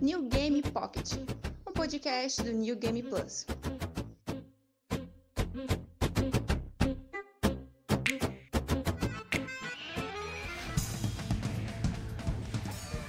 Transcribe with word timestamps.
New 0.00 0.22
Game 0.28 0.62
Pocket, 0.62 1.12
um 1.68 1.72
podcast 1.72 2.42
do 2.42 2.50
New 2.50 2.74
Game 2.76 3.02
Plus. 3.02 3.46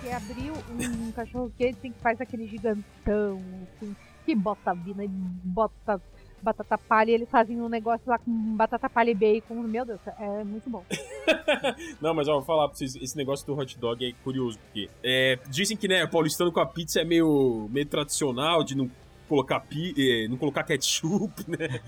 Que 0.01 0.11
abriu 0.11 0.53
um 0.53 1.11
cachorro 1.13 1.49
quente 1.57 1.89
que 1.89 1.99
faz 2.01 2.19
aquele 2.19 2.45
gigantão, 2.45 3.41
assim, 3.77 3.95
que 4.25 4.35
bota 4.35 4.73
vina 4.73 5.05
e 5.05 5.07
bota 5.07 6.01
batata 6.41 6.77
palha 6.77 7.11
e 7.11 7.13
eles 7.13 7.29
fazem 7.29 7.61
um 7.61 7.69
negócio 7.69 8.03
lá 8.05 8.19
com 8.19 8.57
batata 8.57 8.89
palha 8.89 9.11
e 9.11 9.15
bacon. 9.15 9.55
Meu 9.63 9.85
Deus, 9.85 10.01
é 10.19 10.43
muito 10.43 10.69
bom. 10.69 10.83
não, 12.01 12.13
mas 12.13 12.27
ó, 12.27 12.33
vou 12.33 12.41
falar 12.41 12.67
pra 12.67 12.77
vocês, 12.77 12.95
esse 12.95 13.15
negócio 13.15 13.45
do 13.45 13.57
hot 13.57 13.77
dog 13.77 14.05
é 14.05 14.13
curioso, 14.23 14.57
porque 14.59 14.89
é, 15.03 15.39
dizem 15.49 15.77
que, 15.77 15.87
né, 15.87 16.05
paulistano 16.07 16.51
com 16.51 16.59
a 16.59 16.65
pizza 16.65 17.01
é 17.01 17.05
meio, 17.05 17.67
meio 17.71 17.85
tradicional, 17.85 18.63
de 18.63 18.75
não 18.75 18.89
colocar, 19.27 19.59
pi, 19.61 19.93
eh, 19.97 20.27
não 20.27 20.37
colocar 20.37 20.63
ketchup, 20.63 21.33
né? 21.49 21.79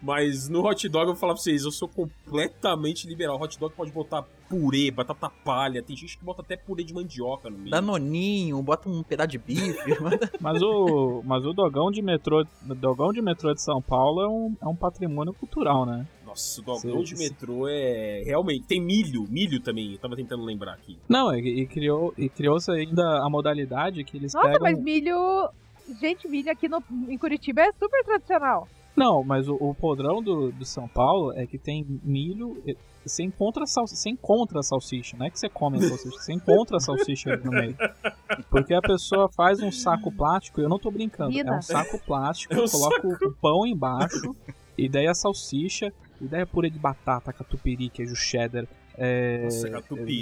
Mas 0.00 0.48
no 0.48 0.64
hot 0.64 0.88
dog 0.88 1.02
eu 1.02 1.08
vou 1.08 1.16
falar 1.16 1.34
pra 1.34 1.42
vocês, 1.42 1.64
eu 1.64 1.70
sou 1.70 1.88
completamente 1.88 3.06
liberal. 3.06 3.40
Hot 3.40 3.58
dog 3.58 3.74
pode 3.74 3.90
botar 3.90 4.24
purê, 4.48 4.90
batata 4.90 5.28
palha, 5.44 5.82
tem 5.82 5.96
gente 5.96 6.16
que 6.16 6.24
bota 6.24 6.42
até 6.42 6.56
purê 6.56 6.84
de 6.84 6.94
mandioca 6.94 7.50
no 7.50 7.58
meio. 7.58 7.70
Danoninho, 7.70 8.62
bota 8.62 8.88
um 8.88 9.02
pedaço 9.02 9.30
de 9.30 9.38
bife. 9.38 9.78
mas 10.40 10.62
o 10.62 11.22
mas 11.24 11.44
o 11.44 11.52
dogão 11.52 11.90
de 11.90 12.00
metrô, 12.00 12.46
dogão 12.62 13.12
de 13.12 13.20
metrô 13.20 13.52
de 13.52 13.62
São 13.62 13.82
Paulo 13.82 14.22
é 14.22 14.28
um, 14.28 14.56
é 14.62 14.66
um 14.68 14.76
patrimônio 14.76 15.34
cultural, 15.34 15.84
né? 15.84 16.06
Nossa, 16.36 16.60
o 16.60 16.64
dogão 16.64 17.02
de 17.02 17.16
metrô 17.16 17.66
é 17.68 18.22
realmente 18.24 18.66
tem 18.66 18.80
milho, 18.80 19.24
milho 19.28 19.60
também. 19.60 19.92
Eu 19.92 19.98
tava 19.98 20.14
tentando 20.16 20.44
lembrar 20.44 20.74
aqui. 20.74 20.98
Não, 21.08 21.34
e, 21.34 21.62
e 21.62 21.66
criou 21.66 22.12
e 22.16 22.28
criou-se 22.28 22.70
ainda 22.70 23.02
a 23.24 23.30
modalidade 23.30 24.04
que 24.04 24.16
eles 24.16 24.34
Nossa, 24.34 24.48
pegam 24.48 24.62
mas 24.62 24.78
milho 24.78 25.50
gente, 26.00 26.28
milho 26.28 26.50
aqui 26.50 26.68
no, 26.68 26.82
em 27.08 27.16
Curitiba 27.16 27.62
é 27.62 27.72
super 27.72 28.04
tradicional. 28.04 28.68
Não, 28.96 29.22
mas 29.22 29.46
o, 29.46 29.54
o 29.60 29.74
podrão 29.74 30.22
do, 30.22 30.50
do 30.50 30.64
São 30.64 30.88
Paulo 30.88 31.32
é 31.34 31.46
que 31.46 31.58
tem 31.58 31.86
milho. 32.02 32.62
Você 33.04 33.22
encontra, 33.22 33.66
sal, 33.66 33.86
você 33.86 34.08
encontra 34.08 34.62
salsicha, 34.62 35.16
não 35.16 35.26
é 35.26 35.30
que 35.30 35.38
você 35.38 35.48
come 35.48 35.76
a 35.76 35.82
salsicha, 35.82 36.18
você 36.18 36.32
encontra 36.32 36.78
a 36.78 36.80
salsicha 36.80 37.36
no 37.36 37.52
meio. 37.52 37.76
Porque 38.50 38.74
a 38.74 38.80
pessoa 38.80 39.28
faz 39.28 39.60
um 39.60 39.70
saco 39.70 40.10
plástico, 40.10 40.60
eu 40.60 40.68
não 40.68 40.78
tô 40.78 40.90
brincando, 40.90 41.30
Vida. 41.30 41.50
é 41.50 41.58
um 41.58 41.62
saco 41.62 42.00
plástico, 42.04 42.54
é 42.54 42.62
um 42.62 42.68
coloca 42.68 43.08
saco. 43.08 43.26
o 43.26 43.32
pão 43.34 43.66
embaixo, 43.66 44.34
e 44.76 44.88
daí 44.88 45.06
a 45.06 45.14
salsicha, 45.14 45.92
e 46.20 46.24
daí 46.26 46.42
a 46.42 46.46
purê 46.46 46.70
de 46.70 46.78
batata, 46.78 47.32
catupiry, 47.32 47.88
queijo 47.88 48.16
cheddar, 48.16 48.66
é, 48.96 49.44
Nossa, 49.44 49.68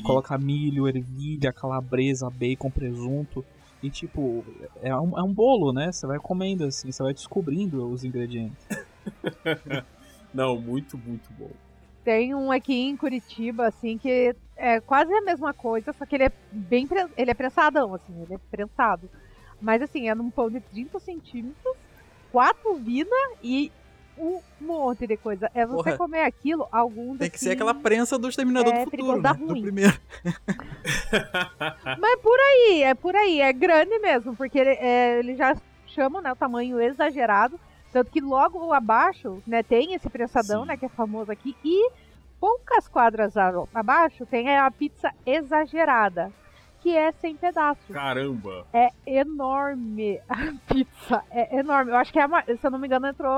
coloca 0.05 0.37
milho, 0.37 0.89
ervilha, 0.89 1.53
calabresa, 1.53 2.29
bacon, 2.29 2.71
presunto. 2.71 3.45
E 3.83 3.91
tipo, 3.91 4.45
é 4.83 4.97
um, 4.97 5.19
é 5.19 5.23
um 5.23 5.33
bolo, 5.33 5.73
né? 5.73 5.93
Você 5.93 6.07
vai 6.07 6.19
comendo 6.19 6.65
assim, 6.65 6.91
você 6.91 7.03
vai 7.03 7.13
descobrindo 7.13 7.87
os 7.87 8.03
ingredientes. 8.03 8.67
Não, 10.33 10.59
muito, 10.59 10.99
muito 10.99 11.31
bom. 11.39 11.51
Tem 12.03 12.35
um 12.35 12.51
aqui 12.51 12.75
em 12.75 12.97
Curitiba, 12.97 13.69
assim, 13.69 13.97
que 13.97 14.35
é 14.57 14.81
quase 14.81 15.13
a 15.13 15.23
mesma 15.23 15.55
coisa, 15.55 15.93
só 15.93 16.05
que 16.05 16.17
ele 16.17 16.25
é 16.25 16.33
bem. 16.51 16.89
Ele 17.17 17.31
é 17.31 17.35
prensadão, 17.35 17.95
assim, 17.95 18.23
ele 18.23 18.35
é 18.35 18.39
prensado. 18.51 19.09
Mas 19.61 19.81
assim, 19.81 20.09
é 20.09 20.15
num 20.15 20.31
pão 20.31 20.51
de 20.51 20.61
30 20.61 20.99
centímetros, 20.99 21.77
quatro 22.33 22.75
vina 22.75 23.17
e 23.43 23.71
um 24.19 24.41
monte 24.61 25.07
de 25.07 25.17
coisa. 25.17 25.51
É 25.55 25.67
você 25.67 25.91
Porra. 25.91 25.99
comer 25.99 26.23
aquilo, 26.23 26.69
alguns. 26.71 27.19
Tem 27.19 27.31
que 27.31 27.37
assim, 27.37 27.47
ser 27.47 27.53
aquela 27.53 27.75
prensa 27.75 28.19
do 28.19 28.29
Exterminador 28.29 28.73
é, 28.73 28.85
do 28.85 28.91
Futuro. 28.91 29.21
Né? 29.21 29.35
Do 29.35 29.61
primeiro. 29.61 30.01
Mas 31.99 32.13
é 32.13 32.17
por 32.17 32.39
aí, 32.39 32.83
é 32.83 32.95
por 32.95 33.17
aí. 33.17 33.41
É 33.41 33.53
grande 33.53 33.99
mesmo, 33.99 34.35
porque 34.37 34.59
ele, 34.59 34.71
é, 34.71 35.19
ele 35.19 35.35
já 35.35 35.57
chama 35.87 36.21
né, 36.21 36.33
o 36.33 36.37
tamanho 36.37 36.81
exagerado. 36.81 37.59
Tanto 37.93 38.11
que 38.11 38.21
logo 38.21 38.73
abaixo 38.73 39.43
né, 39.47 39.63
tem 39.63 39.95
esse 39.95 40.11
prensadão, 40.11 40.63
Sim. 40.63 40.69
né, 40.69 40.77
que 40.77 40.87
é 40.87 40.89
famoso 40.89 41.31
aqui. 41.31 41.57
E 41.65 41.91
poucas 42.41 42.89
quadras 42.89 43.35
abaixo 43.73 44.27
tem 44.27 44.57
a 44.57 44.71
pizza 44.71 45.13
exagerada 45.25 46.33
que 46.85 46.95
é 46.95 47.11
sem 47.13 47.35
pedaços. 47.35 47.83
Caramba! 47.91 48.67
É 48.71 48.91
enorme 49.07 50.21
a 50.29 50.37
pizza. 50.69 51.25
É 51.31 51.59
enorme. 51.59 51.91
Eu 51.91 51.97
acho 51.97 52.13
que, 52.13 52.19
é 52.19 52.23
a, 52.23 52.45
se 52.45 52.59
eu 52.63 52.71
não 52.71 52.79
me 52.79 52.87
engano, 52.87 53.07
entrou. 53.07 53.33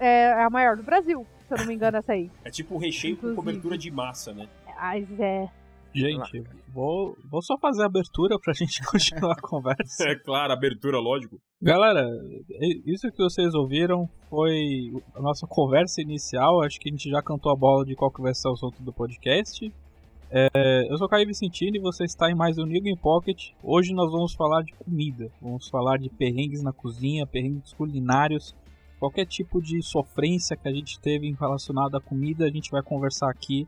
É, 0.00 0.24
é 0.24 0.42
a 0.42 0.50
maior 0.50 0.76
do 0.76 0.82
Brasil. 0.82 1.24
Se 1.46 1.54
eu 1.54 1.58
não 1.58 1.66
me 1.66 1.74
engano, 1.74 1.96
essa 1.96 2.12
aí. 2.12 2.28
É 2.44 2.50
tipo 2.50 2.74
um 2.74 2.78
recheio 2.78 3.12
Inclusive. 3.12 3.36
com 3.36 3.40
cobertura 3.40 3.78
de 3.78 3.88
massa, 3.92 4.34
né? 4.34 4.48
Mas 4.76 5.08
é. 5.20 5.48
Gente, 5.94 6.44
vou, 6.68 7.16
vou 7.30 7.40
só 7.40 7.56
fazer 7.58 7.82
a 7.82 7.86
abertura 7.86 8.36
pra 8.38 8.52
gente 8.52 8.82
continuar 8.90 9.32
a 9.32 9.40
conversa. 9.40 10.08
É 10.08 10.16
claro, 10.16 10.52
abertura, 10.52 10.98
lógico. 10.98 11.40
Galera, 11.62 12.04
isso 12.84 13.10
que 13.12 13.22
vocês 13.22 13.54
ouviram 13.54 14.08
foi 14.28 14.92
a 15.14 15.20
nossa 15.20 15.46
conversa 15.46 16.02
inicial. 16.02 16.62
Acho 16.62 16.80
que 16.80 16.88
a 16.88 16.92
gente 16.92 17.08
já 17.08 17.22
cantou 17.22 17.52
a 17.52 17.56
bola 17.56 17.84
de 17.84 17.94
qual 17.94 18.10
que 18.10 18.20
vai 18.20 18.34
ser 18.34 18.48
o 18.48 18.52
assunto 18.52 18.82
do 18.82 18.92
podcast. 18.92 19.72
É, 20.30 20.86
eu 20.90 20.98
sou 20.98 21.06
o 21.06 21.10
Caio 21.10 21.26
Vicentini 21.26 21.78
e 21.78 21.80
você 21.80 22.04
está 22.04 22.30
em 22.30 22.34
mais 22.34 22.58
um 22.58 22.66
Game 22.66 22.94
Pocket. 22.98 23.52
Hoje 23.62 23.94
nós 23.94 24.12
vamos 24.12 24.34
falar 24.34 24.62
de 24.62 24.74
comida, 24.74 25.30
vamos 25.40 25.68
falar 25.68 25.98
de 25.98 26.10
perrengues 26.10 26.62
na 26.62 26.70
cozinha, 26.70 27.26
perrengues 27.26 27.72
culinários, 27.72 28.54
qualquer 29.00 29.24
tipo 29.24 29.62
de 29.62 29.82
sofrência 29.82 30.54
que 30.54 30.68
a 30.68 30.72
gente 30.72 31.00
teve 31.00 31.30
relacionado 31.32 31.96
à 31.96 32.00
comida, 32.00 32.44
a 32.44 32.50
gente 32.50 32.70
vai 32.70 32.82
conversar 32.82 33.30
aqui. 33.30 33.66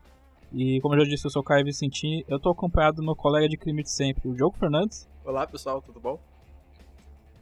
E 0.53 0.79
como 0.81 0.93
eu 0.93 1.03
já 1.03 1.09
disse, 1.09 1.25
eu 1.25 1.31
sou 1.31 1.41
o 1.41 1.45
Caio 1.45 1.65
Vicentini, 1.65 2.23
eu 2.27 2.37
estou 2.37 2.51
acompanhado 2.51 2.97
do 2.97 3.03
meu 3.03 3.15
colega 3.15 3.49
de 3.49 3.57
crime 3.57 3.81
de 3.81 3.89
sempre, 3.89 4.29
o 4.29 4.35
Diogo 4.35 4.55
Fernandes. 4.59 5.09
Olá 5.25 5.47
pessoal, 5.47 5.81
tudo 5.81 5.99
bom? 5.99 6.19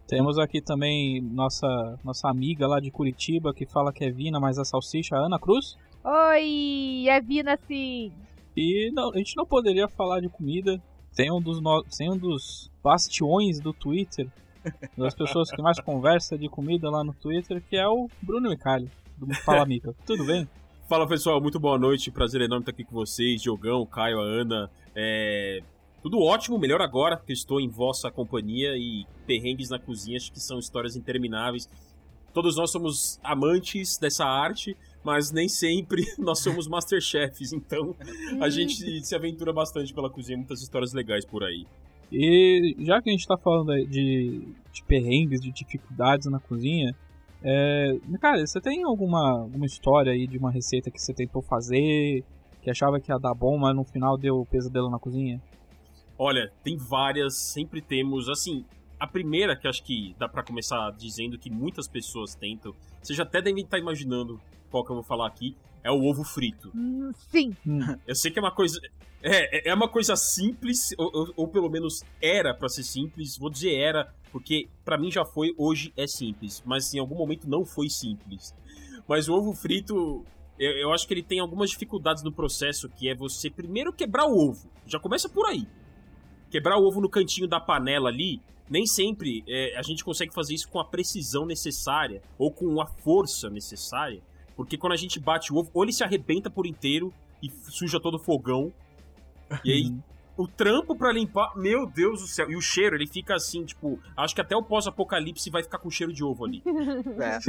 Temos 0.08 0.40
aqui 0.40 0.62
também 0.62 1.20
nossa, 1.20 2.00
nossa 2.06 2.30
amiga 2.30 2.66
lá 2.68 2.80
de 2.80 2.90
Curitiba 2.90 3.54
que 3.54 3.66
fala 3.66 3.92
que 3.92 4.06
é 4.06 4.10
Vina, 4.10 4.40
mas 4.40 4.58
a 4.58 4.64
salsicha, 4.64 5.18
Ana 5.18 5.38
Cruz. 5.38 5.78
Oi, 6.06 7.06
é 7.10 7.20
Vina 7.20 7.60
sim. 7.68 8.14
E 8.62 8.92
não, 8.92 9.10
a 9.14 9.18
gente 9.18 9.38
não 9.38 9.46
poderia 9.46 9.88
falar 9.88 10.20
de 10.20 10.28
comida 10.28 10.82
sem 11.14 11.32
um 11.32 11.40
dos, 11.42 11.62
no... 11.62 11.86
sem 11.88 12.12
um 12.12 12.18
dos 12.18 12.70
bastiões 12.84 13.58
do 13.62 13.72
Twitter, 13.72 14.28
das 14.98 15.16
pessoas 15.16 15.50
que 15.50 15.62
mais 15.62 15.80
conversa 15.80 16.38
de 16.38 16.50
comida 16.50 16.90
lá 16.90 17.02
no 17.02 17.14
Twitter, 17.14 17.64
que 17.70 17.78
é 17.78 17.88
o 17.88 18.10
Bruno 18.22 18.50
Micali, 18.50 18.92
do 19.18 19.34
Fala 19.46 19.66
Mica. 19.66 19.96
Tudo 20.06 20.26
bem? 20.26 20.46
Fala 20.90 21.08
pessoal, 21.08 21.40
muito 21.40 21.58
boa 21.58 21.78
noite, 21.78 22.12
prazer 22.12 22.42
enorme 22.42 22.64
estar 22.64 22.74
aqui 22.74 22.84
com 22.84 22.94
vocês, 22.96 23.42
Diogão, 23.42 23.86
Caio, 23.86 24.20
a 24.20 24.24
Ana. 24.24 24.70
É... 24.94 25.62
Tudo 26.04 26.20
ótimo, 26.20 26.60
melhor 26.60 26.82
agora 26.82 27.16
que 27.16 27.32
estou 27.32 27.62
em 27.62 27.70
vossa 27.70 28.12
companhia 28.12 28.76
e 28.76 29.06
perrengues 29.26 29.70
na 29.70 29.80
cozinha, 29.80 30.18
acho 30.18 30.34
que 30.34 30.40
são 30.42 30.60
histórias 30.60 30.98
intermináveis. 30.98 31.70
Todos 32.34 32.58
nós 32.58 32.72
somos 32.72 33.22
amantes 33.24 33.98
dessa 33.98 34.26
arte, 34.26 34.76
mas 35.04 35.32
nem 35.32 35.48
sempre 35.48 36.04
nós 36.18 36.40
somos 36.40 36.68
masterchefs, 36.68 37.54
então 37.54 37.96
a 38.42 38.50
gente 38.50 39.04
se 39.04 39.16
aventura 39.16 39.54
bastante 39.54 39.94
pela 39.94 40.10
cozinha, 40.10 40.38
muitas 40.38 40.62
histórias 40.62 40.94
legais 40.94 41.26
por 41.26 41.44
aí. 41.44 41.66
E 42.12 42.76
já 42.80 43.02
que 43.02 43.10
a 43.10 43.12
gente 43.12 43.22
está 43.22 43.38
falando 43.38 43.74
de, 43.86 44.42
de 44.74 44.84
perrengues, 44.88 45.42
de 45.42 45.52
dificuldades 45.52 46.26
na 46.28 46.40
cozinha, 46.40 46.96
é, 47.44 47.98
cara, 48.20 48.46
você 48.46 48.60
tem 48.60 48.84
alguma, 48.84 49.42
alguma 49.42 49.66
história 49.66 50.12
aí 50.12 50.28
de 50.28 50.38
uma 50.38 50.52
receita 50.52 50.92
que 50.92 51.02
você 51.02 51.14
tentou 51.14 51.42
fazer, 51.42 52.24
que 52.62 52.70
achava 52.70 53.00
que 53.00 53.12
ia 53.12 53.18
dar 53.18 53.34
bom, 53.34 53.58
mas 53.58 53.76
no 53.76 53.84
final 53.84 54.18
deu 54.18 54.46
pesadelo 54.50 54.90
na 54.90 55.00
cozinha? 55.00 55.42
Olha, 56.18 56.52
tem 56.64 56.76
várias, 56.76 57.38
sempre 57.38 57.82
temos, 57.82 58.28
assim, 58.28 58.66
a 59.00 59.08
primeira 59.08 59.56
que 59.56 59.68
acho 59.68 59.84
que 59.84 60.16
dá 60.20 60.28
para 60.28 60.44
começar 60.44 60.92
dizendo 60.92 61.38
que 61.38 61.50
muitas 61.50 61.88
pessoas 61.88 62.36
tentam, 62.36 62.76
você 63.02 63.14
já 63.14 63.24
até 63.24 63.42
deve 63.42 63.62
estar 63.62 63.80
imaginando 63.80 64.40
qual 64.70 64.84
que 64.84 64.92
eu 64.92 64.96
vou 64.96 65.04
falar 65.04 65.28
aqui, 65.28 65.56
é 65.84 65.92
o 65.92 66.04
ovo 66.04 66.24
frito. 66.24 66.72
Hum, 66.76 67.12
sim. 67.32 67.56
Hum. 67.66 67.80
Eu 68.06 68.16
sei 68.16 68.32
que 68.32 68.40
é 68.40 68.42
uma 68.42 68.52
coisa. 68.52 68.80
É, 69.22 69.70
é, 69.70 69.70
é 69.70 69.74
uma 69.74 69.88
coisa 69.88 70.16
simples, 70.16 70.94
ou, 70.98 71.10
ou, 71.14 71.34
ou 71.36 71.48
pelo 71.48 71.70
menos 71.70 72.04
era 72.22 72.54
para 72.54 72.70
ser 72.70 72.84
simples. 72.84 73.38
Vou 73.38 73.50
dizer 73.50 73.74
era, 73.76 74.14
porque 74.32 74.68
para 74.84 74.98
mim 74.98 75.12
já 75.12 75.26
foi, 75.26 75.54
hoje 75.58 75.94
é 75.96 76.06
simples. 76.06 76.62
Mas 76.66 76.94
em 76.94 77.00
algum 77.00 77.16
momento 77.16 77.50
não 77.50 77.66
foi 77.66 77.90
simples. 77.90 78.54
Mas 79.08 79.28
o 79.28 79.34
ovo 79.34 79.54
frito, 79.54 80.24
eu, 80.58 80.72
eu 80.72 80.94
acho 80.94 81.08
que 81.08 81.14
ele 81.14 81.24
tem 81.24 81.40
algumas 81.40 81.70
dificuldades 81.70 82.24
no 82.24 82.32
processo, 82.32 82.90
que 82.90 83.10
é 83.10 83.16
você 83.16 83.50
primeiro 83.50 83.94
quebrar 83.94 84.26
o 84.26 84.38
ovo. 84.38 84.70
Já 84.86 85.00
começa 85.00 85.30
por 85.30 85.46
aí. 85.48 85.66
Quebrar 86.50 86.78
o 86.78 86.86
ovo 86.86 87.02
no 87.02 87.10
cantinho 87.10 87.48
da 87.48 87.60
panela 87.60 88.10
ali, 88.10 88.42
nem 88.70 88.86
sempre 88.86 89.44
é, 89.48 89.78
a 89.78 89.82
gente 89.82 90.04
consegue 90.04 90.34
fazer 90.34 90.54
isso 90.54 90.70
com 90.70 90.80
a 90.80 90.86
precisão 90.86 91.46
necessária 91.46 92.22
ou 92.38 92.52
com 92.52 92.82
a 92.82 92.86
força 92.86 93.50
necessária 93.50 94.22
porque 94.60 94.78
quando 94.78 94.92
a 94.92 94.98
gente 94.98 95.22
bate 95.22 95.54
o 95.54 95.56
ovo, 95.56 95.72
ou 95.74 95.84
ele 95.84 95.94
se 95.94 96.04
arrebenta 96.04 96.50
por 96.50 96.68
inteiro 96.68 97.14
e 97.42 97.50
suja 97.50 97.98
todo 97.98 98.16
o 98.16 98.20
fogão. 98.20 98.74
E 99.64 99.72
aí, 99.72 99.96
o 100.36 100.46
trampo 100.50 100.98
para 100.98 101.14
limpar, 101.14 101.56
meu 101.56 101.86
Deus 101.86 102.20
do 102.20 102.28
céu. 102.28 102.52
E 102.52 102.58
o 102.58 102.62
cheiro, 102.62 102.98
ele 102.98 103.08
fica 103.08 103.34
assim, 103.34 103.64
tipo, 103.64 103.98
acho 104.18 104.36
que 104.36 104.42
até 104.42 104.58
o 104.58 104.62
pós-apocalipse 104.62 105.50
vai 105.50 105.64
ficar 105.64 105.78
com 105.78 105.90
cheiro 105.90 106.12
de 106.12 106.26
ovo 106.26 106.44
ali. 106.44 106.62
É. 107.24 107.40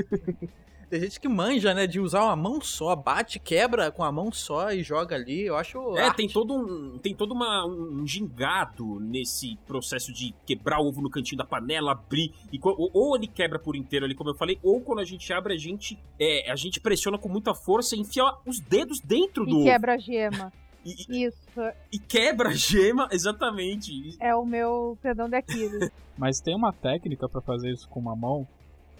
Tem 0.91 1.01
gente 1.01 1.21
que 1.21 1.29
manja, 1.29 1.73
né, 1.73 1.87
de 1.87 2.01
usar 2.01 2.25
uma 2.25 2.35
mão 2.35 2.61
só, 2.61 2.97
bate, 2.97 3.39
quebra 3.39 3.93
com 3.93 4.03
a 4.03 4.11
mão 4.11 4.33
só 4.33 4.73
e 4.73 4.83
joga 4.83 5.15
ali. 5.15 5.43
Eu 5.43 5.57
acho. 5.57 5.79
É, 5.97 6.03
arte. 6.03 6.17
tem 6.17 6.29
todo 6.29 6.53
um. 6.53 6.99
Tem 6.99 7.15
todo 7.15 7.31
uma, 7.31 7.65
um 7.65 8.05
gingado 8.05 8.99
nesse 8.99 9.57
processo 9.69 10.13
de 10.13 10.35
quebrar 10.45 10.81
o 10.81 10.89
ovo 10.89 11.01
no 11.01 11.09
cantinho 11.09 11.39
da 11.39 11.45
panela, 11.45 11.93
abrir. 11.93 12.35
E, 12.53 12.59
ou, 12.61 12.91
ou 12.93 13.17
ele 13.17 13.29
quebra 13.29 13.57
por 13.57 13.77
inteiro 13.77 14.05
ali, 14.05 14.17
como 14.17 14.31
eu 14.31 14.35
falei, 14.35 14.59
ou 14.65 14.81
quando 14.81 14.99
a 14.99 15.05
gente 15.05 15.33
abre, 15.33 15.55
a 15.55 15.57
gente. 15.57 15.97
É, 16.19 16.51
a 16.51 16.57
gente 16.57 16.81
pressiona 16.81 17.17
com 17.17 17.29
muita 17.29 17.55
força 17.55 17.95
e 17.95 18.01
enfia 18.01 18.25
os 18.45 18.59
dedos 18.59 18.99
dentro 19.01 19.45
e 19.45 19.51
do. 19.51 19.61
E 19.61 19.65
quebra 19.65 19.95
a 19.95 19.99
gema. 19.99 20.53
E, 20.83 21.27
Isso. 21.27 21.61
E 21.93 21.99
quebra 21.99 22.49
a 22.49 22.55
gema, 22.55 23.07
exatamente. 23.13 24.17
É 24.19 24.35
o 24.35 24.47
meu 24.47 24.97
tendão 25.03 25.29
daquilo. 25.29 25.91
Mas 26.17 26.41
tem 26.41 26.55
uma 26.55 26.73
técnica 26.73 27.29
para 27.29 27.43
fazer 27.43 27.71
isso 27.71 27.87
com 27.89 28.01
uma 28.01 28.17
mão. 28.17 28.49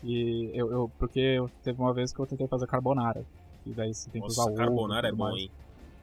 E 0.03 0.51
eu, 0.55 0.71
eu, 0.71 0.91
porque 0.99 1.37
teve 1.63 1.81
uma 1.81 1.93
vez 1.93 2.13
que 2.13 2.21
eu 2.21 2.27
tentei 2.27 2.47
fazer 2.47 2.67
carbonara. 2.67 3.25
E 3.67 3.71
daí 3.71 3.93
você 3.93 4.11
tem 4.11 4.23
que 4.23 4.29
Nossa, 4.29 4.43
usar 4.43 4.51
ovo. 4.51 4.57
carbonara 4.57 5.09
é 5.09 5.13
bom, 5.13 5.37
hein? 5.37 5.51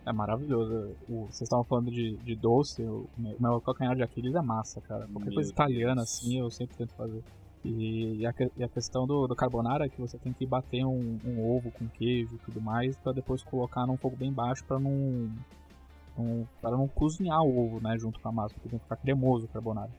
É 0.05 0.13
maravilhoso. 0.13 0.95
O, 1.09 1.25
vocês 1.25 1.41
estavam 1.41 1.65
falando 1.65 1.91
de, 1.91 2.15
de 2.17 2.35
doce, 2.35 2.81
o 2.83 3.07
meu 3.17 3.59
calcanhar 3.59 3.95
de 3.95 4.03
Aquiles 4.03 4.35
é 4.35 4.41
massa, 4.41 4.79
cara. 4.81 5.07
Qualquer 5.07 5.25
Meu 5.25 5.33
coisa 5.33 5.51
italiana 5.51 6.03
assim, 6.03 6.39
eu 6.39 6.49
sempre 6.49 6.77
tento 6.77 6.93
fazer. 6.93 7.23
E, 7.65 8.19
e, 8.19 8.25
a, 8.25 8.33
e 8.55 8.63
a, 8.63 8.69
questão 8.69 9.05
do, 9.05 9.27
do, 9.27 9.35
carbonara 9.35 9.85
é 9.85 9.89
que 9.89 9.99
você 9.99 10.17
tem 10.17 10.31
que 10.31 10.45
bater 10.45 10.85
um, 10.85 11.19
um 11.25 11.49
ovo 11.49 11.71
com 11.71 11.87
queijo 11.89 12.35
e 12.35 12.37
tudo 12.39 12.61
mais, 12.61 12.95
para 12.97 13.11
depois 13.11 13.43
colocar 13.43 13.85
num 13.85 13.97
fogo 13.97 14.15
bem 14.15 14.31
baixo 14.31 14.63
para 14.63 14.79
não, 14.79 15.29
não 16.17 16.47
para 16.61 16.77
não 16.77 16.87
cozinhar 16.87 17.41
o 17.41 17.65
ovo, 17.65 17.81
né, 17.81 17.97
junto 17.97 18.19
com 18.19 18.29
a 18.29 18.31
massa, 18.31 18.53
porque 18.53 18.69
tem 18.69 18.79
que 18.79 18.85
ficar 18.85 18.95
cremoso 18.95 19.45
o 19.45 19.49
carbonara. 19.49 19.89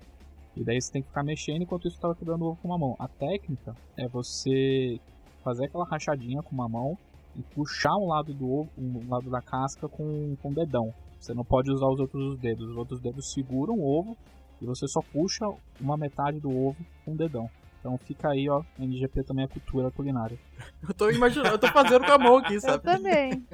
E 0.58 0.64
daí 0.64 0.80
você 0.80 0.90
tem 0.90 1.02
que 1.02 1.08
ficar 1.08 1.22
mexendo 1.22 1.62
enquanto 1.62 1.86
isso 1.86 1.96
estava 1.96 2.16
quebrando 2.16 2.42
o 2.42 2.48
ovo 2.48 2.58
com 2.60 2.66
uma 2.66 2.76
mão. 2.76 2.96
A 2.98 3.06
técnica 3.06 3.76
é 3.96 4.08
você 4.08 4.98
fazer 5.44 5.66
aquela 5.66 5.84
rachadinha 5.84 6.42
com 6.42 6.52
uma 6.52 6.68
mão 6.68 6.98
e 7.36 7.42
puxar 7.42 7.96
um 7.96 8.08
lado 8.08 8.34
do 8.34 8.50
ovo, 8.50 8.70
um 8.76 9.08
lado 9.08 9.30
da 9.30 9.40
casca 9.40 9.88
com, 9.88 10.36
com 10.42 10.50
o 10.50 10.54
dedão. 10.54 10.92
Você 11.20 11.32
não 11.32 11.44
pode 11.44 11.70
usar 11.70 11.86
os 11.86 12.00
outros 12.00 12.36
dedos. 12.40 12.70
Os 12.70 12.76
outros 12.76 13.00
dedos 13.00 13.32
seguram 13.32 13.74
o 13.74 13.86
ovo 13.86 14.16
e 14.60 14.66
você 14.66 14.88
só 14.88 15.00
puxa 15.00 15.48
uma 15.80 15.96
metade 15.96 16.40
do 16.40 16.50
ovo 16.50 16.84
com 17.04 17.12
o 17.12 17.16
dedão. 17.16 17.48
Então 17.78 17.96
fica 17.96 18.30
aí, 18.30 18.48
ó, 18.50 18.64
NGP 18.80 19.22
também 19.22 19.44
é 19.44 19.48
cultura 19.48 19.92
culinária. 19.92 20.36
Eu 20.82 20.92
tô 20.92 21.08
imaginando, 21.08 21.50
eu 21.50 21.58
tô 21.58 21.68
fazendo 21.68 22.04
com 22.04 22.12
a 22.12 22.18
mão 22.18 22.38
aqui, 22.38 22.60
sabe? 22.60 22.78
Eu 22.78 22.80
também. 22.80 23.46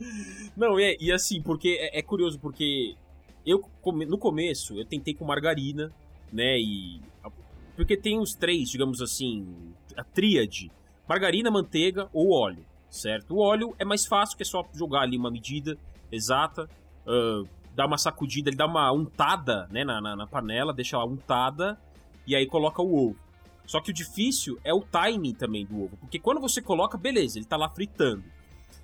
Não, 0.56 0.78
é, 0.78 0.96
e 0.98 1.12
assim, 1.12 1.42
porque 1.42 1.76
é, 1.78 1.98
é 1.98 2.02
curioso, 2.02 2.38
porque 2.38 2.96
eu, 3.46 3.62
no 4.08 4.18
começo, 4.18 4.78
eu 4.78 4.84
tentei 4.84 5.14
com 5.14 5.24
margarina, 5.24 5.92
né? 6.32 6.58
E. 6.58 7.00
Porque 7.76 7.96
tem 7.96 8.18
os 8.18 8.34
três, 8.34 8.68
digamos 8.68 9.00
assim, 9.00 9.46
a 9.96 10.02
tríade: 10.02 10.70
margarina, 11.08 11.50
manteiga 11.50 12.08
ou 12.12 12.32
óleo, 12.32 12.64
certo? 12.90 13.34
O 13.34 13.38
óleo 13.38 13.74
é 13.78 13.84
mais 13.84 14.04
fácil, 14.06 14.36
que 14.36 14.42
é 14.42 14.46
só 14.46 14.66
jogar 14.74 15.02
ali 15.02 15.16
uma 15.16 15.30
medida 15.30 15.78
exata, 16.10 16.68
uh, 17.06 17.48
dar 17.74 17.86
uma 17.86 17.98
sacudida, 17.98 18.50
ele 18.50 18.56
dá 18.56 18.66
uma 18.66 18.90
untada 18.90 19.68
né, 19.70 19.84
na, 19.84 20.00
na, 20.00 20.16
na 20.16 20.26
panela, 20.26 20.72
deixa 20.72 20.96
ela 20.96 21.04
untada 21.04 21.78
e 22.26 22.34
aí 22.34 22.46
coloca 22.46 22.82
o 22.82 23.08
ovo. 23.10 23.18
Só 23.66 23.80
que 23.80 23.90
o 23.90 23.94
difícil 23.94 24.58
é 24.64 24.72
o 24.72 24.80
timing 24.80 25.34
também 25.34 25.66
do 25.66 25.82
ovo, 25.82 25.96
porque 25.96 26.18
quando 26.18 26.40
você 26.40 26.62
coloca, 26.62 26.96
beleza, 26.96 27.38
ele 27.38 27.46
tá 27.46 27.56
lá 27.56 27.68
fritando. 27.68 28.24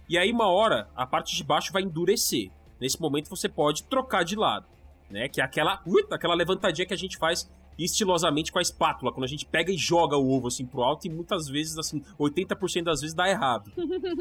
E 0.08 0.18
aí, 0.18 0.30
uma 0.30 0.46
hora, 0.48 0.90
a 0.94 1.06
parte 1.06 1.34
de 1.34 1.44
baixo 1.44 1.72
vai 1.72 1.82
endurecer. 1.82 2.50
Nesse 2.82 3.00
momento 3.00 3.30
você 3.30 3.48
pode 3.48 3.84
trocar 3.84 4.24
de 4.24 4.34
lado, 4.34 4.66
né? 5.08 5.28
Que 5.28 5.40
é 5.40 5.44
aquela, 5.44 5.80
ui, 5.86 6.04
aquela 6.10 6.34
levantadinha 6.34 6.84
que 6.84 6.92
a 6.92 6.96
gente 6.96 7.16
faz 7.16 7.48
estilosamente 7.78 8.50
com 8.50 8.58
a 8.58 8.62
espátula, 8.62 9.12
quando 9.12 9.22
a 9.22 9.28
gente 9.28 9.46
pega 9.46 9.70
e 9.70 9.76
joga 9.76 10.16
o 10.16 10.32
ovo 10.32 10.48
assim 10.48 10.66
pro 10.66 10.82
alto 10.82 11.06
e 11.06 11.08
muitas 11.08 11.46
vezes, 11.48 11.78
assim, 11.78 12.02
80% 12.18 12.82
das 12.82 13.00
vezes 13.00 13.14
dá 13.14 13.30
errado. 13.30 13.70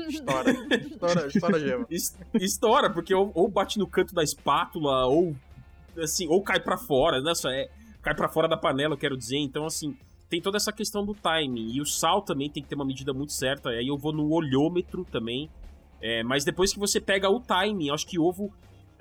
Estoura, 0.08 0.52
estoura, 0.52 1.28
estoura 1.28 1.60
gema. 1.60 1.88
Estoura, 2.36 2.90
porque 2.92 3.16
ou, 3.16 3.32
ou, 3.34 3.50
bate 3.50 3.80
no 3.80 3.88
canto 3.88 4.14
da 4.14 4.24
espátula, 4.24 5.08
ou 5.08 5.36
assim, 5.98 6.28
ou 6.28 6.44
cai 6.44 6.60
para 6.60 6.78
fora, 6.78 7.20
né? 7.20 7.34
Só 7.34 7.50
é, 7.50 7.68
cai 8.04 8.14
para 8.14 8.30
fora 8.30 8.48
da 8.48 8.56
panela, 8.56 8.94
eu 8.94 8.98
quero 9.00 9.18
dizer. 9.18 9.38
Então, 9.38 9.66
assim, 9.66 9.98
tem 10.30 10.40
toda 10.40 10.58
essa 10.58 10.72
questão 10.72 11.04
do 11.04 11.16
timing. 11.16 11.72
E 11.72 11.82
o 11.82 11.86
sal 11.86 12.22
também 12.22 12.48
tem 12.48 12.62
que 12.62 12.70
ter 12.70 12.76
uma 12.76 12.86
medida 12.86 13.12
muito 13.12 13.34
certa. 13.34 13.70
Aí 13.72 13.88
eu 13.88 13.98
vou 13.98 14.14
no 14.14 14.32
olhômetro 14.32 15.04
também, 15.12 15.50
é, 16.02 16.24
mas 16.24 16.44
depois 16.44 16.74
que 16.74 16.80
você 16.80 17.00
pega 17.00 17.30
o 17.30 17.40
timing, 17.40 17.92
acho 17.92 18.08
que 18.08 18.20
ovo 18.20 18.52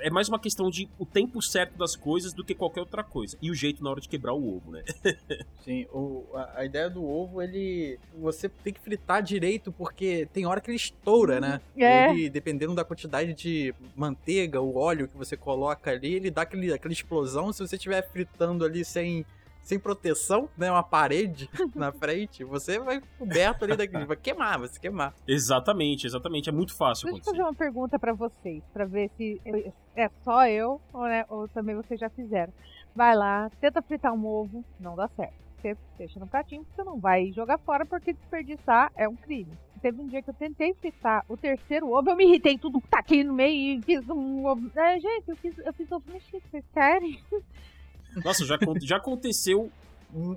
é 0.01 0.11
mais 0.11 0.29
uma 0.29 0.39
questão 0.39 0.71
de 0.71 0.89
o 0.99 1.05
tempo 1.05 1.41
certo 1.43 1.77
das 1.77 1.95
coisas 1.95 2.33
do 2.33 2.45
que 2.45 2.55
qualquer 2.55 2.81
outra 2.81 3.05
coisa. 3.05 3.37
E 3.41 3.51
o 3.51 3.55
jeito 3.55 3.83
na 3.85 3.91
hora 3.91 4.01
de 4.01 4.09
quebrar 4.09 4.33
o 4.33 4.57
ovo, 4.57 4.73
né? 4.73 4.83
Sim, 5.63 5.87
o, 5.93 6.27
a, 6.35 6.61
a, 6.61 6.65
ideia 6.65 6.89
do 6.89 7.05
ovo, 7.05 7.43
ele. 7.43 7.99
Você 8.19 8.49
tem 8.49 8.73
que 8.73 8.81
fritar 8.81 9.23
direito, 9.23 9.71
porque 9.71 10.27
tem 10.33 10.47
hora 10.47 10.61
que 10.61 10.71
ele 10.71 10.77
estoura, 10.77 11.41
né? 11.41 11.61
É. 11.77 12.11
Ele, 12.11 12.31
dependendo 12.31 12.75
da 12.75 12.85
quantidade 12.85 13.35
de 13.35 13.75
manteiga, 13.95 14.61
o 14.61 14.77
óleo 14.77 15.09
que 15.09 15.17
você 15.17 15.37
coloca 15.37 15.91
ali, 15.91 16.15
ele 16.15 16.31
dá 16.31 16.43
aquele, 16.43 16.73
aquela 16.73 16.93
explosão. 16.93 17.53
Se 17.53 17.67
você 17.67 17.77
estiver 17.77 18.03
fritando 18.11 18.65
ali 18.65 18.85
sem 18.85 19.25
sem 19.63 19.79
proteção, 19.79 20.49
né? 20.57 20.71
Uma 20.71 20.83
parede 20.83 21.49
na 21.75 21.93
frente, 21.93 22.45
você 22.45 22.79
vai 22.79 23.01
coberto 23.19 23.65
ali 23.65 23.77
daquele. 23.77 24.05
Vai 24.05 24.17
queimar, 24.17 24.59
vai 24.59 24.69
se 24.69 24.81
queimar. 24.81 25.15
Exatamente, 25.27 26.07
exatamente. 26.07 26.49
É 26.49 26.53
muito 26.53 26.77
fácil. 26.77 27.07
Deixa 27.07 27.21
eu 27.21 27.25
fazer 27.25 27.43
uma 27.43 27.55
pergunta 27.55 27.99
para 27.99 28.13
vocês, 28.13 28.63
para 28.73 28.85
ver 28.85 29.11
se 29.17 29.41
é 29.95 30.09
só 30.23 30.47
eu 30.47 30.81
ou, 30.93 31.05
né, 31.05 31.25
ou 31.29 31.49
também 31.49 31.77
vocês 31.77 31.99
já 31.99 32.09
fizeram. 32.11 32.53
Vai 32.95 33.15
lá, 33.15 33.51
tenta 33.61 33.81
fritar 33.83 34.13
um 34.13 34.27
ovo, 34.27 34.65
não 34.79 34.97
dá 34.97 35.09
certo. 35.09 35.35
Você 35.61 35.77
deixa 35.99 36.19
no 36.19 36.27
pratinho, 36.27 36.67
você 36.75 36.83
não 36.83 36.99
vai 36.99 37.31
jogar 37.33 37.59
fora, 37.59 37.85
porque 37.85 38.15
desperdiçar 38.15 38.91
é 38.97 39.07
um 39.07 39.15
crime. 39.15 39.53
Teve 39.83 40.01
um 40.01 40.07
dia 40.07 40.23
que 40.23 40.31
eu 40.31 40.35
tentei 40.35 40.75
fritar 40.75 41.25
o 41.29 41.37
terceiro 41.37 41.91
ovo, 41.91 42.11
eu 42.11 42.17
me 42.17 42.25
irritei 42.25 42.59
tudo, 42.59 42.83
taquei 42.91 43.23
no 43.25 43.33
meio 43.33 43.79
e 43.79 43.83
fiz 43.83 44.09
um 44.09 44.47
ovo. 44.47 44.71
É, 44.75 44.99
gente, 44.99 45.29
eu 45.29 45.37
fiz, 45.37 45.59
eu 45.59 45.73
fiz 45.73 45.91
ovo 45.93 46.05
mexido, 46.11 46.43
vocês 46.51 46.65
querem? 46.73 47.19
Nossa, 48.25 48.45
já, 48.45 48.59
já 48.83 48.97
aconteceu, 48.97 49.71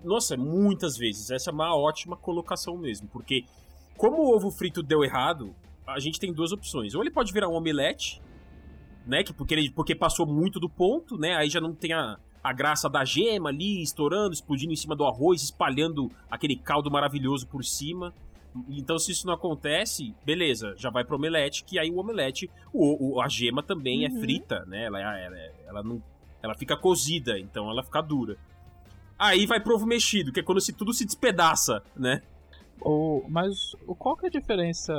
nossa, 0.03 0.37
muitas 0.37 0.97
vezes. 0.97 1.31
Essa 1.31 1.49
é 1.49 1.53
uma 1.53 1.75
ótima 1.75 2.15
colocação 2.15 2.77
mesmo, 2.77 3.07
porque 3.07 3.45
como 3.97 4.17
o 4.17 4.35
ovo 4.35 4.51
frito 4.51 4.81
deu 4.81 5.03
errado, 5.03 5.55
a 5.85 5.99
gente 5.99 6.19
tem 6.19 6.33
duas 6.33 6.51
opções. 6.51 6.95
Ou 6.95 7.01
ele 7.01 7.11
pode 7.11 7.31
virar 7.33 7.49
um 7.49 7.53
omelete, 7.53 8.21
né, 9.05 9.23
que 9.23 9.33
porque, 9.33 9.53
ele, 9.53 9.71
porque 9.71 9.95
passou 9.95 10.25
muito 10.25 10.59
do 10.59 10.69
ponto, 10.69 11.17
né, 11.17 11.35
aí 11.35 11.49
já 11.49 11.59
não 11.59 11.73
tem 11.73 11.93
a, 11.93 12.17
a 12.43 12.53
graça 12.53 12.89
da 12.89 13.03
gema 13.03 13.49
ali, 13.49 13.81
estourando, 13.81 14.33
explodindo 14.33 14.73
em 14.73 14.77
cima 14.77 14.95
do 14.95 15.05
arroz, 15.05 15.41
espalhando 15.41 16.11
aquele 16.29 16.55
caldo 16.55 16.89
maravilhoso 16.89 17.47
por 17.47 17.63
cima. 17.63 18.13
Então, 18.69 18.99
se 18.99 19.11
isso 19.11 19.25
não 19.25 19.33
acontece, 19.33 20.13
beleza, 20.23 20.75
já 20.77 20.91
vai 20.91 21.03
pro 21.03 21.15
omelete, 21.15 21.63
que 21.63 21.79
aí 21.79 21.89
o 21.89 21.97
omelete, 21.97 22.49
o, 22.71 23.15
o 23.15 23.21
a 23.21 23.27
gema 23.27 23.63
também 23.63 24.05
é 24.05 24.09
uhum. 24.09 24.17
é 24.17 24.19
frita, 24.19 24.63
né? 24.65 24.85
Ela, 24.85 24.99
ela, 24.99 25.37
ela 25.65 25.83
não 25.83 26.01
ela 26.43 26.53
fica 26.53 26.75
cozida, 26.75 27.39
então 27.39 27.69
ela 27.69 27.81
fica 27.81 28.01
dura. 28.01 28.37
Aí 29.17 29.45
vai 29.45 29.61
pro 29.61 29.75
ovo 29.75 29.85
mexido, 29.85 30.33
que 30.33 30.41
é 30.41 30.43
quando 30.43 30.59
se, 30.59 30.73
tudo 30.73 30.93
se 30.93 31.05
despedaça, 31.05 31.81
né? 31.95 32.21
O, 32.81 33.23
mas 33.29 33.73
qual 33.97 34.17
que 34.17 34.25
é 34.25 34.27
a 34.27 34.31
diferença? 34.31 34.93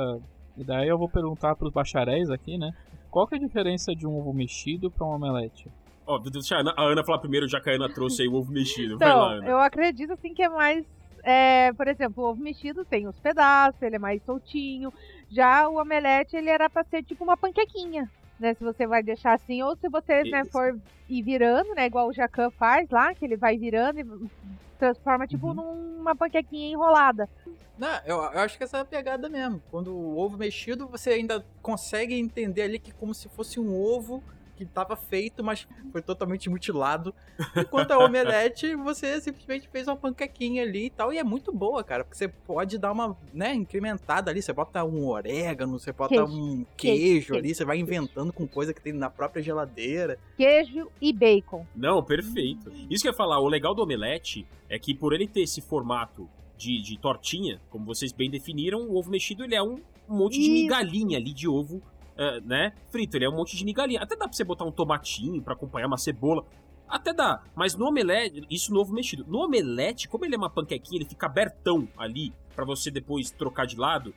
E 0.57 0.63
daí 0.63 0.87
eu 0.87 0.97
vou 0.97 1.07
perguntar 1.07 1.55
pros 1.55 1.71
bacharéis 1.71 2.31
aqui, 2.31 2.57
né? 2.57 2.71
Qual 3.11 3.27
que 3.27 3.35
é 3.35 3.37
a 3.37 3.41
diferença 3.41 3.95
de 3.95 4.07
um 4.07 4.17
ovo 4.17 4.33
mexido 4.33 4.89
para 4.89 5.05
um 5.05 5.11
omelete? 5.11 5.69
Ó, 6.07 6.15
oh, 6.15 6.19
deixa 6.19 6.55
a 6.55 6.61
Ana, 6.61 6.73
a 6.75 6.83
Ana 6.83 7.03
falar 7.03 7.19
primeiro, 7.19 7.47
já 7.47 7.61
que 7.61 7.69
a 7.69 7.73
Ana 7.73 7.93
trouxe 7.93 8.23
aí 8.23 8.27
o 8.27 8.33
ovo 8.33 8.51
mexido. 8.51 8.95
Então, 8.95 9.07
vai 9.07 9.15
lá, 9.15 9.33
Ana. 9.33 9.47
eu 9.47 9.59
acredito 9.59 10.13
assim 10.13 10.33
que 10.33 10.41
é 10.41 10.49
mais. 10.49 10.83
É, 11.23 11.73
por 11.73 11.87
exemplo, 11.87 12.23
o 12.23 12.29
ovo 12.29 12.41
mexido 12.41 12.83
tem 12.83 13.07
os 13.07 13.19
pedaços, 13.19 13.81
ele 13.81 13.97
é 13.97 13.99
mais 13.99 14.23
soltinho. 14.23 14.91
Já 15.29 15.67
o 15.67 15.79
omelete, 15.79 16.35
ele 16.35 16.49
era 16.49 16.69
pra 16.69 16.83
ser 16.83 17.03
tipo 17.03 17.23
uma 17.23 17.37
panquequinha 17.37 18.09
né? 18.39 18.53
Se 18.53 18.63
você 18.63 18.85
vai 18.85 19.01
deixar 19.01 19.33
assim, 19.33 19.61
ou 19.61 19.75
se 19.75 19.89
você 19.89 20.23
né, 20.23 20.45
for 20.45 20.77
ir 21.09 21.21
virando, 21.21 21.73
né? 21.75 21.85
Igual 21.85 22.07
o 22.07 22.13
Jacan 22.13 22.49
faz 22.51 22.89
lá, 22.89 23.13
que 23.13 23.25
ele 23.25 23.37
vai 23.37 23.57
virando 23.57 23.99
e 23.99 24.29
transforma 24.77 25.27
tipo 25.27 25.47
uhum. 25.47 25.53
numa 25.53 26.15
panquequinha 26.15 26.71
enrolada. 26.71 27.29
Não, 27.77 27.99
eu, 28.05 28.17
eu, 28.17 28.39
acho 28.39 28.57
que 28.57 28.63
essa 28.63 28.77
é 28.77 28.81
a 28.81 28.85
pegada 28.85 29.27
mesmo. 29.27 29.61
Quando 29.69 29.93
o 29.93 30.17
ovo 30.17 30.37
mexido, 30.37 30.87
você 30.87 31.11
ainda 31.11 31.45
consegue 31.61 32.17
entender 32.17 32.61
ali 32.61 32.79
que 32.79 32.93
como 32.93 33.13
se 33.13 33.27
fosse 33.27 33.59
um 33.59 33.73
ovo 33.73 34.23
que 34.55 34.63
estava 34.63 34.95
feito, 34.95 35.43
mas 35.43 35.67
foi 35.91 36.01
totalmente 36.01 36.49
mutilado. 36.49 37.13
Enquanto 37.55 37.91
a 37.91 37.99
omelete, 37.99 38.75
você 38.75 39.19
simplesmente 39.19 39.67
fez 39.67 39.87
uma 39.87 39.95
panquequinha 39.95 40.63
ali 40.63 40.85
e 40.85 40.89
tal, 40.89 41.13
e 41.13 41.17
é 41.17 41.23
muito 41.23 41.51
boa, 41.51 41.83
cara, 41.83 42.03
porque 42.03 42.17
você 42.17 42.27
pode 42.27 42.77
dar 42.77 42.91
uma, 42.91 43.17
né, 43.33 43.53
incrementada 43.53 44.31
ali, 44.31 44.41
você 44.41 44.53
bota 44.53 44.83
um 44.83 45.07
orégano, 45.07 45.79
você 45.79 45.91
bota 45.91 46.15
queijo. 46.15 46.31
um 46.31 46.65
queijo, 46.77 47.03
queijo 47.05 47.35
ali, 47.35 47.53
você 47.53 47.65
vai 47.65 47.77
inventando 47.77 48.31
com 48.31 48.47
coisa 48.47 48.73
que 48.73 48.81
tem 48.81 48.93
na 48.93 49.09
própria 49.09 49.43
geladeira. 49.43 50.17
Queijo 50.37 50.89
e 51.01 51.11
bacon. 51.11 51.65
Não, 51.75 52.03
perfeito. 52.03 52.71
Isso 52.89 53.03
que 53.03 53.07
eu 53.07 53.11
ia 53.11 53.17
falar, 53.17 53.39
o 53.39 53.47
legal 53.47 53.75
do 53.75 53.83
omelete 53.83 54.47
é 54.69 54.79
que 54.79 54.93
por 54.93 55.13
ele 55.13 55.27
ter 55.27 55.41
esse 55.41 55.61
formato 55.61 56.29
de, 56.57 56.81
de 56.81 56.97
tortinha, 56.97 57.61
como 57.69 57.85
vocês 57.85 58.11
bem 58.11 58.29
definiram, 58.29 58.81
o 58.83 58.95
ovo 58.95 59.11
mexido 59.11 59.43
ele 59.43 59.55
é 59.55 59.61
um 59.61 59.79
monte 60.07 60.39
de 60.39 60.49
migalhinha 60.49 61.17
ali 61.17 61.33
de 61.33 61.47
ovo 61.47 61.81
é, 62.17 62.41
né, 62.41 62.73
frito, 62.91 63.17
ele 63.17 63.25
é 63.25 63.29
um 63.29 63.35
monte 63.35 63.55
de 63.57 63.63
migalhinha. 63.65 64.01
Até 64.01 64.15
dá 64.15 64.25
pra 64.27 64.33
você 64.33 64.43
botar 64.43 64.65
um 64.65 64.71
tomatinho 64.71 65.41
pra 65.41 65.53
acompanhar 65.53 65.87
uma 65.87 65.97
cebola. 65.97 66.45
Até 66.87 67.11
dá, 67.13 67.41
mas 67.55 67.75
no 67.75 67.87
omelete, 67.87 68.43
isso 68.49 68.71
no 68.73 68.79
ovo 68.79 68.93
mexido. 68.93 69.25
No 69.27 69.39
omelete, 69.39 70.07
como 70.07 70.23
ele 70.23 70.35
é 70.35 70.37
uma 70.37 70.49
panquequinha, 70.49 70.99
ele 70.99 71.09
fica 71.09 71.25
abertão 71.25 71.87
ali 71.97 72.31
pra 72.55 72.63
você 72.63 72.91
depois 72.91 73.31
trocar 73.31 73.65
de 73.65 73.75
lado. 73.75 74.13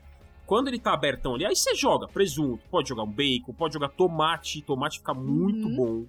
Quando 0.46 0.68
ele 0.68 0.78
tá 0.78 0.92
abertão 0.92 1.34
ali, 1.34 1.44
aí 1.46 1.56
você 1.56 1.74
joga 1.74 2.06
presunto, 2.08 2.62
pode 2.70 2.88
jogar 2.88 3.02
um 3.02 3.10
bacon, 3.10 3.52
pode 3.52 3.74
jogar 3.74 3.88
tomate, 3.88 4.62
tomate 4.62 4.98
fica 4.98 5.12
muito 5.14 5.66
Uhum. 5.68 5.76
bom. 5.76 6.06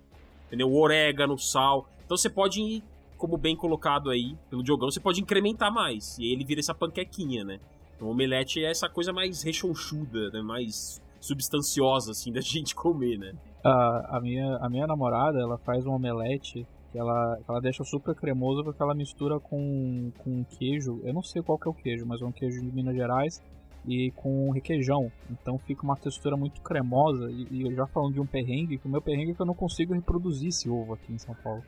Entendeu? 0.48 0.74
Orégano, 0.74 1.38
sal. 1.38 1.90
Então 2.06 2.16
você 2.18 2.30
pode, 2.30 2.84
como 3.18 3.38
bem 3.38 3.56
colocado 3.56 4.10
aí 4.10 4.36
pelo 4.50 4.64
Diogão, 4.64 4.90
você 4.92 5.00
pode 5.00 5.22
incrementar 5.22 5.74
mais. 5.74 6.18
E 6.18 6.24
aí 6.24 6.32
ele 6.32 6.44
vira 6.46 6.60
essa 6.60 6.74
panquequinha, 6.74 7.44
né? 7.44 7.60
Então 7.96 8.08
o 8.08 8.12
omelete 8.12 8.64
é 8.64 8.70
essa 8.72 8.88
coisa 8.90 9.12
mais 9.14 9.44
rechonchuda, 9.44 10.30
né? 10.32 10.42
Mais 10.42 11.02
substanciosa, 11.20 12.12
assim, 12.12 12.32
da 12.34 12.42
gente 12.42 12.76
comer, 12.76 13.18
né? 13.18 13.34
A, 13.64 14.18
a, 14.18 14.22
minha, 14.22 14.58
a 14.58 14.70
minha 14.70 14.88
namorada, 14.88 15.40
ela 15.40 15.58
faz 15.58 15.86
um 15.86 15.92
omelete 15.92 16.66
que 16.92 16.98
ela, 16.98 17.38
que 17.38 17.50
ela 17.50 17.62
deixa 17.62 17.84
super 17.84 18.16
cremoso 18.16 18.64
porque 18.64 18.82
ela 18.82 18.96
mistura 18.96 19.40
com, 19.40 20.12
com 20.18 20.44
queijo. 20.44 21.02
Eu 21.04 21.14
não 21.14 21.22
sei 21.22 21.42
qual 21.42 21.58
que 21.58 21.68
é 21.68 21.72
o 21.72 21.74
queijo, 21.74 22.06
mas 22.06 22.22
é 22.22 22.26
um 22.26 22.32
queijo 22.32 22.62
de 22.62 22.72
Minas 22.72 22.96
Gerais 22.96 23.42
e 23.86 24.12
com 24.12 24.50
requeijão. 24.52 25.12
Então 25.30 25.58
fica 25.58 25.84
uma 25.84 25.96
textura 25.96 26.36
muito 26.36 26.62
cremosa. 26.62 27.30
E, 27.32 27.48
e 27.52 27.62
eu 27.64 27.76
já 27.76 27.86
falando 27.88 28.14
de 28.14 28.22
um 28.22 28.26
perrengue, 28.26 28.78
que 28.78 28.88
o 28.88 28.90
meu 28.90 29.02
perrengue 29.02 29.32
é 29.32 29.34
que 29.36 29.42
eu 29.42 29.46
não 29.46 29.54
consigo 29.54 29.94
reproduzir 29.94 30.50
esse 30.50 30.70
ovo 30.70 30.94
aqui 30.94 31.14
em 31.14 31.18
São 31.18 31.36
Paulo. 31.36 31.64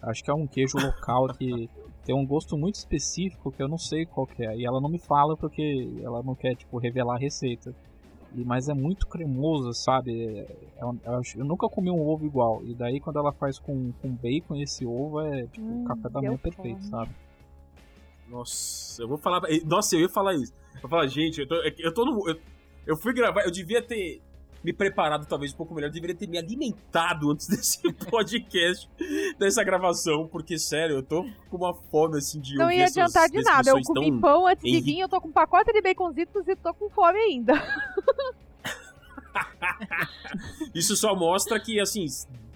Acho 0.00 0.24
que 0.24 0.30
é 0.30 0.34
um 0.34 0.46
queijo 0.46 0.78
local 0.78 1.28
que 1.28 1.70
tem 2.04 2.14
um 2.14 2.26
gosto 2.26 2.56
muito 2.56 2.74
específico 2.76 3.52
que 3.52 3.62
eu 3.62 3.68
não 3.68 3.78
sei 3.78 4.04
qual 4.06 4.26
que 4.26 4.44
é. 4.44 4.56
E 4.56 4.66
ela 4.66 4.80
não 4.80 4.88
me 4.88 4.98
fala 4.98 5.36
porque 5.36 6.00
ela 6.02 6.22
não 6.22 6.34
quer, 6.34 6.56
tipo, 6.56 6.78
revelar 6.78 7.16
a 7.16 7.18
receita. 7.18 7.74
E, 8.34 8.44
mas 8.44 8.68
é 8.68 8.74
muito 8.74 9.06
cremoso, 9.06 9.72
sabe? 9.74 10.46
É 10.76 10.84
um- 10.86 10.98
eu, 11.04 11.14
acho- 11.16 11.38
eu 11.38 11.44
nunca 11.44 11.68
comi 11.68 11.90
um 11.90 12.00
ovo 12.00 12.24
igual. 12.24 12.62
E 12.64 12.74
daí 12.74 12.98
quando 13.00 13.18
ela 13.18 13.32
faz 13.32 13.58
com, 13.58 13.92
com 14.00 14.08
bacon, 14.10 14.56
esse 14.56 14.86
ovo 14.86 15.20
é 15.20 15.46
tipo 15.46 15.66
Hum, 15.66 15.82
o 15.82 15.84
café 15.86 16.08
da 16.08 16.20
manhã 16.20 16.36
perfeito, 16.38 16.78
fome. 16.78 16.90
sabe? 16.90 17.10
Nossa, 18.28 19.02
eu 19.02 19.08
vou 19.08 19.18
falar. 19.18 19.42
Nossa, 19.66 19.94
eu 19.96 20.00
ia 20.00 20.08
falar 20.08 20.34
isso. 20.34 20.52
Eu 20.76 20.80
vou 20.82 20.90
falar, 20.90 21.06
gente, 21.06 21.40
eu 21.40 21.46
tô, 21.48 21.56
eu 21.78 21.92
tô 21.94 22.04
no. 22.04 22.28
Eu, 22.28 22.40
eu 22.86 22.96
fui 22.96 23.12
gravar, 23.12 23.42
eu 23.44 23.50
devia 23.50 23.82
ter 23.82 24.22
me 24.64 24.72
preparado 24.72 25.26
talvez 25.26 25.52
um 25.52 25.56
pouco 25.56 25.74
melhor, 25.74 25.88
eu 25.88 25.92
deveria 25.92 26.14
ter 26.14 26.28
me 26.28 26.38
alimentado 26.38 27.28
antes 27.32 27.48
desse 27.50 27.82
podcast, 27.94 28.88
dessa 29.36 29.62
gravação, 29.64 30.28
porque 30.28 30.56
sério, 30.56 30.96
eu 30.96 31.02
tô 31.02 31.26
com 31.50 31.56
uma 31.56 31.74
fome 31.74 32.18
assim 32.18 32.40
de 32.40 32.54
Não 32.54 32.66
ouvir 32.66 32.76
ia 32.76 32.84
essas 32.84 32.96
adiantar 32.96 33.28
de 33.28 33.42
nada. 33.42 33.70
Eu 33.70 33.82
comi 33.82 34.20
pão 34.20 34.46
antes 34.46 34.62
de 34.62 34.80
vir, 34.80 35.00
eu 35.00 35.08
tô 35.08 35.20
com 35.20 35.28
um 35.28 35.32
pacote 35.32 35.72
de 35.72 35.82
baconzitos 35.82 36.46
e 36.46 36.54
tô 36.54 36.72
com 36.74 36.88
fome 36.90 37.18
ainda. 37.18 37.54
Isso 40.74 40.96
só 40.96 41.14
mostra 41.14 41.58
que, 41.60 41.78
assim, 41.80 42.06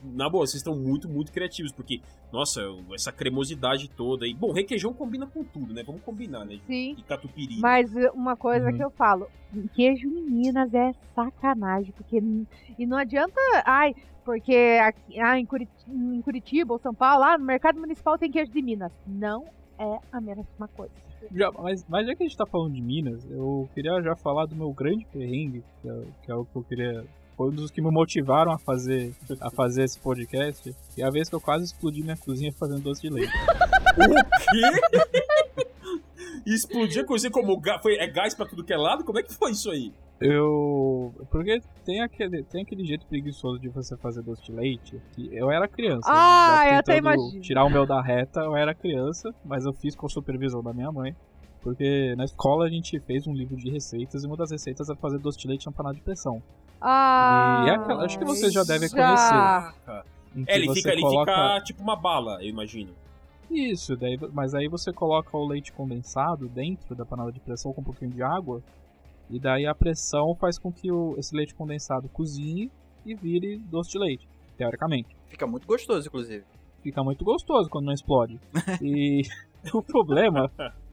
na 0.02 0.28
boa, 0.28 0.46
vocês 0.46 0.56
estão 0.60 0.74
muito, 0.76 1.08
muito 1.08 1.32
criativos, 1.32 1.72
porque, 1.72 2.00
nossa, 2.32 2.60
essa 2.94 3.12
cremosidade 3.12 3.88
toda. 3.88 4.26
E, 4.26 4.34
bom, 4.34 4.52
requeijão 4.52 4.92
combina 4.92 5.26
com 5.26 5.44
tudo, 5.44 5.72
né? 5.74 5.82
Vamos 5.82 6.02
combinar, 6.02 6.44
né? 6.44 6.58
Sim. 6.66 6.94
E 6.98 7.02
catupiry. 7.02 7.58
Mas 7.58 7.90
uma 8.14 8.36
coisa 8.36 8.70
Uhum. 8.70 8.76
que 8.76 8.84
eu 8.84 8.90
falo, 8.90 9.28
queijo 9.74 10.08
em 10.08 10.22
Minas 10.30 10.72
é 10.74 10.92
sacanagem, 11.14 11.92
porque 11.96 12.22
e 12.78 12.86
não 12.86 12.96
adianta, 12.98 13.40
ai, 13.64 13.94
porque 14.24 14.78
aqui, 14.82 15.20
ah, 15.20 15.38
em, 15.38 15.46
Curit- 15.46 15.70
em 15.88 16.20
Curitiba 16.22 16.72
ou 16.72 16.78
São 16.80 16.94
Paulo, 16.94 17.20
lá 17.20 17.38
no 17.38 17.44
mercado 17.44 17.78
municipal 17.78 18.18
tem 18.18 18.30
queijo 18.30 18.50
de 18.52 18.62
Minas. 18.62 18.92
Não 19.06 19.44
é 19.78 19.98
a 20.12 20.20
mesma 20.20 20.68
coisa. 20.74 20.92
Já- 21.34 21.50
mas, 21.52 21.84
mas 21.88 22.06
já 22.06 22.14
que 22.14 22.22
a 22.22 22.26
gente 22.26 22.36
tá 22.36 22.46
falando 22.46 22.74
de 22.74 22.80
Minas, 22.80 23.24
eu 23.30 23.68
queria 23.74 24.00
já 24.02 24.14
falar 24.16 24.46
do 24.46 24.54
meu 24.56 24.72
grande 24.72 25.06
perrengue, 25.12 25.62
que 25.82 25.88
é, 25.88 26.02
que 26.24 26.30
é 26.30 26.34
o 26.34 26.44
que 26.44 26.56
eu 26.56 26.62
queria. 26.62 27.04
Foi 27.36 27.48
um 27.48 27.54
dos 27.54 27.70
que 27.70 27.82
me 27.82 27.90
motivaram 27.90 28.50
a 28.50 28.58
fazer, 28.58 29.12
a 29.40 29.50
fazer 29.50 29.84
esse 29.84 29.98
podcast. 29.98 30.74
E 30.96 31.02
a 31.02 31.10
vez 31.10 31.28
que 31.28 31.34
eu 31.34 31.40
quase 31.40 31.64
explodi 31.66 32.02
minha 32.02 32.16
cozinha 32.16 32.50
fazendo 32.52 32.80
doce 32.82 33.02
de 33.02 33.10
leite. 33.10 33.32
O 33.96 34.14
quê? 34.52 35.00
Explodia 36.46 37.02
coisa 37.04 37.30
como 37.30 37.56
ga- 37.58 37.78
foi, 37.78 37.96
é 37.96 38.06
gás 38.06 38.34
pra 38.34 38.46
tudo 38.46 38.62
que 38.62 38.72
é 38.72 38.76
lado? 38.76 39.04
Como 39.04 39.18
é 39.18 39.22
que 39.22 39.32
foi 39.32 39.52
isso 39.52 39.70
aí? 39.70 39.92
Eu. 40.20 41.14
Porque 41.30 41.60
tem 41.84 42.00
aquele, 42.02 42.42
tem 42.44 42.62
aquele 42.62 42.84
jeito 42.84 43.06
preguiçoso 43.06 43.58
de 43.60 43.68
você 43.68 43.96
fazer 43.96 44.22
doce 44.22 44.42
de 44.44 44.52
leite. 44.52 45.00
Que 45.12 45.34
eu 45.34 45.50
era 45.50 45.68
criança. 45.68 46.08
Ah, 46.10 46.62
já 46.64 46.72
eu 46.74 46.78
até 46.78 46.94
tentando 46.94 47.14
imagino. 47.14 47.42
Tirar 47.42 47.64
o 47.64 47.70
meu 47.70 47.86
da 47.86 48.00
reta, 48.00 48.40
eu 48.40 48.56
era 48.56 48.74
criança, 48.74 49.34
mas 49.44 49.64
eu 49.66 49.72
fiz 49.72 49.94
com 49.94 50.06
a 50.06 50.08
supervisão 50.08 50.62
da 50.62 50.72
minha 50.72 50.90
mãe. 50.90 51.14
Porque 51.62 52.14
na 52.16 52.24
escola 52.24 52.66
a 52.66 52.68
gente 52.70 52.98
fez 53.00 53.26
um 53.26 53.34
livro 53.34 53.56
de 53.56 53.70
receitas 53.70 54.22
e 54.22 54.26
uma 54.26 54.36
das 54.36 54.50
receitas 54.52 54.88
era 54.88 54.96
fazer 54.98 55.18
doce 55.18 55.38
de 55.38 55.48
leite 55.48 55.66
na 55.66 55.72
panela 55.72 55.94
de 55.94 56.00
pressão. 56.00 56.40
Ah, 56.80 57.64
E 57.66 57.70
é 57.70 57.74
aquela- 57.74 58.04
acho 58.04 58.18
que 58.18 58.24
você 58.24 58.50
já 58.50 58.62
deve 58.62 58.88
já. 58.88 59.72
que 59.84 59.90
É, 60.46 60.56
ele, 60.56 60.72
fica, 60.74 60.92
ele 60.92 61.00
coloca- 61.00 61.32
fica 61.32 61.60
tipo 61.64 61.82
uma 61.82 61.96
bala, 61.96 62.38
eu 62.42 62.48
imagino. 62.48 62.92
Isso, 63.50 63.96
daí, 63.96 64.18
mas 64.32 64.54
aí 64.54 64.68
você 64.68 64.92
coloca 64.92 65.36
o 65.36 65.46
leite 65.46 65.72
condensado 65.72 66.48
dentro 66.48 66.94
da 66.94 67.04
panela 67.04 67.32
de 67.32 67.40
pressão 67.40 67.72
com 67.72 67.80
um 67.80 67.84
pouquinho 67.84 68.10
de 68.10 68.22
água. 68.22 68.62
E 69.28 69.38
daí 69.40 69.66
a 69.66 69.74
pressão 69.74 70.34
faz 70.34 70.58
com 70.58 70.72
que 70.72 70.90
o, 70.90 71.14
esse 71.18 71.34
leite 71.34 71.54
condensado 71.54 72.08
cozinhe 72.08 72.70
e 73.04 73.14
vire 73.14 73.58
doce 73.58 73.92
de 73.92 73.98
leite, 73.98 74.28
teoricamente. 74.56 75.16
Fica 75.28 75.46
muito 75.46 75.66
gostoso, 75.66 76.06
inclusive. 76.06 76.44
Fica 76.82 77.02
muito 77.02 77.24
gostoso 77.24 77.68
quando 77.68 77.86
não 77.86 77.92
explode. 77.92 78.40
E 78.80 79.22
o 79.74 79.82
problema, 79.82 80.50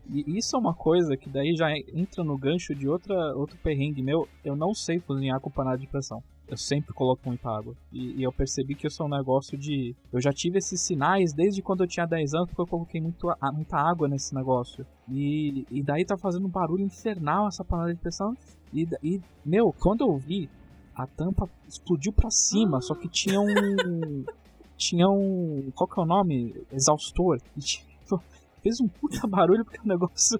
e 0.09 0.37
isso 0.37 0.55
é 0.55 0.59
uma 0.59 0.73
coisa 0.73 1.15
que 1.15 1.29
daí 1.29 1.55
já 1.55 1.71
entra 1.71 2.23
no 2.23 2.37
gancho 2.37 2.73
de 2.73 2.87
outra, 2.87 3.35
outro 3.35 3.57
perrengue 3.57 4.01
meu, 4.01 4.27
eu 4.43 4.55
não 4.55 4.73
sei 4.73 4.99
cozinhar 4.99 5.39
com 5.39 5.51
panela 5.51 5.77
de 5.77 5.87
pressão. 5.87 6.23
Eu 6.53 6.57
sempre 6.57 6.93
coloco 6.93 7.27
muita 7.27 7.49
água. 7.49 7.75
E, 7.91 8.19
e 8.19 8.23
eu 8.23 8.31
percebi 8.31 8.75
que 8.75 8.85
isso 8.85 9.01
é 9.01 9.05
um 9.05 9.09
negócio 9.09 9.57
de. 9.57 9.95
Eu 10.11 10.21
já 10.21 10.31
tive 10.31 10.59
esses 10.59 10.79
sinais 10.81 11.33
desde 11.33 11.63
quando 11.63 11.83
eu 11.83 11.87
tinha 11.87 12.05
10 12.05 12.35
anos, 12.35 12.47
porque 12.49 12.61
eu 12.61 12.67
coloquei 12.67 13.01
muito, 13.01 13.27
a- 13.41 13.51
muita 13.51 13.75
água 13.77 14.07
nesse 14.07 14.35
negócio. 14.35 14.85
E, 15.09 15.65
e 15.71 15.81
daí 15.81 16.05
tá 16.05 16.15
fazendo 16.15 16.45
um 16.45 16.49
barulho 16.51 16.83
infernal 16.83 17.47
essa 17.47 17.65
panela 17.65 17.91
de 17.91 17.99
pressão. 17.99 18.37
E, 18.71 18.87
e, 19.01 19.19
meu, 19.43 19.73
quando 19.79 20.01
eu 20.01 20.15
vi, 20.15 20.47
a 20.95 21.07
tampa 21.07 21.49
explodiu 21.67 22.13
pra 22.13 22.29
cima, 22.29 22.79
só 22.81 22.93
que 22.93 23.09
tinha 23.09 23.39
um. 23.41 24.23
Tinha 24.77 25.07
um. 25.07 25.71
Qual 25.75 25.87
que 25.87 25.99
é 25.99 26.03
o 26.03 26.05
nome? 26.05 26.55
Exaustor. 26.71 27.39
E 27.55 27.61
tinha- 27.61 27.85
fez 28.61 28.79
um 28.81 28.87
puta 28.87 29.25
barulho 29.27 29.63
porque 29.63 29.79
o 29.79 29.87
negócio 29.87 30.39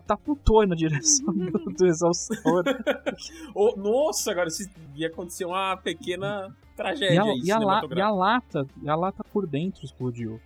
catapultou 0.00 0.66
na 0.66 0.74
direção 0.74 1.32
do, 1.34 1.50
do 1.72 1.86
exaustor. 1.86 2.64
Ô, 3.54 3.74
nossa, 3.76 4.30
agora 4.30 4.50
se 4.50 4.70
ia 4.94 5.08
acontecer 5.08 5.44
uma 5.44 5.76
pequena 5.76 6.54
E 6.72 6.76
tragédia 6.76 7.20
a, 7.20 7.24
aí, 7.24 7.40
e, 7.42 7.50
a 7.52 7.58
la- 7.58 7.82
e 7.96 8.00
a 8.00 8.10
lata, 8.10 8.66
e 8.82 8.88
a 8.88 8.94
lata 8.94 9.24
por 9.32 9.46
dentro 9.46 9.84
explodiu. 9.84 10.40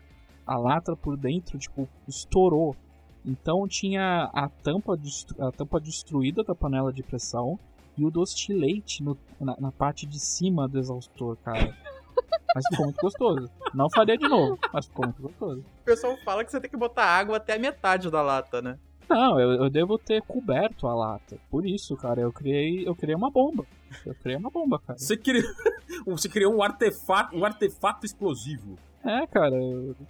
A 0.46 0.56
lata 0.56 0.96
por 0.96 1.16
dentro, 1.16 1.58
tipo, 1.58 1.88
estourou. 2.08 2.74
Então 3.24 3.68
tinha 3.68 4.30
a 4.34 4.48
tampa, 4.48 4.98
a 5.38 5.52
tampa 5.52 5.80
destruída 5.80 6.42
da 6.42 6.54
panela 6.54 6.92
de 6.92 7.02
pressão 7.02 7.58
e 7.96 8.04
o 8.04 8.10
doce 8.10 8.34
de 8.36 8.52
leite 8.52 9.02
no- 9.02 9.16
na, 9.38 9.56
na 9.60 9.70
parte 9.72 10.06
de 10.06 10.18
cima 10.18 10.66
do 10.66 10.78
exaustor, 10.78 11.36
cara. 11.44 11.76
Mas 12.54 12.64
ficou 12.68 12.86
muito 12.86 13.00
gostoso. 13.00 13.50
Não 13.72 13.88
faria 13.88 14.18
de 14.18 14.28
novo, 14.28 14.58
mas 14.72 14.84
ficou 14.86 15.06
muito 15.06 15.22
gostoso. 15.22 15.60
O 15.60 15.84
pessoal 15.84 16.16
fala 16.24 16.44
que 16.44 16.50
você 16.50 16.60
tem 16.60 16.68
que 16.70 16.76
botar 16.76 17.04
água 17.04 17.36
até 17.38 17.54
a 17.54 17.58
metade 17.58 18.10
da 18.10 18.20
lata, 18.20 18.60
né? 18.60 18.78
Não, 19.08 19.38
eu, 19.38 19.52
eu 19.64 19.70
devo 19.70 19.98
ter 19.98 20.22
coberto 20.22 20.86
a 20.86 20.94
lata. 20.94 21.38
Por 21.50 21.66
isso, 21.66 21.96
cara, 21.96 22.20
eu 22.20 22.32
criei, 22.32 22.86
eu 22.86 22.94
criei 22.94 23.14
uma 23.14 23.30
bomba. 23.30 23.66
Eu 24.06 24.14
criei 24.14 24.38
uma 24.38 24.50
bomba, 24.50 24.78
cara. 24.78 24.98
Você 24.98 25.16
criou, 25.16 25.44
você 26.06 26.28
criou 26.28 26.54
um 26.54 26.62
artefato, 26.62 27.36
um 27.36 27.44
artefato 27.44 28.06
explosivo. 28.06 28.78
É, 29.04 29.26
cara, 29.26 29.56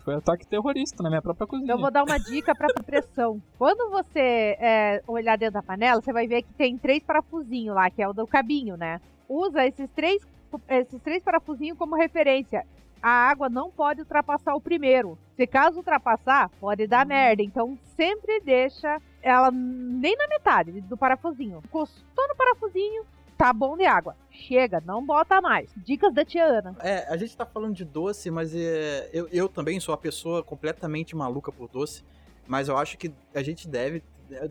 foi 0.05 0.15
ataque 0.15 0.47
terrorista 0.47 1.03
na 1.03 1.09
minha 1.09 1.23
própria 1.23 1.47
cozinha. 1.47 1.73
Eu 1.73 1.79
vou 1.79 1.91
dar 1.91 2.05
uma 2.05 2.19
dica 2.19 2.55
para 2.55 2.69
pressão. 2.85 3.41
Quando 3.59 3.91
você 3.91 4.57
é, 4.61 5.03
olhar 5.07 5.39
dentro 5.39 5.55
da 5.55 5.63
panela, 5.63 6.01
você 6.01 6.13
vai 6.13 6.27
ver 6.27 6.43
que 6.43 6.53
tem 6.53 6.77
três 6.77 7.03
parafusinhos 7.03 7.75
lá, 7.75 7.91
que 7.91 8.03
é 8.03 8.09
o 8.09 8.13
do 8.13 8.27
cabinho, 8.27 8.77
né? 8.77 9.01
Usa 9.27 9.67
esses 9.67 9.89
três, 9.93 10.23
esses 10.69 11.01
três 11.01 11.23
parafusinhos 11.23 11.79
como 11.79 11.97
referência. 11.97 12.67
A 13.03 13.11
água 13.11 13.49
não 13.49 13.71
pode 13.71 14.01
ultrapassar 14.01 14.55
o 14.55 14.61
primeiro. 14.61 15.19
Se 15.37 15.47
caso 15.47 15.79
ultrapassar, 15.79 16.49
pode 16.61 16.87
dar 16.87 17.05
merda. 17.05 17.43
Então 17.43 17.77
sempre 17.97 18.41
deixa 18.41 19.01
ela 19.21 19.51
nem 19.51 20.17
na 20.17 20.29
metade 20.29 20.81
do 20.83 20.97
parafusinho. 20.97 21.61
Encostou 21.65 22.29
no 22.29 22.37
parafusinho, 22.37 23.05
tá 23.37 23.53
bom 23.53 23.77
de 23.77 23.85
água. 23.85 24.17
Chega, 24.31 24.81
não 24.87 25.05
bota 25.05 25.41
mais. 25.41 25.69
Dicas 25.77 26.15
da 26.15 26.25
tia 26.25 26.45
Ana. 26.45 26.77
É, 26.81 27.07
a 27.13 27.17
gente 27.17 27.37
tá 27.37 27.45
falando 27.45 27.75
de 27.75 27.85
doce, 27.85 28.31
mas 28.31 28.55
é, 28.55 29.11
eu, 29.13 29.27
eu 29.33 29.49
também 29.49 29.81
sou 29.81 29.93
uma 29.93 29.99
pessoa 30.01 30.43
completamente 30.43 31.17
maluca 31.17 31.51
por 31.51 31.69
doce. 31.69 32.05
Mas 32.47 32.69
eu 32.69 32.77
acho 32.77 32.97
que 32.99 33.13
a 33.35 33.43
gente 33.43 33.67
deve, 33.69 34.03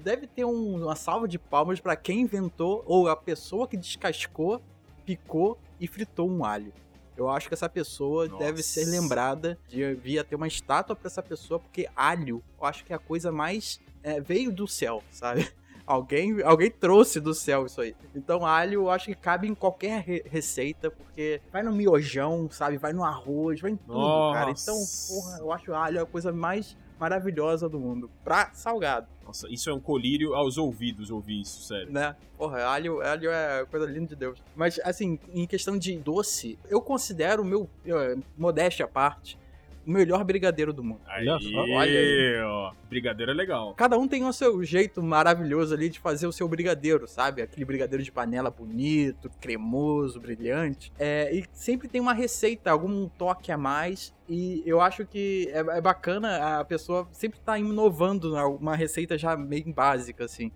deve 0.03 0.27
ter 0.27 0.43
um- 0.45 0.83
uma 0.83 0.95
salva 0.95 1.27
de 1.27 1.37
palmas 1.39 1.79
pra 1.79 1.95
quem 1.95 2.21
inventou, 2.21 2.83
ou 2.85 3.07
a 3.09 3.15
pessoa 3.15 3.67
que 3.67 3.77
descascou, 3.77 4.61
picou 5.05 5.57
e 5.79 5.87
fritou 5.87 6.29
um 6.29 6.43
alho. 6.45 6.71
Eu 7.17 7.29
acho 7.29 7.47
que 7.47 7.53
essa 7.53 7.69
pessoa 7.69 8.27
Nossa. 8.27 8.43
deve 8.43 8.63
ser 8.63 8.85
lembrada, 8.85 9.57
devia 9.67 10.23
ter 10.23 10.35
uma 10.35 10.47
estátua 10.47 10.95
pra 10.95 11.07
essa 11.07 11.21
pessoa, 11.21 11.59
porque 11.59 11.87
alho, 11.95 12.41
eu 12.59 12.65
acho 12.65 12.83
que 12.85 12.93
é 12.93 12.95
a 12.95 12.99
coisa 12.99 13.31
mais. 13.31 13.79
é, 14.03 14.19
veio 14.19 14.51
do 14.51 14.67
céu, 14.67 15.03
sabe? 15.11 15.47
Alguém, 15.85 16.41
alguém 16.43 16.71
trouxe 16.71 17.19
do 17.19 17.33
céu 17.33 17.65
isso 17.65 17.81
aí. 17.81 17.93
Então, 18.15 18.45
alho 18.45 18.83
eu 18.83 18.89
acho 18.89 19.07
que 19.07 19.15
cabe 19.15 19.47
em 19.47 19.55
qualquer 19.55 20.01
re 20.01 20.23
receita, 20.25 20.89
porque 20.89 21.41
vai 21.51 21.63
no 21.63 21.73
miojão, 21.73 22.47
sabe? 22.49 22.77
Vai 22.77 22.93
no 22.93 23.03
arroz, 23.03 23.59
vai 23.59 23.71
em 23.71 23.75
tudo, 23.75 23.97
Nossa. 23.97 24.39
cara. 24.39 24.51
Então, 24.51 24.77
porra, 25.09 25.37
eu 25.39 25.51
acho 25.51 25.73
alho 25.73 26.01
a 26.01 26.05
coisa 26.05 26.31
mais 26.31 26.77
maravilhosa 27.01 27.67
do 27.67 27.79
mundo. 27.79 28.11
Pra 28.23 28.51
salgado, 28.53 29.07
Nossa, 29.25 29.47
isso 29.49 29.71
é 29.71 29.73
um 29.73 29.79
colírio 29.79 30.35
aos 30.35 30.55
ouvidos 30.55 31.09
ouvir 31.09 31.41
isso, 31.41 31.63
sério. 31.63 31.91
né? 31.91 32.15
Porra, 32.37 32.63
alho, 32.63 33.01
alho 33.01 33.31
é 33.31 33.65
coisa 33.65 33.87
linda 33.87 34.09
de 34.09 34.15
Deus. 34.15 34.39
Mas, 34.55 34.79
assim, 34.83 35.17
em 35.33 35.47
questão 35.47 35.79
de 35.79 35.97
doce, 35.97 36.59
eu 36.69 36.79
considero 36.79 37.41
o 37.41 37.45
meu, 37.45 37.67
eh, 37.87 38.17
modéstia 38.37 38.85
à 38.85 38.87
parte, 38.87 39.35
o 39.85 39.91
melhor 39.91 40.23
brigadeiro 40.23 40.71
do 40.71 40.83
mundo. 40.83 41.01
Aí, 41.07 41.27
Olha 41.27 41.39
só. 41.39 41.59
Olha 41.59 41.99
aí. 41.99 42.41
ó. 42.43 42.71
Brigadeiro 42.89 43.31
é 43.31 43.35
legal. 43.35 43.73
Cada 43.73 43.97
um 43.97 44.07
tem 44.07 44.23
o 44.25 44.33
seu 44.33 44.63
jeito 44.63 45.01
maravilhoso 45.01 45.73
ali 45.73 45.89
de 45.89 45.99
fazer 45.99 46.27
o 46.27 46.31
seu 46.31 46.47
brigadeiro, 46.47 47.07
sabe? 47.07 47.41
Aquele 47.41 47.65
brigadeiro 47.65 48.03
de 48.03 48.11
panela 48.11 48.51
bonito, 48.51 49.29
cremoso, 49.39 50.19
brilhante. 50.19 50.91
É, 50.99 51.33
e 51.33 51.45
sempre 51.53 51.87
tem 51.87 51.99
uma 52.01 52.13
receita, 52.13 52.71
algum 52.71 53.07
toque 53.09 53.51
a 53.51 53.57
mais. 53.57 54.13
E 54.29 54.61
eu 54.65 54.79
acho 54.81 55.05
que 55.05 55.49
é, 55.51 55.59
é 55.77 55.81
bacana 55.81 56.59
a 56.59 56.65
pessoa 56.65 57.07
sempre 57.11 57.39
tá 57.39 57.57
inovando 57.57 58.35
uma 58.55 58.75
receita 58.75 59.17
já 59.17 59.35
meio 59.35 59.73
básica, 59.73 60.25
assim. 60.25 60.51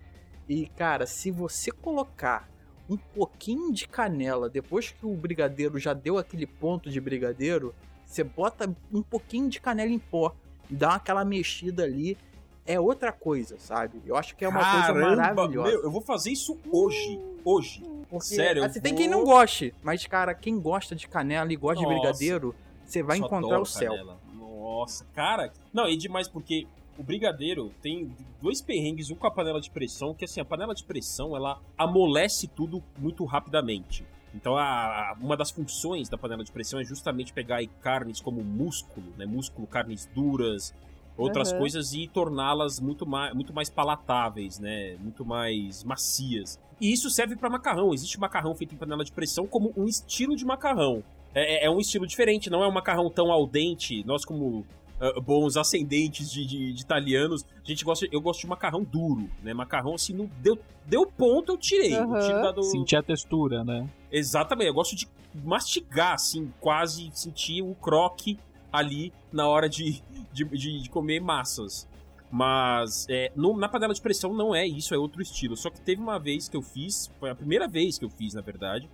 E, 0.48 0.68
cara, 0.68 1.06
se 1.08 1.32
você 1.32 1.72
colocar 1.72 2.48
um 2.88 2.98
pouquinho 2.98 3.74
de 3.74 3.88
canela 3.88 4.48
depois 4.50 4.92
que 4.92 5.06
o 5.06 5.16
brigadeiro 5.16 5.80
já 5.80 5.94
deu 5.94 6.18
aquele 6.18 6.46
ponto 6.46 6.90
de 6.90 7.02
brigadeiro, 7.02 7.74
você 8.16 8.24
bota 8.24 8.74
um 8.94 9.02
pouquinho 9.02 9.50
de 9.50 9.60
canela 9.60 9.92
em 9.92 10.00
pó, 10.00 10.34
dá 10.70 10.96
aquela 10.96 11.26
mexida 11.26 11.84
ali, 11.84 12.18
é 12.66 12.80
outra 12.80 13.12
coisa, 13.12 13.58
sabe? 13.60 14.02
Eu 14.06 14.16
acho 14.16 14.36
que 14.38 14.46
é 14.46 14.48
uma 14.48 14.60
coisa 14.62 14.94
Caramba, 14.94 15.16
maravilhosa. 15.18 15.70
Meu, 15.72 15.84
eu 15.84 15.92
vou 15.92 16.02
fazer 16.02 16.32
isso 16.32 16.58
hoje. 16.72 17.20
Hoje. 17.44 17.84
Porque, 18.10 18.26
sério, 18.26 18.62
eu 18.62 18.66
assim, 18.66 18.80
tem 18.80 18.94
vou- 18.94 19.02
quem 19.02 19.10
não 19.10 19.24
goste, 19.26 19.74
mas, 19.84 20.08
cara, 20.08 20.34
quem 20.34 20.58
gosta 20.60 20.96
de 20.96 21.08
canela 21.08 21.52
e 21.52 21.56
gosta 21.58 21.80
de 21.80 21.84
Nossa. 21.84 22.00
brigadeiro, 22.00 22.56
você 22.86 23.04
vai 23.04 23.18
encontrar 23.18 23.60
o 23.60 23.66
céu. 23.66 23.92
canela. 23.92 24.18
Nossa, 24.34 25.06
cara. 25.14 25.52
Não, 25.74 25.88
e 25.88 25.98
demais 25.98 26.28
porque 26.30 26.66
o 26.98 27.04
brigadeiro 27.04 27.72
tem 27.82 28.10
dois 28.42 28.62
perrengues, 28.62 29.12
um 29.12 29.16
com 29.16 29.28
a 29.28 29.32
panela 29.32 29.60
de 29.60 29.70
pressão, 29.70 30.14
que 30.14 30.24
assim, 30.24 30.40
a 30.40 30.46
panela 30.46 30.74
de 30.74 30.84
pressão, 30.86 31.36
ela 31.36 31.60
amolece 31.78 32.48
tudo 32.48 32.82
muito 32.98 33.26
rapidamente. 33.26 34.06
Então, 34.36 34.58
a, 34.58 34.64
a- 34.64 35.18
uma 35.20 35.38
das 35.38 35.50
funções 35.50 36.10
da 36.10 36.18
panela 36.18 36.44
de 36.44 36.52
pressão 36.52 36.80
é 36.80 36.84
justamente 36.84 37.32
pegar 37.34 37.58
aí 37.58 37.68
carnes 37.82 38.20
como 38.20 38.44
músculo, 38.44 39.08
né? 39.18 39.26
Músculo, 39.26 39.66
carnes 39.66 40.08
duras, 40.14 40.74
outras 41.18 41.50
Aham. 41.52 41.60
coisas 41.60 41.94
e 41.94 42.08
torná-las 42.08 42.80
muito 42.80 43.06
mais, 43.06 43.34
muito 43.34 43.54
mais 43.54 43.70
palatáveis, 43.70 44.60
né? 44.60 44.98
Muito 45.00 45.24
mais 45.26 45.84
macias. 45.84 46.60
E 46.82 46.92
isso 46.92 47.10
serve 47.10 47.36
para 47.38 47.50
macarrão. 47.50 47.94
Existe 47.94 48.20
macarrão 48.20 48.54
feito 48.54 48.76
em 48.76 48.78
panela 48.78 49.06
de 49.06 49.12
pressão 49.12 49.48
como 49.48 49.72
um 49.78 49.86
estilo 49.86 50.36
de 50.36 50.44
macarrão. 50.44 51.02
É, 51.34 51.64
é- 51.64 51.66
é 51.66 51.70
um 51.70 51.80
estilo 51.80 52.06
diferente, 52.06 52.50
não 52.50 52.64
é 52.64 52.68
um 52.68 52.72
macarrão 52.72 53.10
tão 53.10 53.32
al 53.32 53.48
dente. 53.48 54.04
Nós, 54.06 54.26
como 54.26 54.66
ah, 55.00 55.20
bons 55.20 55.58
ascendentes 55.58 56.32
de, 56.32 56.46
de- 56.46 56.74
de 56.74 56.82
italianos, 56.82 57.44
a 57.64 57.68
gente 57.68 57.84
gosta, 57.84 58.08
eu 58.12 58.22
gosto 58.22 58.42
de 58.42 58.48
macarrão 58.48 58.84
duro, 58.84 59.30
né? 59.44 59.54
Macarrão 59.54 59.96
assim, 59.96 60.14
não 60.14 60.30
deu, 60.42 60.58
deu 60.86 61.06
ponto, 61.06 61.52
eu 61.54 61.58
tirei. 61.58 61.94
Eu 61.96 62.08
da 62.42 62.52
do... 62.52 62.64
Sentir 62.64 62.96
a 62.96 63.04
textura, 63.04 63.64
né? 63.64 63.88
Exatamente, 64.12 64.68
eu 64.68 64.74
gosto 64.74 64.96
de 64.96 65.08
mastigar, 65.44 66.14
assim, 66.14 66.52
quase 66.62 67.10
sentir 67.14 67.62
o 67.62 67.76
croque 67.76 68.40
ali 68.72 69.12
na 69.32 69.48
hora 69.48 69.68
de, 69.70 70.02
de, 70.34 70.44
de- 70.46 70.82
de 70.82 70.90
comer 70.90 71.20
massas. 71.20 71.88
Mas 72.32 73.06
é, 73.10 73.32
no- 73.36 73.56
na 73.58 73.70
panela 73.70 73.94
de 73.94 74.02
pressão 74.02 74.34
não 74.34 74.54
é 74.56 74.66
isso, 74.68 74.94
é 74.94 74.98
outro 74.98 75.22
estilo. 75.22 75.56
Só 75.56 75.70
que 75.70 75.80
teve 75.80 76.02
uma 76.02 76.20
vez 76.20 76.50
que 76.50 76.58
eu 76.58 76.62
fiz, 76.62 77.10
foi 77.20 77.30
a 77.30 77.36
primeira 77.36 77.68
vez 77.68 77.98
que 77.98 78.04
eu 78.06 78.10
fiz, 78.10 78.34
na 78.34 78.42
verdade, 78.42 78.90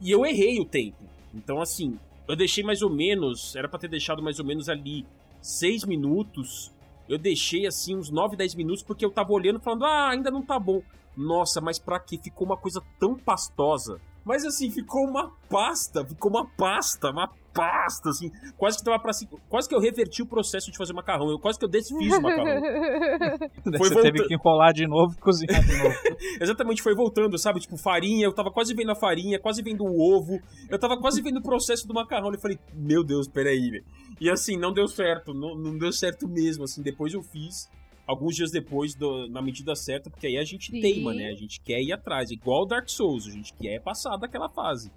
e 0.00 0.10
eu 0.10 0.24
errei 0.26 0.60
o 0.60 0.64
tempo. 0.64 0.96
Então, 1.34 1.60
assim, 1.62 1.98
eu 2.26 2.36
deixei 2.36 2.62
mais 2.64 2.82
ou 2.82 2.90
menos, 2.90 3.54
era 3.56 3.68
pra 3.68 3.78
ter 3.78 3.88
deixado 3.88 4.22
mais 4.22 4.38
ou 4.38 4.44
menos 4.44 4.68
ali 4.68 5.06
6 5.40 5.84
minutos. 5.84 6.72
Eu 7.08 7.18
deixei 7.18 7.66
assim 7.66 7.96
uns 7.96 8.10
9, 8.10 8.36
10 8.36 8.54
minutos 8.54 8.82
porque 8.82 9.04
eu 9.04 9.10
tava 9.10 9.32
olhando 9.32 9.60
falando, 9.60 9.84
ah, 9.84 10.10
ainda 10.10 10.30
não 10.30 10.42
tá 10.42 10.58
bom. 10.58 10.82
Nossa, 11.16 11.60
mas 11.60 11.78
pra 11.78 11.98
que 11.98 12.18
ficou 12.18 12.46
uma 12.46 12.56
coisa 12.56 12.82
tão 12.98 13.16
pastosa? 13.16 14.00
Mas 14.24 14.44
assim, 14.44 14.70
ficou 14.70 15.06
uma 15.06 15.30
pasta, 15.48 16.04
ficou 16.04 16.30
uma 16.30 16.46
pasta, 16.46 17.10
uma 17.10 17.30
pasta, 17.54 18.10
assim. 18.10 18.30
Quase 18.56 18.78
que 18.78 18.84
tava 18.84 18.98
pra 19.00 19.10
Quase 19.48 19.68
que 19.68 19.74
eu 19.74 19.80
reverti 19.80 20.22
o 20.22 20.26
processo 20.26 20.70
de 20.70 20.76
fazer 20.78 20.92
macarrão. 20.92 21.28
Eu 21.30 21.38
quase 21.38 21.58
que 21.58 21.64
eu 21.64 21.68
desfiz 21.68 22.16
o 22.16 22.20
macarrão. 22.20 22.60
Foi 23.78 23.88
você 23.88 23.94
teve 24.02 24.18
volta- 24.18 24.28
que 24.28 24.34
enrolar 24.34 24.72
de 24.72 24.86
novo 24.86 25.14
e 25.16 25.20
cozinhar 25.20 25.64
de 25.64 25.76
novo. 25.76 25.94
Exatamente, 26.40 26.82
foi 26.82 26.94
voltando, 26.94 27.36
sabe? 27.38 27.58
Tipo, 27.60 27.76
farinha, 27.76 28.24
eu 28.24 28.32
tava 28.32 28.50
quase 28.50 28.74
vendo 28.74 28.92
a 28.92 28.94
farinha, 28.94 29.38
quase 29.40 29.62
vendo 29.62 29.82
o 29.84 30.00
ovo, 30.16 30.40
eu 30.68 30.78
tava 30.78 30.96
quase 30.98 31.20
vendo 31.20 31.38
o 31.38 31.42
processo 31.42 31.86
do 31.88 31.94
macarrão. 31.94 32.32
Eu 32.32 32.38
falei, 32.38 32.58
meu 32.74 33.02
Deus, 33.02 33.26
peraí, 33.26 33.70
velho. 33.70 33.84
E 34.20 34.30
assim, 34.30 34.56
não 34.56 34.72
deu 34.72 34.86
certo, 34.86 35.34
não, 35.34 35.56
não 35.56 35.76
deu 35.76 35.92
certo 35.92 36.28
mesmo. 36.28 36.64
Assim, 36.64 36.82
depois 36.82 37.12
eu 37.12 37.22
fiz, 37.22 37.68
alguns 38.08 38.34
dias 38.34 38.50
depois, 38.50 38.94
do- 38.94 39.28
na 39.28 39.42
medida 39.42 39.76
certa, 39.76 40.08
porque 40.08 40.26
aí 40.26 40.38
a 40.38 40.44
gente 40.44 40.72
Sim. 40.72 40.80
teima, 40.80 41.12
né? 41.12 41.28
A 41.28 41.34
gente 41.34 41.60
quer 41.60 41.80
ir 41.82 41.92
atrás, 41.92 42.30
igual 42.30 42.62
o 42.62 42.66
Dark 42.66 42.88
Souls, 42.88 43.26
a 43.26 43.30
gente 43.30 43.52
quer 43.52 43.80
passar 43.80 44.16
daquela 44.16 44.48
fase. 44.48 44.90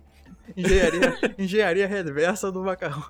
Engenharia, 0.56 1.36
engenharia 1.38 1.88
reversa 1.88 2.52
do 2.52 2.62
macarrão. 2.64 3.04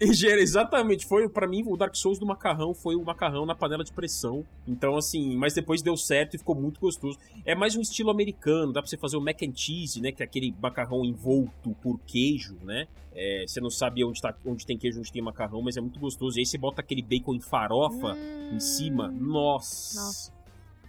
Engenheiro, 0.00 0.42
exatamente. 0.42 1.06
Foi, 1.06 1.28
para 1.28 1.46
mim, 1.46 1.62
o 1.66 1.76
Dark 1.76 1.94
Souls 1.94 2.18
do 2.18 2.26
macarrão 2.26 2.74
foi 2.74 2.94
o 2.94 3.04
macarrão 3.04 3.46
na 3.46 3.54
panela 3.54 3.82
de 3.82 3.92
pressão. 3.92 4.44
Então, 4.66 4.96
assim, 4.96 5.36
mas 5.36 5.54
depois 5.54 5.80
deu 5.82 5.96
certo 5.96 6.34
e 6.34 6.38
ficou 6.38 6.54
muito 6.54 6.78
gostoso. 6.80 7.18
É 7.44 7.54
mais 7.54 7.76
um 7.76 7.80
estilo 7.80 8.10
americano, 8.10 8.72
dá 8.72 8.82
pra 8.82 8.88
você 8.88 8.96
fazer 8.96 9.16
o 9.16 9.20
mac 9.20 9.42
and 9.42 9.54
cheese, 9.54 10.00
né? 10.00 10.12
Que 10.12 10.22
é 10.22 10.26
aquele 10.26 10.54
macarrão 10.60 11.04
envolto 11.04 11.74
por 11.82 11.98
queijo, 12.06 12.56
né? 12.62 12.86
É, 13.14 13.44
você 13.46 13.60
não 13.60 13.70
sabe 13.70 14.04
onde, 14.04 14.20
tá, 14.20 14.34
onde 14.44 14.66
tem 14.66 14.76
queijo, 14.76 14.98
onde 14.98 15.10
tem 15.10 15.22
macarrão, 15.22 15.62
mas 15.62 15.78
é 15.78 15.80
muito 15.80 15.98
gostoso. 15.98 16.38
E 16.38 16.40
aí 16.40 16.46
você 16.46 16.58
bota 16.58 16.82
aquele 16.82 17.00
bacon 17.00 17.34
em 17.34 17.40
farofa 17.40 18.14
em 18.52 18.60
cima. 18.60 19.08
Nossa! 19.08 20.00
Nossa. 20.00 20.35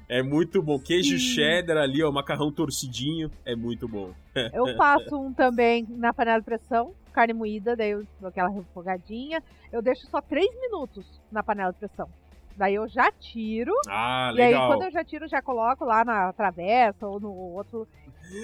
É 0.10 0.22
muito 0.24 0.62
bom. 0.62 0.80
Queijo 0.80 1.18
Sim. 1.18 1.36
cheddar 1.36 1.78
ali, 1.78 2.02
ó, 2.04 2.12
macarrão 2.12 2.52
torcidinho. 2.52 3.30
É 3.46 3.56
muito 3.56 3.88
bom. 3.88 4.14
Eu 4.54 4.76
faço 4.78 5.16
um 5.18 5.34
também 5.34 5.86
na 5.90 6.14
panela 6.14 6.40
de 6.40 6.46
pressão, 6.46 6.94
carne 7.12 7.34
moída, 7.34 7.76
daí 7.76 7.92
eu 7.92 8.06
dou 8.20 8.30
aquela 8.30 8.50
refogadinha. 8.50 9.44
Eu 9.72 9.82
deixo 9.82 10.08
só 10.08 10.22
3 10.22 10.48
minutos 10.62 11.06
na 11.32 11.44
panela 11.44 11.72
de 11.74 11.80
pressão. 11.80 12.08
Daí 12.56 12.74
eu 12.76 12.88
já 12.88 13.12
tiro. 13.12 13.72
Ah, 13.88 14.32
E 14.36 14.42
aí, 14.42 14.48
legal. 14.48 14.68
quando 14.70 14.84
eu 14.84 14.92
já 14.92 15.04
tiro, 15.04 15.28
já 15.28 15.42
coloco 15.42 15.86
lá 15.86 16.04
na 16.04 16.34
travessa 16.34 17.06
ou 17.06 17.20
no 17.20 17.32
outro. 17.32 17.88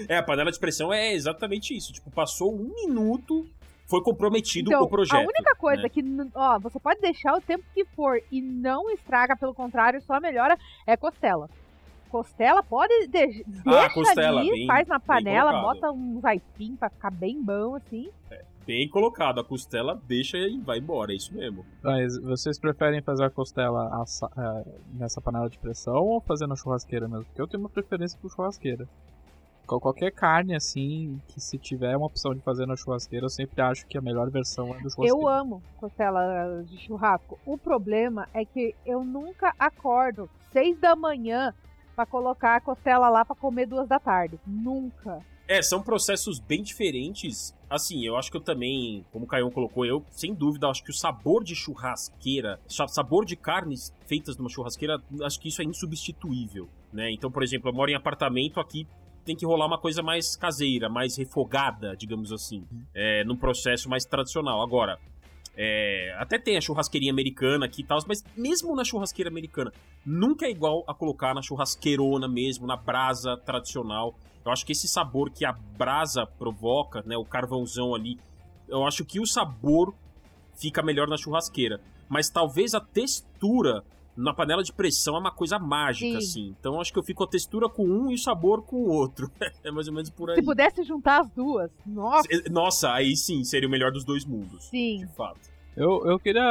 É, 0.07 0.17
a 0.17 0.23
panela 0.23 0.51
de 0.51 0.59
pressão 0.59 0.93
é 0.93 1.13
exatamente 1.13 1.75
isso. 1.75 1.91
Tipo, 1.91 2.11
passou 2.11 2.53
um 2.53 2.71
minuto, 2.75 3.45
foi 3.87 4.01
comprometido 4.01 4.69
Então, 4.71 4.83
o 4.83 4.87
projeto. 4.89 5.19
a 5.19 5.21
única 5.21 5.55
coisa 5.55 5.83
né? 5.83 5.89
que, 5.89 6.01
ó, 6.35 6.59
você 6.59 6.79
pode 6.79 6.99
deixar 7.01 7.35
o 7.35 7.41
tempo 7.41 7.63
que 7.73 7.85
for 7.85 8.19
e 8.31 8.41
não 8.41 8.89
estraga, 8.91 9.35
pelo 9.35 9.53
contrário, 9.53 10.01
só 10.01 10.19
melhora, 10.19 10.57
é 10.87 10.95
costela. 10.97 11.49
Costela 12.09 12.61
pode 12.61 13.07
de 13.07 13.43
Ah, 13.65 13.71
deixa 13.71 13.89
costela, 13.93 14.39
ali, 14.41 14.51
bem- 14.51 14.67
faz 14.67 14.87
na 14.87 14.99
panela, 14.99 15.51
bota 15.61 15.91
uns 15.91 16.23
aipim 16.23 16.75
pra 16.75 16.89
ficar 16.89 17.09
bem 17.09 17.41
bom, 17.41 17.75
assim. 17.75 18.09
Bem 18.67 18.87
colocado. 18.87 19.39
A 19.41 19.43
costela 19.43 19.99
deixa 20.07 20.37
e 20.37 20.57
vai 20.59 20.77
embora, 20.77 21.11
é 21.11 21.15
isso 21.15 21.33
mesmo. 21.33 21.65
Mas 21.83 22.17
vocês 22.21 22.57
preferem 22.59 23.01
fazer 23.01 23.25
a 23.25 23.29
costela 23.29 24.01
assa- 24.01 24.29
é, 24.37 24.63
nessa 24.93 25.19
panela 25.19 25.49
de 25.49 25.57
pressão 25.57 25.95
ou 25.95 26.21
fazer 26.21 26.45
na 26.47 26.55
churrasqueira 26.55 27.07
mesmo? 27.07 27.25
Porque 27.25 27.41
eu 27.41 27.47
tenho 27.47 27.61
uma 27.63 27.69
preferência 27.69 28.17
por 28.21 28.31
churrasqueira. 28.31 28.87
Qual- 29.65 29.79
Qualquer 29.79 30.11
carne, 30.11 30.55
assim, 30.55 31.19
que 31.27 31.39
se 31.39 31.57
tiver 31.57 31.95
uma 31.95 32.05
opção 32.07 32.33
de 32.33 32.41
fazer 32.41 32.65
na 32.65 32.75
churrasqueira, 32.75 33.25
eu 33.25 33.29
sempre 33.29 33.61
acho 33.61 33.85
que 33.87 33.97
a 33.97 34.01
melhor 34.01 34.29
versão 34.29 34.65
é 34.75 34.81
do 34.81 34.89
churrasqueira. 34.89 35.07
Eu 35.09 35.27
amo 35.27 35.63
costela 35.77 36.63
de 36.65 36.77
churrasco. 36.77 37.39
O 37.45 37.57
problema 37.57 38.27
é 38.33 38.43
que 38.45 38.75
eu 38.85 39.03
nunca 39.03 39.53
acordo 39.57 40.29
seis 40.51 40.77
da 40.79 40.95
manhã 40.95 41.53
pra 41.95 42.05
colocar 42.05 42.55
a 42.57 42.61
costela 42.61 43.09
lá 43.09 43.23
pra 43.23 43.35
comer 43.35 43.65
duas 43.67 43.87
da 43.87 43.99
tarde. 43.99 44.39
Nunca. 44.45 45.21
É, 45.47 45.61
são 45.61 45.81
processos 45.83 46.39
bem 46.39 46.63
diferentes. 46.63 47.53
Assim, 47.69 48.05
eu 48.05 48.15
acho 48.15 48.31
que 48.31 48.37
eu 48.37 48.41
também, 48.41 49.05
como 49.11 49.25
o 49.25 49.27
Caião 49.27 49.51
colocou, 49.51 49.85
eu, 49.85 50.03
sem 50.09 50.33
dúvida, 50.33 50.67
acho 50.69 50.83
que 50.83 50.89
o 50.91 50.93
sabor 50.93 51.43
de 51.43 51.53
churrasqueira, 51.53 52.59
sa- 52.67 52.87
sabor 52.87 53.25
de 53.25 53.35
carnes 53.35 53.93
feitas 54.07 54.37
numa 54.37 54.49
churrasqueira, 54.49 54.97
acho 55.23 55.39
que 55.39 55.49
isso 55.49 55.61
é 55.61 55.65
insubstituível, 55.65 56.69
né? 56.93 57.11
Então, 57.11 57.29
por 57.31 57.43
exemplo, 57.43 57.69
eu 57.69 57.73
moro 57.73 57.91
em 57.91 57.95
apartamento, 57.95 58.59
aqui 58.59 58.87
tem 59.23 59.35
que 59.35 59.45
rolar 59.45 59.65
uma 59.65 59.77
coisa 59.77 60.01
mais 60.01 60.35
caseira, 60.35 60.89
mais 60.89 61.17
refogada, 61.17 61.95
digamos 61.95 62.31
assim, 62.31 62.65
é, 62.93 63.23
num 63.23 63.35
processo 63.35 63.89
mais 63.89 64.05
tradicional. 64.05 64.61
Agora, 64.61 64.99
é, 65.55 66.15
até 66.17 66.39
tem 66.39 66.57
a 66.57 66.61
churrasqueirinha 66.61 67.11
americana 67.11 67.65
aqui 67.65 67.81
e 67.81 67.85
tal, 67.85 67.99
mas 68.07 68.23
mesmo 68.35 68.75
na 68.75 68.83
churrasqueira 68.83 69.29
americana, 69.29 69.71
nunca 70.05 70.45
é 70.45 70.51
igual 70.51 70.83
a 70.87 70.93
colocar 70.93 71.33
na 71.33 71.41
churrasqueirona 71.41 72.27
mesmo, 72.27 72.65
na 72.65 72.75
brasa 72.75 73.37
tradicional. 73.37 74.15
Eu 74.45 74.51
acho 74.51 74.65
que 74.65 74.71
esse 74.71 74.87
sabor 74.87 75.29
que 75.31 75.45
a 75.45 75.53
brasa 75.53 76.25
provoca, 76.25 77.03
né, 77.05 77.15
o 77.15 77.23
carvãozão 77.23 77.95
ali, 77.95 78.19
eu 78.67 78.85
acho 78.85 79.05
que 79.05 79.19
o 79.19 79.25
sabor 79.25 79.93
fica 80.55 80.81
melhor 80.81 81.07
na 81.07 81.17
churrasqueira. 81.17 81.79
Mas 82.09 82.29
talvez 82.29 82.73
a 82.73 82.81
textura 82.81 83.83
na 84.15 84.33
panela 84.33 84.63
de 84.63 84.71
pressão 84.71 85.15
é 85.15 85.19
uma 85.19 85.31
coisa 85.31 85.57
mágica, 85.57 86.11
Sim. 86.11 86.17
assim. 86.17 86.55
Então 86.59 86.79
acho 86.79 86.93
que 86.93 86.99
eu 86.99 87.03
fico 87.03 87.23
a 87.23 87.27
textura 87.27 87.67
com 87.67 87.85
um 87.85 88.11
e 88.11 88.15
o 88.15 88.17
sabor 88.17 88.61
com 88.63 88.75
o 88.77 88.89
outro. 88.89 89.31
é 89.63 89.71
mais 89.71 89.87
ou 89.87 89.93
menos 89.93 90.09
por 90.09 90.29
aí. 90.29 90.35
Se 90.35 90.43
pudesse 90.43 90.83
juntar 90.83 91.21
as 91.21 91.29
duas, 91.31 91.71
nossa, 91.85 92.27
Nossa, 92.49 92.93
aí 92.93 93.15
sim, 93.15 93.43
seria 93.43 93.67
o 93.67 93.71
melhor 93.71 93.91
dos 93.91 94.03
dois 94.03 94.25
mundos. 94.25 94.65
sim. 94.65 94.99
De 94.99 95.07
fato. 95.15 95.51
Eu, 95.75 96.05
eu, 96.05 96.19
queria, 96.19 96.41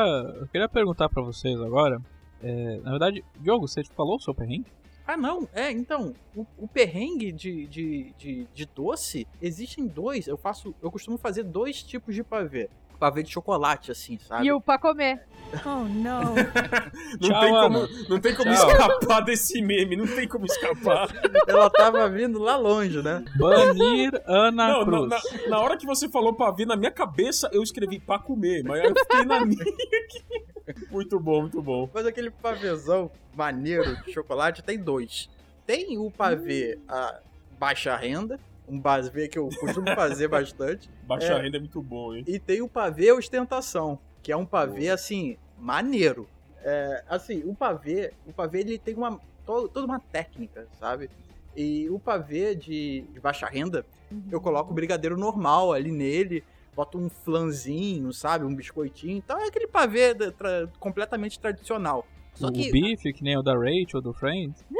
eu 0.40 0.48
queria 0.48 0.68
perguntar 0.68 1.08
pra 1.08 1.22
vocês 1.22 1.60
agora. 1.60 2.00
é, 2.42 2.80
na 2.80 2.90
verdade, 2.90 3.24
Diogo, 3.40 3.68
você 3.68 3.84
falou 3.84 4.18
sobre 4.18 4.42
o 4.44 4.46
perrengue? 4.46 4.66
Ah, 5.06 5.16
não. 5.16 5.48
É, 5.52 5.70
então, 5.70 6.14
o, 6.34 6.46
o 6.58 6.68
perrengue 6.68 7.32
de, 7.32 7.66
de, 7.66 8.14
de, 8.16 8.46
de 8.54 8.66
doce, 8.66 9.26
existem 9.40 9.86
dois. 9.86 10.26
Eu 10.26 10.36
faço. 10.36 10.74
Eu 10.80 10.90
costumo 10.90 11.18
fazer 11.18 11.42
dois 11.42 11.82
tipos 11.82 12.14
de 12.14 12.22
pavê. 12.22 12.68
Pavê 13.02 13.24
de 13.24 13.32
chocolate, 13.32 13.90
assim, 13.90 14.16
sabe? 14.20 14.46
E 14.46 14.52
o 14.52 14.60
pra 14.60 14.78
comer. 14.78 15.22
Oh 15.66 15.80
no. 15.84 16.32
Não 17.20 17.28
Tchau, 17.28 17.40
tem 17.40 17.50
como, 17.52 17.78
Ana. 17.80 17.88
não 18.08 18.20
tem 18.20 18.34
como 18.34 18.54
Tchau. 18.54 18.70
escapar 18.70 19.20
desse 19.20 19.60
meme, 19.60 19.96
não 19.96 20.06
tem 20.06 20.26
como 20.26 20.46
escapar. 20.46 21.08
Ela 21.46 21.68
tava 21.68 22.08
vindo 22.08 22.38
lá 22.38 22.56
longe, 22.56 23.02
né? 23.02 23.22
Banir 23.36 24.12
Ana 24.26 24.68
Não, 24.68 24.84
Cruz. 24.86 25.10
na, 25.10 25.16
na- 25.42 25.48
na 25.48 25.58
hora 25.60 25.76
que 25.76 25.84
você 25.84 26.08
falou 26.08 26.32
pra 26.32 26.50
ver, 26.52 26.64
na 26.66 26.74
minha 26.74 26.90
cabeça 26.90 27.50
eu 27.52 27.62
escrevi 27.62 27.98
pra 28.00 28.18
comer, 28.18 28.62
mas 28.64 28.82
eu 28.82 28.94
fiquei 28.96 29.24
na 29.26 29.40
minha 29.44 29.62
aqui. 29.62 30.24
Muito 30.90 31.20
bom, 31.20 31.42
muito 31.42 31.60
bom. 31.60 31.86
Mas 31.92 32.06
aquele 32.06 32.30
pavêzão 32.30 33.10
maneiro 33.34 33.94
de 34.04 34.12
chocolate 34.12 34.62
tem 34.62 34.78
dois. 34.78 35.28
Tem 35.66 35.98
o 35.98 36.10
pavê 36.10 36.78
a 36.88 37.18
baixa 37.58 37.94
renda, 37.94 38.40
um 38.68 38.80
pavê 38.80 39.28
que 39.28 39.38
eu 39.38 39.48
costumo 39.60 39.86
fazer 39.94 40.28
bastante. 40.28 40.88
Baixa 41.02 41.32
É. 41.34 41.40
renda 41.42 41.56
é 41.56 41.60
muito 41.60 41.82
bom, 41.82 42.14
hein? 42.14 42.24
E 42.26 42.38
tem 42.38 42.62
o 42.62 42.68
pavê 42.68 43.12
ostentação, 43.12 43.98
que 44.22 44.30
é 44.32 44.36
um 44.36 44.46
pavê 44.46 44.88
assim 44.88 45.36
maneiro. 45.58 46.28
É, 46.64 47.04
assim, 47.08 47.42
o 47.44 47.54
pavê, 47.54 48.12
o 48.26 48.32
pavê 48.32 48.60
ele 48.60 48.78
tem 48.78 48.94
uma 48.94 49.18
to- 49.44 49.68
toda 49.68 49.84
uma 49.86 49.98
técnica, 49.98 50.66
sabe? 50.78 51.10
E 51.56 51.88
o 51.90 51.98
pavê 51.98 52.54
de, 52.54 53.02
de 53.12 53.20
baixa 53.20 53.46
renda, 53.46 53.84
eu 54.30 54.40
coloco 54.40 54.70
o 54.70 54.74
brigadeiro 54.74 55.16
normal 55.16 55.72
ali 55.72 55.90
nele, 55.90 56.44
boto 56.74 56.96
um 56.98 57.10
flanzinho, 57.10 58.12
sabe, 58.12 58.44
um 58.44 58.54
biscoitinho. 58.54 59.16
Então 59.18 59.38
é 59.40 59.48
aquele 59.48 59.66
pavê 59.66 60.14
da- 60.14 60.30
tra- 60.32 60.68
completamente 60.78 61.38
tradicional. 61.38 62.06
Só 62.34 62.48
o 62.48 62.52
que 62.52 62.70
bife, 62.70 63.12
que 63.12 63.22
nem 63.22 63.36
o 63.36 63.42
da 63.42 63.54
Rachel 63.54 64.00
do 64.00 64.12
Friends. 64.12 64.64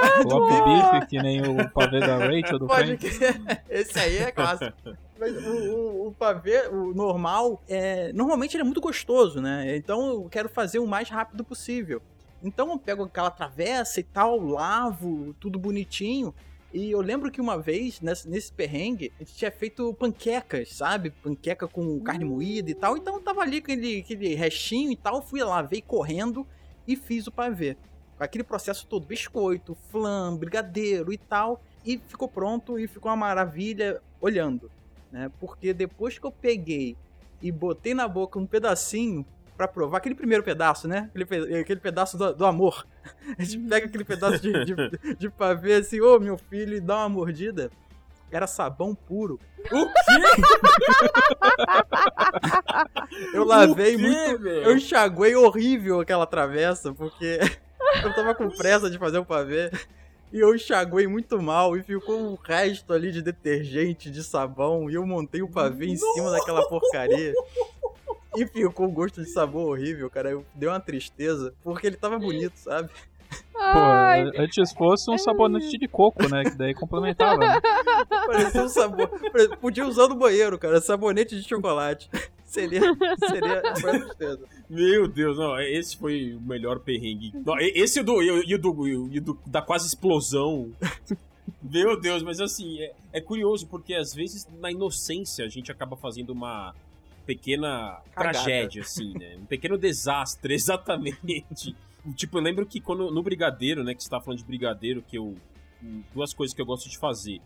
Ai, 0.00 0.22
Coloca 0.22 0.54
o 0.54 0.64
bife, 0.64 1.06
que 1.06 1.22
nem 1.22 1.40
o 1.42 1.70
pavê 1.70 2.00
da 2.00 2.16
Rachel 2.18 2.58
do 2.58 2.66
Pode 2.66 2.96
Friends. 2.96 3.18
crer. 3.18 3.62
Esse 3.68 3.98
aí 3.98 4.18
é 4.18 4.30
clássico. 4.30 4.72
Mas 5.18 5.36
o, 5.46 5.50
o, 5.50 6.08
o 6.08 6.12
pavê, 6.12 6.68
o 6.68 6.94
normal, 6.94 7.62
é, 7.68 8.12
normalmente 8.12 8.56
ele 8.56 8.62
é 8.62 8.64
muito 8.64 8.80
gostoso, 8.80 9.40
né? 9.40 9.76
Então 9.76 10.08
eu 10.08 10.28
quero 10.30 10.48
fazer 10.48 10.78
o 10.78 10.86
mais 10.86 11.08
rápido 11.08 11.44
possível. 11.44 12.00
Então 12.42 12.70
eu 12.70 12.78
pego 12.78 13.04
aquela 13.04 13.30
travessa 13.30 14.00
e 14.00 14.04
tal, 14.04 14.38
lavo, 14.38 15.34
tudo 15.40 15.58
bonitinho. 15.58 16.34
E 16.72 16.90
eu 16.90 17.00
lembro 17.00 17.30
que 17.30 17.40
uma 17.40 17.58
vez, 17.58 18.00
nesse, 18.00 18.28
nesse 18.28 18.52
perrengue, 18.52 19.10
a 19.16 19.24
gente 19.24 19.34
tinha 19.34 19.50
feito 19.50 19.92
panquecas, 19.94 20.74
sabe? 20.74 21.10
Panqueca 21.10 21.66
com 21.66 21.98
carne 22.00 22.24
moída 22.24 22.70
e 22.70 22.74
tal. 22.74 22.96
Então 22.96 23.14
eu 23.14 23.20
tava 23.22 23.40
ali 23.40 23.60
com 23.60 23.72
aquele, 23.72 24.00
aquele 24.00 24.34
restinho 24.34 24.92
e 24.92 24.96
tal. 24.96 25.22
Fui 25.22 25.42
lá, 25.42 25.62
veio 25.62 25.82
correndo 25.82 26.46
e 26.88 26.96
fiz 26.96 27.26
o 27.26 27.32
pavê. 27.32 27.76
Com 28.16 28.24
aquele 28.24 28.42
processo 28.42 28.86
todo, 28.86 29.06
biscoito, 29.06 29.76
flan, 29.90 30.34
brigadeiro 30.34 31.12
e 31.12 31.18
tal. 31.18 31.62
E 31.84 31.98
ficou 31.98 32.26
pronto 32.26 32.78
e 32.78 32.88
ficou 32.88 33.10
uma 33.10 33.16
maravilha 33.16 34.00
olhando, 34.20 34.70
né? 35.12 35.30
Porque 35.38 35.72
depois 35.72 36.18
que 36.18 36.26
eu 36.26 36.32
peguei 36.32 36.96
e 37.40 37.52
botei 37.52 37.94
na 37.94 38.08
boca 38.08 38.38
um 38.38 38.46
pedacinho 38.46 39.24
pra 39.56 39.68
provar, 39.68 39.98
aquele 39.98 40.14
primeiro 40.14 40.42
pedaço, 40.42 40.88
né? 40.88 41.10
Aquele, 41.14 41.58
aquele 41.58 41.80
pedaço 41.80 42.16
do, 42.16 42.34
do 42.34 42.46
amor. 42.46 42.86
A 43.38 43.42
gente 43.42 43.68
pega 43.68 43.86
aquele 43.86 44.04
pedaço 44.04 44.40
de, 44.40 44.64
de, 44.64 44.74
de 45.18 45.30
pavê 45.30 45.74
assim, 45.74 46.00
ô 46.00 46.18
meu 46.18 46.38
filho, 46.38 46.76
e 46.76 46.80
dá 46.80 46.98
uma 46.98 47.08
mordida. 47.08 47.70
Era 48.30 48.46
sabão 48.46 48.94
puro. 48.94 49.40
O 49.72 49.86
quê? 49.86 49.92
Eu 53.34 53.44
lavei 53.44 53.96
quê, 53.96 54.02
muito. 54.02 54.42
velho? 54.42 54.62
Eu 54.64 54.76
enxaguei 54.76 55.34
horrível 55.34 56.00
aquela 56.00 56.26
travessa, 56.26 56.92
porque 56.92 57.38
eu 58.04 58.14
tava 58.14 58.34
com 58.34 58.48
pressa 58.50 58.90
de 58.90 58.98
fazer 58.98 59.18
o 59.18 59.24
pavê. 59.24 59.70
E 60.30 60.40
eu 60.40 60.54
enxaguei 60.54 61.06
muito 61.06 61.40
mal 61.40 61.74
e 61.76 61.82
ficou 61.82 62.18
um 62.18 62.34
resto 62.34 62.92
ali 62.92 63.10
de 63.10 63.22
detergente, 63.22 64.10
de 64.10 64.22
sabão. 64.22 64.90
E 64.90 64.94
eu 64.94 65.06
montei 65.06 65.40
o 65.40 65.48
pavê 65.48 65.86
em 65.86 65.96
cima 65.96 66.30
daquela 66.30 66.68
porcaria. 66.68 67.32
E 68.36 68.46
ficou 68.46 68.86
um 68.86 68.92
gosto 68.92 69.22
de 69.22 69.30
sabor 69.30 69.70
horrível, 69.70 70.10
cara. 70.10 70.30
Eu 70.30 70.44
dei 70.54 70.68
uma 70.68 70.80
tristeza, 70.80 71.54
porque 71.64 71.86
ele 71.86 71.96
tava 71.96 72.18
bonito, 72.18 72.56
sabe? 72.56 72.90
Pô, 73.52 73.58
Ai, 73.60 74.30
antes 74.38 74.72
fosse 74.72 75.10
um 75.10 75.18
sabonete 75.18 75.76
de 75.76 75.88
coco, 75.88 76.28
né? 76.28 76.44
Que 76.44 76.56
daí 76.56 76.72
complementava. 76.74 77.36
né? 77.38 77.60
Parecia 78.26 78.62
um 78.62 78.68
sabor. 78.68 79.08
Podia 79.60 79.86
usar 79.86 80.08
no 80.08 80.14
banheiro, 80.14 80.56
cara. 80.58 80.80
Sabonete 80.80 81.36
de 81.40 81.46
chocolate. 81.46 82.08
Seria. 82.46 82.80
Seria. 83.28 83.62
Meu 84.70 85.06
Deus, 85.08 85.36
não, 85.38 85.60
esse 85.60 85.96
foi 85.96 86.34
o 86.34 86.40
melhor 86.40 86.78
perrengue. 86.78 87.32
Não, 87.44 87.58
esse 87.58 87.98
e 87.98 88.02
o 88.02 88.04
do, 88.04 88.22
e 88.22 88.30
o- 88.30 88.42
e 88.44 88.54
o 88.54 88.58
do, 88.58 88.88
e 88.88 89.18
o 89.18 89.22
do- 89.22 89.38
da 89.44 89.60
quase 89.60 89.86
explosão. 89.86 90.70
Meu 91.62 91.98
Deus, 92.00 92.22
mas 92.22 92.40
assim, 92.40 92.80
é, 92.80 92.92
é 93.12 93.20
curioso 93.20 93.66
porque 93.66 93.92
às 93.94 94.14
vezes 94.14 94.46
na 94.60 94.70
inocência 94.70 95.44
a 95.44 95.48
gente 95.48 95.70
acaba 95.72 95.96
fazendo 95.96 96.30
uma 96.30 96.74
pequena 97.26 97.98
Cagada. 98.14 98.38
tragédia, 98.38 98.82
assim, 98.82 99.12
né? 99.18 99.36
Um 99.40 99.44
pequeno 99.44 99.76
desastre, 99.76 100.54
exatamente. 100.54 101.76
Tipo, 102.14 102.38
eu 102.38 102.42
lembro 102.42 102.66
que 102.66 102.80
quando 102.80 103.10
no 103.10 103.22
Brigadeiro, 103.22 103.82
né, 103.84 103.94
que 103.94 104.02
você 104.02 104.10
tá 104.10 104.20
falando 104.20 104.38
de 104.38 104.44
Brigadeiro, 104.44 105.02
que 105.02 105.16
eu. 105.16 105.34
Duas 106.12 106.34
coisas 106.34 106.54
que 106.54 106.60
eu 106.60 106.66
gosto 106.66 106.88
de 106.88 106.98
fazer. 106.98 107.40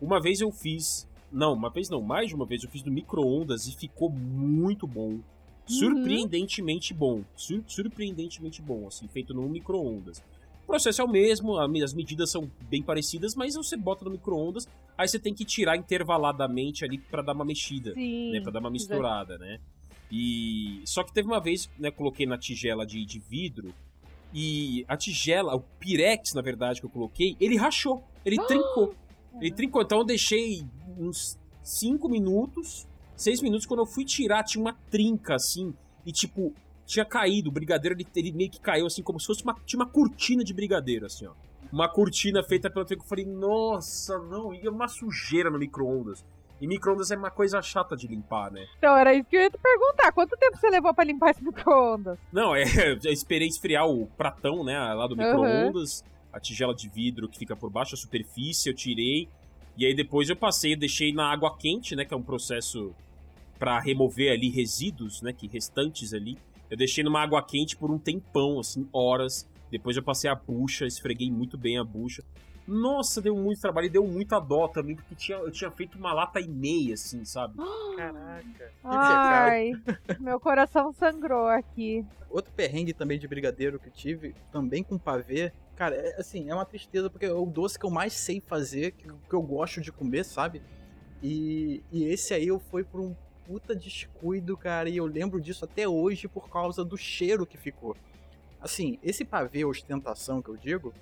Uma 0.00 0.20
vez 0.20 0.40
eu 0.40 0.50
fiz. 0.50 1.08
Não, 1.30 1.52
uma 1.52 1.68
vez 1.70 1.90
não, 1.90 2.00
mais 2.00 2.28
de 2.28 2.34
uma 2.34 2.46
vez 2.46 2.62
eu 2.62 2.70
fiz 2.70 2.82
no 2.84 2.92
micro-ondas 2.92 3.66
e 3.66 3.76
ficou 3.76 4.08
muito 4.10 4.86
bom. 4.86 5.18
Surpreendentemente 5.66 6.94
bom. 6.94 7.22
Sur- 7.36 7.64
surpreendentemente 7.66 8.62
bom, 8.62 8.86
assim, 8.86 9.08
feito 9.08 9.34
no 9.34 9.48
micro-ondas. 9.48 10.22
O 10.62 10.66
processo 10.66 11.02
é 11.02 11.04
o 11.04 11.08
mesmo, 11.08 11.58
as 11.58 11.92
medidas 11.92 12.30
são 12.30 12.50
bem 12.70 12.82
parecidas, 12.82 13.34
mas 13.34 13.54
você 13.54 13.76
bota 13.76 14.04
no 14.04 14.10
micro-ondas, 14.12 14.66
aí 14.96 15.06
você 15.06 15.18
tem 15.18 15.34
que 15.34 15.44
tirar 15.44 15.76
intervaladamente 15.76 16.84
ali 16.84 16.98
pra 16.98 17.20
dar 17.20 17.34
uma 17.34 17.44
mexida 17.44 17.92
sim. 17.92 18.32
né, 18.32 18.40
pra 18.40 18.50
dar 18.50 18.60
uma 18.60 18.70
misturada, 18.70 19.36
né? 19.36 19.60
E 20.10 20.80
só 20.86 21.02
que 21.02 21.12
teve 21.12 21.28
uma 21.28 21.40
vez, 21.40 21.68
né, 21.78 21.90
coloquei 21.90 22.24
na 22.26 22.38
tigela 22.38 22.86
de, 22.86 23.04
de 23.04 23.18
vidro 23.18 23.74
e 24.34 24.84
a 24.88 24.96
tigela, 24.96 25.54
o 25.54 25.60
pirex, 25.78 26.34
na 26.34 26.42
verdade, 26.42 26.80
que 26.80 26.86
eu 26.86 26.90
coloquei, 26.90 27.36
ele 27.38 27.56
rachou, 27.56 28.02
ele 28.24 28.36
trincou. 28.46 28.92
Ele 29.40 29.52
trincou, 29.52 29.82
então 29.82 29.98
eu 29.98 30.04
deixei 30.04 30.66
uns 30.98 31.38
5 31.62 32.08
minutos, 32.08 32.86
6 33.16 33.40
minutos, 33.42 33.64
quando 33.64 33.80
eu 33.80 33.86
fui 33.86 34.04
tirar, 34.04 34.42
tinha 34.42 34.60
uma 34.60 34.72
trinca 34.90 35.36
assim, 35.36 35.72
e 36.04 36.10
tipo, 36.10 36.52
tinha 36.84 37.04
caído, 37.04 37.48
o 37.48 37.52
brigadeiro, 37.52 37.96
ele, 37.96 38.06
ele 38.16 38.32
meio 38.32 38.50
que 38.50 38.60
caiu 38.60 38.86
assim, 38.86 39.02
como 39.02 39.20
se 39.20 39.26
fosse 39.26 39.44
uma, 39.44 39.54
tinha 39.64 39.80
uma 39.80 39.88
cortina 39.88 40.42
de 40.42 40.52
brigadeiro, 40.52 41.06
assim, 41.06 41.26
ó. 41.26 41.32
Uma 41.72 41.88
cortina 41.88 42.42
feita 42.42 42.70
pelo 42.70 42.84
trigo. 42.84 43.02
Eu 43.02 43.08
falei, 43.08 43.24
nossa, 43.24 44.16
não, 44.18 44.54
ia 44.54 44.70
uma 44.70 44.86
sujeira 44.86 45.50
no 45.50 45.58
micro-ondas. 45.58 46.24
E 46.60 46.66
micro-ondas 46.66 47.10
é 47.10 47.16
uma 47.16 47.30
coisa 47.30 47.60
chata 47.60 47.96
de 47.96 48.06
limpar, 48.06 48.50
né? 48.50 48.64
Então, 48.78 48.96
era 48.96 49.12
isso 49.12 49.28
que 49.28 49.36
eu 49.36 49.40
ia 49.40 49.50
te 49.50 49.58
perguntar. 49.58 50.12
Quanto 50.12 50.36
tempo 50.36 50.56
você 50.56 50.70
levou 50.70 50.94
pra 50.94 51.04
limpar 51.04 51.30
esse 51.30 51.44
micro-ondas? 51.44 52.18
Não, 52.32 52.54
é, 52.54 52.64
eu 53.02 53.10
esperei 53.12 53.48
esfriar 53.48 53.86
o 53.86 54.06
pratão, 54.06 54.64
né, 54.64 54.78
lá 54.78 55.06
do 55.06 55.16
micro-ondas, 55.16 56.04
a 56.32 56.40
tigela 56.40 56.74
de 56.74 56.88
vidro 56.88 57.28
que 57.28 57.38
fica 57.38 57.56
por 57.56 57.70
baixo, 57.70 57.94
a 57.94 57.98
superfície, 57.98 58.68
eu 58.68 58.74
tirei. 58.74 59.28
E 59.76 59.84
aí 59.84 59.94
depois 59.94 60.28
eu 60.28 60.36
passei, 60.36 60.74
eu 60.74 60.78
deixei 60.78 61.12
na 61.12 61.30
água 61.30 61.56
quente, 61.56 61.96
né, 61.96 62.04
que 62.04 62.14
é 62.14 62.16
um 62.16 62.22
processo 62.22 62.94
pra 63.58 63.80
remover 63.80 64.32
ali 64.32 64.48
resíduos, 64.48 65.22
né, 65.22 65.32
que 65.32 65.48
restantes 65.48 66.14
ali. 66.14 66.38
Eu 66.70 66.76
deixei 66.76 67.04
numa 67.04 67.20
água 67.20 67.42
quente 67.42 67.76
por 67.76 67.90
um 67.90 67.98
tempão, 67.98 68.58
assim, 68.58 68.88
horas. 68.92 69.48
Depois 69.70 69.96
eu 69.96 70.02
passei 70.02 70.30
a 70.30 70.34
bucha, 70.34 70.86
esfreguei 70.86 71.30
muito 71.30 71.58
bem 71.58 71.78
a 71.78 71.84
bucha. 71.84 72.22
Nossa, 72.66 73.20
deu 73.20 73.36
muito 73.36 73.60
trabalho 73.60 73.86
e 73.86 73.90
deu 73.90 74.06
muita 74.06 74.40
dó 74.40 74.66
também, 74.68 74.96
porque 74.96 75.14
tinha, 75.14 75.36
eu 75.36 75.50
tinha 75.50 75.70
feito 75.70 75.98
uma 75.98 76.12
lata 76.12 76.40
e 76.40 76.48
meia, 76.48 76.94
assim, 76.94 77.24
sabe? 77.24 77.56
Caraca. 77.96 78.72
Ai, 78.82 79.72
meu 80.18 80.40
coração 80.40 80.92
sangrou 80.92 81.46
aqui. 81.46 82.04
Outro 82.30 82.52
perrengue 82.52 82.94
também 82.94 83.18
de 83.18 83.28
brigadeiro 83.28 83.78
que 83.78 83.88
eu 83.88 83.92
tive, 83.92 84.34
também 84.50 84.82
com 84.82 84.98
pavê. 84.98 85.52
Cara, 85.76 85.94
é, 85.94 86.18
assim, 86.18 86.48
é 86.48 86.54
uma 86.54 86.64
tristeza, 86.64 87.10
porque 87.10 87.26
é 87.26 87.32
o 87.32 87.46
doce 87.46 87.78
que 87.78 87.84
eu 87.84 87.90
mais 87.90 88.14
sei 88.14 88.40
fazer, 88.40 88.92
que, 88.92 89.06
que 89.06 89.34
eu 89.34 89.42
gosto 89.42 89.80
de 89.80 89.92
comer, 89.92 90.24
sabe? 90.24 90.62
E, 91.22 91.82
e 91.92 92.04
esse 92.04 92.32
aí 92.32 92.48
eu 92.48 92.58
fui 92.58 92.82
por 92.82 93.00
um 93.00 93.14
puta 93.46 93.74
descuido, 93.74 94.56
cara, 94.56 94.88
e 94.88 94.96
eu 94.96 95.06
lembro 95.06 95.40
disso 95.40 95.64
até 95.64 95.86
hoje 95.86 96.26
por 96.26 96.48
causa 96.48 96.84
do 96.84 96.96
cheiro 96.96 97.46
que 97.46 97.58
ficou. 97.58 97.94
Assim, 98.60 98.98
esse 99.02 99.24
pavê 99.24 99.64
ostentação 99.64 100.40
que 100.40 100.48
eu 100.48 100.56
digo, 100.56 100.94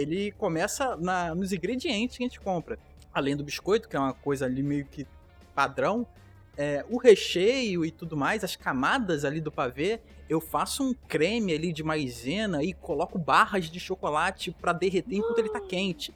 ele 0.00 0.32
começa 0.32 0.96
na, 0.96 1.34
nos 1.34 1.52
ingredientes 1.52 2.16
que 2.16 2.24
a 2.24 2.26
gente 2.26 2.40
compra. 2.40 2.78
Além 3.12 3.36
do 3.36 3.44
biscoito, 3.44 3.88
que 3.88 3.96
é 3.96 3.98
uma 3.98 4.14
coisa 4.14 4.46
ali 4.46 4.62
meio 4.62 4.84
que 4.86 5.06
padrão, 5.54 6.06
é, 6.56 6.84
o 6.88 6.98
recheio 6.98 7.84
e 7.84 7.90
tudo 7.90 8.16
mais, 8.16 8.44
as 8.44 8.56
camadas 8.56 9.24
ali 9.24 9.40
do 9.40 9.50
pavê, 9.50 10.00
eu 10.28 10.40
faço 10.40 10.82
um 10.82 10.94
creme 11.08 11.52
ali 11.52 11.72
de 11.72 11.82
maisena 11.82 12.62
e 12.62 12.72
coloco 12.72 13.18
barras 13.18 13.70
de 13.70 13.80
chocolate 13.80 14.50
pra 14.50 14.72
derreter 14.72 15.16
enquanto 15.16 15.38
ele 15.38 15.48
tá 15.48 15.60
quente. 15.60 16.14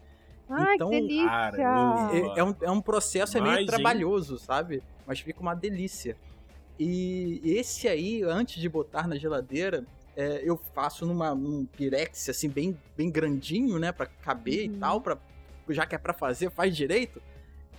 Ai, 0.48 0.74
Então, 0.74 0.90
que 0.90 1.00
delícia! 1.00 1.30
É, 1.56 2.38
é 2.40 2.44
um, 2.44 2.54
é 2.60 2.70
um 2.70 2.80
processo 2.80 3.38
é 3.38 3.40
meio 3.40 3.58
hein? 3.58 3.66
trabalhoso, 3.66 4.38
sabe? 4.38 4.82
Mas 5.06 5.20
fica 5.20 5.40
uma 5.40 5.54
delícia. 5.54 6.16
E 6.78 7.40
esse 7.44 7.88
aí, 7.88 8.22
antes 8.22 8.60
de 8.60 8.68
botar 8.68 9.06
na 9.06 9.16
geladeira, 9.16 9.84
é, 10.16 10.42
eu 10.44 10.56
faço 10.74 11.04
numa, 11.06 11.34
num 11.34 11.64
pirex, 11.64 12.28
assim, 12.28 12.48
bem, 12.48 12.78
bem 12.96 13.10
grandinho, 13.10 13.78
né? 13.78 13.92
Pra 13.92 14.06
caber 14.06 14.68
Uhum. 14.68 14.74
e 14.76 14.78
tal, 14.78 15.00
pra, 15.00 15.18
já 15.70 15.84
que 15.86 15.94
é 15.94 15.98
pra 15.98 16.12
fazer, 16.12 16.50
faz 16.50 16.76
direito. 16.76 17.20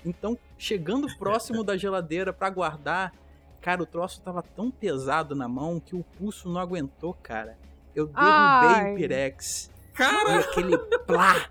Então, 0.05 0.37
chegando 0.57 1.07
próximo 1.17 1.63
da 1.63 1.75
geladeira 1.77 2.31
pra 2.33 2.49
guardar, 2.49 3.13
cara, 3.61 3.81
o 3.81 3.85
troço 3.85 4.21
tava 4.21 4.41
tão 4.43 4.69
pesado 4.69 5.33
na 5.35 5.47
mão 5.47 5.79
que 5.79 5.95
o 5.95 6.03
pulso 6.03 6.47
não 6.49 6.59
aguentou, 6.61 7.13
cara. 7.23 7.57
Eu 7.95 8.07
derrubei 8.07 8.29
Ai. 8.29 8.93
o 8.93 8.95
pirex. 8.95 9.71
Cara, 9.93 10.31
E 10.31 10.37
aquele 10.39 10.77
plá, 11.07 11.49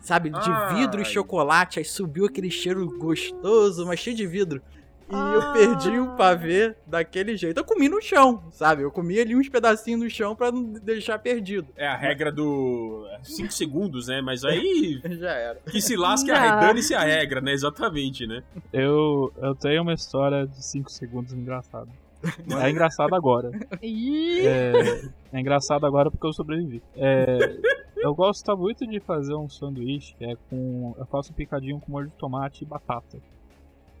sabe, 0.00 0.28
de 0.30 0.74
vidro 0.74 1.00
e 1.00 1.04
Ai. 1.04 1.10
chocolate, 1.10 1.78
aí 1.78 1.84
subiu 1.84 2.26
aquele 2.26 2.50
cheiro 2.50 2.86
gostoso, 2.98 3.86
mas 3.86 3.98
cheio 3.98 4.14
de 4.14 4.26
vidro. 4.26 4.60
E 5.10 5.14
eu 5.34 5.40
Ah. 5.42 5.52
perdi 5.52 5.98
o 5.98 6.14
pavê 6.16 6.74
daquele 6.86 7.36
jeito. 7.36 7.58
Eu 7.58 7.64
comi 7.64 7.88
no 7.88 8.00
chão, 8.00 8.42
sabe? 8.52 8.82
Eu 8.82 8.90
comi 8.90 9.18
ali 9.18 9.34
uns 9.34 9.48
pedacinhos 9.48 10.00
no 10.00 10.08
chão 10.10 10.36
pra 10.36 10.52
não 10.52 10.72
deixar 10.74 11.18
perdido. 11.18 11.66
é 11.76 11.86
a 11.86 11.96
regra 11.96 12.30
do 12.30 13.04
5 13.22 13.52
segundos, 13.52 14.06
né? 14.08 14.20
Mas 14.20 14.44
aí 14.44 15.00
Já 15.18 15.30
era. 15.32 15.58
que 15.70 15.80
se 15.80 15.96
lasque 15.96 16.30
a 16.30 16.38
regra, 16.40 16.60
dane-se 16.60 16.94
a 16.94 17.02
regra, 17.02 17.40
né? 17.40 17.52
Exatamente, 17.52 18.26
né? 18.26 18.42
Eu, 18.72 19.32
eu 19.42 19.54
tenho 19.54 19.82
uma 19.82 19.94
história 19.94 20.46
de 20.46 20.64
5 20.64 20.90
segundos 20.90 21.32
engraçada. 21.32 21.88
É 22.62 22.68
engraçado 22.70 23.14
agora. 23.14 23.50
É, 23.82 25.02
é 25.32 25.40
engraçado 25.40 25.86
agora 25.86 26.10
porque 26.10 26.26
eu 26.26 26.32
sobrevivi. 26.32 26.82
É, 26.94 27.56
eu 27.96 28.14
gosto 28.14 28.54
muito 28.56 28.86
de 28.86 29.00
fazer 29.00 29.34
um 29.34 29.48
sanduíche 29.48 30.14
que 30.16 30.24
é 30.26 30.36
com. 30.48 30.94
Eu 30.98 31.06
faço 31.06 31.32
um 31.32 31.34
picadinho 31.34 31.80
com 31.80 31.90
molho 31.90 32.08
de 32.08 32.14
tomate 32.14 32.62
e 32.62 32.66
batata. 32.66 33.18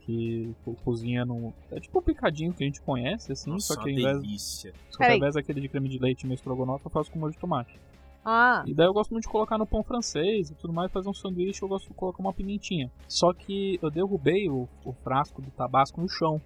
Que 0.06 0.54
co- 0.64 0.74
cozinha 0.84 1.24
no. 1.24 1.52
É 1.70 1.78
tipo 1.80 1.98
um 1.98 2.02
picadinho 2.02 2.52
que 2.52 2.64
a 2.64 2.66
gente 2.66 2.80
conhece, 2.82 3.32
assim, 3.32 3.50
Nossa, 3.50 3.74
só 3.74 3.80
que 3.80 3.90
ao 3.90 3.98
invés, 3.98 4.20
delícia. 4.20 4.72
só 4.90 4.98
que 4.98 5.04
ao 5.04 5.16
invés 5.16 5.34
daquele 5.34 5.60
de 5.60 5.68
creme 5.68 5.88
de 5.88 5.98
leite 5.98 6.26
no 6.26 6.34
estrogonofe, 6.34 6.86
eu 6.86 6.90
faço 6.90 7.10
com 7.10 7.18
molho 7.18 7.32
de 7.32 7.38
tomate. 7.38 7.78
Ah, 8.24 8.62
E 8.66 8.74
daí 8.74 8.86
eu 8.86 8.92
gosto 8.92 9.12
muito 9.12 9.24
de 9.24 9.30
colocar 9.30 9.56
no 9.56 9.66
pão 9.66 9.82
francês 9.82 10.50
e 10.50 10.54
tudo 10.54 10.72
mais, 10.74 10.92
fazer 10.92 11.08
um 11.08 11.14
sanduíche, 11.14 11.62
eu 11.62 11.68
gosto 11.68 11.88
de 11.88 11.94
colocar 11.94 12.20
uma 12.20 12.32
pimentinha. 12.34 12.90
Só 13.08 13.32
que 13.32 13.78
eu 13.80 13.90
derrubei 13.90 14.48
o, 14.50 14.68
o 14.84 14.92
frasco 14.92 15.40
do 15.40 15.50
tabasco 15.50 16.00
no 16.00 16.08
chão. 16.08 16.40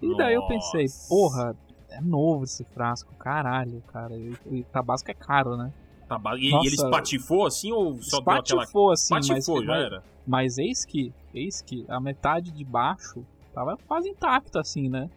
E 0.00 0.16
daí 0.16 0.34
eu 0.34 0.46
pensei, 0.46 0.82
Nossa. 0.82 1.08
porra, 1.08 1.56
é 1.90 2.00
novo 2.00 2.44
esse 2.44 2.62
frasco, 2.64 3.12
caralho, 3.16 3.82
cara. 3.92 4.14
E, 4.16 4.32
e 4.50 4.62
tabasco 4.64 5.10
é 5.10 5.14
caro, 5.14 5.56
né? 5.56 5.72
Ba- 6.08 6.38
e, 6.38 6.50
Nossa. 6.50 6.64
e 6.64 6.68
ele 6.68 6.76
espatifou 6.76 7.46
assim 7.46 7.72
ou 7.72 8.00
só 8.00 8.20
deu 8.20 8.32
aquela. 8.34 8.40
Espatifou 8.62 8.92
assim, 8.92 9.14
mas, 9.14 9.24
Espatifou, 9.26 9.60
já 9.64 9.72
mas, 9.72 9.84
era. 9.86 10.04
Mas 10.28 10.58
eis 10.58 10.84
que, 10.84 11.10
eis 11.34 11.62
que 11.62 11.86
a 11.88 11.98
metade 11.98 12.52
de 12.52 12.62
baixo 12.62 13.24
tava 13.54 13.78
quase 13.88 14.10
intacta 14.10 14.60
assim, 14.60 14.88
né? 14.88 15.08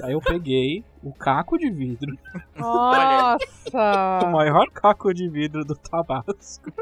Daí 0.00 0.14
eu 0.14 0.20
peguei 0.22 0.82
o 1.02 1.12
caco 1.12 1.58
de 1.58 1.70
vidro, 1.70 2.16
o 2.56 2.60
nossa! 2.60 4.30
maior 4.32 4.70
caco 4.70 5.12
de 5.12 5.28
vidro 5.28 5.62
do 5.62 5.76
tabasco, 5.76 6.72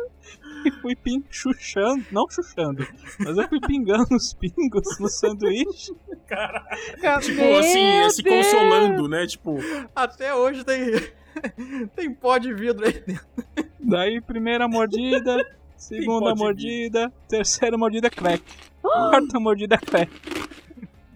e 0.64 0.70
fui 0.70 0.94
pin 0.94 1.24
chuchando, 1.28 2.04
não 2.12 2.30
chuchando, 2.30 2.86
mas 3.18 3.36
eu 3.36 3.48
fui 3.48 3.58
pingando 3.60 4.14
os 4.14 4.32
pingos 4.32 5.00
no 5.00 5.08
sanduíche. 5.08 5.92
Tipo 7.20 7.34
Meu 7.34 7.58
assim, 7.58 8.10
se 8.10 8.22
Deus! 8.22 8.36
consolando, 8.36 9.08
né? 9.08 9.26
Tipo, 9.26 9.56
Até 9.96 10.32
hoje 10.32 10.64
tem, 10.64 10.92
tem 11.96 12.14
pó 12.14 12.38
de 12.38 12.54
vidro 12.54 12.86
aí 12.86 13.02
dentro. 13.04 13.26
Daí, 13.80 14.20
primeira 14.20 14.68
mordida, 14.68 15.44
segunda 15.82 16.20
pode 16.26 16.38
vir. 16.38 16.44
mordida, 16.44 17.12
terceira 17.28 17.76
mordida, 17.78 18.10
crack. 18.10 18.42
Quarta 18.82 19.40
mordida, 19.40 19.78
crack. 19.78 20.10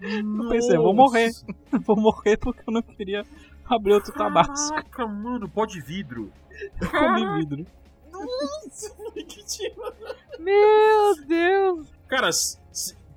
Eu 0.01 0.49
pensei, 0.49 0.77
vou 0.77 0.93
morrer. 0.93 1.31
Vou 1.85 1.95
morrer 1.97 2.37
porque 2.37 2.61
eu 2.67 2.73
não 2.73 2.81
queria 2.81 3.23
abrir 3.65 3.93
outro 3.93 4.13
tabasco. 4.13 4.69
Caraca, 4.69 5.07
mano, 5.07 5.49
pó 5.49 5.65
de 5.65 5.81
vidro. 5.81 6.31
Comi 6.91 7.39
vidro. 7.39 7.65
Nossa, 8.11 8.95
que 9.27 9.45
tinha- 9.45 9.73
Meu 10.39 11.25
Deus! 11.27 11.87
Cara, 12.07 12.31
se, 12.31 12.57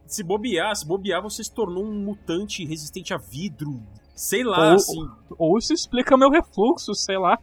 se- 0.07 0.23
bobear, 0.23 0.75
se 0.75 0.87
bobear, 0.87 1.23
você 1.23 1.45
se 1.45 1.53
tornou 1.53 1.85
um 1.85 1.93
mutante 2.05 2.65
resistente 2.65 3.15
a 3.15 3.17
vidro. 3.19 3.81
Sei 4.15 4.43
lá, 4.43 4.71
Ou- 4.71 4.75
assim. 4.75 5.09
Ou 5.39 5.59
isso 5.59 5.73
explica 5.73 6.17
meu 6.17 6.31
refluxo, 6.31 6.95
sei 6.95 7.17
lá. 7.19 7.39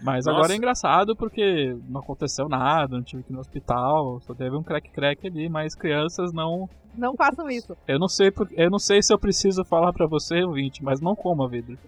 Mas 0.00 0.26
Nossa. 0.26 0.30
agora 0.38 0.52
é 0.52 0.56
engraçado 0.56 1.16
porque 1.16 1.76
não 1.88 2.00
aconteceu 2.00 2.48
nada, 2.48 2.96
não 2.96 3.02
tive 3.02 3.22
que 3.22 3.32
ir 3.32 3.34
no 3.34 3.40
hospital, 3.40 4.20
só 4.20 4.34
teve 4.34 4.54
um 4.56 4.62
crack-crack 4.62 5.26
ali, 5.26 5.48
mas 5.48 5.74
crianças 5.74 6.32
não. 6.32 6.68
Não 6.94 7.14
façam 7.14 7.48
isso. 7.50 7.76
Eu 7.86 7.98
não 7.98 8.08
sei, 8.08 8.30
por- 8.30 8.48
eu 8.52 8.70
não 8.70 8.78
sei 8.78 9.02
se 9.02 9.12
eu 9.12 9.18
preciso 9.18 9.64
falar 9.64 9.92
pra 9.92 10.06
você, 10.06 10.42
ouvinte, 10.42 10.82
mas 10.82 11.00
não 11.00 11.14
coma 11.14 11.48
vidro. 11.48 11.78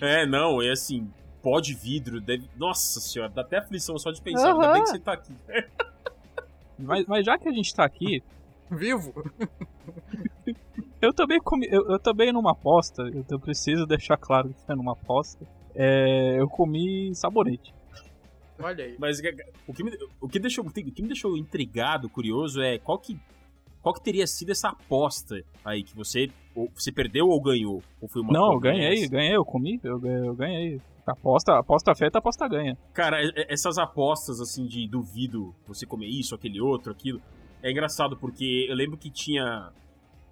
É, 0.00 0.26
não, 0.26 0.60
é 0.62 0.70
assim. 0.70 1.08
Pó 1.42 1.58
de 1.60 1.72
vidro, 1.74 2.20
deve. 2.20 2.44
Nossa 2.56 3.00
senhora, 3.00 3.30
dá 3.34 3.40
até 3.42 3.58
aflição 3.58 3.96
só 3.98 4.10
de 4.10 4.20
pensar. 4.20 4.52
Ainda 4.52 4.64
Aham. 4.66 4.72
bem 4.74 4.82
que 4.82 4.90
você 4.90 4.98
tá 4.98 5.12
aqui. 5.14 5.32
Mas, 6.82 7.04
mas 7.06 7.26
já 7.26 7.36
que 7.36 7.46
a 7.46 7.52
gente 7.52 7.74
tá 7.74 7.84
aqui, 7.84 8.22
Vivo. 8.70 9.12
Eu 11.00 11.12
também 11.14 11.38
comi, 11.40 11.66
eu, 11.70 11.90
eu 11.90 11.98
também 11.98 12.30
numa 12.32 12.52
aposta, 12.52 13.02
eu, 13.02 13.24
eu 13.28 13.40
preciso 13.40 13.86
deixar 13.86 14.16
claro 14.18 14.48
que 14.50 14.60
foi 14.66 14.74
numa 14.76 14.92
aposta. 14.92 15.46
É, 15.74 16.36
eu 16.38 16.48
comi 16.48 17.14
sabonete. 17.14 17.72
Olha 18.58 18.84
aí. 18.84 18.96
Mas 18.98 19.18
o 19.66 19.72
que, 19.72 19.82
me, 19.82 19.90
o, 20.20 20.28
que 20.28 20.38
deixou, 20.38 20.64
o 20.66 20.70
que 20.70 21.02
me 21.02 21.08
deixou 21.08 21.36
intrigado, 21.36 22.08
curioso, 22.10 22.60
é 22.60 22.78
qual 22.78 22.98
que, 22.98 23.18
qual 23.80 23.94
que 23.94 24.02
teria 24.02 24.26
sido 24.26 24.50
essa 24.52 24.68
aposta 24.68 25.42
aí 25.64 25.82
que 25.82 25.96
você, 25.96 26.30
ou, 26.54 26.70
você 26.74 26.92
perdeu 26.92 27.26
ou 27.28 27.40
ganhou? 27.40 27.82
Ou 28.00 28.08
foi 28.08 28.20
uma 28.20 28.32
Não, 28.32 28.52
eu 28.52 28.60
ganhei, 28.60 29.08
ganhei, 29.08 29.34
eu 29.34 29.44
comi, 29.44 29.80
eu, 29.82 29.98
ganhei- 29.98 30.28
eu 30.28 30.34
ganhei. 30.34 30.80
Aposta, 31.06 31.58
aposta 31.58 31.94
feita, 31.94 32.18
aposta 32.18 32.46
ganha. 32.46 32.76
Cara, 32.92 33.22
e- 33.24 33.28
e- 33.34 33.46
essas 33.48 33.78
apostas 33.78 34.40
assim 34.40 34.66
de 34.66 34.86
duvido 34.86 35.54
você 35.66 35.86
comer 35.86 36.06
isso, 36.06 36.34
aquele 36.34 36.60
outro, 36.60 36.92
aquilo, 36.92 37.20
é 37.62 37.70
engraçado 37.70 38.16
porque 38.16 38.66
eu 38.68 38.74
lembro 38.76 38.98
que 38.98 39.10
tinha 39.10 39.70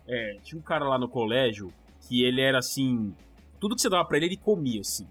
é, 0.07 0.37
tinha 0.43 0.59
um 0.59 0.63
cara 0.63 0.87
lá 0.87 0.99
no 0.99 1.09
colégio 1.09 1.73
que 2.07 2.23
ele 2.23 2.41
era 2.41 2.59
assim, 2.59 3.15
tudo 3.59 3.75
que 3.75 3.81
você 3.83 3.89
dava 3.91 4.05
pra 4.07 4.17
ele 4.19 4.27
ele 4.27 4.37
comia 4.37 4.81
assim. 4.83 5.07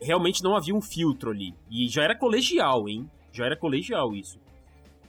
Realmente 0.00 0.42
não 0.42 0.56
havia 0.56 0.74
um 0.74 0.80
filtro 0.80 1.30
ali. 1.30 1.54
E 1.70 1.88
já 1.88 2.02
era 2.02 2.14
colegial, 2.16 2.88
hein? 2.88 3.08
Já 3.32 3.46
era 3.46 3.56
colegial 3.56 4.14
isso. 4.14 4.38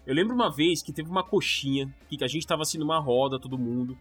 Eu 0.06 0.14
lembro 0.14 0.36
uma 0.36 0.52
vez 0.52 0.82
que 0.84 0.94
teve 0.94 1.10
uma 1.10 1.24
coxinha, 1.24 1.94
que 2.08 2.24
a 2.24 2.28
gente 2.28 2.46
tava 2.46 2.62
assim 2.62 2.78
numa 2.78 3.00
roda, 3.00 3.40
todo 3.40 3.58
mundo. 3.58 3.98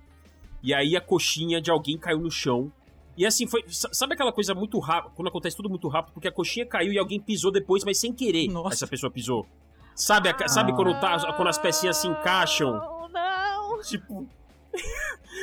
E 0.62 0.72
aí 0.74 0.96
a 0.96 1.00
coxinha 1.00 1.61
de 1.61 1.70
alguém 1.70 1.98
caiu 1.98 2.18
no 2.20 2.31
chão. 2.31 2.70
E 3.16 3.24
assim, 3.24 3.46
foi. 3.46 3.62
sa- 3.68 3.90
Sabe 3.92 4.14
aquela 4.14 4.33
coisa 4.33 4.55
muito 4.55 4.79
rápida? 4.79 5.14
Quando 5.14 5.29
acontece 5.29 5.57
tudo 5.57 5.68
muito 5.70 5.87
rápido, 5.88 6.14
porque 6.14 6.29
a 6.29 6.33
coxinha 6.33 6.66
caiu 6.66 6.92
e 6.92 6.98
alguém 6.98 7.20
pisou 7.20 7.50
depois, 7.53 7.85
mas 7.85 7.98
sem 8.00 8.12
querer. 8.12 8.48
Nossa. 8.48 8.74
Essa 8.74 8.87
pessoa 8.87 9.11
pisou. 9.11 9.46
Sabe, 9.94 10.29
a- 10.29 10.48
sabe 10.48 10.72
quando, 10.74 10.98
tá, 11.00 11.33
quando 11.35 11.48
as 11.48 11.59
pecinhas 11.59 11.96
se 11.98 12.09
encaixam? 12.09 12.72
Não, 12.72 13.09
não! 13.11 13.81
Tipo. 13.83 14.27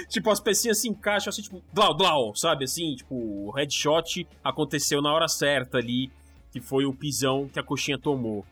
Tipo, 0.08 0.30
as 0.30 0.40
pecinhas 0.40 0.80
se 0.80 0.90
encaixam 0.90 1.30
assim, 1.30 1.42
tipo, 1.42 1.62
blau, 1.74 1.96
blau, 1.96 2.36
sabe? 2.36 2.66
Assim, 2.66 2.96
tipo, 2.96 3.16
o 3.16 3.52
headshot 3.52 4.28
aconteceu 4.44 5.02
na 5.02 5.14
hora 5.14 5.28
certa 5.28 5.78
ali, 5.78 6.12
que 6.52 6.60
foi 6.60 6.86
o 6.86 6.94
pisão 6.94 7.50
que 7.52 7.60
a 7.60 7.64
coxinha 7.64 7.98
tomou. 7.98 8.46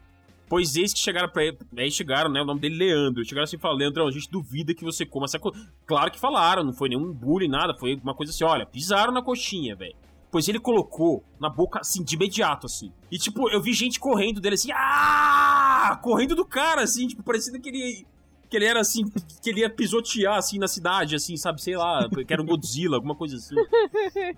Pois 0.49 0.75
eis 0.75 0.91
que 0.91 0.99
chegaram 0.99 1.30
pra 1.30 1.45
ele. 1.45 1.58
Aí 1.78 1.91
chegaram, 1.91 2.30
né? 2.30 2.41
O 2.41 2.45
nome 2.45 2.60
dele 2.60 2.75
Leandro. 2.75 3.23
Chegaram 3.23 3.43
assim 3.43 3.56
e 3.56 3.60
falaram: 3.60 3.80
Leandro, 3.80 4.08
a 4.08 4.12
gente 4.12 4.32
duvida 4.32 4.73
que 4.73 4.84
você 4.84 5.06
coma 5.06 5.25
essa 5.25 5.38
coisa. 5.38 5.60
Claro 5.86 6.10
que 6.10 6.19
falaram, 6.19 6.63
não 6.63 6.73
foi 6.73 6.89
nenhum 6.89 7.13
bullying, 7.13 7.47
nada. 7.47 7.75
Foi 7.75 7.95
uma 8.04 8.15
coisa 8.15 8.32
assim: 8.32 8.43
olha, 8.43 8.65
pisaram 8.65 9.13
na 9.13 9.21
coxinha, 9.21 9.75
velho. 9.75 9.95
Pois 10.32 10.47
ele 10.47 10.60
colocou 10.60 11.23
na 11.39 11.49
boca, 11.49 11.80
assim, 11.80 12.04
de 12.04 12.15
imediato, 12.15 12.65
assim. 12.65 12.91
E, 13.12 13.17
tipo, 13.17 13.49
eu 13.49 13.62
vi 13.62 13.73
gente 13.73 13.99
correndo 13.99 14.39
dele, 14.39 14.56
assim, 14.56 14.71
ah! 14.71 15.99
Correndo 16.04 16.36
do 16.36 16.45
cara, 16.45 16.84
assim, 16.84 17.08
tipo, 17.08 17.23
parecendo 17.23 17.60
que 17.60 17.69
ele, 17.69 18.06
que 18.49 18.57
ele 18.57 18.65
era, 18.65 18.79
assim, 18.79 19.07
que 19.41 19.49
ele 19.49 19.59
ia 19.62 19.69
pisotear, 19.69 20.38
assim, 20.38 20.57
na 20.57 20.67
cidade, 20.67 21.15
assim, 21.15 21.38
sabe, 21.38 21.62
sei 21.62 21.77
lá, 21.77 22.09
que 22.09 22.33
era 22.33 22.41
um 22.41 22.45
Godzilla, 22.45 22.97
alguma 22.97 23.13
coisa 23.15 23.35
assim. 23.35 23.55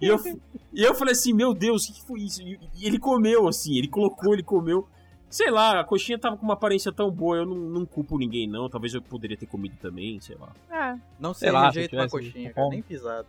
E 0.02 0.08
eu, 0.08 0.20
e 0.74 0.84
eu 0.84 0.94
falei 0.94 1.14
assim, 1.14 1.34
meu 1.34 1.54
Deus, 1.54 1.84
o 1.84 1.88
que, 1.88 1.94
que 1.94 2.06
foi 2.06 2.20
isso? 2.22 2.42
E, 2.42 2.60
e 2.76 2.86
ele 2.86 3.00
comeu, 3.00 3.48
assim, 3.48 3.78
ele 3.78 3.88
colocou, 3.88 4.34
ele 4.34 4.44
comeu. 4.44 4.88
Sei 5.30 5.50
lá, 5.50 5.80
a 5.80 5.84
coxinha 5.86 6.20
tava 6.20 6.36
com 6.36 6.44
uma 6.44 6.56
aparência 6.56 6.92
tão 6.92 7.10
boa, 7.10 7.38
eu 7.38 7.46
não, 7.46 7.56
não 7.56 7.86
culpo 7.86 8.18
ninguém, 8.18 8.50
não. 8.50 8.68
Talvez 8.70 8.94
eu 8.94 9.02
poderia 9.02 9.38
ter 9.38 9.46
comido 9.46 9.78
também, 9.82 10.20
sei 10.20 10.36
lá. 10.36 10.50
Ah, 10.70 10.98
Não 11.18 11.34
Sei 11.34 11.48
sei 11.48 11.52
lá, 11.54 11.72
jeito 11.72 11.96
uma 11.96 12.10
coxinha, 12.10 12.52
cara, 12.52 12.68
nem 12.68 12.82
pisada. 12.82 13.28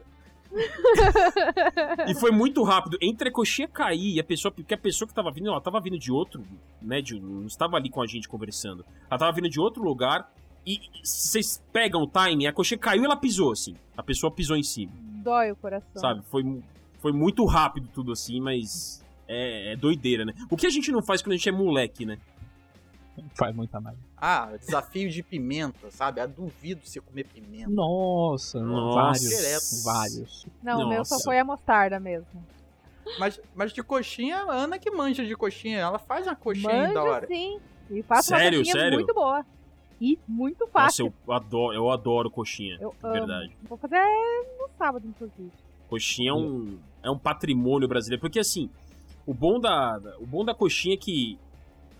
E 2.06 2.14
foi 2.14 2.30
muito 2.30 2.62
rápido. 2.62 2.98
Entre 3.00 3.28
a 3.28 3.32
coxinha 3.32 3.68
cair 3.68 4.16
e 4.16 4.20
a 4.20 4.24
pessoa. 4.24 4.50
Porque 4.52 4.74
a 4.74 4.78
pessoa 4.78 5.08
que 5.08 5.14
tava 5.14 5.30
vindo, 5.30 5.48
ela 5.48 5.60
tava 5.60 5.80
vindo 5.80 5.98
de 5.98 6.12
outro, 6.12 6.42
né? 6.80 7.00
De, 7.00 7.18
não 7.18 7.46
estava 7.46 7.76
ali 7.76 7.88
com 7.88 8.02
a 8.02 8.06
gente 8.06 8.28
conversando. 8.28 8.84
Ela 9.10 9.18
tava 9.18 9.32
vindo 9.32 9.48
de 9.48 9.60
outro 9.60 9.82
lugar. 9.82 10.30
E 10.66 10.80
vocês 11.02 11.62
pegam 11.72 12.02
o 12.02 12.06
time, 12.06 12.46
a 12.46 12.52
coxinha 12.52 12.78
caiu 12.78 13.02
e 13.02 13.04
ela 13.04 13.16
pisou, 13.16 13.52
assim. 13.52 13.74
A 13.96 14.02
pessoa 14.02 14.30
pisou 14.30 14.56
em 14.56 14.62
cima, 14.62 14.92
Dói 15.22 15.50
o 15.52 15.56
coração. 15.56 16.00
sabe? 16.00 16.22
Foi, 16.30 16.42
foi 17.00 17.12
muito 17.12 17.44
rápido 17.44 17.88
tudo 17.92 18.12
assim, 18.12 18.40
mas 18.40 19.04
é, 19.28 19.72
é 19.72 19.76
doideira, 19.76 20.24
né? 20.24 20.32
O 20.50 20.56
que 20.56 20.66
a 20.66 20.70
gente 20.70 20.90
não 20.92 21.02
faz 21.02 21.20
quando 21.22 21.32
a 21.32 21.36
gente 21.36 21.48
é 21.48 21.52
moleque, 21.52 22.06
né? 22.06 22.18
Faz 23.34 23.54
muita 23.54 23.78
merda. 23.80 23.98
Ah, 24.16 24.52
desafio 24.58 25.10
de 25.10 25.22
pimenta, 25.22 25.90
sabe? 25.90 26.20
Ah, 26.20 26.26
duvido 26.26 26.80
você 26.84 27.00
comer 27.00 27.24
pimenta. 27.24 27.68
Nossa, 27.68 28.58
Nossa. 28.60 28.94
vários. 29.02 29.28
Direto. 29.28 29.84
Vários. 29.84 30.46
Não, 30.62 30.86
o 30.86 30.88
meu 30.88 31.04
só 31.04 31.16
Nossa. 31.16 31.24
foi 31.24 31.38
a 31.38 31.44
mostarda 31.44 32.00
mesmo. 32.00 32.26
Mas, 33.18 33.38
mas 33.54 33.72
de 33.72 33.82
coxinha, 33.82 34.38
a 34.38 34.52
Ana 34.54 34.78
que 34.78 34.90
manja 34.90 35.26
de 35.26 35.34
coxinha. 35.36 35.78
Ela 35.80 35.98
faz 35.98 36.26
uma 36.26 36.36
coxinha 36.36 36.92
da 36.94 37.02
hora. 37.02 37.26
sim. 37.26 37.58
E 37.90 38.02
faço 38.02 38.28
Sério, 38.28 38.60
uma 38.60 38.64
coxinha 38.64 38.80
sério? 38.82 38.98
muito 38.98 39.12
boa. 39.12 39.44
E 40.02 40.18
muito 40.26 40.62
Nossa, 40.62 40.72
fácil. 40.72 41.14
eu 41.28 41.32
adoro, 41.32 41.74
eu 41.76 41.88
adoro 41.88 42.28
coxinha. 42.28 42.76
Eu 42.80 42.90
de 42.90 43.06
amo. 43.06 43.12
verdade. 43.12 43.56
Vou 43.68 43.78
fazer 43.78 44.02
no 44.58 44.68
sábado, 44.76 45.06
inclusive. 45.06 45.52
Coxinha 45.88 46.30
é 46.30 46.34
um, 46.34 46.76
é 47.04 47.08
um 47.08 47.16
patrimônio 47.16 47.86
brasileiro. 47.86 48.20
Porque 48.20 48.40
assim, 48.40 48.68
o 49.24 49.32
bom 49.32 49.60
da, 49.60 50.00
o 50.18 50.26
bom 50.26 50.44
da 50.44 50.52
coxinha 50.52 50.94
é 50.94 50.96
que 50.96 51.38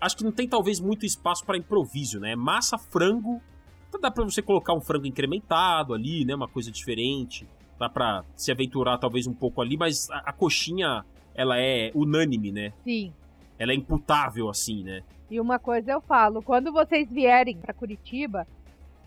acho 0.01 0.17
que 0.17 0.23
não 0.25 0.33
tem 0.33 0.49
talvez 0.49 0.81
muito 0.81 1.05
espaço 1.05 1.45
para 1.45 1.57
improviso, 1.57 2.19
né? 2.19 2.35
Massa, 2.35 2.77
frango. 2.77 3.41
Então 3.87 4.01
dá 4.01 4.11
pra 4.11 4.25
você 4.25 4.41
colocar 4.41 4.73
um 4.73 4.81
frango 4.81 5.07
incrementado 5.07 5.93
ali, 5.93 6.25
né? 6.25 6.35
Uma 6.35 6.49
coisa 6.49 6.69
diferente. 6.69 7.47
Dá 7.79 7.87
pra 7.87 8.25
se 8.35 8.51
aventurar 8.51 8.97
talvez 8.97 9.27
um 9.27 9.33
pouco 9.33 9.61
ali, 9.61 9.77
mas 9.77 10.09
a, 10.09 10.17
a 10.25 10.33
coxinha, 10.33 11.05
ela 11.33 11.57
é 11.57 11.89
unânime, 11.95 12.51
né? 12.51 12.73
Sim. 12.83 13.13
Ela 13.59 13.71
é 13.71 13.75
imputável, 13.75 14.49
assim, 14.49 14.83
né? 14.83 15.03
E 15.29 15.39
uma 15.39 15.57
coisa 15.59 15.91
eu 15.91 16.01
falo, 16.01 16.41
quando 16.41 16.71
vocês 16.71 17.09
vierem 17.09 17.57
pra 17.57 17.73
Curitiba, 17.73 18.47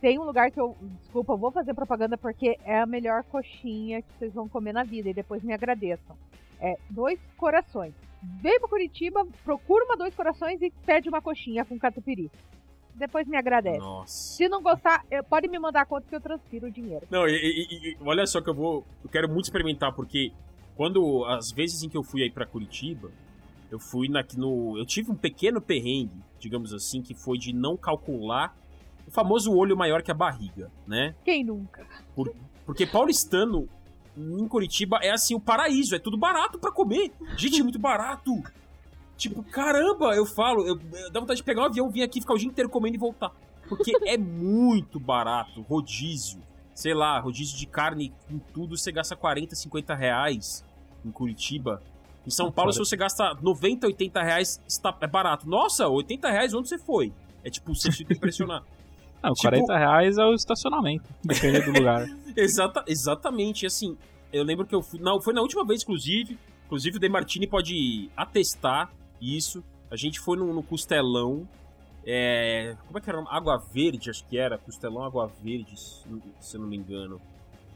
tem 0.00 0.18
um 0.18 0.24
lugar 0.24 0.50
que 0.50 0.60
eu, 0.60 0.76
desculpa, 1.00 1.32
eu 1.32 1.38
vou 1.38 1.50
fazer 1.50 1.74
propaganda 1.74 2.16
porque 2.18 2.56
é 2.64 2.80
a 2.80 2.86
melhor 2.86 3.22
coxinha 3.24 4.02
que 4.02 4.08
vocês 4.18 4.32
vão 4.32 4.48
comer 4.48 4.72
na 4.72 4.82
vida 4.84 5.08
e 5.10 5.14
depois 5.14 5.42
me 5.42 5.52
agradeçam. 5.52 6.16
É 6.60 6.76
Dois 6.90 7.18
Corações. 7.36 7.94
Vem 8.40 8.58
pra 8.58 8.68
Curitiba, 8.68 9.26
procura 9.44 9.84
uma 9.84 9.96
Dois 9.96 10.14
Corações 10.14 10.60
e 10.62 10.70
pede 10.84 11.08
uma 11.08 11.20
coxinha 11.22 11.64
com 11.64 11.78
catupiry. 11.78 12.30
Depois 12.94 13.26
me 13.28 13.36
agradece. 13.36 13.78
Nossa. 13.78 14.36
Se 14.36 14.48
não 14.48 14.62
gostar, 14.62 15.04
pode 15.28 15.48
me 15.48 15.58
mandar 15.58 15.82
a 15.82 15.86
conta 15.86 16.06
que 16.08 16.16
eu 16.16 16.20
transfiro 16.20 16.66
o 16.66 16.70
dinheiro. 16.70 17.06
Não, 17.10 17.28
e, 17.28 17.32
e- 17.34 17.90
e- 17.90 17.96
olha 18.00 18.26
só 18.26 18.40
que 18.40 18.48
eu 18.48 18.54
vou. 18.54 18.86
Eu 19.04 19.10
quero 19.10 19.28
muito 19.28 19.44
experimentar, 19.44 19.92
porque 19.94 20.32
quando. 20.74 21.24
As 21.26 21.52
vezes 21.52 21.82
em 21.82 21.90
que 21.90 21.96
eu 21.96 22.02
fui 22.02 22.22
aí 22.22 22.30
pra 22.30 22.46
Curitiba, 22.46 23.10
eu 23.70 23.78
fui 23.78 24.08
na, 24.08 24.24
no. 24.36 24.78
Eu 24.78 24.86
tive 24.86 25.10
um 25.10 25.16
pequeno 25.16 25.60
perrengue, 25.60 26.22
digamos 26.38 26.72
assim, 26.72 27.02
que 27.02 27.14
foi 27.14 27.38
de 27.38 27.52
não 27.52 27.76
calcular 27.76 28.56
o 29.06 29.10
famoso 29.10 29.54
olho 29.54 29.76
maior 29.76 30.02
que 30.02 30.10
a 30.10 30.14
barriga, 30.14 30.70
né? 30.86 31.14
Quem 31.24 31.44
nunca? 31.44 31.86
Porque 32.64 32.86
paulistano 32.86 33.68
em 34.16 34.48
Curitiba 34.48 34.98
é 35.02 35.10
assim 35.10 35.34
o 35.34 35.40
paraíso, 35.40 35.94
é 35.94 35.98
tudo 35.98 36.16
barato 36.16 36.58
pra 36.58 36.72
comer. 36.72 37.12
Gente, 37.36 37.60
é 37.60 37.62
muito 37.62 37.78
barato. 37.78 38.32
Tipo, 39.16 39.42
caramba, 39.42 40.14
eu 40.14 40.26
falo, 40.26 40.66
eu, 40.66 40.78
eu 40.92 41.10
dá 41.10 41.20
vontade 41.20 41.38
de 41.38 41.44
pegar 41.44 41.62
um 41.62 41.66
avião, 41.66 41.88
vir 41.88 42.02
aqui, 42.02 42.20
ficar 42.20 42.34
o 42.34 42.38
dia 42.38 42.48
inteiro 42.48 42.68
comendo 42.68 42.96
e 42.96 42.98
voltar. 42.98 43.32
Porque 43.68 43.92
é 44.04 44.16
muito 44.16 45.00
barato, 45.00 45.62
rodízio. 45.62 46.40
Sei 46.74 46.92
lá, 46.92 47.18
rodízio 47.18 47.56
de 47.56 47.66
carne 47.66 48.12
com 48.28 48.38
tudo, 48.38 48.76
você 48.76 48.92
gasta 48.92 49.16
40, 49.16 49.54
50 49.54 49.94
reais 49.94 50.64
em 51.04 51.10
Curitiba. 51.10 51.82
Em 52.26 52.30
São 52.30 52.50
Paulo, 52.50 52.72
se 52.72 52.78
você 52.78 52.96
gasta 52.96 53.34
90, 53.40 53.86
80 53.86 54.22
reais, 54.22 54.60
está, 54.66 54.96
é 55.00 55.06
barato. 55.06 55.48
Nossa, 55.48 55.86
80 55.88 56.28
reais, 56.30 56.52
onde 56.54 56.68
você 56.68 56.78
foi? 56.78 57.12
É 57.44 57.50
tipo, 57.50 57.74
você 57.74 57.92
fica 57.92 58.12
impressionado. 58.12 58.64
Não, 59.22 59.32
Tipo- 59.32 59.48
40 59.48 59.76
reais 59.78 60.18
é 60.18 60.24
o 60.24 60.34
estacionamento, 60.34 61.04
depende 61.24 61.60
do 61.62 61.72
lugar. 61.72 62.06
Exata, 62.36 62.84
exatamente, 62.86 63.64
assim, 63.64 63.96
eu 64.32 64.44
lembro 64.44 64.66
que 64.66 64.74
eu 64.74 64.82
fui, 64.82 65.00
não, 65.00 65.20
foi 65.20 65.32
na 65.32 65.40
última 65.40 65.64
vez, 65.64 65.82
inclusive, 65.82 66.38
inclusive 66.66 66.98
o 66.98 67.00
De 67.00 67.08
Martini 67.08 67.46
pode 67.46 68.10
atestar 68.14 68.92
isso, 69.20 69.64
a 69.90 69.96
gente 69.96 70.20
foi 70.20 70.36
no, 70.36 70.52
no 70.52 70.62
Costelão, 70.62 71.48
é, 72.04 72.76
como 72.86 72.98
é 72.98 73.00
que 73.00 73.08
era 73.08 73.18
o 73.18 73.24
nome? 73.24 73.34
Água 73.34 73.56
Verde, 73.72 74.10
acho 74.10 74.24
que 74.26 74.36
era, 74.36 74.58
Costelão 74.58 75.02
Água 75.02 75.30
Verde, 75.42 75.80
se 75.80 76.04
se 76.40 76.56
eu 76.56 76.60
não 76.60 76.68
me 76.68 76.76
engano, 76.76 77.18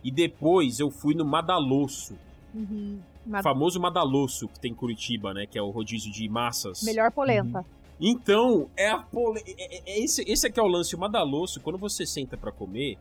e 0.04 0.10
depois 0.10 0.78
eu 0.78 0.90
fui 0.90 1.14
no 1.14 1.24
Madalosso, 1.24 2.14
Uhum. 2.54 3.00
O 3.26 3.30
Mas 3.30 3.42
famoso 3.42 3.80
Madalosso 3.80 4.48
que 4.48 4.58
tem 4.60 4.72
em 4.72 4.74
Curitiba, 4.74 5.32
né, 5.34 5.46
que 5.46 5.58
é 5.58 5.62
o 5.62 5.70
rodízio 5.70 6.10
de 6.12 6.28
massas. 6.28 6.82
melhor 6.82 7.10
polenta. 7.10 7.64
Então, 8.00 8.68
é 8.76 8.88
a 8.88 8.98
pole... 8.98 9.42
é- 9.46 9.76
é- 9.76 9.82
é 9.86 10.00
esse, 10.02 10.22
esse 10.26 10.46
aqui 10.46 10.58
é 10.58 10.62
o 10.62 10.66
lance. 10.66 10.94
O 10.96 10.98
Madalosso, 10.98 11.60
quando 11.60 11.78
você 11.78 12.06
senta 12.06 12.36
pra 12.36 12.50
comer, 12.50 12.96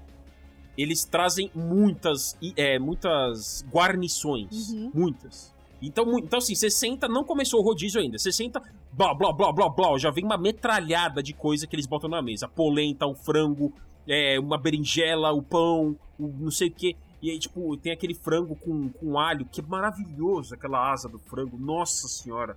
eles 0.77 1.05
trazem 1.05 1.49
muitas, 1.55 2.37
é, 2.55 2.77
muitas 2.77 3.65
guarnições. 3.71 4.69
Uhum. 4.71 4.91
Muitas. 4.93 5.53
Então, 5.81 6.19
então, 6.19 6.39
assim, 6.39 6.53
você 6.53 6.69
senta, 6.69 7.07
não 7.07 7.23
começou 7.23 7.61
o 7.61 7.63
rodízio 7.63 8.01
ainda. 8.01 8.17
Você 8.17 8.31
senta, 8.31 8.61
blá, 8.91 9.13
blá, 9.13 9.31
blá, 9.31 9.53
blá, 9.53 9.69
blá, 9.69 9.97
já 9.97 10.11
vem 10.11 10.25
uma 10.25 10.37
metralhada 10.37 11.23
de 11.23 11.33
coisa 11.33 11.65
que 11.65 11.75
eles 11.75 11.87
botam 11.87 12.09
na 12.09 12.21
mesa. 12.21 12.49
Polenta, 12.49 13.05
o 13.07 13.15
frango, 13.15 13.71
é, 14.05 14.37
uma 14.37 14.57
berinjela, 14.57 15.31
o 15.31 15.41
pão, 15.41 15.95
o 16.19 16.27
não 16.27 16.51
sei 16.51 16.67
o 16.67 16.71
quê. 16.73 16.95
E 17.21 17.29
aí, 17.31 17.37
tipo, 17.39 17.75
tem 17.77 17.91
aquele 17.91 18.13
frango 18.13 18.55
com, 18.55 18.89
com 18.89 19.19
alho, 19.19 19.45
que 19.45 19.59
é 19.61 19.63
maravilhoso, 19.63 20.53
aquela 20.53 20.91
asa 20.91 21.09
do 21.09 21.19
frango. 21.19 21.57
Nossa 21.57 22.07
senhora 22.07 22.55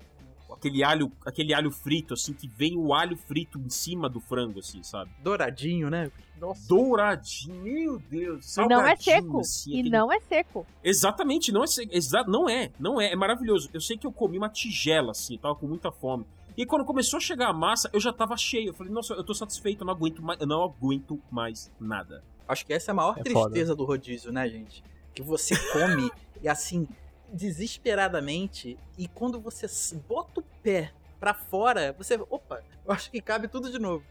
aquele 0.53 0.85
alho, 0.85 1.11
aquele 1.25 1.55
alho 1.55 1.71
frito, 1.71 2.13
assim, 2.13 2.35
que 2.35 2.47
vem 2.47 2.77
o 2.77 2.93
alho 2.93 3.17
frito 3.17 3.59
em 3.59 3.71
cima 3.71 4.07
do 4.09 4.21
frango, 4.21 4.59
assim, 4.61 4.83
sabe? 4.83 5.11
Douradinho, 5.23 5.89
né? 5.89 6.13
Nossa. 6.39 6.69
Douradinho, 6.69 7.63
meu 7.63 7.99
Deus, 7.99 8.55
E 8.57 8.61
não 8.69 8.83
é 8.87 8.95
salgadinho, 8.95 9.03
seco. 9.23 9.41
assim, 9.41 9.71
E 9.71 9.81
aquele- 9.81 9.91
não 9.97 10.13
é 10.13 10.21
seco. 10.21 10.67
Exatamente, 10.85 11.51
não 11.51 11.65
é, 11.65 11.67
se- 11.67 11.89
exa 11.91 12.23
não 12.25 12.49
é, 12.51 12.71
não 12.79 13.01
é, 13.01 13.13
é 13.13 13.17
maravilhoso. 13.17 13.71
Eu 13.73 13.81
sei 13.81 13.97
que 13.97 14.07
eu 14.07 14.13
comi 14.13 14.37
uma 14.37 14.51
tigela, 14.51 15.13
assim, 15.13 15.39
tava 15.39 15.55
com 15.57 15.67
muita 15.67 15.91
fome. 15.91 16.27
E 16.55 16.67
quando 16.67 16.85
começou 16.85 17.17
a 17.17 17.21
chegar 17.21 17.49
a 17.49 17.53
massa, 17.55 17.89
eu 17.93 17.99
já 17.99 18.13
tava 18.13 18.37
cheio. 18.37 18.69
Eu 18.69 18.75
falei, 18.75 18.93
nossa, 18.93 19.15
eu 19.15 19.25
tô 19.25 19.33
satisfeito, 19.35 19.81
eu 19.81 19.87
não 19.87 19.95
aguento 19.95 20.23
mais, 20.23 20.39
eu 20.39 20.47
não 20.47 20.63
aguento 20.63 21.19
mais 21.31 21.73
nada. 21.81 22.23
Acho 22.53 22.67
que 22.67 22.73
essa 22.73 22.91
é 22.91 22.93
a 22.93 22.95
maior 22.95 23.19
É 23.19 23.23
tristeza 23.23 23.75
do 23.75 23.85
rodízio, 23.85 24.31
né, 24.31 24.49
gente? 24.49 24.85
Que 25.15 25.23
você 25.23 25.55
come 25.73 26.11
e 26.43 26.49
assim, 26.49 26.87
desesperadamente, 27.33 28.79
e 28.99 29.09
quando 29.09 29.41
você 29.41 29.67
bota 30.07 30.41
o 30.41 30.45
pé 30.63 30.93
pra 31.19 31.33
fora, 31.33 31.95
você. 31.97 32.21
Opa, 32.29 32.63
eu 32.85 32.93
acho 32.93 33.11
que 33.11 33.21
cabe 33.21 33.49
tudo 33.49 33.71
de 33.71 33.79
novo. 33.79 34.05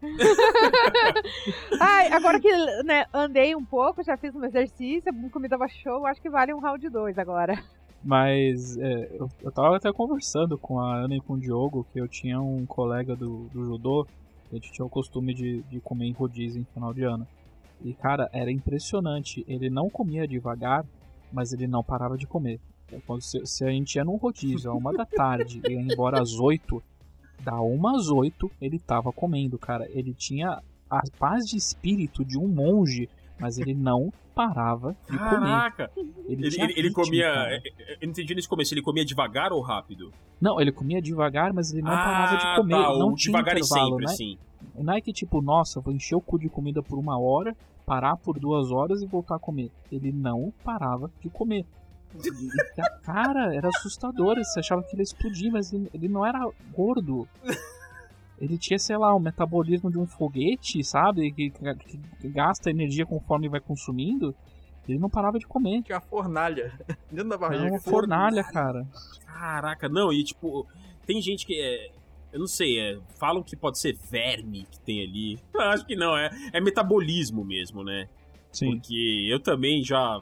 Ai, 1.80 2.08
agora 2.12 2.40
que 2.40 2.50
né, 2.84 3.06
andei 3.12 3.54
um 3.54 3.64
pouco, 3.64 4.02
já 4.02 4.16
fiz 4.16 4.34
um 4.34 4.44
exercício, 4.44 5.10
a 5.10 5.30
comida 5.30 5.58
tava 5.58 5.68
show, 5.68 6.06
acho 6.06 6.22
que 6.22 6.30
vale 6.30 6.54
um 6.54 6.60
round 6.60 6.88
2 6.88 7.18
agora. 7.18 7.62
Mas 8.02 8.76
é, 8.78 9.10
eu, 9.18 9.28
eu 9.42 9.50
tava 9.50 9.76
até 9.76 9.92
conversando 9.92 10.56
com 10.56 10.78
a 10.80 10.96
Ana 10.96 11.16
e 11.16 11.20
com 11.20 11.34
o 11.34 11.40
Diogo 11.40 11.86
que 11.92 12.00
eu 12.00 12.06
tinha 12.06 12.40
um 12.40 12.64
colega 12.64 13.16
do, 13.16 13.48
do 13.52 13.64
judô, 13.64 14.06
a 14.50 14.54
gente 14.54 14.70
tinha 14.70 14.84
o 14.84 14.90
costume 14.90 15.34
de, 15.34 15.62
de 15.62 15.80
comer 15.80 16.06
em 16.06 16.12
rodízio 16.12 16.60
em 16.60 16.64
final 16.72 16.94
de 16.94 17.02
ano. 17.02 17.26
E 17.84 17.92
cara, 17.94 18.28
era 18.32 18.50
impressionante. 18.50 19.44
Ele 19.48 19.68
não 19.70 19.88
comia 19.90 20.26
devagar, 20.26 20.84
mas 21.32 21.52
ele 21.52 21.66
não 21.66 21.82
parava 21.84 22.16
de 22.16 22.26
comer. 22.26 22.60
É, 22.92 22.98
Quando 23.06 23.22
se, 23.22 23.44
se 23.46 23.64
a 23.64 23.70
gente 23.70 23.94
ia 23.96 24.04
num 24.04 24.16
rodízio 24.16 24.70
a 24.70 24.74
uma 24.74 24.92
da 24.92 25.04
tarde 25.04 25.60
e 25.68 25.72
ia 25.72 25.80
embora 25.80 26.20
às 26.20 26.38
oito, 26.38 26.82
da 27.40 27.60
uma 27.60 27.96
às 27.96 28.08
oito 28.08 28.50
ele 28.60 28.78
tava 28.78 29.12
comendo, 29.12 29.58
cara. 29.58 29.86
Ele 29.90 30.14
tinha 30.14 30.60
a 30.88 31.02
paz 31.18 31.46
de 31.46 31.56
espírito 31.56 32.24
de 32.24 32.38
um 32.38 32.46
monge, 32.48 33.08
mas 33.38 33.58
ele 33.58 33.74
não 33.74 34.12
parava 34.34 34.94
de 35.10 35.18
comer. 35.18 35.30
Caraca! 35.30 35.90
Ele, 35.96 36.12
Ele, 36.28 36.46
ele, 36.46 36.62
ele 36.62 36.82
ritmo, 36.88 36.92
comia. 37.04 37.32
cara. 37.32 37.56
Eu 37.56 37.96
não 38.02 38.08
entendi 38.10 38.34
nesse 38.34 38.48
começo, 38.48 38.72
ele 38.74 38.82
comia 38.82 39.04
devagar 39.04 39.52
ou 39.52 39.60
rápido? 39.62 40.12
Não, 40.40 40.60
ele 40.60 40.70
comia 40.70 41.00
devagar, 41.00 41.52
mas 41.52 41.72
ele 41.72 41.82
não 41.82 41.90
parava 41.90 42.36
de 42.36 42.44
Ah, 42.46 42.56
comer. 42.56 42.74
tá, 42.74 42.98
não 42.98 43.14
tinha 43.14 43.32
devagar 43.32 43.58
e 43.58 43.64
sempre, 43.64 44.04
né? 44.04 44.12
Assim. 44.76 44.84
Não 44.84 44.94
é 44.94 45.00
que 45.00 45.12
tipo, 45.12 45.40
nossa, 45.42 45.80
vou 45.80 45.92
encher 45.94 46.14
o 46.14 46.20
cu 46.20 46.38
de 46.38 46.48
comida 46.48 46.82
por 46.82 46.98
uma 46.98 47.18
hora, 47.18 47.56
parar 47.84 48.16
por 48.16 48.38
duas 48.38 48.70
horas 48.70 49.02
e 49.02 49.06
voltar 49.06 49.36
a 49.36 49.38
comer. 49.38 49.70
Ele 49.90 50.12
não 50.12 50.52
parava 50.64 51.10
de 51.20 51.28
comer. 51.30 51.64
E, 52.14 52.28
e, 52.28 53.00
cara, 53.02 53.54
era 53.54 53.68
assustador. 53.68 54.36
Você 54.38 54.60
achava 54.60 54.82
que 54.82 54.94
ele 54.94 55.02
ia 55.02 55.04
explodir, 55.04 55.52
mas 55.52 55.72
ele, 55.72 55.90
ele 55.92 56.08
não 56.08 56.24
era 56.24 56.48
gordo. 56.74 57.28
Ele 58.38 58.58
tinha, 58.58 58.78
sei 58.78 58.96
lá, 58.96 59.14
o 59.14 59.18
metabolismo 59.18 59.90
de 59.90 59.98
um 59.98 60.06
foguete, 60.06 60.84
sabe? 60.84 61.32
Que, 61.32 61.50
que- 61.50 61.98
que 62.20 62.28
gasta 62.28 62.70
energia 62.70 63.06
conforme 63.06 63.48
vai 63.48 63.60
consumindo. 63.60 64.34
Ele 64.88 64.98
não 64.98 65.08
parava 65.10 65.38
de 65.38 65.46
comer. 65.46 65.82
Tinha 65.82 65.96
uma 65.96 66.02
fornalha 66.02 66.72
dentro 67.10 67.28
da 67.30 67.34
Era 67.36 67.48
barriga. 67.48 67.70
uma 67.70 67.80
fornalha, 67.80 68.44
cara. 68.44 68.86
Caraca, 69.26 69.88
não, 69.88 70.12
e 70.12 70.22
tipo, 70.22 70.66
tem 71.06 71.20
gente 71.20 71.46
que 71.46 71.60
é. 71.60 71.90
Eu 72.36 72.40
não 72.40 72.46
sei, 72.46 72.78
é, 72.78 72.98
falam 73.18 73.42
que 73.42 73.56
pode 73.56 73.78
ser 73.78 73.96
verme 73.96 74.66
que 74.70 74.78
tem 74.80 75.02
ali. 75.02 75.38
Eu 75.54 75.60
acho 75.62 75.86
que 75.86 75.96
não, 75.96 76.14
é, 76.14 76.28
é 76.52 76.60
metabolismo 76.60 77.42
mesmo, 77.42 77.82
né? 77.82 78.10
Sim. 78.52 78.72
Porque 78.72 79.26
eu 79.30 79.40
também 79.40 79.82
já 79.82 80.20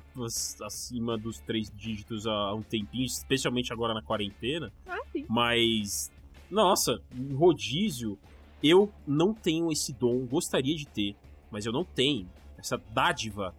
acima 0.63 1.19
dos 1.19 1.41
três 1.41 1.69
dígitos 1.75 2.25
há 2.25 2.55
um 2.55 2.63
tempinho, 2.63 3.05
especialmente 3.05 3.73
agora 3.73 3.93
na 3.93 4.01
quarentena. 4.01 4.73
Ah, 4.87 5.01
sim. 5.11 5.27
Mas, 5.29 6.13
nossa, 6.49 7.03
rodízio. 7.35 8.17
Eu 8.63 8.93
não 9.05 9.35
tenho 9.35 9.73
esse 9.73 9.93
dom, 9.93 10.25
gostaria 10.25 10.77
de 10.77 10.87
ter, 10.87 11.17
mas 11.51 11.67
eu 11.67 11.73
não 11.73 11.85
tenho 11.85 12.31
essa 12.57 12.81
dádiva 12.95 13.53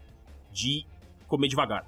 de 0.53 0.86
comer 1.27 1.49
devagar. 1.49 1.86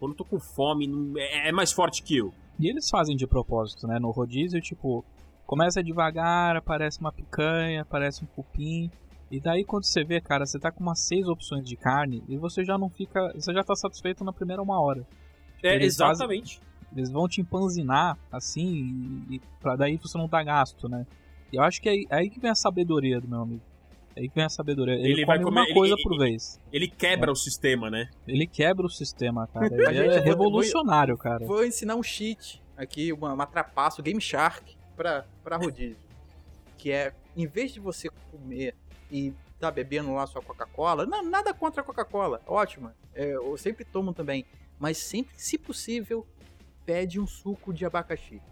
Quando 0.00 0.12
eu 0.12 0.16
tô 0.16 0.24
com 0.24 0.40
fome, 0.40 0.90
é, 1.18 1.50
é 1.50 1.52
mais 1.52 1.70
forte 1.70 2.02
que 2.02 2.16
eu. 2.16 2.34
E 2.58 2.68
eles 2.68 2.90
fazem 2.90 3.16
de 3.16 3.28
propósito, 3.28 3.86
né? 3.86 4.00
No 4.00 4.10
rodízio, 4.10 4.60
tipo, 4.60 5.04
começa 5.50 5.82
devagar, 5.82 6.54
aparece 6.56 7.00
uma 7.00 7.10
picanha, 7.10 7.82
aparece 7.82 8.22
um 8.22 8.26
cupim. 8.28 8.88
E 9.28 9.40
daí 9.40 9.64
quando 9.64 9.82
você 9.84 10.04
vê, 10.04 10.20
cara, 10.20 10.46
você 10.46 10.60
tá 10.60 10.70
com 10.70 10.80
umas 10.80 11.00
seis 11.00 11.26
opções 11.26 11.64
de 11.64 11.74
carne 11.76 12.22
e 12.28 12.36
você 12.36 12.64
já 12.64 12.78
não 12.78 12.88
fica. 12.88 13.32
Você 13.34 13.52
já 13.52 13.64
tá 13.64 13.74
satisfeito 13.74 14.22
na 14.22 14.32
primeira 14.32 14.62
uma 14.62 14.80
hora. 14.80 15.04
É, 15.62 15.74
Eles 15.74 15.96
fazem- 15.96 16.12
exatamente. 16.12 16.60
Eles 16.96 17.10
vão 17.10 17.26
te 17.28 17.40
empanzinar, 17.40 18.16
assim, 18.30 19.24
e, 19.28 19.36
e 19.36 19.40
pra 19.60 19.74
daí 19.74 19.96
você 19.96 20.16
não 20.16 20.28
dar 20.28 20.44
gasto, 20.44 20.88
né? 20.88 21.04
E 21.52 21.56
eu 21.56 21.62
acho 21.64 21.80
que 21.82 21.88
é 21.88 21.92
aí, 21.92 22.06
é 22.10 22.16
aí 22.16 22.30
que 22.30 22.38
vem 22.40 22.50
a 22.50 22.54
sabedoria 22.54 23.20
do 23.20 23.26
meu 23.28 23.42
amigo. 23.42 23.62
É 24.16 24.20
aí 24.20 24.28
que 24.28 24.34
vem 24.36 24.44
a 24.44 24.48
sabedoria. 24.48 24.94
Ele, 24.94 25.12
Ele 25.12 25.26
vai 25.26 25.38
come 25.38 25.44
comer- 25.50 25.60
uma 25.60 25.66
ele- 25.66 25.74
coisa 25.74 25.94
ele- 25.94 26.02
por 26.04 26.16
vez. 26.18 26.60
Ele 26.72 26.86
quebra 26.88 27.30
o 27.32 27.36
sistema, 27.36 27.90
né? 27.90 28.08
Ele 28.26 28.46
quebra 28.46 28.86
o 28.86 28.90
sistema, 28.90 29.46
cara. 29.48 29.66
A 29.88 29.92
Ele 29.92 29.98
é 30.08 30.14
vou- 30.16 30.22
revolucionário, 30.24 31.16
cara. 31.18 31.44
Vou 31.44 31.64
ensinar 31.64 31.96
um 31.96 32.02
cheat 32.04 32.62
aqui, 32.76 33.12
uma, 33.12 33.32
uma 33.34 33.46
trapaça, 33.46 34.00
o 34.00 34.04
Game 34.04 34.20
Shark, 34.20 34.76
pra, 35.00 35.24
pra 35.42 35.56
rodízio. 35.56 35.96
Que 36.76 36.92
é, 36.92 37.14
em 37.34 37.46
vez 37.46 37.72
de 37.72 37.80
você 37.80 38.10
comer 38.30 38.74
e 39.10 39.32
tá 39.58 39.70
bebendo 39.70 40.12
lá 40.12 40.26
sua 40.26 40.42
Coca-Cola, 40.42 41.06
não, 41.06 41.24
nada 41.24 41.54
contra 41.54 41.80
a 41.80 41.84
Coca-Cola, 41.84 42.42
ótima. 42.46 42.94
É, 43.14 43.34
eu 43.34 43.56
sempre 43.56 43.82
tomo 43.82 44.12
também. 44.12 44.44
Mas 44.78 44.98
sempre, 44.98 45.32
se 45.40 45.56
possível, 45.56 46.26
pede 46.84 47.18
um 47.18 47.26
suco 47.26 47.72
de 47.72 47.86
abacaxi. 47.86 48.42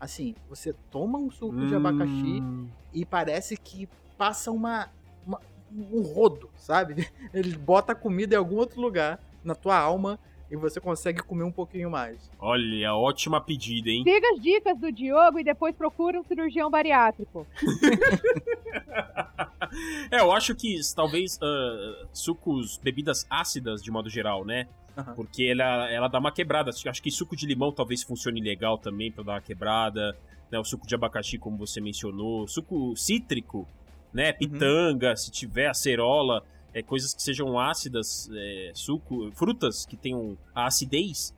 Assim, 0.00 0.34
você 0.48 0.72
toma 0.90 1.18
um 1.18 1.30
suco 1.30 1.66
de 1.66 1.74
abacaxi 1.74 2.40
Hum, 2.40 2.68
e 2.92 3.04
parece 3.04 3.54
que 3.56 3.86
passa 4.16 4.50
uma, 4.50 4.88
uma- 5.26 5.40
um 5.70 6.00
rodo, 6.00 6.50
sabe? 6.56 7.06
Ele 7.34 7.54
bota 7.54 7.92
a 7.92 7.94
comida 7.94 8.34
em 8.34 8.38
algum 8.38 8.56
outro 8.56 8.80
lugar 8.80 9.20
na 9.44 9.54
tua 9.54 9.76
alma 9.78 10.18
e 10.50 10.56
você 10.56 10.80
consegue 10.80 11.20
comer 11.22 11.44
um 11.44 11.52
pouquinho 11.52 11.90
mais. 11.90 12.30
Olha, 12.38 12.94
ótima 12.94 13.40
pedida, 13.40 13.90
hein? 13.90 14.04
Siga 14.04 14.28
as 14.32 14.40
dicas 14.40 14.78
do 14.78 14.92
Diogo 14.92 15.38
e 15.38 15.44
depois 15.44 15.74
procura 15.74 16.20
um 16.20 16.24
cirurgião 16.24 16.70
bariátrico. 16.70 17.46
É, 20.10 20.20
eu 20.20 20.32
acho 20.32 20.54
que 20.54 20.78
talvez 20.94 21.38
ah, 21.42 22.06
sucos, 22.12 22.78
bebidas 22.78 23.26
ácidas 23.28 23.82
de 23.82 23.90
modo 23.90 24.08
geral, 24.08 24.44
né? 24.44 24.68
Aham. 24.96 25.14
Porque 25.14 25.44
ela, 25.44 25.90
ela 25.90 26.08
dá 26.08 26.18
uma 26.18 26.32
quebrada. 26.32 26.70
Acho 26.70 27.02
que 27.02 27.10
suco 27.10 27.36
de 27.36 27.46
limão 27.46 27.72
talvez 27.72 28.02
funcione 28.02 28.40
legal 28.40 28.78
também 28.78 29.12
pra 29.12 29.22
dar 29.22 29.32
uma 29.32 29.40
quebrada. 29.40 30.16
Né? 30.50 30.58
O 30.58 30.64
suco 30.64 30.86
de 30.86 30.94
abacaxi, 30.94 31.38
como 31.38 31.56
você 31.56 31.80
mencionou. 31.80 32.46
Suco 32.46 32.96
cítrico, 32.96 33.68
né? 34.12 34.32
Pitanga, 34.32 35.16
se 35.16 35.30
tiver 35.30 35.66
acerola. 35.66 36.42
É, 36.76 36.82
coisas 36.82 37.14
que 37.14 37.22
sejam 37.22 37.58
ácidas, 37.58 38.28
é, 38.34 38.70
suco, 38.74 39.32
frutas 39.32 39.86
que 39.86 39.96
tenham 39.96 40.36
acidez, 40.54 41.34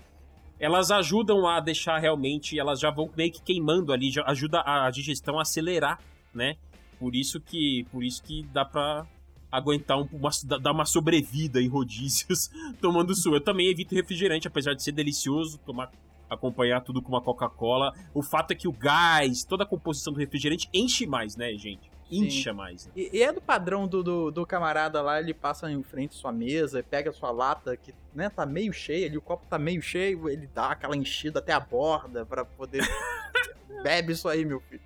elas 0.59 0.91
ajudam 0.91 1.47
a 1.47 1.61
deixar 1.61 1.97
realmente, 1.99 2.59
elas 2.59 2.81
já 2.81 2.91
vão 2.91 3.09
meio 3.17 3.31
que 3.31 3.41
queimando 3.41 3.93
ali, 3.93 4.11
já 4.11 4.25
ajuda 4.27 4.61
a 4.67 4.91
digestão 4.91 5.39
a 5.39 5.43
acelerar, 5.43 6.01
né? 6.35 6.57
Por 6.99 7.15
isso 7.15 7.41
que, 7.41 7.87
por 7.93 8.03
isso 8.03 8.21
que 8.21 8.43
dá 8.53 8.65
pra 8.65 9.07
aguentar 9.49 10.01
um, 10.01 10.09
uma, 10.13 10.31
dar 10.61 10.73
uma 10.73 10.85
sobrevida 10.85 11.63
em 11.63 11.69
rodízios 11.69 12.51
tomando 12.83 13.15
suco. 13.15 13.37
Eu 13.37 13.41
também 13.41 13.69
evito 13.69 13.95
refrigerante, 13.95 14.49
apesar 14.49 14.75
de 14.75 14.83
ser 14.83 14.91
delicioso 14.91 15.57
tomar 15.59 15.93
acompanhar 16.29 16.81
tudo 16.81 17.01
com 17.01 17.11
uma 17.11 17.23
Coca-Cola. 17.23 17.95
O 18.13 18.23
fato 18.25 18.51
é 18.51 18.55
que 18.57 18.67
o 18.67 18.73
gás, 18.73 19.45
toda 19.45 19.63
a 19.63 19.67
composição 19.67 20.13
do 20.13 20.19
refrigerante 20.19 20.69
enche 20.75 21.07
mais, 21.07 21.37
né, 21.37 21.53
gente? 21.57 21.88
Sim. 22.09 22.25
Incha 22.27 22.53
mais. 22.53 22.87
né? 22.87 22.93
E, 22.97 23.19
e 23.19 23.23
é 23.23 23.33
do 23.33 23.41
padrão 23.41 23.87
do, 23.87 24.03
do, 24.03 24.31
do 24.31 24.47
camarada 24.47 25.03
lá, 25.03 25.21
ele 25.21 25.35
passa 25.35 25.71
em 25.71 25.83
frente 25.83 26.13
à 26.17 26.21
sua 26.21 26.33
mesa, 26.33 26.83
pega 26.83 27.11
a 27.11 27.13
sua 27.13 27.31
lata 27.31 27.77
que 27.77 27.95
né, 28.15 28.31
tá 28.31 28.47
meio 28.47 28.73
cheia, 28.73 29.07
ali, 29.07 29.19
o 29.19 29.23
copo 29.23 29.47
tá 29.49 29.59
meio 29.59 29.83
cheio, 29.83 30.29
ele 30.29 30.47
dá 30.55 30.71
aquela 30.71 30.97
enchida 30.97 31.39
até 31.39 31.53
a 31.53 31.61
borda 31.61 32.25
pra 32.25 32.45
poder. 32.45 32.83
Bebe 33.83 34.13
isso 34.13 34.29
aí, 34.29 34.45
meu 34.45 34.61
filho. 34.61 34.81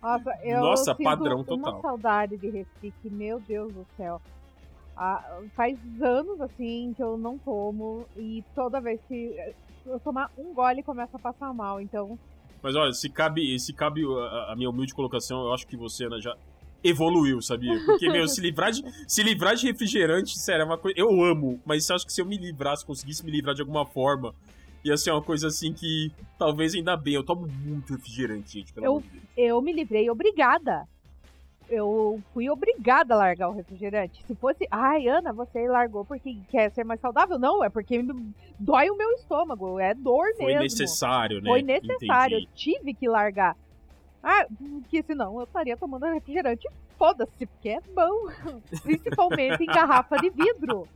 Nossa, 0.00 0.30
eu 0.42 0.60
Nossa, 0.60 0.92
sinto 0.92 1.02
padrão 1.02 1.36
uma 1.40 1.44
total. 1.44 1.82
saudade 1.82 2.36
de 2.36 2.48
refri, 2.48 2.92
que, 3.02 3.10
meu 3.10 3.40
Deus 3.40 3.72
do 3.72 3.86
céu. 3.96 4.22
Ah, 4.96 5.40
faz 5.54 5.78
anos, 6.00 6.40
assim, 6.40 6.92
que 6.96 7.02
eu 7.02 7.18
não 7.18 7.38
tomo 7.38 8.06
e 8.16 8.42
toda 8.54 8.80
vez 8.80 9.00
que 9.06 9.36
eu 9.84 10.00
tomar 10.00 10.30
um 10.38 10.54
gole 10.54 10.82
começa 10.82 11.16
a 11.16 11.20
passar 11.20 11.52
mal, 11.52 11.80
então... 11.80 12.18
Mas 12.62 12.74
olha, 12.74 12.92
se 12.92 13.08
cabe, 13.08 13.58
se 13.60 13.72
cabe 13.72 14.02
a, 14.04 14.52
a 14.52 14.56
minha 14.56 14.68
humilde 14.70 14.92
colocação, 14.94 15.44
eu 15.44 15.52
acho 15.52 15.66
que 15.66 15.76
você, 15.76 16.06
Ana, 16.06 16.20
já 16.20 16.36
evoluiu, 16.82 17.40
sabia? 17.42 17.78
Porque, 17.84 18.08
meu, 18.10 18.26
se 18.28 18.40
livrar 18.40 18.70
de, 18.70 18.82
se 19.06 19.22
livrar 19.22 19.54
de 19.54 19.66
refrigerante, 19.66 20.38
sério, 20.38 20.62
é 20.62 20.64
uma 20.64 20.78
coisa. 20.78 20.98
Eu 20.98 21.08
amo, 21.22 21.60
mas 21.64 21.88
eu 21.88 21.96
acho 21.96 22.06
que 22.06 22.12
se 22.12 22.20
eu 22.20 22.26
me 22.26 22.36
livrasse, 22.36 22.84
conseguisse 22.84 23.24
me 23.24 23.30
livrar 23.32 23.54
de 23.54 23.62
alguma 23.62 23.84
forma, 23.86 24.34
ia 24.84 24.96
ser 24.96 25.10
uma 25.10 25.22
coisa 25.22 25.48
assim 25.48 25.72
que 25.72 26.10
talvez 26.38 26.74
ainda 26.74 26.96
bem. 26.96 27.14
Eu 27.14 27.24
tomo 27.24 27.46
muito 27.46 27.92
refrigerante, 27.92 28.52
gente, 28.58 28.72
pelo 28.72 28.86
Eu- 28.86 28.90
amor 28.92 29.02
de 29.02 29.08
Deus. 29.10 29.22
eu 29.36 29.60
me 29.62 29.72
livrei 29.72 30.08
obrigada. 30.10 30.86
Eu 31.70 32.22
fui 32.32 32.48
obrigada 32.48 33.12
a 33.12 33.16
largar 33.18 33.50
o 33.50 33.52
refrigerante. 33.52 34.24
Se 34.26 34.34
fosse, 34.34 34.66
ai, 34.70 35.06
Ana, 35.06 35.34
você 35.34 35.68
largou 35.68 36.02
porque 36.02 36.38
quer 36.48 36.70
ser 36.70 36.82
mais 36.82 36.98
saudável? 36.98 37.38
Não, 37.38 37.62
é 37.62 37.68
porque 37.68 38.02
dói 38.58 38.88
o 38.88 38.96
meu 38.96 39.10
estômago, 39.12 39.78
é 39.78 39.92
dor 39.92 40.24
Foi 40.38 40.46
mesmo. 40.46 40.62
necessário, 40.62 41.42
né? 41.42 41.50
Foi 41.50 41.60
necessário, 41.60 42.36
eu 42.36 42.40
Entendi. 42.40 42.54
tive 42.54 42.94
que 42.94 43.06
largar. 43.06 43.54
Ah, 44.22 44.46
porque 44.58 45.02
senão 45.02 45.38
eu 45.38 45.44
estaria 45.44 45.76
tomando 45.76 46.06
refrigerante. 46.06 46.66
Foda-se, 46.98 47.46
porque 47.46 47.68
é 47.70 47.80
bom. 47.94 48.28
Principalmente 48.82 49.62
em 49.62 49.66
garrafa 49.66 50.16
de 50.16 50.30
vidro. 50.30 50.88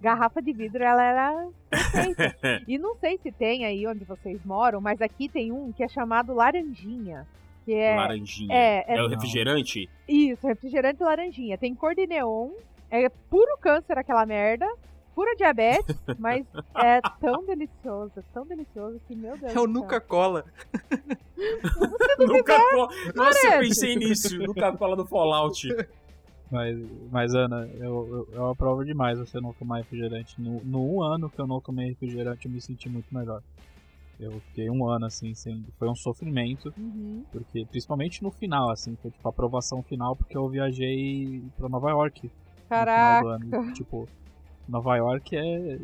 Garrafa 0.00 0.40
de 0.42 0.52
vidro, 0.52 0.82
ela 0.82 1.02
era 1.02 1.48
perfeita. 1.70 2.36
E 2.66 2.76
não 2.78 2.96
sei 2.96 3.18
se 3.22 3.30
tem 3.30 3.64
aí 3.64 3.86
onde 3.86 4.04
vocês 4.04 4.44
moram, 4.44 4.80
mas 4.80 5.00
aqui 5.00 5.28
tem 5.28 5.52
um 5.52 5.72
que 5.72 5.82
é 5.84 5.88
chamado 5.88 6.32
laranjinha. 6.34 7.26
Que 7.64 7.74
é 7.74 7.94
Laranjinha. 7.94 8.52
é, 8.52 8.84
é- 8.96 9.02
o 9.02 9.06
refrigerante? 9.08 9.88
isso, 10.08 10.44
refrigerante 10.46 11.00
laranjinha. 11.02 11.56
Tem 11.56 11.72
cor 11.74 11.94
de 11.94 12.06
neon, 12.08 12.50
é 12.90 13.08
puro 13.08 13.56
câncer 13.60 13.96
aquela 13.96 14.26
merda, 14.26 14.66
pura 15.14 15.34
diabetes, 15.36 15.96
mas 16.18 16.46
é 16.76 17.00
tão 17.20 17.44
delicioso, 17.44 18.12
tão 18.32 18.46
delicioso 18.46 19.00
que, 19.06 19.14
meu 19.14 19.36
Deus 19.36 19.42
É 19.54 19.58
o 19.60 19.66
do 19.66 19.72
céu. 19.72 19.82
Nuca-Cola. 19.82 20.44
Nunca 22.18 22.58
cola. 22.70 22.88
Nossa, 23.14 23.46
eu 23.54 23.60
pensei 23.60 23.96
nisso. 23.96 24.36
Nunca 24.38 24.72
cola 24.76 24.96
do 24.96 25.06
Fallout. 25.06 25.68
Mas, 26.50 26.78
mas 27.10 27.34
Ana, 27.34 27.66
eu, 27.78 28.06
eu, 28.08 28.28
eu 28.32 28.50
aprovo 28.50 28.84
demais 28.84 29.18
você 29.18 29.40
não 29.40 29.52
tomar 29.54 29.78
refrigerante. 29.78 30.40
No, 30.40 30.62
no 30.64 30.96
um 30.96 31.02
ano 31.02 31.30
que 31.30 31.40
eu 31.40 31.46
não 31.46 31.60
tomei 31.60 31.88
refrigerante, 31.88 32.46
eu 32.46 32.52
me 32.52 32.60
senti 32.60 32.88
muito 32.88 33.06
melhor. 33.14 33.42
Eu 34.20 34.32
fiquei 34.48 34.70
um 34.70 34.86
ano 34.86 35.06
assim, 35.06 35.34
sem, 35.34 35.64
foi 35.78 35.88
um 35.88 35.94
sofrimento, 35.96 36.72
Uhum. 36.76 37.24
porque 37.32 37.64
principalmente 37.64 38.22
no 38.22 38.30
final, 38.30 38.70
assim, 38.70 38.94
foi 39.00 39.10
tipo 39.10 39.26
a 39.26 39.30
aprovação 39.30 39.82
final, 39.82 40.14
porque 40.14 40.36
eu 40.36 40.46
viajei 40.48 41.42
pra 41.56 41.68
Nova 41.68 41.90
York 41.90 42.24
no 42.26 42.30
Caraca. 42.68 43.18
final 43.18 43.22
do 43.22 43.56
ano. 43.56 43.72
Tipo, 43.72 44.08
Nova 44.68 44.96
York 44.96 45.36
é, 45.36 45.78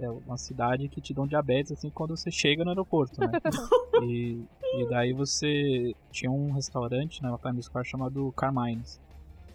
é 0.00 0.10
uma 0.10 0.38
cidade 0.38 0.88
que 0.88 1.00
te 1.00 1.12
dão 1.12 1.26
diabetes 1.26 1.72
assim 1.72 1.90
quando 1.90 2.16
você 2.16 2.30
chega 2.30 2.64
no 2.64 2.70
aeroporto, 2.70 3.20
né? 3.20 3.30
e, 4.02 4.44
e 4.78 4.88
daí 4.88 5.12
você 5.12 5.94
tinha 6.12 6.30
um 6.30 6.52
restaurante 6.52 7.20
na 7.22 7.36
Times 7.38 7.66
Square 7.66 7.88
chamado 7.88 8.32
Carmine's. 8.36 8.98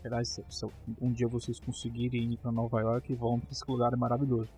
Aliás, 0.04 0.30
se, 0.30 0.44
se 0.50 0.66
um 1.00 1.12
dia 1.12 1.28
vocês 1.28 1.60
conseguirem 1.60 2.34
ir 2.34 2.38
pra 2.38 2.52
Nova 2.52 2.82
York, 2.82 3.14
vão 3.16 3.40
pra 3.40 3.50
esse 3.52 3.64
lugar 3.68 3.96
maravilhoso. 3.96 4.50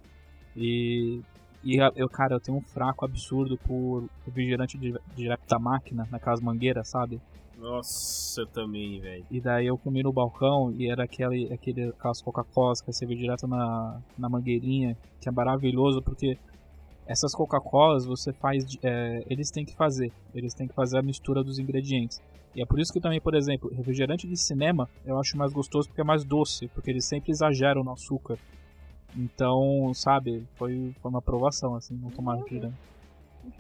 E, 0.56 1.20
e 1.64 1.78
eu, 1.96 2.10
cara, 2.10 2.36
eu 2.36 2.40
tenho 2.40 2.58
um 2.58 2.62
fraco 2.62 3.06
absurdo 3.06 3.58
por 3.58 4.08
refrigerante 4.26 4.78
di- 4.78 4.94
direto 5.16 5.46
da 5.48 5.60
máquina, 5.60 6.08
naquelas 6.10 6.40
mangueiras, 6.42 6.88
sabe? 6.90 7.20
Nossa, 7.58 8.42
eu 8.42 8.48
também, 8.48 9.00
velho. 9.00 9.26
E 9.30 9.40
daí 9.40 9.68
eu 9.68 9.78
comi 9.78 10.04
no 10.04 10.12
balcão 10.12 10.74
e 10.78 10.90
era 10.90 11.04
aquele, 11.04 11.52
aquele, 11.54 11.90
aquelas 11.90 12.22
Coca-Colas 12.22 12.82
que 12.82 12.92
você 12.92 13.06
vê 13.06 13.16
direto 13.16 13.48
na, 13.48 14.02
na 14.18 14.28
mangueirinha, 14.28 14.98
que 15.22 15.30
é 15.30 15.32
maravilhoso 15.32 16.02
porque 16.02 16.38
essas 17.06 17.34
Coca-Colas 17.34 18.06
você 18.06 18.34
faz. 18.34 18.66
é, 18.84 19.24
eles 19.30 19.52
têm 19.52 19.66
que 19.66 19.76
fazer. 19.76 20.12
Eles 20.34 20.54
têm 20.54 20.68
que 20.68 20.74
fazer 20.74 20.98
a 20.98 21.02
mistura 21.02 21.44
dos 21.44 21.60
ingredientes. 21.60 22.22
E 22.56 22.62
é 22.62 22.66
por 22.66 22.80
isso 22.80 22.94
que 22.94 23.00
também, 23.00 23.20
por 23.20 23.34
exemplo, 23.34 23.72
refrigerante 23.74 24.28
de 24.28 24.38
cinema 24.38 24.88
eu 25.06 25.20
acho 25.20 25.38
mais 25.38 25.52
gostoso 25.52 25.88
porque 25.88 26.02
é 26.02 26.04
mais 26.04 26.24
doce, 26.24 26.68
porque 26.70 26.90
eles 26.90 27.06
sempre 27.06 27.32
exageram 27.32 27.84
no 27.84 27.92
açúcar. 27.92 28.38
Então, 29.16 29.92
sabe, 29.94 30.44
foi, 30.56 30.94
foi 31.02 31.10
uma 31.10 31.20
aprovação, 31.20 31.76
assim, 31.76 31.96
não 31.96 32.10
tomar 32.10 32.36
refrigerante. 32.36 32.76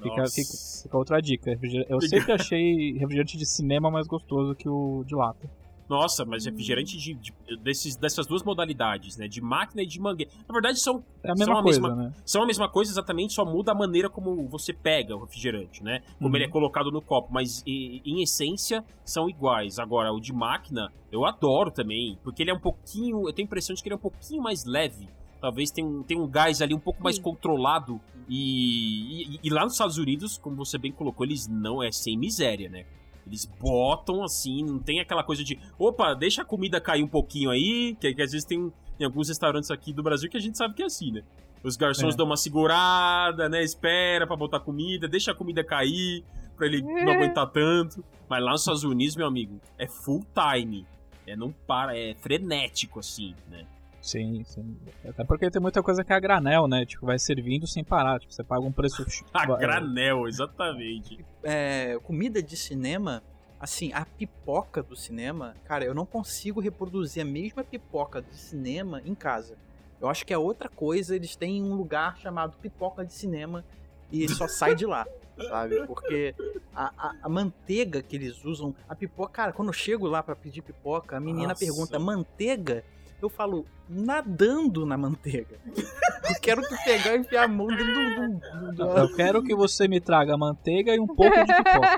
Fica, 0.01 0.25
fica, 0.27 0.51
fica 0.83 0.97
outra 0.97 1.21
dica. 1.21 1.57
Eu 1.89 2.01
sempre 2.01 2.31
achei 2.33 2.93
refrigerante 2.93 3.37
de 3.37 3.45
cinema 3.45 3.89
mais 3.91 4.07
gostoso 4.07 4.55
que 4.55 4.67
o 4.69 5.03
de 5.05 5.15
lata. 5.15 5.49
Nossa, 5.89 6.23
mas 6.25 6.45
refrigerante 6.45 6.97
de, 6.97 7.13
de- 7.13 7.33
desses, 7.57 7.95
dessas 7.97 8.25
duas 8.25 8.41
modalidades, 8.41 9.17
né? 9.17 9.27
De 9.27 9.41
máquina 9.41 9.83
e 9.83 9.85
de 9.85 9.99
mangueira. 9.99 10.31
Na 10.47 10.53
verdade, 10.53 10.79
são, 10.79 11.03
É 11.21 11.29
a 11.29 11.35
São 11.35 11.45
mesma 11.45 11.59
a 11.59 11.63
coisa, 11.63 11.81
mesma- 11.81 11.95
né? 12.03 12.13
são 12.25 12.41
a 12.41 12.45
mesma 12.45 12.69
coisa, 12.69 12.91
exatamente, 12.91 13.33
só 13.33 13.43
muda 13.45 13.73
a 13.73 13.75
maneira 13.75 14.09
como 14.09 14.47
você 14.47 14.71
pega 14.73 15.15
o 15.15 15.19
refrigerante, 15.19 15.83
né? 15.83 16.01
Como 16.17 16.29
Uhum. 16.29 16.35
ele 16.35 16.45
é 16.45 16.47
colocado 16.47 16.89
no 16.89 17.01
copo, 17.01 17.27
mas 17.33 17.61
e- 17.67 18.01
em 18.05 18.23
essência 18.23 18.83
são 19.03 19.29
iguais. 19.29 19.77
Agora, 19.77 20.11
o 20.13 20.21
de 20.21 20.31
máquina, 20.33 20.91
eu 21.11 21.25
adoro 21.25 21.69
também, 21.69 22.17
porque 22.23 22.41
ele 22.41 22.49
é 22.51 22.53
um 22.53 22.59
pouquinho. 22.59 23.27
Eu 23.27 23.33
tenho 23.33 23.45
a 23.45 23.49
impressão 23.49 23.75
de 23.75 23.83
que 23.83 23.89
ele 23.89 23.93
é 23.93 23.97
um 23.97 24.01
pouquinho 24.01 24.41
mais 24.41 24.63
leve. 24.63 25.07
Talvez 25.43 25.71
tenha 25.71 25.85
um, 25.85 26.01
tenha 26.01 26.21
um 26.21 26.25
gás 26.25 26.61
ali 26.61 26.73
um 26.73 26.79
pouco 26.79 27.03
mais 27.03 27.17
Sim. 27.17 27.21
controlado. 27.21 27.99
E, 28.29 29.33
e, 29.35 29.39
e 29.43 29.49
lá 29.49 29.63
nos 29.65 29.73
Estados 29.73 29.97
Unidos, 29.97 30.37
como 30.37 30.55
você 30.55 30.77
bem 30.77 30.89
colocou, 30.89 31.25
eles 31.25 31.49
não 31.49 31.83
é 31.83 31.91
sem 31.91 32.17
miséria, 32.17 32.69
né? 32.69 32.85
Eles 33.27 33.43
botam 33.59 34.23
assim, 34.23 34.63
não 34.63 34.79
tem 34.79 35.01
aquela 35.01 35.21
coisa 35.21 35.43
de 35.43 35.59
opa, 35.77 36.13
deixa 36.13 36.43
a 36.43 36.45
comida 36.45 36.79
cair 36.79 37.03
um 37.03 37.09
pouquinho 37.09 37.49
aí, 37.49 37.93
que, 37.99 38.13
que 38.13 38.21
às 38.21 38.31
vezes 38.31 38.45
tem 38.45 38.71
em 38.97 39.03
alguns 39.03 39.27
restaurantes 39.27 39.69
aqui 39.69 39.91
do 39.91 40.01
Brasil 40.01 40.29
que 40.29 40.37
a 40.37 40.39
gente 40.39 40.57
sabe 40.57 40.75
que 40.75 40.81
é 40.81 40.85
assim, 40.85 41.11
né? 41.11 41.23
Os 41.61 41.75
garçons 41.75 42.13
É. 42.13 42.17
dão 42.17 42.25
uma 42.25 42.37
segurada, 42.37 43.49
né? 43.49 43.61
Espera 43.61 44.25
pra 44.25 44.37
botar 44.37 44.61
comida, 44.61 45.09
deixa 45.09 45.31
a 45.33 45.35
comida 45.35 45.61
cair, 45.61 46.23
pra 46.55 46.67
ele 46.67 46.81
não 46.81 47.11
aguentar 47.11 47.47
tanto. 47.51 48.01
Mas 48.29 48.41
lá 48.41 48.51
nos 48.51 48.61
Estados 48.61 48.85
Unidos, 48.85 49.17
meu 49.17 49.27
amigo, 49.27 49.59
é 49.77 49.87
full 49.87 50.25
time. 50.33 50.85
É 51.27 51.35
não 51.35 51.51
para, 51.67 51.97
é 51.97 52.15
frenético 52.15 52.99
assim, 53.01 53.35
né? 53.49 53.65
Sim, 54.03 54.43
sim. 54.43 54.77
Até 55.07 55.23
porque 55.23 55.49
tem 55.49 55.61
muita 55.61 55.81
coisa 55.81 56.03
que 56.03 56.11
é 56.11 56.15
a 56.15 56.19
granel, 56.19 56.67
né? 56.67 56.85
Tipo, 56.85 57.05
vai 57.05 57.17
servindo 57.17 57.65
sem 57.65 57.85
parar. 57.85 58.19
Tipo, 58.19 58.33
você 58.33 58.43
paga 58.43 58.61
um 58.61 58.71
preço. 58.71 59.05
A 59.33 59.45
granel, 59.45 60.27
exatamente. 60.27 61.25
é, 61.41 61.97
comida 62.03 62.43
de 62.43 62.57
cinema, 62.57 63.23
assim, 63.57 63.93
a 63.93 64.05
pipoca 64.05 64.83
do 64.83 64.93
cinema, 64.93 65.55
cara, 65.63 65.85
eu 65.85 65.93
não 65.95 66.05
consigo 66.05 66.59
reproduzir 66.59 67.21
a 67.23 67.25
mesma 67.25 67.63
pipoca 67.63 68.21
do 68.21 68.33
cinema 68.35 69.01
em 69.05 69.15
casa. 69.15 69.55
Eu 70.01 70.09
acho 70.09 70.25
que 70.25 70.33
é 70.33 70.37
outra 70.37 70.67
coisa, 70.67 71.15
eles 71.15 71.33
têm 71.37 71.63
um 71.63 71.73
lugar 71.73 72.17
chamado 72.17 72.57
pipoca 72.57 73.05
de 73.05 73.13
cinema 73.13 73.63
e 74.11 74.27
só 74.27 74.47
sai 74.49 74.75
de 74.75 74.85
lá, 74.85 75.07
sabe? 75.47 75.87
Porque 75.87 76.35
a, 76.75 76.87
a- 76.97 77.15
a 77.23 77.29
manteiga 77.29 78.01
que 78.03 78.17
eles 78.17 78.43
usam, 78.43 78.75
a 78.89 78.93
pipoca, 78.97 79.31
cara, 79.31 79.53
quando 79.53 79.69
eu 79.69 79.73
chego 79.73 80.07
lá 80.07 80.21
pra 80.21 80.35
pedir 80.35 80.61
pipoca, 80.61 81.15
a 81.15 81.21
menina 81.21 81.49
Nossa. 81.49 81.59
pergunta 81.65 81.97
manteiga, 81.97 82.83
eu 83.25 83.29
falo 83.29 83.65
nadando 83.89 84.85
na 84.85 84.97
manteiga. 84.97 85.57
Eu 86.23 86.39
quero 86.41 86.61
que 86.61 86.75
pegar 86.85 87.15
e 87.15 87.19
enfiar 87.19 87.43
a 87.43 87.47
mão 87.49 87.67
dentro 87.67 87.85
do, 87.85 88.15
do- 88.15 88.71
do- 88.71 88.75
do- 88.75 88.97
Eu 88.97 89.13
quero 89.13 89.43
que 89.43 89.53
você 89.53 89.89
me 89.89 89.99
traga 89.99 90.37
manteiga 90.37 90.95
e 90.95 90.99
um 90.99 91.05
pouco 91.05 91.35
de 91.35 91.53
pipoca. 91.53 91.97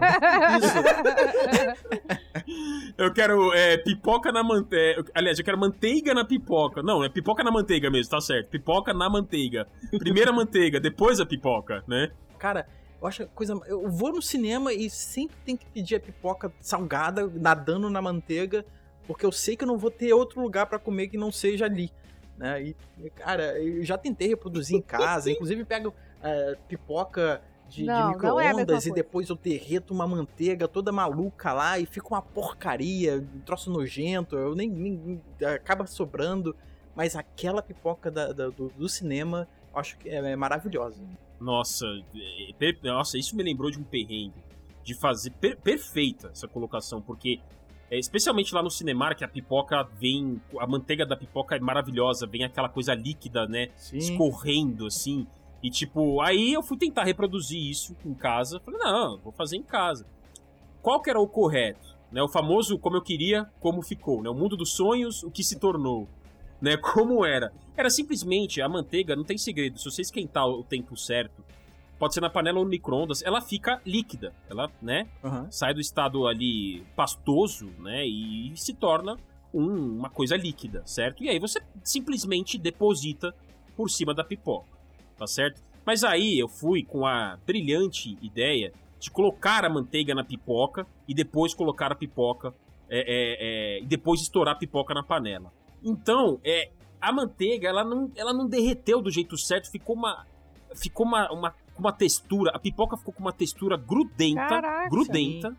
Eu 2.97 3.13
quero 3.13 3.53
é, 3.53 3.77
pipoca 3.77 4.31
na 4.31 4.43
manteiga. 4.43 5.03
Aliás, 5.13 5.37
eu 5.37 5.45
quero 5.45 5.57
manteiga 5.59 6.13
na 6.13 6.25
pipoca. 6.25 6.81
Não, 6.81 7.03
é 7.03 7.09
pipoca 7.09 7.43
na 7.43 7.51
manteiga 7.51 7.89
mesmo, 7.89 8.11
tá 8.11 8.19
certo. 8.21 8.49
Pipoca 8.49 8.93
na 8.93 9.09
manteiga. 9.09 9.67
Primeiro 9.99 10.31
a 10.31 10.33
manteiga, 10.35 10.79
depois 10.79 11.19
a 11.19 11.25
pipoca, 11.25 11.83
né? 11.87 12.11
Cara, 12.39 12.67
eu 13.01 13.07
acho 13.07 13.23
a 13.23 13.27
coisa. 13.27 13.53
Eu 13.67 13.89
vou 13.89 14.11
no 14.11 14.21
cinema 14.21 14.73
e 14.73 14.89
sempre 14.89 15.37
tem 15.45 15.55
que 15.55 15.65
pedir 15.67 15.95
a 15.95 15.99
pipoca 15.99 16.51
salgada, 16.59 17.29
nadando 17.35 17.89
na 17.89 18.01
manteiga, 18.01 18.65
porque 19.07 19.25
eu 19.25 19.31
sei 19.31 19.55
que 19.55 19.63
eu 19.63 19.67
não 19.67 19.77
vou 19.77 19.91
ter 19.91 20.13
outro 20.13 20.41
lugar 20.41 20.65
pra 20.65 20.79
comer 20.79 21.07
que 21.07 21.17
não 21.17 21.31
seja 21.31 21.65
ali. 21.65 21.91
Né? 22.37 22.63
E, 22.63 22.75
e, 23.03 23.09
cara, 23.09 23.59
eu 23.61 23.83
já 23.83 23.97
tentei 23.97 24.27
reproduzir 24.27 24.77
em 24.77 24.81
casa, 24.81 25.31
inclusive 25.31 25.63
pego 25.63 25.93
é, 26.21 26.57
pipoca 26.67 27.41
de, 27.69 27.83
de 27.83 27.89
é 27.89 27.93
a 27.93 27.95
mesma 28.07 28.11
micro-ondas 28.13 28.85
e 28.85 28.89
coisa. 28.89 29.03
depois 29.03 29.29
eu 29.29 29.35
derreto 29.35 29.93
uma 29.93 30.05
manteiga 30.05 30.67
toda 30.67 30.91
maluca 30.91 31.53
lá 31.53 31.79
e 31.79 31.85
fica 31.85 32.07
uma 32.09 32.21
porcaria, 32.21 33.17
um 33.35 33.39
troço 33.39 33.71
nojento, 33.71 34.35
eu 34.35 34.53
nem, 34.53 34.69
nem- 34.69 35.21
acaba 35.53 35.85
sobrando. 35.87 36.55
Mas 36.93 37.15
aquela 37.15 37.61
pipoca 37.61 38.09
da- 38.11 38.31
da- 38.31 38.49
do, 38.49 38.69
do 38.69 38.87
cinema, 38.87 39.47
eu 39.73 39.79
acho 39.79 39.97
que 39.97 40.09
é, 40.09 40.15
é 40.31 40.35
maravilhosa. 40.35 41.01
Nossa, 41.39 41.85
é, 42.15 42.73
nossa, 42.83 43.17
isso 43.17 43.35
me 43.35 43.43
lembrou 43.43 43.69
de 43.69 43.77
um 43.79 43.83
perrengue. 43.83 44.43
De 44.83 44.93
fazer 44.93 45.31
per- 45.31 45.57
perfeita 45.57 46.29
essa 46.31 46.47
colocação, 46.47 47.01
porque 47.01 47.39
é, 47.89 47.99
especialmente 47.99 48.53
lá 48.53 48.63
no 48.63 48.69
Cinemark, 48.69 49.21
a 49.21 49.27
pipoca 49.27 49.83
vem. 49.99 50.41
A 50.59 50.65
manteiga 50.65 51.05
da 51.05 51.15
pipoca 51.15 51.55
é 51.55 51.59
maravilhosa, 51.59 52.25
vem 52.25 52.43
aquela 52.43 52.69
coisa 52.69 52.93
líquida, 52.93 53.47
né? 53.47 53.69
Sim. 53.75 53.97
escorrendo, 53.97 54.87
assim. 54.87 55.27
E 55.61 55.69
tipo, 55.69 56.21
aí 56.21 56.53
eu 56.53 56.63
fui 56.63 56.77
tentar 56.77 57.03
reproduzir 57.03 57.59
isso 57.59 57.95
em 58.05 58.13
casa. 58.13 58.59
Falei, 58.59 58.79
não, 58.79 59.17
vou 59.19 59.31
fazer 59.31 59.57
em 59.57 59.63
casa. 59.63 60.05
Qual 60.81 61.01
que 61.01 61.09
era 61.09 61.19
o 61.19 61.27
correto? 61.27 61.95
Né, 62.11 62.21
o 62.21 62.29
famoso 62.29 62.77
como 62.77 62.95
eu 62.95 63.01
queria, 63.01 63.49
como 63.59 63.81
ficou. 63.81 64.21
Né, 64.21 64.29
o 64.29 64.33
mundo 64.33 64.55
dos 64.55 64.73
sonhos, 64.73 65.23
o 65.23 65.31
que 65.31 65.43
se 65.43 65.59
tornou. 65.59 66.07
Né, 66.61 66.77
como 66.93 67.25
era? 67.25 67.51
Era 67.75 67.89
simplesmente 67.89 68.61
a 68.61 68.69
manteiga, 68.69 69.15
não 69.15 69.23
tem 69.23 69.37
segredo. 69.37 69.77
Se 69.77 69.85
você 69.85 70.01
esquentar 70.01 70.47
o 70.47 70.63
tempo 70.63 70.95
certo, 70.95 71.43
pode 71.97 72.13
ser 72.13 72.21
na 72.21 72.29
panela 72.29 72.59
ou 72.59 72.65
no 72.65 72.69
micro-ondas, 72.69 73.21
ela 73.23 73.41
fica 73.41 73.81
líquida. 73.85 74.33
Ela, 74.49 74.69
né, 74.81 75.07
Aham. 75.23 75.47
sai 75.49 75.73
do 75.73 75.79
estado 75.79 76.27
ali 76.27 76.81
pastoso, 76.95 77.67
né? 77.79 78.05
E 78.05 78.51
se 78.55 78.73
torna 78.73 79.17
um- 79.53 79.97
uma 79.99 80.09
coisa 80.09 80.35
líquida, 80.35 80.81
certo? 80.85 81.23
E 81.23 81.29
aí 81.29 81.39
você 81.39 81.61
simplesmente 81.83 82.57
deposita 82.57 83.33
por 83.75 83.89
cima 83.89 84.13
da 84.13 84.23
pipoca, 84.23 84.67
tá 85.17 85.25
certo? 85.27 85.61
Mas 85.85 86.03
aí 86.03 86.37
eu 86.39 86.47
fui 86.47 86.83
com 86.83 87.05
a 87.05 87.37
brilhante 87.45 88.17
ideia 88.21 88.73
de 88.99 89.11
colocar 89.11 89.63
a 89.63 89.69
manteiga 89.69 90.15
na 90.15 90.23
pipoca 90.23 90.87
e 91.07 91.13
depois 91.13 91.53
colocar 91.53 91.91
a 91.91 91.95
pipoca 91.95 92.53
é, 92.89 92.99
é, 92.99 93.77
é, 93.77 93.81
e 93.81 93.85
depois 93.85 94.21
estourar 94.21 94.55
a 94.55 94.57
pipoca 94.57 94.93
na 94.93 95.03
panela. 95.03 95.51
Então, 95.83 96.39
é, 96.43 96.69
a 96.99 97.11
manteiga 97.11 97.67
ela 97.67 97.83
não, 97.83 98.11
ela 98.15 98.33
não 98.33 98.47
derreteu 98.47 99.01
do 99.01 99.11
jeito 99.11 99.37
certo, 99.37 99.69
ficou 99.71 99.95
uma 99.95 100.25
ficou 100.75 101.05
uma, 101.05 101.31
uma, 101.31 101.55
uma 101.81 101.91
textura, 101.91 102.51
a 102.51 102.59
pipoca 102.59 102.97
ficou 102.97 103.13
com 103.13 103.21
uma 103.21 103.33
textura 103.33 103.77
grudenta, 103.77 104.47
Caraca. 104.47 104.89
grudenta. 104.89 105.55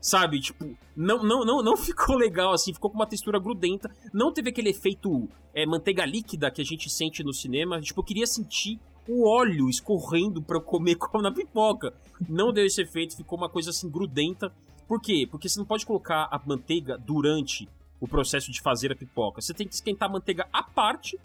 Sabe, 0.00 0.40
tipo, 0.40 0.76
não, 0.96 1.22
não, 1.22 1.44
não, 1.44 1.62
não 1.62 1.76
ficou 1.78 2.16
legal 2.16 2.52
assim, 2.52 2.72
ficou 2.72 2.90
com 2.90 2.96
uma 2.96 3.06
textura 3.06 3.38
grudenta. 3.40 3.90
Não 4.12 4.32
teve 4.32 4.50
aquele 4.50 4.70
efeito 4.70 5.28
é, 5.52 5.66
manteiga 5.66 6.04
líquida 6.04 6.50
que 6.50 6.60
a 6.60 6.64
gente 6.64 6.88
sente 6.88 7.24
no 7.24 7.32
cinema. 7.32 7.80
Tipo, 7.80 8.00
eu 8.00 8.04
queria 8.04 8.26
sentir 8.26 8.78
o 9.08 9.28
óleo 9.28 9.68
escorrendo 9.68 10.42
pra 10.42 10.58
eu 10.58 10.60
comer 10.60 10.94
como 10.96 11.22
na 11.22 11.32
pipoca. 11.32 11.92
Não 12.28 12.52
deu 12.52 12.64
esse 12.64 12.82
efeito, 12.82 13.16
ficou 13.16 13.38
uma 13.38 13.48
coisa 13.48 13.70
assim 13.70 13.90
grudenta. 13.90 14.52
Por 14.86 15.00
quê? 15.00 15.26
Porque 15.28 15.48
você 15.48 15.58
não 15.58 15.66
pode 15.66 15.84
colocar 15.84 16.28
a 16.30 16.40
manteiga 16.44 16.96
durante 16.96 17.68
o 18.00 18.06
processo 18.06 18.52
de 18.52 18.60
fazer 18.60 18.92
a 18.92 18.96
pipoca. 18.96 19.40
Você 19.40 19.52
tem 19.54 19.66
que 19.66 19.74
esquentar 19.74 20.08
a 20.08 20.12
manteiga 20.12 20.46
à 20.52 20.62
parte, 20.62 21.18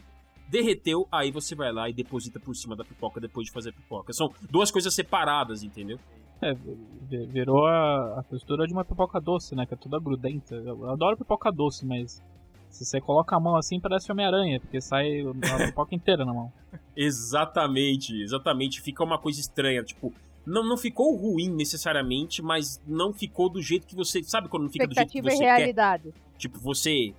derreteu, 0.51 1.07
aí 1.11 1.31
você 1.31 1.55
vai 1.55 1.71
lá 1.71 1.89
e 1.89 1.93
deposita 1.93 2.39
por 2.39 2.53
cima 2.55 2.75
da 2.75 2.83
pipoca 2.83 3.19
depois 3.21 3.47
de 3.47 3.53
fazer 3.53 3.69
a 3.69 3.73
pipoca. 3.73 4.11
São 4.13 4.31
duas 4.49 4.69
coisas 4.69 4.93
separadas, 4.93 5.63
entendeu? 5.63 5.97
É, 6.41 6.53
vi- 6.53 7.25
virou 7.27 7.65
a, 7.65 8.19
a 8.19 8.23
textura 8.23 8.67
de 8.67 8.73
uma 8.73 8.83
pipoca 8.83 9.19
doce, 9.21 9.55
né? 9.55 9.65
Que 9.65 9.73
é 9.73 9.77
toda 9.77 9.99
grudenta. 9.99 10.55
Eu 10.55 10.89
adoro 10.89 11.15
pipoca 11.17 11.51
doce, 11.51 11.85
mas 11.85 12.21
se 12.69 12.83
você 12.85 12.99
coloca 12.99 13.35
a 13.35 13.39
mão 13.39 13.55
assim, 13.55 13.79
parece 13.79 14.11
Homem-Aranha, 14.11 14.59
porque 14.59 14.81
sai 14.81 15.21
a 15.21 15.65
pipoca 15.67 15.95
inteira 15.95 16.25
na 16.25 16.33
mão. 16.33 16.51
Exatamente, 16.95 18.13
exatamente. 18.21 18.81
Fica 18.81 19.03
uma 19.03 19.17
coisa 19.17 19.39
estranha, 19.39 19.83
tipo, 19.83 20.11
não, 20.45 20.63
não 20.67 20.75
ficou 20.77 21.15
ruim 21.15 21.49
necessariamente, 21.49 22.41
mas 22.41 22.81
não 22.87 23.13
ficou 23.13 23.47
do 23.49 23.61
jeito 23.61 23.85
que 23.87 23.95
você. 23.95 24.23
Sabe 24.23 24.49
quando 24.49 24.63
não 24.63 24.69
fica 24.71 24.87
do 24.87 24.93
jeito 24.95 25.11
que 25.11 25.19
Expectativa 25.19 25.33
e 25.33 25.37
você 25.37 25.43
quer? 25.43 25.57
realidade. 25.57 26.13
Tipo, 26.37 26.59
você. 26.59 27.13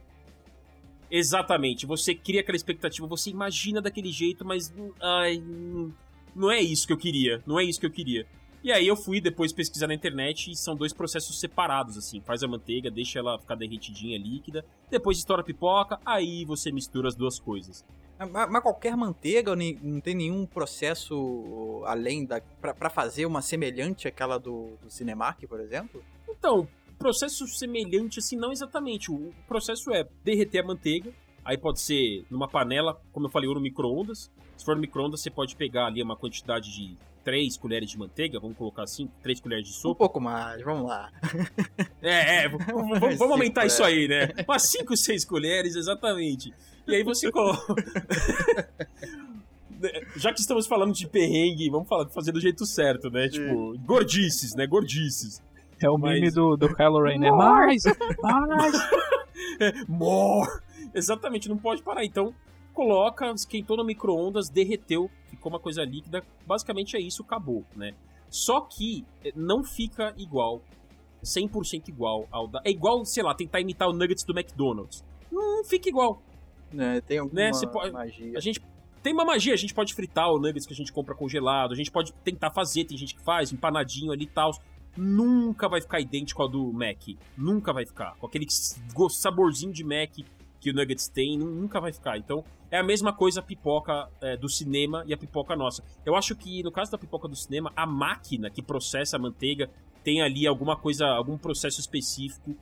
Exatamente, 1.14 1.84
você 1.84 2.14
cria 2.14 2.40
aquela 2.40 2.56
expectativa, 2.56 3.06
você 3.06 3.28
imagina 3.28 3.82
daquele 3.82 4.10
jeito, 4.10 4.46
mas. 4.46 4.72
Ai, 4.98 5.36
não- 5.44 5.92
não 6.34 6.50
é 6.50 6.58
isso 6.58 6.86
que 6.86 6.92
eu 6.94 6.96
queria, 6.96 7.42
não 7.46 7.60
é 7.60 7.64
isso 7.64 7.78
que 7.78 7.84
eu 7.84 7.90
queria. 7.90 8.26
E 8.64 8.72
aí 8.72 8.86
eu 8.86 8.96
fui 8.96 9.20
depois 9.20 9.52
pesquisar 9.52 9.88
na 9.88 9.94
internet 9.94 10.50
e 10.50 10.56
são 10.56 10.74
dois 10.74 10.94
processos 10.94 11.38
separados, 11.38 11.98
assim. 11.98 12.22
Faz 12.22 12.42
a 12.42 12.48
manteiga, 12.48 12.90
deixa 12.90 13.18
ela 13.18 13.38
ficar 13.38 13.56
derretidinha, 13.56 14.16
líquida, 14.18 14.64
depois 14.90 15.18
estoura 15.18 15.42
a 15.42 15.44
pipoca, 15.44 15.98
aí 16.06 16.46
você 16.46 16.72
mistura 16.72 17.08
as 17.08 17.14
duas 17.14 17.38
coisas. 17.38 17.84
Mas, 18.18 18.30
mas 18.50 18.62
qualquer 18.62 18.96
manteiga 18.96 19.54
não 19.54 20.00
tem 20.00 20.14
nenhum 20.14 20.46
processo 20.46 21.82
além 21.84 22.24
da. 22.24 22.40
Pra, 22.40 22.72
pra 22.72 22.88
fazer 22.88 23.26
uma 23.26 23.42
semelhante 23.42 24.08
àquela 24.08 24.38
do, 24.38 24.78
do 24.80 24.88
Cinemark, 24.88 25.42
por 25.46 25.60
exemplo? 25.60 26.02
Então, 26.30 26.66
processo 27.02 27.46
semelhante 27.48 28.18
assim, 28.18 28.36
não 28.36 28.52
exatamente. 28.52 29.10
O 29.10 29.32
processo 29.46 29.92
é 29.92 30.06
derreter 30.24 30.60
a 30.60 30.66
manteiga, 30.66 31.12
aí 31.44 31.58
pode 31.58 31.80
ser 31.80 32.24
numa 32.30 32.48
panela, 32.48 33.00
como 33.12 33.26
eu 33.26 33.30
falei, 33.30 33.48
ou 33.48 33.54
no 33.54 33.60
micro-ondas. 33.60 34.30
Se 34.56 34.64
for 34.64 34.74
no 34.74 34.80
micro-ondas, 34.80 35.20
você 35.20 35.30
pode 35.30 35.56
pegar 35.56 35.86
ali 35.86 36.02
uma 36.02 36.16
quantidade 36.16 36.72
de 36.72 36.96
3 37.24 37.56
colheres 37.56 37.90
de 37.90 37.98
manteiga, 37.98 38.38
vamos 38.40 38.56
colocar 38.56 38.82
assim, 38.82 39.08
3 39.22 39.40
colheres 39.40 39.64
de 39.64 39.70
Um 39.70 39.74
sopa. 39.74 39.98
pouco 39.98 40.20
mais, 40.20 40.62
vamos 40.62 40.88
lá. 40.88 41.10
É, 42.02 42.44
é, 42.44 42.48
vamos, 42.48 42.98
vamos 42.98 43.20
aumentar 43.30 43.64
isso 43.64 43.80
colheres. 43.82 44.10
aí, 44.20 44.26
né? 44.36 44.44
Umas 44.46 44.62
5, 44.62 44.96
6 44.96 45.24
colheres, 45.24 45.76
exatamente. 45.76 46.52
E 46.86 46.94
aí 46.96 47.02
você 47.04 47.30
coloca. 47.30 47.74
Já 50.16 50.32
que 50.32 50.40
estamos 50.40 50.66
falando 50.66 50.92
de 50.92 51.06
perrengue, 51.08 51.68
vamos 51.70 51.88
falar, 51.88 52.08
fazer 52.08 52.32
do 52.32 52.40
jeito 52.40 52.64
certo, 52.66 53.10
né? 53.10 53.28
Tipo, 53.28 53.76
gordices, 53.78 54.54
né? 54.54 54.66
Gordices. 54.66 55.42
É 55.82 55.90
o 55.90 55.98
Mas- 55.98 56.14
meme 56.20 56.30
do, 56.30 56.56
do 56.56 56.74
Kylo 56.74 57.02
Ren, 57.02 57.18
né? 57.18 57.30
Mais! 57.30 57.82
Mais! 58.22 58.74
More! 59.88 60.50
Exatamente, 60.94 61.48
não 61.48 61.56
pode 61.58 61.82
parar. 61.82 62.04
Então, 62.04 62.34
coloca, 62.74 63.30
esquentou 63.32 63.76
no 63.76 63.84
micro-ondas, 63.84 64.48
derreteu, 64.48 65.10
ficou 65.28 65.50
uma 65.52 65.58
coisa 65.58 65.82
líquida. 65.84 66.22
Basicamente 66.46 66.96
é 66.96 67.00
isso, 67.00 67.22
acabou, 67.22 67.64
né? 67.76 67.94
Só 68.28 68.60
que 68.60 69.04
eh, 69.24 69.32
não 69.36 69.62
fica 69.62 70.14
igual, 70.16 70.62
100% 71.22 71.88
igual 71.88 72.26
ao 72.30 72.46
da... 72.48 72.60
É 72.64 72.70
igual, 72.70 73.04
sei 73.04 73.22
lá, 73.22 73.34
tentar 73.34 73.60
imitar 73.60 73.88
o 73.88 73.92
Nuggets 73.92 74.24
do 74.24 74.32
McDonald's. 74.32 75.04
Não 75.30 75.64
fica 75.64 75.88
igual. 75.88 76.22
Né, 76.72 77.00
tem 77.02 77.18
alguma 77.18 77.38
Né, 77.40 77.52
você 77.52 77.66
pode- 77.66 77.92
magia. 77.92 78.36
A 78.36 78.40
gente 78.40 78.60
tem 79.02 79.12
uma 79.12 79.24
magia, 79.24 79.52
a 79.52 79.56
gente 79.56 79.74
pode 79.74 79.92
fritar 79.94 80.30
o 80.32 80.38
nuggets 80.38 80.64
que 80.64 80.72
a 80.72 80.76
gente 80.76 80.92
compra 80.92 81.14
congelado, 81.14 81.72
a 81.72 81.74
gente 81.74 81.90
pode 81.90 82.12
tentar 82.24 82.50
fazer, 82.52 82.84
tem 82.84 82.96
gente 82.96 83.14
que 83.14 83.20
faz, 83.22 83.52
empanadinho 83.52 84.12
ali 84.12 84.24
e 84.24 84.28
tal. 84.28 84.52
Nunca 84.96 85.68
vai 85.68 85.80
ficar 85.80 86.00
idêntico 86.00 86.42
ao 86.42 86.48
do 86.48 86.72
Mac. 86.72 87.00
Nunca 87.36 87.72
vai 87.72 87.86
ficar. 87.86 88.14
Com 88.16 88.26
aquele 88.26 88.46
saborzinho 89.10 89.72
de 89.72 89.84
Mac 89.84 90.10
que 90.60 90.70
o 90.70 90.74
Nuggets 90.74 91.08
tem, 91.08 91.36
nu- 91.38 91.46
nunca 91.50 91.80
vai 91.80 91.92
ficar. 91.92 92.18
Então, 92.18 92.44
é 92.70 92.78
a 92.78 92.82
mesma 92.82 93.12
coisa 93.12 93.40
a 93.40 93.42
pipoca 93.42 94.08
é, 94.20 94.36
do 94.36 94.48
cinema 94.48 95.02
e 95.06 95.12
a 95.12 95.16
pipoca 95.16 95.56
nossa. 95.56 95.82
Eu 96.06 96.14
acho 96.14 96.36
que, 96.36 96.62
no 96.62 96.70
caso 96.70 96.90
da 96.92 96.98
pipoca 96.98 97.26
do 97.26 97.34
cinema, 97.34 97.72
a 97.74 97.84
máquina 97.86 98.48
que 98.50 98.62
processa 98.62 99.16
a 99.16 99.18
manteiga 99.18 99.68
tem 100.04 100.22
ali 100.22 100.46
alguma 100.46 100.76
coisa, 100.76 101.06
algum 101.06 101.36
processo 101.36 101.80
específico 101.80 102.54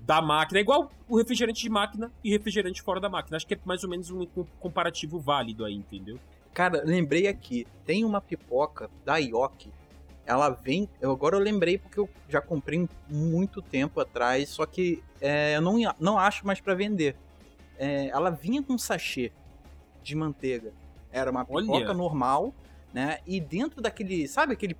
da 0.00 0.20
máquina. 0.22 0.58
É 0.58 0.62
igual 0.62 0.90
o 1.08 1.16
refrigerante 1.16 1.62
de 1.62 1.68
máquina 1.70 2.10
e 2.24 2.30
refrigerante 2.30 2.80
fora 2.82 3.00
da 3.00 3.08
máquina. 3.08 3.36
Acho 3.36 3.46
que 3.46 3.54
é 3.54 3.58
mais 3.64 3.84
ou 3.84 3.90
menos 3.90 4.10
um 4.10 4.24
com- 4.26 4.46
comparativo 4.58 5.18
válido 5.20 5.64
aí, 5.64 5.74
entendeu? 5.74 6.18
Cara, 6.54 6.82
lembrei 6.84 7.26
aqui, 7.28 7.66
tem 7.84 8.04
uma 8.04 8.20
pipoca 8.20 8.90
da 9.04 9.16
Yoki. 9.18 9.70
Ela 10.24 10.50
vem. 10.50 10.88
Eu, 11.00 11.10
agora 11.10 11.36
eu 11.36 11.40
lembrei 11.40 11.78
porque 11.78 11.98
eu 11.98 12.08
já 12.28 12.40
comprei 12.40 12.88
muito 13.08 13.60
tempo 13.60 14.00
atrás, 14.00 14.48
só 14.48 14.64
que 14.66 15.02
é, 15.20 15.56
eu 15.56 15.60
não, 15.60 15.76
não 15.98 16.18
acho 16.18 16.46
mais 16.46 16.60
pra 16.60 16.74
vender. 16.74 17.16
É, 17.78 18.08
ela 18.08 18.30
vinha 18.30 18.62
com 18.62 18.74
um 18.74 18.78
sachê 18.78 19.32
de 20.02 20.14
manteiga. 20.14 20.72
Era 21.10 21.30
uma 21.30 21.46
Olha. 21.48 21.66
pipoca 21.66 21.92
normal, 21.94 22.54
né? 22.92 23.18
E 23.26 23.40
dentro 23.40 23.80
daquele. 23.80 24.28
Sabe 24.28 24.52
aquele. 24.52 24.76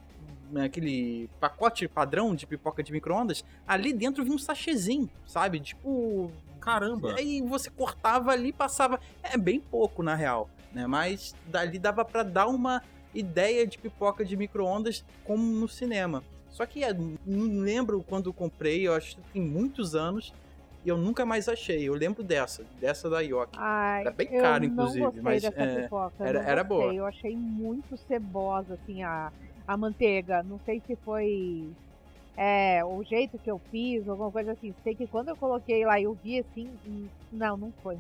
Aquele 0.63 1.31
pacote 1.41 1.89
padrão 1.89 2.35
de 2.35 2.47
pipoca 2.47 2.83
de 2.83 2.93
micro-ondas, 2.93 3.43
ali 3.67 3.91
dentro 3.91 4.23
vinha 4.23 4.37
um 4.37 4.39
sachêzinho, 4.39 5.09
sabe? 5.27 5.59
Tipo, 5.59 6.31
Caramba! 6.63 7.17
Aí 7.17 7.43
você 7.43 7.69
cortava 7.69 8.31
ali, 8.31 8.53
passava. 8.53 9.01
É 9.23 9.37
bem 9.37 9.59
pouco, 9.59 10.03
na 10.03 10.15
real, 10.15 10.49
né? 10.73 10.87
Mas 10.87 11.35
dali 11.47 11.79
dava 11.79 12.05
pra 12.05 12.23
dar 12.23 12.47
uma 12.47 12.81
ideia 13.15 13.67
de 13.67 13.79
pipoca 13.79 14.25
de 14.25 14.37
micro-ondas 14.37 15.03
como 15.25 15.43
no 15.43 15.69
cinema. 15.69 16.23
Só 16.51 16.67
que 16.67 16.85
é, 16.85 16.93
não 16.93 17.63
lembro 17.63 18.03
quando 18.05 18.29
eu 18.29 18.35
comprei, 18.35 18.87
eu 18.87 18.93
acho 18.95 19.15
que 19.17 19.23
tem 19.33 19.43
muitos 19.43 19.95
anos, 19.95 20.33
e 20.85 20.89
eu 20.89 20.99
nunca 20.99 21.25
mais 21.25 21.49
achei. 21.49 21.89
Eu 21.89 21.95
lembro 21.95 22.23
dessa, 22.23 22.65
dessa 22.79 23.09
da 23.09 23.21
Yoki. 23.21 23.57
Ai, 23.57 24.03
Era 24.03 24.11
bem 24.11 24.29
eu 24.33 24.41
caro, 24.43 24.65
não 24.65 24.71
inclusive, 24.73 25.23
mas, 25.23 25.43
dessa 25.43 25.63
é, 25.63 25.83
pipoca. 25.83 26.15
eu 26.21 26.27
era- 26.27 26.43
era 26.51 26.65
boa. 26.65 26.93
Eu 26.93 27.07
achei 27.07 27.35
muito 27.37 27.97
cebosa, 28.07 28.75
assim, 28.75 29.03
a, 29.03 29.31
a 29.67 29.77
manteiga. 29.77 30.43
Não 30.43 30.59
sei 30.65 30.81
se 30.87 30.97
foi 31.05 31.73
é, 32.37 32.85
o 32.85 33.03
jeito 33.05 33.39
que 33.39 33.51
eu 33.51 33.61
fiz, 33.71 34.07
alguma 34.09 34.31
coisa 34.33 34.53
assim. 34.53 34.75
Sei 34.83 34.95
que 34.97 35.07
quando 35.07 35.29
eu 35.29 35.37
coloquei 35.37 35.85
lá 35.85 36.01
eu 36.01 36.15
vi 36.23 36.39
assim, 36.41 36.79
não, 37.31 37.57
não 37.57 37.73
foi. 37.83 37.97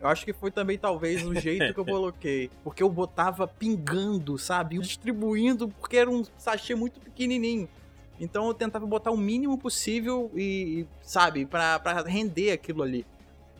Eu 0.00 0.08
acho 0.08 0.24
que 0.24 0.32
foi 0.32 0.50
também 0.50 0.78
talvez 0.78 1.26
o 1.26 1.34
jeito 1.34 1.74
que 1.74 1.80
eu 1.80 1.84
coloquei. 1.86 2.50
Porque 2.62 2.82
eu 2.82 2.88
botava 2.88 3.46
pingando, 3.48 4.38
sabe? 4.38 4.78
Distribuindo, 4.78 5.68
porque 5.68 5.96
era 5.96 6.10
um 6.10 6.24
sachê 6.36 6.74
muito 6.74 7.00
pequenininho. 7.00 7.68
Então 8.20 8.46
eu 8.48 8.54
tentava 8.54 8.86
botar 8.86 9.10
o 9.10 9.16
mínimo 9.16 9.58
possível 9.58 10.30
e, 10.34 10.86
sabe, 11.02 11.46
pra, 11.46 11.78
pra 11.78 12.02
render 12.02 12.52
aquilo 12.52 12.82
ali. 12.82 13.06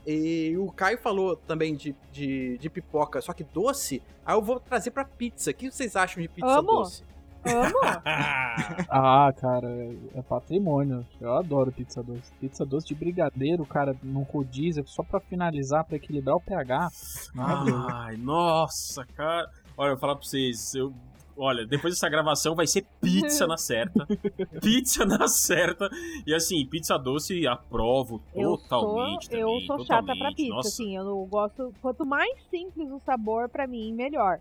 E 0.07 0.57
o 0.57 0.72
Caio 0.72 0.99
falou 0.99 1.36
também 1.36 1.74
de, 1.74 1.94
de, 2.11 2.57
de 2.59 2.70
pipoca, 2.70 3.20
só 3.20 3.32
que 3.32 3.44
doce. 3.44 4.03
Aí 4.24 4.34
eu 4.34 4.42
vou 4.42 4.59
trazer 4.59 4.90
pra 4.90 5.05
pizza. 5.05 5.51
O 5.51 5.55
que 5.55 5.70
vocês 5.70 5.94
acham 5.96 6.22
de 6.22 6.28
pizza 6.28 6.49
Amo. 6.49 6.78
doce? 6.78 7.03
Amo! 7.45 7.78
Ah, 8.91 9.32
cara, 9.36 9.68
é 10.14 10.22
patrimônio. 10.22 11.07
Eu 11.20 11.34
adoro 11.36 11.70
pizza 11.72 12.03
doce. 12.03 12.32
Pizza 12.41 12.64
doce 12.66 12.89
de 12.89 12.95
brigadeiro, 12.95 13.64
cara, 13.64 13.97
num 14.03 14.22
rodízio, 14.22 14.84
só 14.86 15.03
pra 15.03 15.20
finalizar, 15.20 15.84
pra 15.84 15.97
equilibrar 15.97 16.36
o 16.36 16.41
pH. 16.41 16.89
Maravilhoso. 17.34 17.86
Ai, 17.91 18.16
nossa, 18.16 19.05
cara. 19.16 19.49
Olha, 19.76 19.91
eu 19.91 19.95
vou 19.95 20.01
falar 20.01 20.16
pra 20.16 20.24
vocês, 20.24 20.74
eu. 20.74 20.93
Olha, 21.36 21.64
depois 21.64 21.95
dessa 21.95 22.09
gravação 22.09 22.57
vai 22.57 22.66
ser 22.66 22.84
pizza 23.01 23.47
na 23.47 23.57
certa. 23.57 24.05
pizza 24.61 25.05
na 25.07 25.28
certa. 25.28 25.89
E 26.26 26.34
assim, 26.34 26.66
pizza 26.66 26.99
doce 26.99 27.47
aprovo 27.47 28.20
Eu 28.34 28.57
totalmente 28.59 29.26
sou, 29.26 29.39
eu 29.39 29.47
também. 29.47 29.66
sou 29.66 29.78
chata 29.84 30.01
totalmente. 30.01 30.18
pra 30.18 30.32
pizza, 30.34 30.55
Nossa. 30.55 30.68
assim, 30.68 30.97
eu 30.97 31.05
não 31.05 31.24
gosto. 31.26 31.72
Quanto 31.80 32.05
mais 32.05 32.36
simples 32.51 32.91
o 32.91 33.01
sabor, 33.07 33.49
pra 33.49 33.68
mim, 33.68 33.93
melhor. 33.93 34.41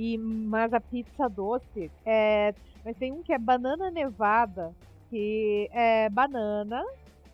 E, 0.00 0.16
mas 0.16 0.72
a 0.72 0.80
pizza 0.80 1.28
doce 1.28 1.90
é. 2.06 2.54
Mas 2.84 2.96
tem 2.96 3.10
um 3.12 3.20
que 3.22 3.32
é 3.32 3.38
banana 3.38 3.90
nevada, 3.90 4.72
que 5.10 5.68
é 5.72 6.08
banana, 6.08 6.84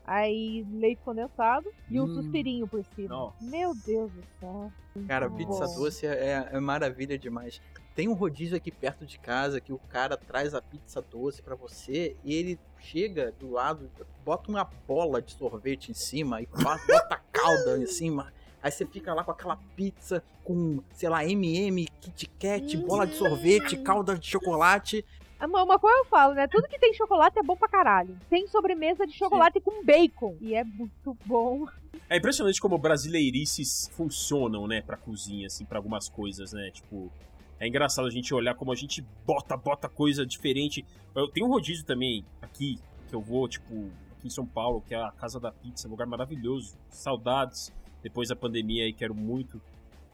aí 0.07 0.67
leite 0.73 1.01
condensado 1.05 1.71
e 1.91 2.01
um 2.01 2.05
Hum. 2.05 2.15
suspirinho 2.15 2.67
por 2.67 2.83
cima. 2.95 3.09
Nossa. 3.09 3.45
Meu 3.45 3.75
Deus 3.75 4.11
do 4.11 4.23
céu. 4.41 4.73
Cara, 5.07 5.29
pizza 5.31 5.67
bom. 5.67 5.75
doce 5.75 6.07
é, 6.07 6.49
é 6.53 6.59
maravilha 6.61 7.19
demais. 7.19 7.61
Tem 7.95 8.09
um 8.09 8.15
rodízio 8.15 8.57
aqui 8.57 8.71
perto 8.73 9.05
de 9.07 9.19
casa 9.19 9.61
que 9.61 9.73
o 9.73 9.79
cara 9.79 10.17
traz 10.17 10.55
a 10.55 10.62
pizza 10.62 11.01
doce 11.03 11.43
pra 11.43 11.55
você 11.55 12.17
e 12.25 12.35
ele 12.35 12.59
chega 12.81 13.31
do 13.39 13.51
lado, 13.51 13.91
bota 14.25 14.51
uma 14.51 14.65
bola 14.65 15.21
de 15.23 15.33
sorvete 15.33 15.91
em 15.91 15.95
cima 15.95 16.41
e 16.41 16.47
bota 16.47 17.21
calda 17.31 17.79
em 17.79 17.87
cima. 17.87 18.33
Aí 18.65 18.73
você 18.73 18.87
fica 18.87 19.12
lá 19.12 19.23
com 19.23 19.31
aquela 19.31 19.57
pizza 19.77 20.25
com, 20.43 20.83
sei 20.95 21.11
lá, 21.11 21.23
MM, 21.23 21.87
Kit 22.01 22.27
Kat, 22.41 22.77
bola 22.79 23.07
de 23.07 23.15
sorvete, 23.15 23.77
calda 23.77 24.19
de 24.19 24.27
chocolate. 24.27 25.05
Uma, 25.39 25.65
uma 25.65 25.79
coisa 25.79 25.99
eu 25.99 26.07
falo, 26.07 26.33
né? 26.33 26.49
Tudo 26.49 26.67
que 26.67 26.79
tem 26.79 26.95
chocolate 26.95 27.39
é 27.39 27.43
bom 27.43 27.55
pra 27.55 27.69
caralho. 27.69 28.19
Tem 28.31 28.47
sobremesa 28.47 29.07
de 29.07 29.12
chocolate 29.12 29.61
com 29.61 29.85
bacon. 29.85 30.39
E 30.41 30.55
é 30.55 30.65
muito 30.65 31.15
bom. 31.27 31.67
É 32.09 32.17
impressionante 32.17 32.59
como 32.59 32.79
brasileirices 32.79 33.91
funcionam, 33.93 34.67
né, 34.67 34.81
pra 34.81 34.97
cozinha, 34.97 35.47
assim, 35.47 35.67
pra 35.67 35.79
algumas 35.79 36.09
coisas, 36.09 36.55
né? 36.55 36.71
Tipo, 36.71 37.12
é 37.61 37.69
engraçado 37.69 38.09
a 38.09 38.11
gente 38.11 38.33
olhar 38.33 38.55
como 38.55 38.73
a 38.73 38.75
gente 38.75 39.05
bota, 39.27 39.59
bota 39.59 39.91
coisa 39.91 40.25
diferente. 40.25 40.87
Eu 41.15 41.29
tenho 41.29 41.45
um 41.45 41.51
rodízio 41.51 41.85
também 41.85 42.25
aqui, 42.41 42.79
que 43.09 43.15
eu 43.15 43.21
vou, 43.21 43.47
tipo, 43.47 43.91
aqui 44.17 44.29
em 44.29 44.31
São 44.31 44.47
Paulo, 44.47 44.81
que 44.81 44.95
é 44.95 45.03
a 45.03 45.12
Casa 45.12 45.39
da 45.39 45.53
Pizza, 45.53 45.87
um 45.87 45.91
lugar 45.91 46.07
maravilhoso. 46.07 46.79
Saudades. 46.89 47.71
Depois 48.05 48.29
da 48.29 48.37
pandemia 48.37 48.85
aí, 48.85 48.93
quero 48.93 49.15
muito 49.15 49.59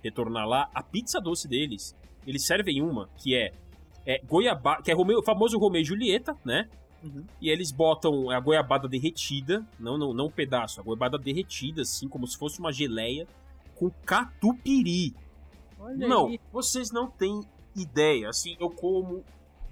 retornar 0.01 0.47
lá. 0.47 0.71
A 0.73 0.81
pizza 0.81 1.21
doce 1.21 1.49
deles, 1.49 1.93
eles 2.25 2.47
servem 2.47 2.81
uma 2.81 3.09
que 3.17 3.35
é, 3.35 3.53
é 4.07 4.21
goiabada, 4.21 4.81
que 4.81 4.93
é 4.93 4.95
Romeu, 4.95 5.19
o 5.19 5.23
famoso 5.25 5.59
Romeu 5.59 5.83
e 5.83 5.85
Julieta, 5.85 6.37
né? 6.45 6.69
Uhum. 7.03 7.25
E 7.41 7.51
eles 7.51 7.73
botam 7.73 8.31
a 8.31 8.39
goiabada 8.39 8.87
derretida, 8.87 9.67
não, 9.79 9.99
não, 9.99 10.15
não 10.15 10.27
um 10.27 10.31
pedaço, 10.31 10.81
a 10.81 10.85
goiabada 10.85 11.19
derretida, 11.19 11.83
assim, 11.83 12.09
como 12.09 12.29
se 12.29 12.39
fosse 12.39 12.61
uma 12.61 12.71
geleia, 12.71 13.27
com 13.75 13.91
catupiry. 14.07 15.13
Olha 15.77 16.07
não, 16.07 16.27
aí. 16.29 16.41
vocês 16.53 16.93
não 16.93 17.11
têm 17.11 17.41
ideia. 17.75 18.29
Assim, 18.29 18.57
eu 18.61 18.71
como. 18.71 19.25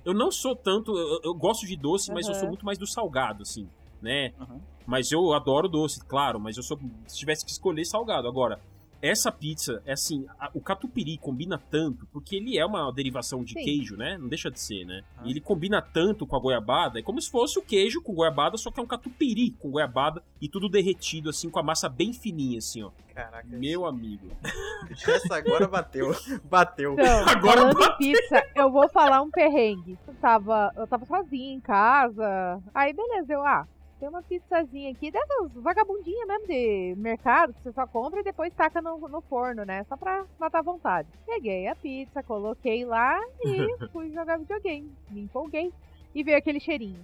Eu 0.05 0.13
não 0.13 0.33
sou 0.33 0.57
tanto. 0.57 0.97
Eu, 0.97 1.21
eu 1.23 1.35
gosto 1.35 1.67
de 1.67 1.77
doce, 1.77 2.11
mas 2.13 2.27
eu 2.27 2.35
sou 2.35 2.49
muito 2.49 2.67
mais 2.67 2.79
do 2.79 2.87
salgado, 2.87 3.43
assim, 3.43 3.69
né? 4.03 4.33
Aham. 4.41 4.61
Mas 4.89 5.13
eu 5.13 5.35
adoro 5.35 5.69
doce, 5.69 6.01
claro, 6.07 6.41
mas 6.41 6.57
eu 6.57 6.63
sou. 6.63 6.81
Se 7.07 7.19
tivesse 7.19 7.45
que 7.45 7.51
escolher 7.51 7.85
salgado. 7.85 8.27
Agora, 8.27 8.59
essa 9.03 9.31
pizza, 9.31 9.83
é 9.85 9.93
assim, 9.93 10.25
a- 10.41 10.51
o 10.55 10.61
catupiry 10.63 11.19
combina 11.19 11.59
tanto, 11.71 12.07
porque 12.11 12.35
ele 12.37 12.57
é 12.57 12.65
uma 12.65 12.91
derivação 12.91 13.45
de 13.45 13.53
Sim. 13.53 13.63
queijo, 13.63 13.97
né? 13.99 14.17
Não 14.17 14.29
deixa 14.29 14.51
de 14.51 14.59
ser, 14.59 14.87
né? 14.87 15.03
Ah. 15.19 15.23
E 15.27 15.31
ele 15.31 15.43
combina 15.43 15.83
tanto 15.83 16.27
com 16.27 16.35
a 16.35 16.41
goiabada, 16.41 16.99
é 16.99 17.03
como 17.03 17.21
se 17.21 17.31
fosse 17.31 17.59
o 17.59 17.63
queijo 17.63 18.03
com 18.03 18.15
goiabada, 18.15 18.57
só 18.57 18.71
que 18.71 18.81
é 18.81 18.83
um 18.83 18.87
catupiry 18.87 19.51
com 19.61 19.71
goiabada 19.71 20.23
e 20.41 20.49
tudo 20.49 20.71
derretido, 20.71 21.29
assim, 21.29 21.51
com 21.51 21.59
a 21.59 21.63
massa 21.63 21.87
bem 21.89 22.15
fininha, 22.15 22.57
assim, 22.59 22.83
ó. 22.83 22.91
Caraca, 23.15 23.47
Meu 23.47 23.85
amigo. 23.85 24.27
essa 25.07 25.37
agora 25.37 25.69
bateu. 25.69 26.13
Bateu. 26.45 26.95
Então, 26.95 27.05
Agora 27.29 27.71
em 27.71 27.97
pizza, 27.99 28.43
eu 28.57 28.71
vou 28.73 28.89
falar 28.89 29.21
um 29.21 29.31
perrengue. 29.31 29.99
Eu 30.09 30.15
tava, 30.15 30.73
eu 30.75 30.87
tava 30.87 31.05
sozinha 31.05 31.53
em 31.55 31.61
casa. 31.61 32.59
Aí, 32.75 32.93
beleza, 32.95 33.33
eu, 33.35 33.45
ah, 33.45 33.67
tem 33.99 34.09
uma 34.09 34.23
pizzazinha 34.23 34.91
aqui, 34.93 35.11
dessas 35.11 35.51
vagabundinhas 35.55 36.27
mesmo 36.29 36.47
de 36.47 36.95
mercado, 36.97 37.53
que 37.53 37.63
você 37.63 37.73
só 37.73 37.87
compra 37.87 38.21
e 38.21 38.25
depois 38.25 38.53
taca 38.55 38.81
no, 38.81 38.99
no 39.09 39.21
forno, 39.23 39.65
né? 39.65 39.85
Só 39.89 39.97
pra 39.97 40.25
matar 40.39 40.61
a 40.61 40.63
vontade. 40.63 41.09
Peguei 41.27 41.67
a 41.67 41.75
pizza, 41.75 42.23
coloquei 42.23 42.85
lá 42.85 43.19
e 43.45 43.67
fui 43.93 44.11
jogar 44.13 44.39
videogame. 44.39 44.91
Me 45.11 45.23
empolguei. 45.23 45.73
E 46.15 46.23
veio 46.23 46.39
aquele 46.39 46.61
cheirinho. 46.61 47.01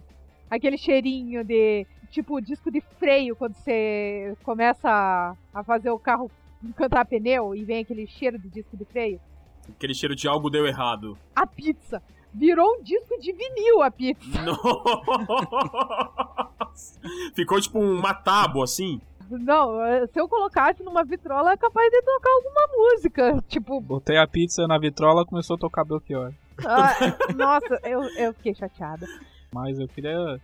Aquele 0.50 0.78
cheirinho 0.78 1.42
de, 1.44 1.86
tipo, 2.10 2.40
disco 2.40 2.70
de 2.70 2.80
freio, 2.80 3.34
quando 3.34 3.54
você 3.54 4.36
começa 4.44 4.88
a- 5.52 5.64
fazer 5.64 5.90
o 5.90 5.98
carro 5.98 6.30
cantar 6.76 7.04
pneu 7.04 7.54
e 7.54 7.64
vem 7.64 7.82
aquele 7.82 8.06
cheiro 8.06 8.38
de 8.38 8.48
disco 8.48 8.76
de 8.76 8.84
freio. 8.84 9.20
Aquele 9.68 9.94
cheiro 9.94 10.14
de 10.14 10.28
algo 10.28 10.48
deu 10.48 10.66
errado. 10.66 11.18
a 11.34 11.46
pizza. 11.46 12.02
Virou 12.34 12.78
um 12.78 12.82
disco 12.82 13.18
de 13.20 13.32
vinil 13.32 13.82
a 13.82 13.90
pizza. 13.90 14.42
Nossa! 16.60 17.00
Ficou 17.34 17.60
tipo 17.60 17.78
uma 17.78 18.12
tábua 18.12 18.64
assim. 18.64 19.00
Não, 19.30 19.80
eh, 19.82 20.06
se 20.08 20.20
eu 20.20 20.28
colocasse 20.28 20.82
numa 20.82 21.04
vitrola 21.04 21.52
é 21.52 21.56
capaz 21.56 21.90
de 21.90 22.02
tocar 22.02 22.30
alguma 22.30 22.66
música. 22.76 23.44
Tipo, 23.48 23.80
Botei 23.80 24.18
a 24.18 24.26
pizza 24.26 24.66
na 24.66 24.78
vitrola 24.78 25.24
começou 25.24 25.56
a 25.56 25.58
tocar 25.58 25.84
Belchior. 25.84 26.32
ah, 26.66 26.94
nossa, 27.34 27.80
eu, 27.84 28.02
eu 28.16 28.34
fiquei 28.34 28.54
chateada. 28.54 29.06
Mas 29.52 29.78
eu 29.78 29.88
queria 29.88 30.40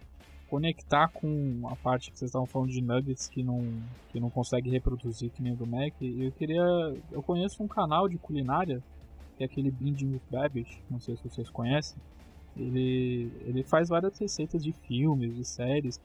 conectar 0.49 1.09
com 1.09 1.63
a 1.71 1.77
parte 1.77 2.11
que 2.11 2.19
vocês 2.19 2.29
estavam 2.29 2.47
falando 2.47 2.71
de 2.71 2.81
nuggets 2.81 3.29
que 3.29 3.43
não, 3.43 3.65
que 4.11 4.19
não 4.19 4.31
consegue 4.31 4.69
reproduzir 4.71 5.31
que 5.31 5.43
nem 5.43 5.53
o 5.53 5.57
do 5.57 5.67
Mac. 5.67 5.95
E 6.01 6.25
eu 6.25 6.33
queria. 6.33 6.63
Eu 7.13 7.23
conheço 7.23 7.63
um 7.63 7.69
canal 7.69 8.09
de 8.09 8.19
culinária, 8.19 8.83
que 9.41 9.45
é 9.45 9.47
aquele 9.47 9.71
Binding 9.71 10.13
with 10.13 10.21
Babish, 10.31 10.83
não 10.91 11.01
sei 11.01 11.17
se 11.17 11.23
vocês 11.27 11.49
conhecem. 11.49 11.97
Ele, 12.57 13.33
ele 13.47 13.63
faz 13.63 13.89
várias 13.89 14.19
receitas 14.19 14.63
de 14.63 14.71
filmes, 14.73 15.35
de 15.35 15.45
séries. 15.47 15.99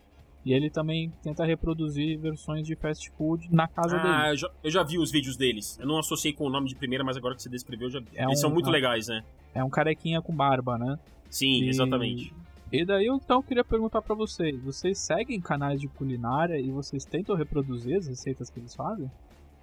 E 0.45 0.53
ele 0.53 0.69
também 0.69 1.11
tenta 1.23 1.43
reproduzir 1.43 2.17
versões 2.19 2.65
de 2.67 2.75
fast 2.75 3.09
food 3.17 3.49
na 3.51 3.67
casa 3.67 3.97
Ah, 3.97 4.01
dele. 4.21 4.31
eu 4.33 4.37
já, 4.37 4.51
eu 4.63 4.71
já 4.71 4.83
vi 4.83 4.97
os 4.99 5.11
vídeos 5.11 5.35
deles. 5.35 5.77
Eu 5.79 5.87
não 5.87 5.97
associei 5.97 6.31
com 6.33 6.45
o 6.45 6.49
nome 6.49 6.69
de 6.69 6.75
primeira, 6.75 7.03
mas 7.03 7.17
agora 7.17 7.35
que 7.35 7.41
você 7.41 7.49
descreveu, 7.49 7.87
eu 7.87 7.91
já 7.91 7.99
vi. 7.99 8.07
É 8.13 8.23
Eles 8.23 8.37
um- 8.37 8.41
são 8.41 8.51
muito 8.51 8.69
é 8.69 8.71
legais, 8.71 9.07
né? 9.07 9.23
É 9.55 9.63
um 9.63 9.69
carequinha 9.71 10.21
com 10.21 10.33
barba, 10.33 10.77
né? 10.77 10.99
Sim, 11.31 11.63
E- 11.63 11.69
exatamente. 11.69 12.31
E 12.71 12.85
daí 12.85 13.07
eu 13.07 13.15
então 13.15 13.41
queria 13.41 13.63
perguntar 13.65 14.01
pra 14.03 14.13
vocês, 14.15 14.57
vocês 14.63 14.99
seguem 14.99 15.41
canais 15.41 15.81
de 15.81 15.87
culinária 15.87 16.59
e 16.59 16.69
vocês 16.71 17.03
tentam 17.05 17.35
reproduzir 17.35 17.97
as 17.97 18.07
receitas 18.07 18.49
que 18.49 18.59
eles 18.59 18.73
fazem? 18.75 19.09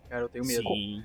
Cara, 0.09 0.25
eu 0.25 0.29
tenho 0.29 0.45
medo. 0.45 0.63
Sim. 0.69 1.03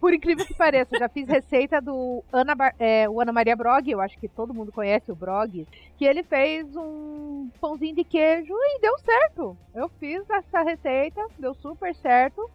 Por 0.00 0.12
incrível 0.12 0.44
que 0.44 0.52
pareça, 0.52 0.98
já 0.98 1.08
fiz 1.08 1.26
receita 1.26 1.80
do 1.80 2.22
Ana, 2.30 2.54
é, 2.78 3.06
Ana 3.06 3.32
Maria 3.32 3.56
Brog, 3.56 3.90
eu 3.90 4.02
acho 4.02 4.18
que 4.18 4.28
todo 4.28 4.52
mundo 4.52 4.70
conhece 4.70 5.10
o 5.10 5.16
Brog, 5.16 5.66
que 5.96 6.04
ele 6.04 6.22
fez 6.22 6.76
um 6.76 7.48
pãozinho 7.58 7.94
de 7.94 8.04
queijo 8.04 8.52
e 8.52 8.80
deu 8.80 8.98
certo. 8.98 9.56
Eu 9.74 9.88
fiz 9.88 10.28
essa 10.28 10.62
receita, 10.62 11.26
deu 11.38 11.54
super 11.54 11.94
certo. 11.94 12.50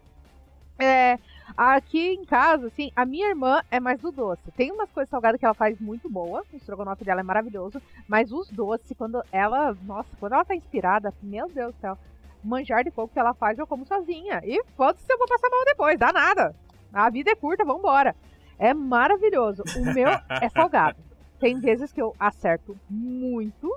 É, 0.78 1.18
aqui 1.58 2.14
em 2.14 2.24
casa, 2.24 2.68
assim, 2.68 2.92
a 2.96 3.04
minha 3.04 3.28
irmã 3.28 3.62
é 3.72 3.80
mais 3.80 4.00
do 4.00 4.12
doce. 4.12 4.52
Tem 4.56 4.72
umas 4.72 4.92
coisas 4.92 5.10
salgadas 5.10 5.40
que 5.40 5.46
ela 5.46 5.56
faz 5.56 5.80
muito 5.82 6.08
boa, 6.08 6.44
o 6.54 6.56
estrogonofe 6.56 7.04
dela 7.04 7.22
é 7.22 7.24
maravilhoso, 7.24 7.82
mas 8.08 8.32
os 8.32 8.48
doces, 8.50 8.94
quando 8.96 9.24
ela, 9.32 9.76
nossa, 9.84 10.10
quando 10.20 10.34
ela 10.34 10.46
tá 10.46 10.56
inspirada, 10.56 11.12
meu 11.22 11.50
Deus 11.50 11.74
do 11.74 11.82
céu, 11.82 11.98
manjar 12.44 12.84
de 12.84 12.92
coco 12.92 13.12
que 13.12 13.20
ela 13.20 13.34
faz, 13.34 13.58
eu 13.58 13.66
como 13.66 13.88
sozinha. 13.88 14.40
E 14.46 14.64
foda-se 14.78 15.04
se 15.04 15.12
eu 15.12 15.18
vou 15.18 15.28
passar 15.28 15.50
mal 15.50 15.66
depois, 15.66 15.98
dá 15.98 16.14
nada. 16.14 16.56
A 16.94 17.10
vida 17.10 17.32
é 17.32 17.36
curta, 17.36 17.66
vambora. 17.66 18.16
É 18.58 18.74
maravilhoso. 18.74 19.64
O 19.78 19.94
meu 19.94 20.10
é 20.10 20.50
salgado. 20.54 20.98
Tem 21.40 21.60
vezes 21.60 21.94
que 21.94 22.02
eu 22.02 22.16
acerto 22.20 22.78
muito. 22.90 23.74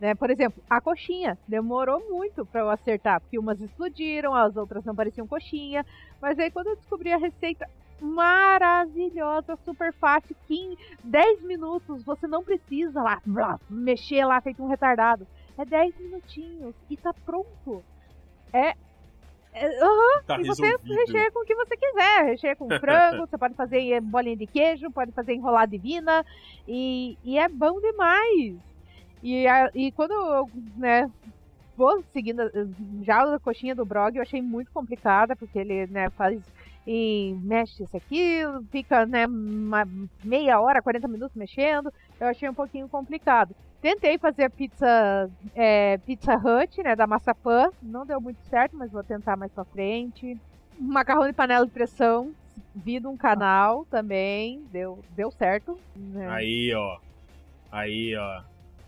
Né? 0.00 0.14
Por 0.14 0.30
exemplo, 0.30 0.62
a 0.68 0.80
coxinha. 0.80 1.38
Demorou 1.46 2.00
muito 2.10 2.44
pra 2.44 2.60
eu 2.60 2.70
acertar, 2.70 3.20
porque 3.20 3.38
umas 3.38 3.60
explodiram, 3.60 4.34
as 4.34 4.56
outras 4.56 4.84
não 4.84 4.94
pareciam 4.94 5.26
coxinha. 5.26 5.86
Mas 6.20 6.38
aí 6.38 6.50
quando 6.50 6.68
eu 6.68 6.76
descobri 6.76 7.12
a 7.12 7.16
receita 7.16 7.68
maravilhosa, 8.00 9.56
super 9.64 9.92
fácil, 9.92 10.34
15, 10.48 10.76
10 11.04 11.44
minutos, 11.44 12.02
você 12.02 12.26
não 12.26 12.42
precisa 12.42 13.00
lá 13.00 13.22
blá, 13.24 13.60
mexer 13.70 14.24
lá 14.24 14.40
feito 14.40 14.62
um 14.62 14.66
retardado. 14.66 15.26
É 15.56 15.64
10 15.64 15.98
minutinhos 15.98 16.74
e 16.90 16.96
tá 16.96 17.14
pronto. 17.24 17.82
É. 18.52 18.74
aham, 19.54 20.20
Tá 20.26 20.36
e 20.36 20.44
você 20.44 20.66
resolvido. 20.66 20.86
recheia 20.88 21.30
com 21.32 21.40
o 21.40 21.44
que 21.44 21.54
você 21.54 21.76
quiser. 21.76 22.24
Recheia 22.26 22.56
com 22.56 22.72
frango, 22.80 23.26
você 23.26 23.38
pode 23.38 23.54
fazer 23.54 23.78
em 23.78 24.00
bolinha 24.02 24.36
de 24.36 24.46
queijo, 24.46 24.90
pode 24.92 25.12
fazer 25.12 25.34
enrolada 25.34 25.68
divina. 25.70 26.24
E, 26.66 27.18
e 27.22 27.38
é 27.38 27.48
bom 27.48 27.80
demais. 27.80 28.60
E, 29.22 29.46
a- 29.48 29.70
e 29.74 29.92
quando 29.92 30.12
eu 30.12 30.50
né, 30.76 31.06
vou 31.76 32.02
seguindo 32.12 32.42
eh, 32.42 32.50
já 33.04 33.22
a 33.22 33.40
coxinha 33.40 33.74
do 33.74 33.86
Brog, 33.86 34.16
eu 34.16 34.22
achei 34.22 34.42
muito 34.42 34.70
complicada, 34.72 35.36
porque 35.36 35.58
ele 35.58 35.86
né, 35.88 36.10
faz 36.16 36.40
e 36.86 37.34
mexe 37.42 37.84
isso 37.84 37.96
aqui, 37.96 38.42
fica 38.70 39.06
né, 39.06 39.26
uma 39.26 39.84
meia 40.22 40.60
hora, 40.60 40.82
40 40.82 41.08
minutos 41.08 41.36
mexendo. 41.36 41.90
Eu 42.20 42.28
achei 42.28 42.48
um 42.48 42.54
pouquinho 42.54 42.88
complicado. 42.88 43.54
Tentei 43.80 44.16
fazer 44.16 44.44
a 44.44 44.50
pizza 44.50 45.28
é, 45.56 45.98
Pizza 45.98 46.36
Hut, 46.36 46.82
né, 46.82 46.94
da 46.94 47.06
maçapã. 47.06 47.68
Não 47.82 48.06
deu 48.06 48.20
muito 48.20 48.40
certo, 48.44 48.76
mas 48.76 48.92
vou 48.92 49.02
tentar 49.02 49.36
mais 49.36 49.50
pra 49.50 49.64
frente. 49.64 50.38
Macarrão 50.78 51.26
de 51.26 51.32
panela 51.32 51.66
de 51.66 51.72
pressão. 51.72 52.32
Vi 52.74 53.00
de 53.00 53.06
um 53.06 53.16
canal 53.16 53.84
também. 53.86 54.62
Deu, 54.70 55.00
deu 55.16 55.30
certo. 55.32 55.76
né. 55.96 56.28
Aí, 56.28 56.72
ó. 56.74 56.98
Aí, 57.72 58.14
ó. 58.16 58.42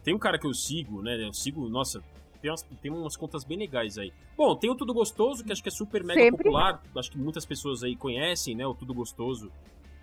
Tem 0.05 0.15
um 0.15 0.19
cara 0.19 0.39
que 0.39 0.47
eu 0.47 0.55
sigo, 0.55 1.03
né? 1.03 1.17
Eu 1.27 1.33
sigo, 1.33 1.69
nossa, 1.69 2.01
tem 2.41 2.51
umas, 2.51 2.63
tem 2.63 2.93
umas 2.93 3.17
contas 3.17 3.43
bem 3.43 3.57
legais 3.57 3.97
aí. 3.97 4.13
Bom, 4.37 4.55
tem 4.55 4.71
o 4.71 4.75
Tudo 4.75 4.93
Gostoso, 4.93 5.43
que 5.43 5.51
acho 5.51 5.63
que 5.63 5.71
é 5.71 5.73
super 5.73 6.05
mega 6.05 6.21
Sempre. 6.21 6.45
popular. 6.45 6.83
Acho 6.95 7.11
que 7.11 7.19
muitas 7.19 7.47
pessoas 7.47 7.83
aí 7.83 7.97
conhecem, 7.97 8.55
né? 8.55 8.67
O 8.67 8.75
Tudo 8.75 8.93
Gostoso. 8.93 9.51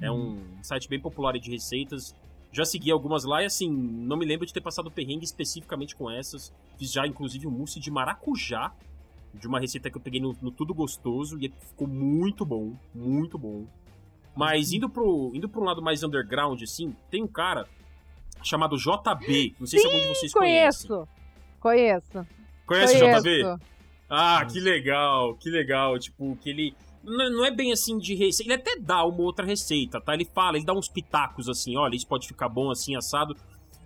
É 0.01 0.11
um 0.11 0.41
site 0.63 0.89
bem 0.89 0.99
popular 0.99 1.33
de 1.33 1.51
receitas. 1.51 2.15
Já 2.51 2.65
segui 2.65 2.91
algumas 2.91 3.23
lá 3.23 3.41
e 3.41 3.45
assim, 3.45 3.69
não 3.69 4.17
me 4.17 4.25
lembro 4.25 4.45
de 4.45 4.53
ter 4.53 4.61
passado 4.61 4.91
perrengue 4.91 5.23
especificamente 5.23 5.95
com 5.95 6.09
essas. 6.09 6.53
Fiz 6.77 6.91
já, 6.91 7.07
inclusive, 7.07 7.47
um 7.47 7.51
mousse 7.51 7.79
de 7.79 7.89
maracujá. 7.89 8.73
De 9.33 9.47
uma 9.47 9.61
receita 9.61 9.89
que 9.89 9.95
eu 9.95 10.01
peguei 10.01 10.19
no, 10.19 10.35
no 10.41 10.51
Tudo 10.51 10.73
Gostoso 10.73 11.37
e 11.39 11.47
ficou 11.47 11.87
muito 11.87 12.43
bom, 12.43 12.73
muito 12.93 13.37
bom. 13.37 13.65
Mas 14.35 14.73
indo 14.73 14.89
pro, 14.89 15.31
indo 15.33 15.47
pro 15.47 15.61
um 15.61 15.63
lado 15.63 15.81
mais 15.81 16.03
underground, 16.03 16.61
assim, 16.61 16.93
tem 17.09 17.23
um 17.23 17.27
cara 17.27 17.65
chamado 18.43 18.77
JB. 18.77 19.55
Não 19.57 19.67
sei 19.67 19.79
se 19.79 19.85
algum 19.85 19.99
de 19.99 20.07
vocês 20.07 20.33
conhece. 20.33 20.87
Conheço. 20.87 21.07
Conheço. 21.59 22.27
Conhece 22.65 22.97
o 22.97 22.99
Conheço. 22.99 23.21
JB? 23.21 23.65
Ah, 24.09 24.45
que 24.45 24.59
legal, 24.59 25.35
que 25.35 25.49
legal. 25.49 25.97
Tipo, 25.97 26.35
que 26.41 26.49
ele. 26.49 26.75
Não 27.03 27.43
é 27.43 27.51
bem 27.51 27.71
assim 27.71 27.97
de 27.97 28.13
receita. 28.13 28.51
Ele 28.51 28.61
até 28.61 28.77
dá 28.77 29.03
uma 29.03 29.21
outra 29.21 29.45
receita, 29.45 29.99
tá? 29.99 30.13
Ele 30.13 30.25
fala, 30.25 30.57
ele 30.57 30.65
dá 30.65 30.73
uns 30.73 30.87
pitacos 30.87 31.49
assim, 31.49 31.75
olha, 31.75 31.95
isso 31.95 32.07
pode 32.07 32.27
ficar 32.27 32.47
bom 32.47 32.69
assim, 32.69 32.95
assado. 32.95 33.35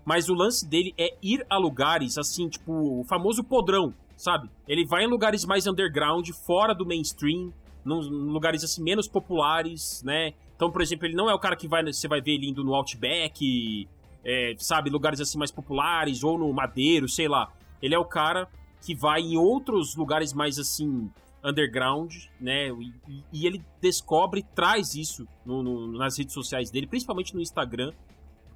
Mas 0.03 0.29
o 0.29 0.33
lance 0.33 0.67
dele 0.67 0.93
é 0.97 1.15
ir 1.21 1.45
a 1.49 1.57
lugares 1.57 2.17
assim, 2.17 2.47
tipo, 2.47 2.71
o 2.71 3.03
famoso 3.05 3.43
podrão, 3.43 3.93
sabe? 4.17 4.49
Ele 4.67 4.85
vai 4.85 5.03
em 5.05 5.07
lugares 5.07 5.45
mais 5.45 5.65
underground, 5.65 6.29
fora 6.45 6.75
do 6.75 6.85
mainstream, 6.85 7.51
num 7.83 7.99
lugares 8.31 8.63
assim 8.63 8.83
menos 8.83 9.07
populares, 9.07 10.03
né? 10.03 10.33
Então, 10.55 10.71
por 10.71 10.81
exemplo, 10.81 11.05
ele 11.05 11.15
não 11.15 11.29
é 11.29 11.33
o 11.33 11.39
cara 11.39 11.55
que 11.55 11.67
vai, 11.67 11.83
você 11.83 12.07
vai 12.07 12.21
ver 12.21 12.33
ele 12.33 12.49
indo 12.49 12.63
no 12.63 12.73
Outback, 12.75 13.87
é, 14.23 14.55
sabe, 14.57 14.89
lugares 14.89 15.21
assim 15.21 15.37
mais 15.37 15.51
populares, 15.51 16.23
ou 16.23 16.37
no 16.37 16.51
Madeiro, 16.51 17.07
sei 17.07 17.27
lá. 17.27 17.51
Ele 17.81 17.95
é 17.95 17.99
o 17.99 18.05
cara 18.05 18.47
que 18.81 18.93
vai 18.93 19.21
em 19.21 19.37
outros 19.37 19.95
lugares 19.95 20.33
mais 20.33 20.59
assim 20.59 21.09
underground, 21.45 22.13
né? 22.39 22.69
E, 22.69 22.93
e- 23.07 23.23
e 23.31 23.45
ele 23.47 23.61
descobre, 23.81 24.43
traz 24.55 24.95
isso 24.95 25.27
no- 25.45 25.61
no- 25.63 25.97
nas 25.97 26.17
redes 26.17 26.33
sociais 26.33 26.71
dele, 26.71 26.87
principalmente 26.87 27.33
no 27.35 27.41
Instagram, 27.41 27.91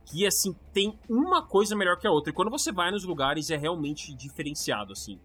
que 0.05 0.25
assim 0.25 0.55
tem 0.73 0.97
uma 1.07 1.41
coisa 1.43 1.75
melhor 1.75 1.97
que 1.97 2.07
a 2.07 2.11
outra. 2.11 2.31
E 2.31 2.33
quando 2.33 2.49
você 2.49 2.71
vai 2.71 2.89
nos 2.91 3.03
lugares 3.03 3.49
é 3.51 3.55
realmente 3.57 4.13
diferenciado, 4.13 4.91
assim. 4.93 5.19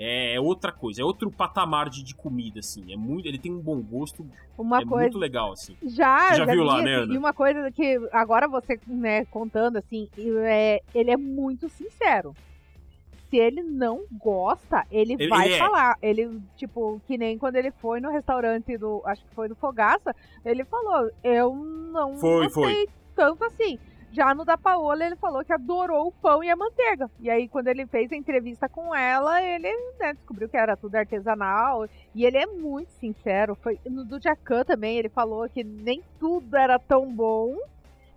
É 0.00 0.38
outra 0.40 0.70
coisa, 0.70 1.02
é 1.02 1.04
outro 1.04 1.28
patamar 1.28 1.90
de, 1.90 2.04
de 2.04 2.14
comida, 2.14 2.60
assim. 2.60 2.92
É 2.92 2.96
muito, 2.96 3.26
ele 3.26 3.36
tem 3.36 3.52
um 3.52 3.58
bom 3.60 3.80
gosto, 3.82 4.24
Uma 4.56 4.80
é 4.80 4.84
coisa. 4.84 5.02
muito 5.02 5.18
legal, 5.18 5.50
assim. 5.50 5.76
Já, 5.82 6.20
Você 6.28 6.36
já, 6.36 6.46
já 6.46 6.52
viu 6.52 6.62
vi, 6.62 6.68
lá, 6.68 6.82
né, 6.82 6.94
assim, 6.94 7.02
Ana? 7.02 7.14
E 7.14 7.18
uma 7.18 7.32
coisa 7.32 7.72
que 7.72 7.98
agora 8.12 8.46
você, 8.46 8.78
né, 8.86 9.24
contando 9.24 9.76
assim, 9.76 10.08
é, 10.16 10.80
ele 10.94 11.10
é 11.10 11.16
muito 11.16 11.68
sincero. 11.68 12.32
Se 13.30 13.36
ele 13.36 13.62
não 13.62 14.04
gosta, 14.12 14.86
ele, 14.90 15.14
Ele- 15.14 15.28
vai 15.28 15.52
é. 15.52 15.58
falar. 15.58 15.98
Ele, 16.00 16.40
tipo, 16.56 17.00
que 17.06 17.18
nem 17.18 17.36
quando 17.38 17.56
ele 17.56 17.70
foi 17.72 18.00
no 18.00 18.10
restaurante 18.10 18.76
do. 18.78 19.02
Acho 19.04 19.22
que 19.24 19.34
foi 19.34 19.48
do 19.48 19.54
Fogaça, 19.54 20.14
ele 20.44 20.64
falou, 20.64 21.10
eu 21.22 21.54
não 21.54 22.16
Foi, 22.16 22.44
gostei 22.48 22.88
tanto 23.14 23.44
assim. 23.44 23.78
Já 24.10 24.34
no 24.34 24.42
da 24.42 24.56
Paola, 24.56 25.04
ele 25.04 25.16
falou 25.16 25.44
que 25.44 25.52
adorou 25.52 26.06
o 26.06 26.12
pão 26.12 26.42
e 26.42 26.48
a 26.48 26.56
manteiga. 26.56 27.10
E 27.20 27.28
aí, 27.28 27.46
quando 27.46 27.68
ele 27.68 27.84
fez 27.86 28.10
a 28.10 28.16
entrevista 28.16 28.66
com 28.66 28.94
ela, 28.94 29.42
ele 29.42 29.68
né, 30.00 30.14
descobriu 30.14 30.48
que 30.48 30.56
era 30.56 30.74
tudo 30.78 30.94
artesanal. 30.94 31.86
E 32.14 32.24
ele 32.24 32.38
é 32.38 32.46
muito 32.46 32.88
sincero. 32.92 33.54
Foi 33.56 33.78
no 33.84 34.06
do 34.06 34.18
Jacan 34.20 34.64
também, 34.64 34.96
ele 34.96 35.10
falou 35.10 35.46
que 35.50 35.62
nem 35.62 36.02
tudo 36.18 36.56
era 36.56 36.78
tão 36.78 37.04
bom. 37.12 37.54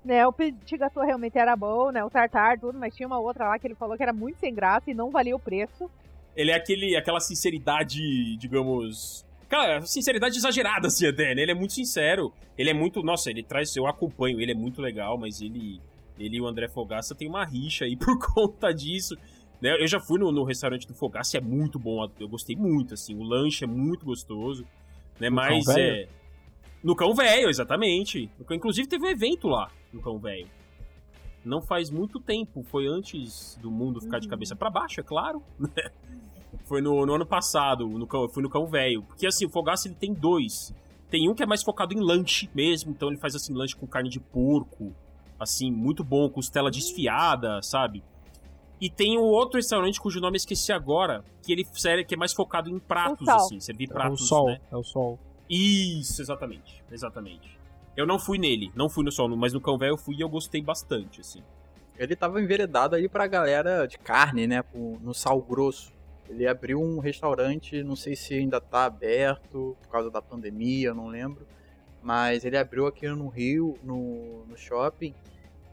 Né, 0.04 0.26
o 0.26 0.34
petit 0.34 0.78
gâteau 0.78 1.06
realmente 1.06 1.38
era 1.38 1.56
bom, 1.56 1.91
né? 1.91 2.04
O 2.04 2.10
tartar, 2.10 2.60
tudo, 2.60 2.78
mas 2.80 2.95
tinha 2.95 3.06
uma 3.06 3.20
outra 3.20 3.47
lá 3.47 3.60
que 3.60 3.68
ele 3.68 3.76
falou 3.76 3.95
que 3.95 4.02
era 4.02 4.12
muito 4.12 4.39
sem 4.39 4.54
graça 4.54 4.89
e 4.89 4.95
não 4.95 5.12
valia 5.12 5.36
o 5.36 5.39
preço. 5.39 5.89
Ele 6.36 6.52
é 6.52 6.56
aquele, 6.56 6.95
aquela 6.95 7.20
sinceridade, 7.20 8.36
digamos. 8.38 9.26
Cara, 9.47 9.82
sinceridade 9.82 10.38
exagerada, 10.38 10.88
assim, 10.88 11.06
até, 11.06 11.36
né? 11.36 11.43
Ele 11.43 11.52
é 11.52 11.56
muito 11.56 11.74
sincero. 11.74 12.34
Ele 12.58 12.70
é 12.70 12.74
muito. 12.74 13.04
Nossa, 13.04 13.30
ele 13.30 13.43
traz. 13.43 13.76
Eu 13.76 13.86
acompanho, 13.86 14.39
ele 14.39 14.54
é 14.54 14.56
muito 14.56 14.82
legal, 14.82 15.18
mas 15.18 15.41
ele. 15.41 15.80
Ele 16.18 16.38
e 16.38 16.41
o 16.41 16.47
André 16.47 16.68
Fogaça 16.68 17.16
tem 17.16 17.28
uma 17.28 17.45
rixa 17.45 17.86
aí 17.86 17.95
por 17.97 18.18
conta 18.18 18.74
disso. 18.74 19.16
Né? 19.62 19.76
Eu 19.80 19.88
já 19.88 19.99
fui 19.99 20.20
no, 20.20 20.32
no 20.32 20.43
restaurante 20.43 20.88
do 20.88 20.93
Fogaça, 20.93 21.38
é 21.38 21.41
muito 21.41 21.78
bom. 21.78 22.10
Eu 22.20 22.28
gostei 22.28 22.56
muito, 22.56 22.93
assim. 22.93 23.16
O 23.16 23.24
lanche 23.24 23.66
é 23.66 23.68
muito 23.68 24.06
gostoso. 24.06 24.66
Né? 25.20 25.30
Mas 25.30 25.68
é. 25.68 26.08
No 26.84 26.96
Cão 26.96 27.14
Velho, 27.14 27.50
exatamente. 27.50 28.30
Inclusive 28.50 28.88
teve 28.88 29.06
um 29.06 29.10
evento 29.10 29.48
lá 29.48 29.70
no 29.94 30.02
Cão 30.02 30.18
Velho. 30.18 30.48
não 31.44 31.62
faz 31.62 31.90
muito 31.90 32.20
tempo. 32.20 32.64
Foi 32.64 32.86
antes 32.88 33.58
do 33.62 33.72
mundo 33.72 34.00
ficar 34.00 34.20
de 34.20 34.26
Uhum. 34.28 34.32
cabeça 34.32 34.56
pra 34.56 34.70
baixo, 34.70 35.00
é 35.00 35.04
claro. 35.04 35.42
né? 35.60 35.90
Foi 36.66 36.82
no, 36.82 37.06
no 37.06 37.14
ano 37.16 37.26
passado, 37.26 37.88
no 37.88 38.06
cão, 38.06 38.30
fui 38.30 38.44
no 38.44 38.50
Cão 38.50 38.68
Velho. 38.68 39.02
Porque 39.04 39.26
assim, 39.26 39.46
o 39.46 39.50
Fogaça 39.50 39.88
ele 39.88 39.96
tem 39.96 40.14
dois. 40.14 40.74
Tem 41.10 41.30
um 41.30 41.34
que 41.34 41.42
é 41.44 41.46
mais 41.46 41.64
focado 41.64 41.94
em 41.94 42.00
lanche 42.00 42.50
mesmo, 42.54 42.92
então 42.92 43.10
ele 43.10 43.18
faz 43.18 43.36
assim, 43.36 43.54
lanche 43.54 43.76
com 43.76 43.88
carne 43.88 44.10
de 44.10 44.20
porco. 44.20 44.94
Assim, 45.40 45.72
muito 45.72 46.04
bom, 46.04 46.30
costela 46.30 46.70
desfiada, 46.70 47.62
sabe? 47.64 48.04
E 48.80 48.90
tem 48.90 49.18
um 49.18 49.24
outro 49.24 49.58
restaurante 49.58 50.00
cujo 50.00 50.20
nome 50.20 50.36
eu 50.36 50.38
esqueci 50.38 50.72
agora, 50.72 51.24
que 51.44 51.52
ele 51.52 51.66
que 52.06 52.14
é 52.14 52.18
mais 52.18 52.34
focado 52.34 52.70
em 52.70 52.78
pratos, 52.80 53.28
assim, 53.28 53.60
servir 53.60 53.86
É 53.86 53.92
o 53.92 53.94
pratos, 53.94 54.28
sol, 54.28 54.46
né? 54.48 54.60
é 54.72 54.78
o 54.78 54.84
sol. 54.84 55.20
Isso, 55.54 56.22
exatamente. 56.22 56.82
Exatamente. 56.89 57.60
Eu 57.97 58.08
não 58.08 58.18
fui 58.18 58.38
nele, 58.38 58.72
não 58.74 58.88
fui 58.89 59.04
no 59.04 59.12
sol, 59.12 59.28
mas 59.36 59.52
no 59.52 59.60
Cão 59.60 59.78
Velho 59.78 59.91
eu 59.93 59.97
fui 59.97 60.16
e 60.16 60.22
eu 60.22 60.30
gostei 60.30 60.62
bastante, 60.62 61.20
assim. 61.20 61.43
Ele 61.99 62.16
tava 62.16 62.41
enveredado 62.41 62.95
aí 62.95 63.10
pra 63.10 63.28
galera 63.28 63.86
de 63.86 63.97
carne, 63.97 64.47
né? 64.47 64.64
No 64.74 65.14
sal 65.14 65.41
grosso. 65.41 65.91
Ele 66.30 66.47
abriu 66.47 66.82
um 66.82 66.99
restaurante, 66.99 67.84
não 67.84 67.97
sei 67.97 68.16
se 68.16 68.34
ainda 68.34 68.62
tá 68.62 68.86
aberto 68.86 69.76
por 69.82 69.89
causa 69.89 70.10
da 70.10 70.22
pandemia, 70.22 70.93
não 70.93 71.08
lembro. 71.08 71.45
Mas 72.02 72.45
ele 72.45 72.58
abriu 72.58 72.88
aqui 72.88 73.08
no 73.10 73.28
Rio, 73.28 73.78
no, 73.84 74.45
no 74.45 74.58
shopping. 74.58 75.14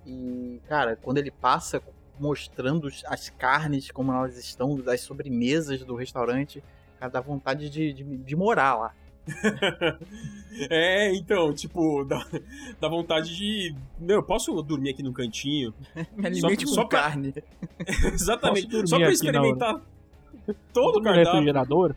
E, 0.05 0.61
cara, 0.69 0.97
quando 0.97 1.19
ele 1.19 1.31
passa 1.31 1.81
mostrando 2.19 2.89
os- 2.89 3.05
as 3.07 3.31
carnes, 3.31 3.93
como 3.93 4.13
elas 4.13 4.37
estão, 4.37 4.75
das 4.77 5.01
sobremesas 5.03 5.85
do 5.85 5.95
restaurante, 5.95 6.63
cara, 6.99 7.13
dá 7.13 7.21
vontade 7.21 7.71
de, 7.71 7.93
de, 7.93 8.05
de 8.05 8.37
morar 8.37 8.75
lá. 8.75 8.95
é, 10.71 11.15
então, 11.15 11.53
tipo, 11.53 12.05
dá, 12.05 12.27
dá 12.81 12.89
vontade 12.89 13.37
de. 13.37 13.75
Meu, 13.99 14.17
eu 14.17 14.23
posso 14.23 14.61
dormir 14.63 14.91
aqui 14.91 15.03
no 15.03 15.13
cantinho? 15.13 15.75
Me 16.17 16.27
alimente 16.27 16.65
com 16.65 16.73
só 16.73 16.85
pra- 16.85 17.03
carne. 17.03 17.35
Exatamente. 18.13 18.89
Só 18.89 18.99
pra 18.99 19.11
experimentar 19.11 19.81
todo 20.73 20.99
o 20.99 21.03
cardápio. 21.03 21.33
refrigerador. 21.33 21.95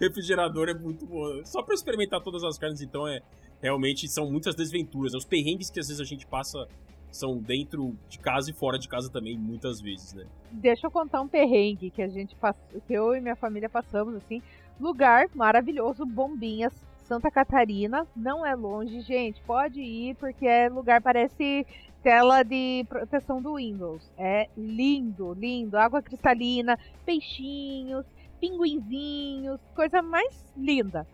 refrigerador 0.00 0.68
é 0.68 0.74
muito 0.74 1.06
bom. 1.06 1.44
Só 1.44 1.62
pra 1.62 1.74
experimentar 1.74 2.20
todas 2.20 2.44
as 2.44 2.58
carnes, 2.58 2.80
então, 2.80 3.06
é 3.06 3.20
realmente 3.62 4.08
são 4.08 4.30
muitas 4.30 4.54
desventuras. 4.54 5.12
né? 5.12 5.18
Os 5.18 5.24
perrengues 5.24 5.70
que 5.70 5.78
às 5.80 5.88
vezes 5.88 6.00
a 6.00 6.04
gente 6.04 6.26
passa 6.26 6.66
são 7.10 7.36
dentro 7.38 7.96
de 8.08 8.20
casa 8.20 8.50
e 8.50 8.54
fora 8.54 8.78
de 8.78 8.88
casa 8.88 9.10
também, 9.10 9.36
muitas 9.36 9.80
vezes, 9.80 10.12
né? 10.14 10.24
Deixa 10.52 10.86
eu 10.86 10.90
contar 10.92 11.20
um 11.20 11.26
perrengue 11.26 11.90
que 11.90 12.00
a 12.00 12.08
gente 12.08 12.36
passou, 12.36 12.80
que 12.86 12.92
eu 12.94 13.14
e 13.16 13.20
minha 13.20 13.34
família 13.34 13.68
passamos, 13.68 14.14
assim. 14.14 14.40
Lugar 14.80 15.26
maravilhoso, 15.34 16.06
Bombinhas, 16.06 16.72
Santa 17.02 17.30
Catarina. 17.30 18.06
Não 18.16 18.46
é 18.46 18.54
longe, 18.54 19.02
gente. 19.02 19.40
Pode 19.42 19.80
ir, 19.80 20.14
porque 20.16 20.46
é 20.46 20.70
lugar, 20.70 21.02
parece 21.02 21.66
tela 22.02 22.42
de 22.42 22.86
proteção 22.88 23.42
do 23.42 23.56
Windows. 23.56 24.10
É 24.16 24.48
lindo, 24.56 25.34
lindo. 25.34 25.76
Água 25.76 26.00
cristalina, 26.00 26.78
peixinhos, 27.04 28.06
pinguinzinhos, 28.40 29.60
coisa 29.74 30.00
mais 30.00 30.50
linda. 30.56 31.06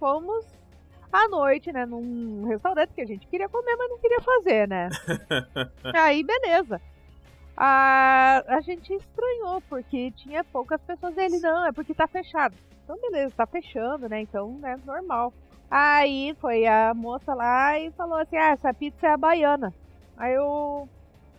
Fomos 0.00 0.44
à 1.12 1.28
noite, 1.28 1.72
né, 1.72 1.86
num 1.86 2.48
restaurante 2.48 2.92
que 2.92 3.00
a 3.00 3.06
gente 3.06 3.28
queria 3.28 3.48
comer, 3.48 3.76
mas 3.76 3.90
não 3.90 3.98
queria 3.98 4.20
fazer, 4.20 4.66
né? 4.66 4.88
Aí, 5.94 6.24
beleza. 6.24 6.80
A, 7.56 8.42
a 8.48 8.60
gente 8.60 8.92
estranhou, 8.92 9.60
porque 9.68 10.10
tinha 10.10 10.42
poucas 10.42 10.80
pessoas 10.80 11.14
dele. 11.14 11.38
Não, 11.38 11.64
é 11.64 11.70
porque 11.70 11.94
tá 11.94 12.08
fechado. 12.08 12.56
Então, 12.84 13.00
beleza, 13.00 13.34
tá 13.34 13.46
fechando, 13.46 14.08
né? 14.08 14.20
Então, 14.20 14.60
é 14.62 14.76
normal. 14.84 15.32
Aí 15.70 16.34
foi 16.40 16.66
a 16.66 16.92
moça 16.94 17.34
lá 17.34 17.78
e 17.80 17.90
falou 17.92 18.18
assim: 18.18 18.36
Ah, 18.36 18.50
essa 18.50 18.72
pizza 18.72 19.06
é 19.06 19.10
a 19.10 19.16
baiana. 19.16 19.74
Aí 20.16 20.34
eu. 20.34 20.88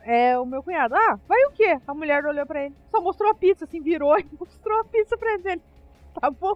É 0.03 0.37
o 0.37 0.45
meu 0.45 0.61
cunhado. 0.61 0.93
Ah, 0.93 1.17
vai 1.27 1.43
o 1.45 1.51
quê? 1.51 1.79
A 1.87 1.93
mulher 1.93 2.23
olhou 2.25 2.45
pra 2.45 2.65
ele. 2.65 2.75
Só 2.91 3.01
mostrou 3.01 3.31
a 3.31 3.35
pizza, 3.35 3.65
assim, 3.65 3.81
virou 3.81 4.17
e 4.19 4.25
mostrou 4.39 4.81
a 4.81 4.85
pizza 4.85 5.17
pra 5.17 5.33
ele. 5.33 5.61
Tá 6.19 6.29
bom. 6.29 6.55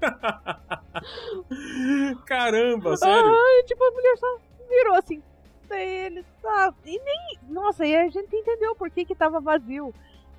Caramba, 2.26 2.96
sério? 2.96 3.30
Ai, 3.30 3.62
tipo, 3.64 3.84
a 3.84 3.90
mulher 3.90 4.16
só 4.16 4.26
virou 4.68 4.94
assim. 4.94 5.22
Daí 5.68 6.06
ele 6.06 6.24
tá. 6.42 6.72
E 6.86 6.98
nem. 6.98 7.38
Nossa, 7.48 7.84
e 7.84 7.94
a 7.94 8.08
gente 8.08 8.34
entendeu 8.34 8.74
por 8.74 8.90
que 8.90 9.04
que 9.04 9.14
tava 9.14 9.40
vazio. 9.40 9.92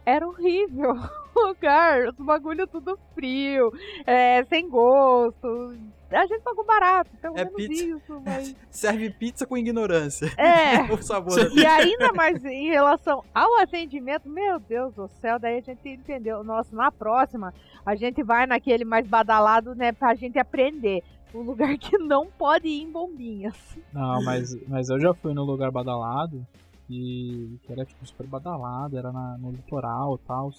Era 0.06 0.28
horrível 0.28 0.94
o 1.36 1.48
lugar, 1.48 2.08
os 2.08 2.16
bagulho 2.16 2.68
tudo 2.68 2.98
frio, 3.14 3.72
é, 4.06 4.44
sem 4.46 4.70
gosto. 4.70 5.76
A 6.12 6.26
gente 6.26 6.42
pagou 6.42 6.66
barato, 6.66 7.10
pelo 7.22 7.38
É 7.38 7.46
menos 7.46 7.56
pizza. 7.56 7.86
isso, 7.86 8.22
mas. 8.26 8.56
Serve 8.70 9.10
pizza 9.12 9.46
com 9.46 9.58
ignorância. 9.58 10.28
É. 10.38 10.82
o 10.92 11.02
sabor 11.02 11.38
da 11.38 11.62
E 11.62 11.66
ainda 11.66 12.12
mais 12.12 12.44
em 12.44 12.68
relação 12.70 13.24
ao 13.34 13.60
atendimento, 13.60 14.28
meu 14.28 14.60
Deus 14.60 14.94
do 14.94 15.08
céu, 15.22 15.40
daí 15.40 15.60
a 15.60 15.62
gente 15.62 15.88
entendeu. 15.88 16.44
Nossa, 16.44 16.76
na 16.76 16.92
próxima, 16.92 17.54
a 17.86 17.96
gente 17.96 18.22
vai 18.24 18.46
naquele 18.46 18.84
mais 18.84 19.08
badalado, 19.08 19.74
né, 19.74 19.94
pra 19.94 20.14
gente 20.14 20.38
aprender. 20.38 21.02
Um 21.34 21.44
lugar 21.44 21.78
que 21.78 21.98
não 21.98 22.28
pode 22.28 22.68
ir 22.68 22.82
em 22.82 22.92
bombinhas. 22.92 23.56
Não, 23.94 24.22
mas, 24.22 24.54
mas 24.68 24.90
eu 24.90 25.00
já 25.00 25.14
fui 25.14 25.34
num 25.34 25.46
lugar 25.46 25.72
badalado 25.72 26.46
e 26.92 27.58
que 27.64 27.72
era 27.72 27.86
tipo 27.86 28.06
super 28.06 28.28
badalado, 28.28 28.98
era 28.98 29.12
na- 29.12 29.38
no 29.38 29.52
litoral 29.52 30.16
e 30.16 30.28
tal. 30.28 30.52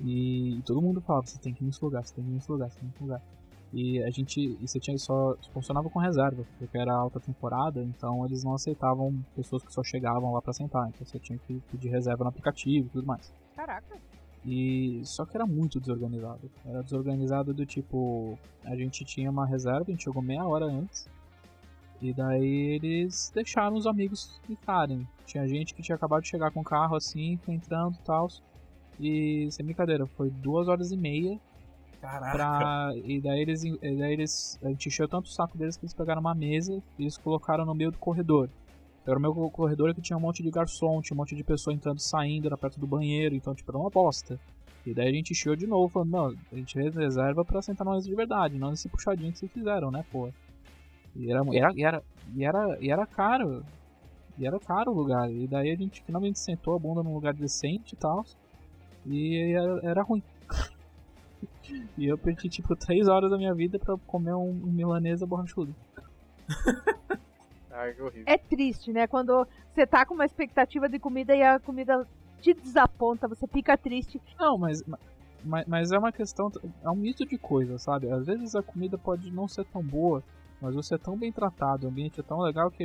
E, 0.00 0.60
todo 0.66 0.82
mundo 0.82 1.00
falava, 1.00 1.26
você 1.26 1.38
tem 1.38 1.54
que 1.54 1.62
ir 1.62 1.66
nesse 1.66 1.82
lugar, 1.84 2.04
você 2.04 2.14
tem 2.14 2.24
que 2.24 2.30
ir 2.30 2.34
nesse 2.34 2.50
lugar, 2.50 2.70
você 2.70 2.80
tem 2.80 2.88
que 2.88 2.94
ir 2.96 3.00
nesse 3.00 3.02
lugar. 3.02 3.22
E 3.72 4.02
a 4.04 4.10
gente. 4.10 4.40
E 4.60 4.68
você 4.68 4.78
tinha 4.78 4.96
só. 4.98 5.36
funcionava 5.52 5.88
com 5.90 5.98
reserva, 5.98 6.44
porque 6.58 6.78
era 6.78 6.94
alta 6.94 7.18
temporada, 7.18 7.82
então 7.82 8.24
eles 8.24 8.44
não 8.44 8.54
aceitavam 8.54 9.14
pessoas 9.34 9.62
que 9.64 9.72
só 9.72 9.82
chegavam 9.82 10.32
lá 10.32 10.40
pra 10.40 10.52
sentar. 10.52 10.88
Então 10.88 11.04
você 11.04 11.18
tinha 11.18 11.38
que 11.38 11.60
pedir 11.70 11.88
reserva 11.88 12.22
no 12.24 12.30
aplicativo 12.30 12.86
e 12.86 12.90
tudo 12.90 13.06
mais. 13.06 13.32
Caraca. 13.56 13.96
E 14.46 15.00
só 15.04 15.24
que 15.24 15.36
era 15.36 15.46
muito 15.46 15.80
desorganizado. 15.80 16.50
Era 16.66 16.82
desorganizado 16.82 17.54
do 17.54 17.64
tipo, 17.66 18.38
a 18.64 18.76
gente 18.76 19.04
tinha 19.04 19.30
uma 19.30 19.46
reserva, 19.46 19.84
a 19.88 19.90
gente 19.90 20.04
chegou 20.04 20.22
meia 20.22 20.46
hora 20.46 20.66
antes. 20.66 21.08
E 22.00 22.12
daí 22.12 22.74
eles 22.74 23.30
deixaram 23.34 23.76
os 23.76 23.86
amigos 23.86 24.40
ficarem. 24.46 25.06
Tinha 25.24 25.46
gente 25.48 25.74
que 25.74 25.82
tinha 25.82 25.96
acabado 25.96 26.22
de 26.22 26.28
chegar 26.28 26.50
com 26.50 26.60
o 26.60 26.64
carro 26.64 26.96
assim, 26.96 27.38
entrando 27.48 27.94
e 27.94 28.04
tal. 28.04 28.28
E 29.00 29.48
sem 29.50 29.64
brincadeira, 29.64 30.06
foi 30.06 30.30
duas 30.30 30.68
horas 30.68 30.90
e 30.92 30.96
meia 30.96 31.40
Caraca. 32.00 32.32
pra. 32.32 32.92
E 33.02 33.20
daí 33.20 33.40
eles. 33.40 33.64
E 33.64 33.78
daí 33.80 34.12
eles. 34.12 34.58
A 34.62 34.68
gente 34.68 34.88
encheu 34.88 35.08
tanto 35.08 35.26
o 35.26 35.30
saco 35.30 35.56
deles 35.56 35.76
que 35.76 35.84
eles 35.84 35.94
pegaram 35.94 36.20
uma 36.20 36.34
mesa 36.34 36.82
e 36.98 37.02
eles 37.02 37.16
colocaram 37.16 37.64
no 37.64 37.74
meio 37.74 37.90
do 37.90 37.98
corredor. 37.98 38.48
Era 39.06 39.18
o 39.18 39.20
meu 39.20 39.34
corredor 39.50 39.94
que 39.94 40.00
tinha 40.00 40.16
um 40.16 40.20
monte 40.20 40.42
de 40.42 40.50
garçom, 40.50 41.00
tinha 41.02 41.14
um 41.14 41.18
monte 41.18 41.34
de 41.34 41.44
pessoa 41.44 41.74
entrando 41.74 41.98
e 41.98 42.02
saindo, 42.02 42.46
era 42.46 42.56
perto 42.56 42.80
do 42.80 42.86
banheiro, 42.86 43.34
então 43.34 43.54
tipo, 43.54 43.70
era 43.70 43.78
uma 43.78 43.90
bosta. 43.90 44.38
E 44.86 44.94
daí 44.94 45.08
a 45.08 45.12
gente 45.12 45.32
encheu 45.32 45.54
de 45.54 45.66
novo, 45.66 45.88
falando, 45.88 46.10
não, 46.10 46.34
a 46.52 46.56
gente 46.56 46.78
reserva 46.78 47.44
pra 47.44 47.60
sentar 47.60 47.86
mesa 47.86 48.06
de 48.06 48.14
verdade, 48.14 48.58
não 48.58 48.70
nesse 48.70 48.88
puxadinho 48.88 49.32
que 49.32 49.38
vocês 49.38 49.52
fizeram, 49.52 49.90
né, 49.90 50.04
pô. 50.10 50.30
E 51.16 51.30
era, 51.30 51.42
era, 51.52 51.72
era, 51.76 52.02
e 52.34 52.44
era, 52.44 52.78
e 52.80 52.90
era 52.90 53.06
caro. 53.06 53.64
E 54.38 54.46
era 54.46 54.58
caro 54.58 54.90
o 54.90 54.94
lugar. 54.94 55.30
E 55.30 55.46
daí 55.46 55.70
a 55.70 55.76
gente 55.76 56.02
finalmente 56.02 56.38
sentou 56.38 56.74
a 56.74 56.78
bunda 56.78 57.02
num 57.02 57.14
lugar 57.14 57.34
decente 57.34 57.94
e 57.94 57.96
tal. 57.96 58.24
E 59.06 59.52
era, 59.54 59.80
era 59.82 60.02
ruim. 60.02 60.22
e 61.96 62.06
eu 62.06 62.18
perdi 62.18 62.48
tipo 62.48 62.74
3 62.74 63.06
horas 63.08 63.30
da 63.30 63.36
minha 63.36 63.54
vida 63.54 63.78
pra 63.78 63.96
comer 64.06 64.34
um, 64.34 64.50
um 64.50 64.72
milanesa 64.72 65.26
borrachudo. 65.26 65.74
Ai, 67.70 67.92
que 67.92 68.02
horrível. 68.02 68.24
É 68.26 68.38
triste, 68.38 68.92
né? 68.92 69.06
Quando 69.06 69.46
você 69.72 69.86
tá 69.86 70.06
com 70.06 70.14
uma 70.14 70.24
expectativa 70.24 70.88
de 70.88 70.98
comida 70.98 71.34
e 71.34 71.42
a 71.42 71.58
comida 71.58 72.06
te 72.40 72.54
desaponta, 72.54 73.26
você 73.26 73.46
fica 73.46 73.76
triste. 73.76 74.20
Não, 74.38 74.56
mas, 74.56 74.82
mas, 75.44 75.66
mas 75.66 75.92
é 75.92 75.98
uma 75.98 76.12
questão. 76.12 76.52
É 76.82 76.90
um 76.90 76.96
mito 76.96 77.26
de 77.26 77.36
coisa, 77.36 77.78
sabe? 77.78 78.10
Às 78.10 78.26
vezes 78.26 78.54
a 78.54 78.62
comida 78.62 78.96
pode 78.96 79.30
não 79.30 79.48
ser 79.48 79.64
tão 79.66 79.82
boa, 79.82 80.22
mas 80.64 80.74
você 80.74 80.94
é 80.94 80.98
tão 80.98 81.16
bem 81.16 81.30
tratado, 81.30 81.86
o 81.86 81.90
ambiente 81.90 82.18
é 82.18 82.22
tão 82.22 82.40
legal 82.40 82.70
que 82.70 82.84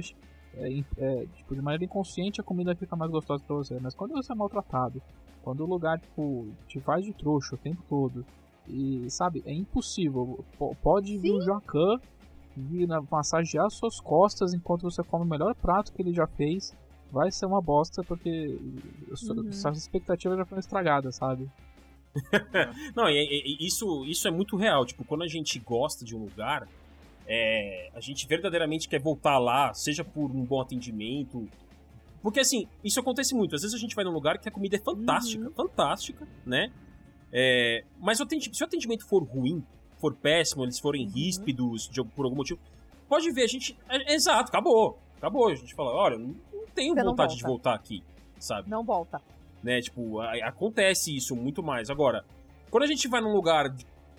é, 0.56 0.80
é, 0.98 1.26
tipo, 1.36 1.56
de 1.56 1.62
maneira 1.62 1.84
inconsciente 1.86 2.42
a 2.42 2.44
comida 2.44 2.76
fica 2.76 2.96
mais 2.96 3.10
gostosa 3.12 3.44
pra 3.46 3.56
você. 3.56 3.80
Mas 3.80 3.94
quando 3.96 4.12
você 4.14 4.32
é 4.32 4.36
maltratado, 4.36 5.02
quando 5.44 5.62
o 5.64 5.66
lugar 5.66 6.00
tipo, 6.00 6.48
te 6.68 6.80
faz 6.80 7.06
de 7.06 7.14
trouxa 7.14 7.56
o 7.56 7.58
tempo 7.58 7.82
todo, 7.88 8.26
e 8.68 9.10
sabe, 9.10 9.42
é 9.46 9.54
impossível. 9.54 10.44
P- 10.60 10.76
pode 10.84 11.18
vir 11.18 11.32
o 11.32 11.42
Jacan 11.42 12.00
vir 12.56 12.88
na- 12.88 13.02
massagear 13.10 13.70
suas 13.72 14.00
costas 14.00 14.54
enquanto 14.54 14.84
você 14.84 15.02
come 15.04 15.24
o 15.24 15.28
melhor 15.28 15.56
prato 15.56 15.92
que 15.94 16.02
ele 16.02 16.14
já 16.14 16.28
fez. 16.28 16.76
Vai 17.12 17.32
ser 17.32 17.46
uma 17.48 17.62
bosta 17.62 18.04
porque 18.04 18.30
Uhum. 19.12 19.52
suas 19.52 19.78
expectativas 19.78 20.38
já 20.38 20.46
foram 20.46 20.60
estragadas, 20.60 21.16
sabe? 21.16 21.50
Não, 22.96 23.10
e- 23.10 23.58
e 23.60 23.66
isso, 23.66 24.06
isso 24.06 24.28
é 24.28 24.32
muito 24.32 24.56
real. 24.58 24.86
Tipo, 24.86 25.04
quando 25.06 25.24
a 25.24 25.28
gente 25.28 25.58
gosta 25.60 26.04
de 26.06 26.16
um 26.16 26.20
lugar, 26.20 26.68
é, 27.32 27.92
a 27.94 28.00
gente 28.02 28.28
verdadeiramente 28.28 28.90
quer 28.90 29.00
voltar 29.00 29.38
lá, 29.38 29.72
seja 29.74 30.04
por 30.04 30.32
um 30.32 30.44
bom 30.44 30.60
atendimento. 30.60 31.48
Porque 32.22 32.40
assim, 32.40 32.68
isso 32.84 33.00
acontece 33.00 33.34
muito. 33.36 33.56
Às 33.56 33.62
vezes 33.62 33.76
a 33.76 33.80
gente 33.80 33.96
vai 33.96 34.04
num 34.04 34.12
lugar 34.12 34.40
que 34.40 34.50
a 34.50 34.52
comida 34.52 34.76
é 34.76 34.80
fantástica, 34.80 35.50
fantástica, 35.52 36.28
né? 36.46 36.72
É, 37.32 37.84
mas 38.00 38.18
se 38.18 38.24
o 38.64 38.66
atendimento 38.66 39.06
for 39.08 39.24
ruim, 39.24 39.64
for 40.00 40.16
péssimo, 40.16 40.64
eles 40.66 40.80
forem 40.80 41.08
ríspidos 41.08 41.88
de, 41.88 42.04
por 42.04 42.26
algum 42.26 42.38
motivo, 42.38 42.60
pode 43.08 43.32
ver, 43.32 43.44
a 43.44 43.48
gente. 43.48 43.78
é- 43.88 44.14
exato, 44.14 44.50
acabou. 44.50 44.98
Acabou. 45.18 45.48
A 45.50 45.56
gente 45.56 45.74
fala, 45.76 45.92
olha, 45.94 46.18
não, 46.18 46.36
tenho 46.74 46.94
Você 46.96 47.04
não 47.04 47.12
vontade 47.12 47.36
de 47.36 47.42
volta. 47.44 47.48
voltar 47.54 47.74
aqui, 47.76 48.04
sabe? 48.40 48.70
Não 48.70 48.84
volta. 48.84 49.22
né? 49.62 49.80
Tipo, 49.82 50.20
a- 50.22 50.34
acontece 50.48 51.16
isso 51.16 51.36
muito 51.36 51.62
mais. 51.62 51.90
Agora, 51.90 52.26
quando 52.72 52.84
a 52.84 52.88
gente 52.88 53.08
vai 53.08 53.20
num 53.22 53.34
lugar 53.34 53.70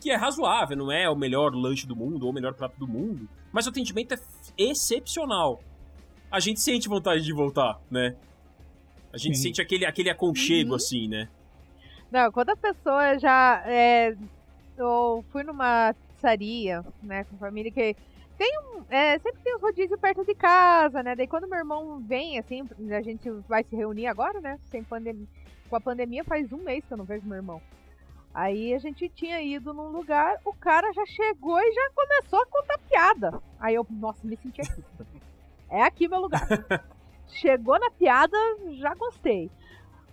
que 0.01 0.11
é 0.11 0.17
razoável, 0.17 0.77
não 0.77 0.91
é 0.91 1.09
o 1.09 1.15
melhor 1.17 1.55
lanche 1.55 1.87
do 1.87 1.95
mundo 1.95 2.25
ou 2.25 2.31
o 2.31 2.35
melhor 2.35 2.55
prato 2.55 2.79
do 2.79 2.89
mundo, 2.89 3.29
mas 3.53 3.67
o 3.67 3.71
atendimento 3.71 4.15
é 4.15 4.19
excepcional. 4.59 5.61
A 6.31 6.41
gente 6.41 6.61
sente 6.61 6.89
vontade 6.89 7.23
de 7.23 7.33
voltar, 7.33 7.79
né? 7.91 8.17
A 9.13 9.19
gente 9.19 9.37
Sim. 9.37 9.45
sente 9.45 9.61
aquele, 9.61 9.85
aquele 9.85 10.09
aconchego, 10.11 10.71
Uhum. 10.71 10.77
assim, 10.77 11.09
né? 11.09 11.29
Não, 12.11 12.31
quando 12.33 12.51
a 12.51 12.57
pessoa 12.57 13.19
já. 13.19 13.63
É, 13.67 14.17
eu 14.77 15.25
fui 15.31 15.43
numa 15.43 15.95
pizzaria, 16.09 16.85
né, 17.03 17.25
com 17.25 17.37
família 17.37 17.71
que. 17.71 17.95
Tem 18.39 18.59
um. 18.61 18.83
é, 18.89 19.19
sempre 19.19 19.43
tem 19.45 19.55
um 19.55 19.61
rodízio 19.61 19.99
perto 19.99 20.25
de 20.25 20.35
casa, 20.35 21.03
né? 21.03 21.15
Daí 21.15 21.27
quando 21.27 21.47
meu 21.49 21.59
irmão 21.59 22.01
vem, 22.01 22.39
assim, 22.39 22.67
a 22.91 23.03
gente 23.03 23.29
vai 23.49 23.63
se 23.65 23.77
reunir 23.77 24.07
agora, 24.07 24.41
né? 24.41 24.59
Sem 24.71 24.83
pandemia. 24.83 25.27
Com 25.69 25.77
a 25.77 25.81
pandemia 25.81 26.25
faz 26.25 26.51
um 26.53 26.59
mês 26.65 26.85
que 26.85 26.93
eu 26.93 26.97
não 26.99 27.05
vejo 27.05 27.27
meu 27.27 27.37
irmão. 27.37 27.61
Aí 28.33 28.73
a 28.75 28.79
gente 28.79 29.09
tinha 29.09 29.43
ido 29.43 29.75
num 29.75 29.89
lugar, 29.89 30.39
o 30.45 30.53
cara 30.55 30.93
já 30.93 31.05
chegou 31.07 31.59
e 31.59 31.73
já 31.73 31.91
começou 31.95 32.41
a 32.41 32.47
contar 32.47 32.79
piada. 32.79 33.43
Aí 33.59 33.75
eu, 33.75 33.87
nossa, 33.91 34.27
me 34.27 34.37
senti 34.37 34.61
aqui. 34.61 34.85
É 35.73 35.85
aqui 35.85 36.09
meu 36.09 36.19
lugar. 36.19 36.49
Chegou 37.29 37.79
na 37.79 37.93
piada, 37.93 38.37
já 38.73 38.93
gostei. 38.93 39.49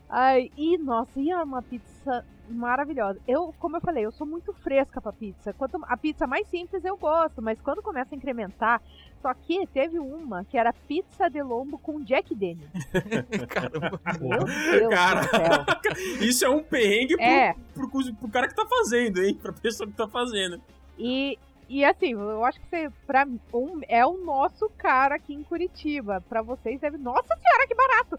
Ai, 0.08 0.52
e 0.56 0.78
nossa, 0.78 1.20
e 1.20 1.34
uma 1.34 1.64
pizza 1.64 2.24
maravilhosa. 2.50 3.20
Eu, 3.28 3.54
como 3.60 3.78
eu 3.78 3.82
falei, 3.82 4.06
eu 4.06 4.12
sou 4.12 4.26
muito 4.28 4.54
fresca 4.54 5.00
pra 5.02 5.12
pizza. 5.14 5.54
Quanto 5.54 5.80
a 5.84 5.98
pizza 5.98 6.26
mais 6.28 6.48
simples 6.48 6.84
eu 6.86 6.98
gosto, 6.98 7.42
mas 7.42 7.60
quando 7.62 7.82
começa 7.82 8.14
a 8.14 8.18
incrementar, 8.18 8.82
só 9.22 9.34
que 9.34 9.66
teve 9.68 10.00
uma 10.00 10.46
que 10.46 10.58
era 10.58 10.72
pizza 10.74 11.30
de 11.30 11.42
lombo 11.42 11.78
com 11.78 12.04
Jack 12.04 12.34
Daniels. 12.36 12.70
Caramba. 13.50 14.00
Meu 14.20 14.40
Deus 14.80 14.90
Cara. 14.94 15.22
do 15.22 15.30
céu. 15.30 15.98
Isso 16.28 16.46
é 16.46 16.50
um 16.50 16.64
perrengue 16.64 17.16
pro, 17.16 17.24
É, 17.26 17.56
pro, 17.74 17.90
pro- 17.90 18.14
pro 18.16 18.30
cara 18.30 18.48
que 18.48 18.56
tá 18.56 18.66
fazendo, 18.66 19.24
hein? 19.24 19.36
Pra 19.36 19.52
pessoa 19.54 19.88
que 19.90 19.96
tá 19.96 20.08
fazendo. 20.08 20.62
e 20.98 21.38
e 21.70 21.84
assim, 21.84 22.14
eu 22.14 22.46
acho 22.46 22.62
que 22.62 22.66
você, 22.70 22.90
pra 23.06 23.26
mim, 23.26 23.42
um, 23.54 23.82
é 23.90 24.06
o 24.06 24.18
nosso 24.24 24.70
cara 24.78 25.16
aqui 25.16 25.34
em 25.34 25.44
Curitiba. 25.44 26.24
Pra 26.30 26.42
vocês 26.42 26.80
deve. 26.80 26.98
Nossa 26.98 27.36
senhora, 27.36 27.68
que 27.68 27.76
barato! 27.76 28.18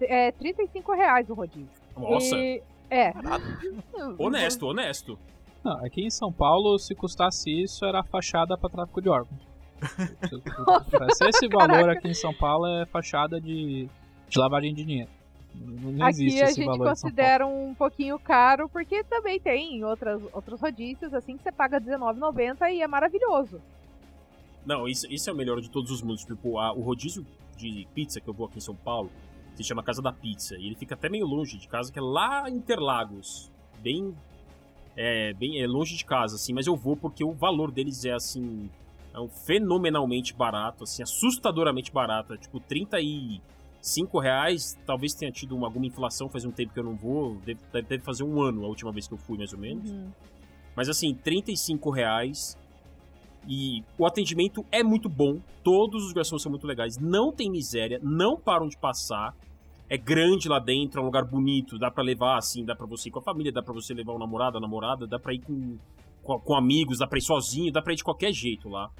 É 0.00 0.32
35 0.32 0.94
reais 0.94 1.28
o 1.28 1.34
rodízio. 1.34 1.68
Nossa, 1.94 2.34
E- 2.34 2.62
é. 2.90 3.12
honesto, 4.18 4.66
honesto. 4.66 5.18
Não, 5.64 5.84
aqui 5.84 6.02
em 6.04 6.10
São 6.10 6.32
Paulo, 6.32 6.78
se 6.78 6.94
custasse 6.94 7.50
isso, 7.50 7.84
era 7.84 8.02
fachada 8.04 8.56
pra 8.56 8.70
tráfico 8.70 9.00
de 9.02 9.08
órgãos. 9.08 9.40
Se- 10.28 11.12
se 11.16 11.28
esse 11.28 11.48
valor 11.48 11.68
caraca. 11.68 11.98
aqui 11.98 12.08
em 12.08 12.14
São 12.14 12.32
Paulo 12.32 12.66
é 12.66 12.86
fachada 12.86 13.40
de, 13.40 13.88
de 14.28 14.38
lavagem 14.38 14.72
de 14.74 14.84
dinheiro. 14.84 15.10
Não 15.54 15.90
não 15.92 16.08
existe 16.08 16.36
Aqui 16.36 16.42
a 16.42 16.50
esse 16.50 16.62
gente 16.62 16.78
considera 16.78 17.46
um 17.46 17.74
pouquinho 17.74 18.18
caro, 18.18 18.68
porque 18.68 19.02
também 19.04 19.40
tem 19.40 19.82
outras, 19.84 20.20
outros 20.32 20.60
rodízios, 20.60 21.12
assim, 21.14 21.36
que 21.36 21.42
você 21.42 21.50
paga 21.50 21.78
R$19,90 21.78 22.70
e 22.74 22.82
é 22.82 22.86
maravilhoso. 22.86 23.60
Não, 24.66 24.86
isso, 24.86 25.06
isso 25.10 25.30
é 25.30 25.32
o 25.32 25.36
melhor 25.36 25.60
de 25.60 25.70
todos 25.70 25.90
os 25.90 26.02
mundos. 26.02 26.24
Tipo, 26.24 26.58
a- 26.58 26.72
o 26.72 26.80
rodízio 26.82 27.24
de 27.56 27.88
pizza 27.94 28.20
que 28.20 28.28
eu 28.28 28.34
vou 28.34 28.46
aqui 28.46 28.58
em 28.58 28.60
São 28.60 28.74
Paulo 28.74 29.10
se 29.56 29.68
chama 29.68 29.82
Casa 29.82 30.00
da 30.02 30.12
Pizza. 30.12 30.56
E 30.56 30.66
ele 30.66 30.74
fica 30.74 30.94
até 30.94 31.08
meio 31.08 31.26
longe 31.26 31.58
de 31.58 31.66
casa, 31.68 31.92
que 31.92 31.98
é 31.98 32.02
lá 32.02 32.48
em 32.48 32.54
Interlagos. 32.56 33.50
Bem. 33.82 34.14
É, 34.96 35.34
bem 35.34 35.60
é 35.60 35.66
longe 35.66 35.94
de 35.94 36.04
casa, 36.04 36.36
assim, 36.36 36.54
mas 36.54 36.66
eu 36.66 36.74
vou 36.74 36.96
porque 36.96 37.22
o 37.22 37.32
valor 37.32 37.70
deles 37.70 38.04
é 38.04 38.12
assim. 38.12 38.70
É 39.12 39.20
um 39.20 39.28
fenomenalmente 39.28 40.34
barato, 40.34 40.84
assim, 40.84 41.02
assustadoramente 41.02 41.92
barato. 41.92 42.32
É, 42.34 42.36
tipo, 42.38 42.58
35 42.60 44.18
reais. 44.18 44.78
Talvez 44.86 45.14
tenha 45.14 45.30
tido 45.30 45.54
uma- 45.56 45.66
alguma 45.66 45.86
inflação, 45.86 46.28
faz 46.28 46.44
um 46.44 46.50
tempo 46.50 46.72
que 46.72 46.78
eu 46.80 46.84
não 46.84 46.94
vou. 46.96 47.36
Deve, 47.44 47.60
deve 47.72 47.98
fazer 48.00 48.24
um 48.24 48.40
ano 48.40 48.64
a 48.64 48.68
última 48.68 48.92
vez 48.92 49.06
que 49.06 49.14
eu 49.14 49.18
fui, 49.18 49.36
mais 49.38 49.52
ou 49.52 49.58
menos. 49.58 49.90
Mas 50.74 50.88
assim, 50.88 51.14
35 51.14 51.90
reais. 51.90 52.56
E 53.48 53.84
o 53.96 54.04
atendimento 54.04 54.64
é 54.72 54.82
muito 54.82 55.08
bom. 55.08 55.38
Todos 55.62 56.04
os 56.04 56.12
garçons 56.12 56.42
são 56.42 56.50
muito 56.50 56.66
legais. 56.66 56.98
Não 56.98 57.30
tem 57.32 57.50
miséria, 57.50 58.00
não 58.02 58.36
param 58.36 58.66
de 58.68 58.76
passar. 58.76 59.34
É 59.88 59.96
grande 59.96 60.48
lá 60.48 60.58
dentro, 60.58 61.00
é 61.00 61.02
um 61.02 61.06
lugar 61.06 61.24
bonito. 61.24 61.78
Dá 61.78 61.90
pra 61.90 62.02
levar, 62.02 62.38
assim, 62.38 62.64
dá 62.64 62.74
pra 62.74 62.86
você 62.86 63.08
ir 63.08 63.12
com 63.12 63.20
a 63.20 63.22
família, 63.22 63.52
dá 63.52 63.62
pra 63.62 63.72
você 63.72 63.94
levar 63.94 64.12
o 64.12 64.18
namorado, 64.18 64.58
a 64.58 64.60
namorada, 64.60 65.06
dá 65.06 65.18
pra 65.18 65.32
ir 65.32 65.40
com, 65.40 65.78
com, 66.22 66.38
com 66.40 66.54
amigos, 66.54 66.98
dá 66.98 67.06
pra 67.06 67.18
ir 67.18 67.22
sozinho, 67.22 67.72
dá 67.72 67.80
pra 67.80 67.92
ir 67.92 67.96
de 67.96 68.04
qualquer 68.04 68.32
jeito 68.32 68.68
lá. 68.68 68.90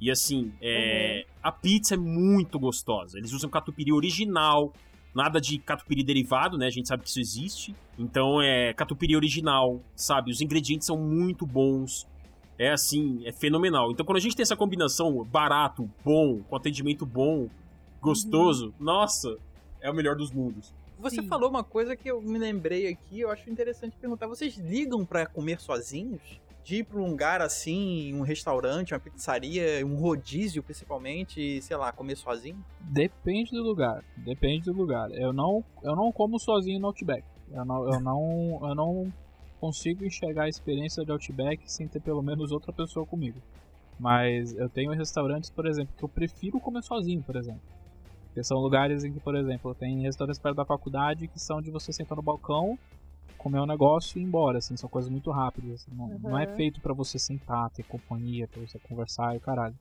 E 0.00 0.10
assim, 0.10 0.52
é, 0.62 1.26
a 1.42 1.50
pizza 1.50 1.94
é 1.94 1.96
muito 1.96 2.58
gostosa. 2.58 3.18
Eles 3.18 3.32
usam 3.32 3.50
catupiry 3.50 3.92
original, 3.92 4.72
nada 5.12 5.40
de 5.40 5.58
catupiry 5.58 6.04
derivado, 6.04 6.56
né? 6.56 6.66
A 6.66 6.70
gente 6.70 6.86
sabe 6.86 7.02
que 7.02 7.08
isso 7.08 7.18
existe. 7.18 7.74
Então 7.98 8.40
é 8.40 8.72
catupiry 8.74 9.16
original, 9.16 9.80
sabe? 9.96 10.30
Os 10.30 10.40
ingredientes 10.40 10.86
são 10.86 10.96
muito 10.96 11.44
bons. 11.44 12.06
É 12.56 12.70
assim, 12.70 13.22
é 13.24 13.32
fenomenal. 13.32 13.90
Então 13.90 14.06
quando 14.06 14.18
a 14.18 14.20
gente 14.20 14.36
tem 14.36 14.42
essa 14.42 14.56
combinação 14.56 15.24
barato, 15.24 15.90
bom, 16.04 16.40
com 16.42 16.54
atendimento 16.54 17.04
bom, 17.04 17.48
gostoso, 18.00 18.72
nossa, 18.78 19.36
é 19.80 19.90
o 19.90 19.94
melhor 19.94 20.16
dos 20.16 20.30
mundos. 20.30 20.72
Você 20.98 21.22
Sim. 21.22 21.28
falou 21.28 21.48
uma 21.48 21.62
coisa 21.62 21.94
que 21.94 22.10
eu 22.10 22.20
me 22.20 22.38
lembrei 22.38 22.88
aqui, 22.88 23.20
eu 23.20 23.30
acho 23.30 23.48
interessante 23.48 23.96
perguntar. 23.96 24.26
Vocês 24.26 24.56
ligam 24.56 25.04
pra 25.04 25.26
comer 25.26 25.60
sozinhos? 25.60 26.40
De 26.64 26.76
ir 26.76 26.84
pra 26.84 27.00
um 27.00 27.08
lugar 27.08 27.40
assim, 27.40 28.12
um 28.12 28.20
restaurante, 28.20 28.92
uma 28.92 29.00
pizzaria, 29.00 29.86
um 29.86 29.96
rodízio 29.96 30.62
principalmente, 30.62 31.40
e, 31.40 31.62
sei 31.62 31.76
lá, 31.76 31.90
comer 31.92 32.16
sozinho? 32.16 32.62
Depende 32.80 33.52
do 33.52 33.62
lugar. 33.62 34.04
Depende 34.16 34.66
do 34.66 34.72
lugar. 34.74 35.10
Eu 35.12 35.32
não, 35.32 35.64
eu 35.82 35.96
não 35.96 36.12
como 36.12 36.38
sozinho 36.38 36.78
no 36.78 36.88
Outback. 36.88 37.24
Eu 37.50 37.64
não, 37.64 37.90
eu 37.90 38.00
não, 38.00 38.58
eu 38.62 38.74
não 38.74 39.12
consigo 39.58 40.04
enxergar 40.04 40.44
a 40.44 40.48
experiência 40.48 41.04
de 41.04 41.10
Outback 41.10 41.72
sem 41.72 41.88
ter 41.88 42.00
pelo 42.00 42.22
menos 42.22 42.52
outra 42.52 42.72
pessoa 42.72 43.06
comigo. 43.06 43.40
Mas 43.98 44.54
eu 44.54 44.68
tenho 44.68 44.92
restaurantes, 44.92 45.48
por 45.48 45.66
exemplo, 45.66 45.94
que 45.96 46.04
eu 46.04 46.08
prefiro 46.08 46.60
comer 46.60 46.82
sozinho, 46.82 47.22
por 47.22 47.36
exemplo. 47.36 47.62
Porque 48.38 48.46
são 48.46 48.58
lugares 48.58 49.02
em 49.02 49.12
que, 49.12 49.18
por 49.18 49.34
exemplo, 49.34 49.74
tem 49.74 50.02
restaurantes 50.02 50.40
perto 50.40 50.54
da 50.54 50.64
faculdade 50.64 51.26
que 51.26 51.40
são 51.40 51.60
de 51.60 51.72
você 51.72 51.92
sentar 51.92 52.14
no 52.14 52.22
balcão, 52.22 52.78
comer 53.36 53.58
um 53.60 53.66
negócio 53.66 54.16
e 54.16 54.22
ir 54.22 54.24
embora, 54.24 54.58
assim, 54.58 54.76
são 54.76 54.88
coisas 54.88 55.10
muito 55.10 55.32
rápidas. 55.32 55.72
assim, 55.82 55.90
não, 55.96 56.06
não 56.20 56.38
é 56.38 56.46
Uhum. 56.46 56.54
feito 56.54 56.80
pra 56.80 56.94
você 56.94 57.18
sentar, 57.18 57.68
ter 57.70 57.82
companhia, 57.82 58.46
pra 58.46 58.60
você 58.62 58.78
conversar 58.88 59.34
e 59.34 59.38
o 59.38 59.40
caralho. 59.40 59.74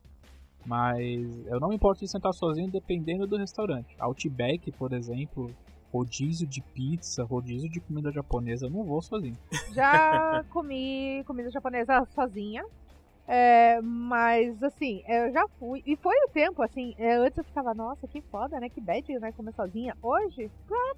Mas 0.65 1.45
eu 1.45 1.59
não 1.59 1.69
me 1.69 1.75
importo 1.75 1.99
de 1.99 2.09
sentar 2.09 2.33
sozinho 2.33 2.71
dependendo 2.71 3.27
do 3.27 3.37
restaurante. 3.37 3.95
Outback, 3.99 4.71
por 4.71 4.91
exemplo, 4.91 5.53
rodízio 5.93 6.47
de 6.47 6.63
pizza, 6.73 7.23
rodízio 7.25 7.69
de 7.69 7.79
comida 7.81 8.11
japonesa, 8.11 8.65
eu 8.65 8.71
não 8.71 8.83
vou 8.83 9.03
sozinho. 9.03 9.37
Já 9.75 10.43
comi 10.49 11.23
comida 11.27 11.51
japonesa 11.51 12.03
sozinha. 12.15 12.63
É, 13.27 13.81
mas 13.81 14.63
assim, 14.63 15.03
eu 15.07 15.31
já 15.33 15.45
fui. 15.59 15.83
E 15.85 15.95
foi 15.97 16.15
o 16.25 16.29
tempo, 16.29 16.63
assim, 16.63 16.95
é, 16.97 17.15
antes 17.15 17.37
eu 17.37 17.43
ficava, 17.43 17.73
nossa, 17.73 18.07
que 18.07 18.21
foda, 18.21 18.59
né? 18.59 18.69
Que 18.69 18.79
bad, 18.79 19.19
né? 19.19 19.33
Comer 19.33 19.53
sozinha. 19.53 19.97
Hoje, 20.01 20.49
ah, 20.71 20.95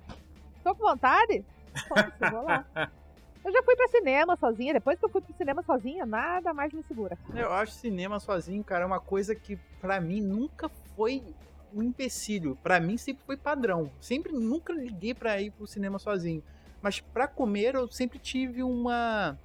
tô 0.63 0.75
com 0.75 0.87
vontade. 0.87 1.43
Foda-se, 1.87 2.31
vou 2.31 2.43
lá. 2.43 2.65
Eu 3.43 3.53
já 3.53 3.63
fui 3.63 3.75
pra 3.75 3.87
cinema 3.87 4.35
sozinha. 4.35 4.73
Depois 4.73 4.99
que 4.99 5.05
eu 5.05 5.09
fui 5.09 5.21
pro 5.21 5.33
cinema 5.33 5.63
sozinha, 5.63 6.05
nada 6.05 6.53
mais 6.53 6.73
me 6.73 6.83
segura. 6.83 7.17
Eu 7.33 7.51
acho 7.53 7.71
cinema 7.71 8.19
sozinho, 8.19 8.63
cara, 8.63 8.83
é 8.83 8.85
uma 8.85 8.99
coisa 8.99 9.33
que 9.33 9.57
pra 9.79 10.01
mim 10.01 10.19
nunca 10.21 10.69
foi 10.95 11.23
um 11.73 11.81
empecilho. 11.81 12.57
Pra 12.61 12.79
mim 12.79 12.97
sempre 12.97 13.23
foi 13.25 13.37
padrão. 13.37 13.89
Sempre 14.01 14.33
nunca 14.33 14.73
liguei 14.73 15.13
pra 15.13 15.41
ir 15.41 15.51
pro 15.51 15.65
cinema 15.65 15.97
sozinho. 15.99 16.43
Mas 16.81 16.99
pra 16.99 17.27
comer 17.27 17.75
eu 17.75 17.89
sempre 17.89 18.19
tive 18.19 18.61
uma 18.61 19.37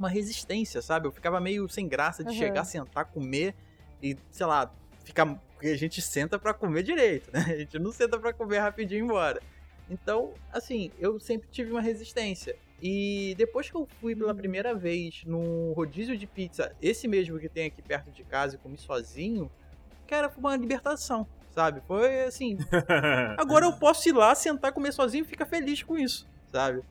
uma 0.00 0.08
resistência, 0.08 0.80
sabe? 0.80 1.06
Eu 1.06 1.12
ficava 1.12 1.38
meio 1.40 1.68
sem 1.68 1.86
graça 1.86 2.24
de 2.24 2.30
Uhum. 2.30 2.38
chegar, 2.38 2.64
sentar, 2.64 3.04
comer 3.04 3.54
e, 4.02 4.16
sei 4.32 4.46
lá, 4.46 4.72
ficar 5.04 5.26
porque 5.52 5.68
a 5.68 5.76
gente 5.76 6.00
senta 6.00 6.38
pra 6.38 6.54
comer 6.54 6.82
direito, 6.82 7.30
né? 7.30 7.44
A 7.46 7.56
gente 7.58 7.78
não 7.78 7.92
senta 7.92 8.18
pra 8.18 8.32
comer 8.32 8.58
rapidinho 8.60 9.00
e 9.00 9.04
embora. 9.04 9.42
Então, 9.90 10.32
assim, 10.52 10.90
eu 10.98 11.20
sempre 11.20 11.48
tive 11.50 11.70
uma 11.70 11.82
resistência. 11.82 12.56
E 12.80 13.34
depois 13.36 13.70
que 13.70 13.76
eu 13.76 13.86
fui 14.00 14.16
pela 14.16 14.34
primeira 14.34 14.74
vez 14.74 15.22
num 15.26 15.72
rodízio 15.74 16.16
de 16.16 16.26
pizza, 16.26 16.74
esse 16.80 17.06
mesmo 17.06 17.38
que 17.38 17.48
tem 17.48 17.66
aqui 17.66 17.82
perto 17.82 18.10
de 18.10 18.24
casa 18.24 18.54
e 18.54 18.58
comi 18.58 18.78
sozinho, 18.78 19.50
cara, 20.08 20.30
foi 20.30 20.40
uma 20.40 20.56
libertação, 20.56 21.26
sabe? 21.50 21.82
Foi 21.86 22.22
assim. 22.24 22.56
Agora 23.36 23.66
eu 23.66 23.74
posso 23.74 24.08
ir 24.08 24.12
lá, 24.12 24.34
sentar, 24.34 24.72
comer 24.72 24.92
sozinho 24.92 25.24
e 25.24 25.28
ficar 25.28 25.44
feliz 25.44 25.82
com 25.82 25.98
isso, 25.98 26.26
sabe? 26.50 26.82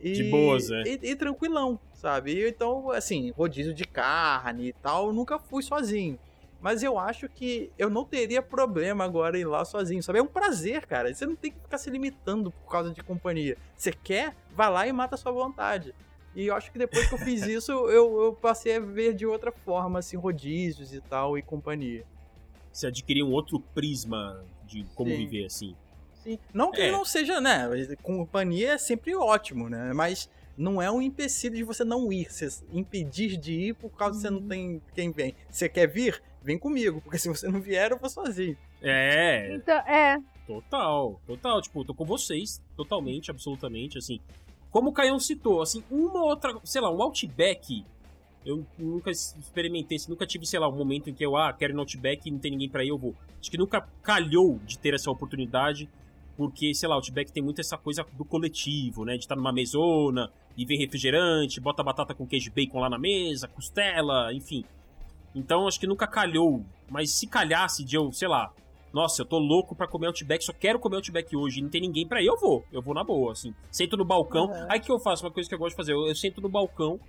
E, 0.00 0.12
De 0.12 0.24
boas, 0.24 0.70
é. 0.70 0.82
E, 0.82 1.10
e 1.10 1.16
tranquilão, 1.16 1.78
sabe? 1.92 2.48
Então, 2.48 2.90
assim, 2.90 3.30
rodízio 3.30 3.74
de 3.74 3.84
carne 3.84 4.68
e 4.68 4.72
tal, 4.72 5.08
eu 5.08 5.12
nunca 5.12 5.38
fui 5.38 5.62
sozinho. 5.62 6.18
Mas 6.60 6.82
eu 6.82 6.98
acho 6.98 7.28
que 7.28 7.70
eu 7.78 7.88
não 7.88 8.04
teria 8.04 8.42
problema 8.42 9.04
agora 9.04 9.38
ir 9.38 9.44
lá 9.44 9.64
sozinho, 9.64 10.02
sabe? 10.02 10.18
É 10.18 10.22
um 10.22 10.26
prazer, 10.26 10.86
cara. 10.86 11.12
Você 11.12 11.24
não 11.24 11.36
tem 11.36 11.52
que 11.52 11.60
ficar 11.60 11.78
se 11.78 11.88
limitando 11.88 12.50
por 12.50 12.70
causa 12.70 12.92
de 12.92 13.00
companhia. 13.02 13.56
Você 13.76 13.92
quer, 13.92 14.34
vai 14.50 14.70
lá 14.70 14.86
e 14.86 14.92
mata 14.92 15.14
a 15.14 15.18
sua 15.18 15.30
vontade. 15.30 15.94
E 16.34 16.46
eu 16.46 16.54
acho 16.54 16.72
que 16.72 16.78
depois 16.78 17.08
que 17.08 17.14
eu 17.14 17.18
fiz 17.18 17.42
isso, 17.46 17.72
eu, 17.72 18.22
eu 18.22 18.32
passei 18.32 18.76
a 18.76 18.80
ver 18.80 19.14
de 19.14 19.24
outra 19.24 19.52
forma, 19.52 20.00
assim, 20.00 20.16
rodízios 20.16 20.92
e 20.92 21.00
tal, 21.00 21.38
e 21.38 21.42
companhia. 21.42 22.04
Você 22.72 22.88
adquirir 22.88 23.22
um 23.22 23.32
outro 23.32 23.60
prisma 23.60 24.44
de 24.64 24.84
como 24.94 25.10
Sim. 25.10 25.16
viver, 25.16 25.46
assim. 25.46 25.76
Sim. 26.32 26.38
Não 26.52 26.70
que 26.70 26.80
É. 26.80 26.84
ele 26.84 26.92
não 26.92 27.04
seja, 27.04 27.40
né? 27.40 27.68
Companhia 28.02 28.72
é 28.72 28.78
sempre 28.78 29.14
ótimo, 29.14 29.68
né? 29.68 29.92
Mas 29.94 30.28
não 30.56 30.80
é 30.82 30.90
um 30.90 31.00
empecilho 31.00 31.54
de 31.56 31.62
você 31.64 31.84
não 31.84 32.12
ir. 32.12 32.30
Você 32.30 32.48
impedir 32.72 33.36
de 33.36 33.52
ir 33.52 33.74
por 33.74 33.90
causa 33.90 34.16
que 34.16 34.22
você 34.22 34.30
não 34.30 34.42
tem 34.42 34.82
quem 34.94 35.10
vem. 35.10 35.34
Você 35.48 35.68
quer 35.68 35.86
vir? 35.86 36.22
Vem 36.42 36.58
comigo. 36.58 37.00
Porque 37.00 37.18
se 37.18 37.28
você 37.28 37.48
não 37.48 37.60
vier, 37.60 37.90
eu 37.92 37.98
vou 37.98 38.08
sozinho. 38.10 38.56
É, 38.82 39.54
Então, 39.54 39.78
é. 39.78 40.18
Total, 40.46 41.20
total. 41.26 41.60
Tipo, 41.60 41.84
tô 41.84 41.94
com 41.94 42.04
vocês, 42.04 42.62
totalmente, 42.76 43.30
absolutamente, 43.30 43.98
assim. 43.98 44.18
Como 44.70 44.90
o 44.90 44.92
Caião 44.92 45.18
citou, 45.18 45.60
assim, 45.62 45.82
uma 45.90 46.22
outra, 46.24 46.54
sei 46.64 46.80
lá, 46.80 46.90
um 46.90 47.02
Outback. 47.02 47.84
Eu 48.46 48.64
nunca 48.78 49.10
experimentei, 49.10 49.96
assim, 49.96 50.10
nunca 50.10 50.26
tive, 50.26 50.46
sei 50.46 50.58
lá, 50.58 50.68
um 50.68 50.76
momento 50.76 51.10
em 51.10 51.14
que 51.14 51.24
eu, 51.24 51.36
ah, 51.36 51.52
quero 51.52 51.72
ir 51.72 51.74
no 51.74 51.80
Outback 51.80 52.26
e 52.26 52.30
não 52.32 52.38
tem 52.38 52.50
ninguém 52.52 52.68
pra 52.68 52.82
ir, 52.84 52.88
eu 52.88 52.96
vou. 52.98 53.14
Acho 53.40 53.50
que 53.50 53.58
nunca 53.58 53.86
calhou 54.02 54.58
de 54.64 54.78
ter 54.78 54.94
essa 54.94 55.10
oportunidade, 55.10 55.88
porque, 56.38 56.72
sei 56.72 56.88
lá, 56.88 56.94
o 56.94 56.98
Outback 56.98 57.32
tem 57.32 57.42
muito 57.42 57.60
essa 57.60 57.76
coisa 57.76 58.06
do 58.12 58.24
coletivo, 58.24 59.04
né? 59.04 59.14
De 59.14 59.24
estar 59.24 59.34
numa 59.34 59.52
mesona 59.52 60.30
e 60.56 60.64
vem 60.64 60.78
refrigerante, 60.78 61.60
bota 61.60 61.82
batata 61.82 62.14
com 62.14 62.24
queijo 62.24 62.52
bacon 62.52 62.78
lá 62.78 62.88
na 62.88 62.96
mesa, 62.96 63.48
costela, 63.48 64.32
enfim. 64.32 64.64
Então, 65.34 65.66
acho 65.66 65.80
que 65.80 65.86
nunca 65.88 66.06
calhou. 66.06 66.64
Mas 66.88 67.10
se 67.10 67.26
calhasse 67.26 67.84
de 67.84 67.96
eu, 67.96 68.12
sei 68.12 68.28
lá, 68.28 68.52
nossa, 68.92 69.22
eu 69.22 69.26
tô 69.26 69.36
louco 69.36 69.74
pra 69.74 69.88
comer 69.88 70.06
Outback, 70.06 70.44
só 70.44 70.52
quero 70.52 70.78
comer 70.78 70.94
Outback 70.98 71.36
hoje 71.36 71.58
e 71.58 71.62
não 71.62 71.68
tem 71.68 71.80
ninguém 71.80 72.06
pra 72.06 72.22
ir, 72.22 72.26
eu 72.26 72.38
vou. 72.38 72.64
Eu 72.70 72.80
vou 72.80 72.94
na 72.94 73.02
boa, 73.02 73.32
assim. 73.32 73.52
Sento 73.68 73.96
no 73.96 74.04
balcão. 74.04 74.46
Uhum. 74.46 74.66
Aí 74.68 74.78
que 74.78 74.92
eu 74.92 75.00
faço 75.00 75.26
uma 75.26 75.32
coisa 75.32 75.48
que 75.48 75.54
eu 75.56 75.58
gosto 75.58 75.70
de 75.70 75.76
fazer. 75.76 75.92
Eu, 75.92 76.06
eu 76.06 76.14
sento 76.14 76.40
no 76.40 76.48
balcão, 76.48 77.00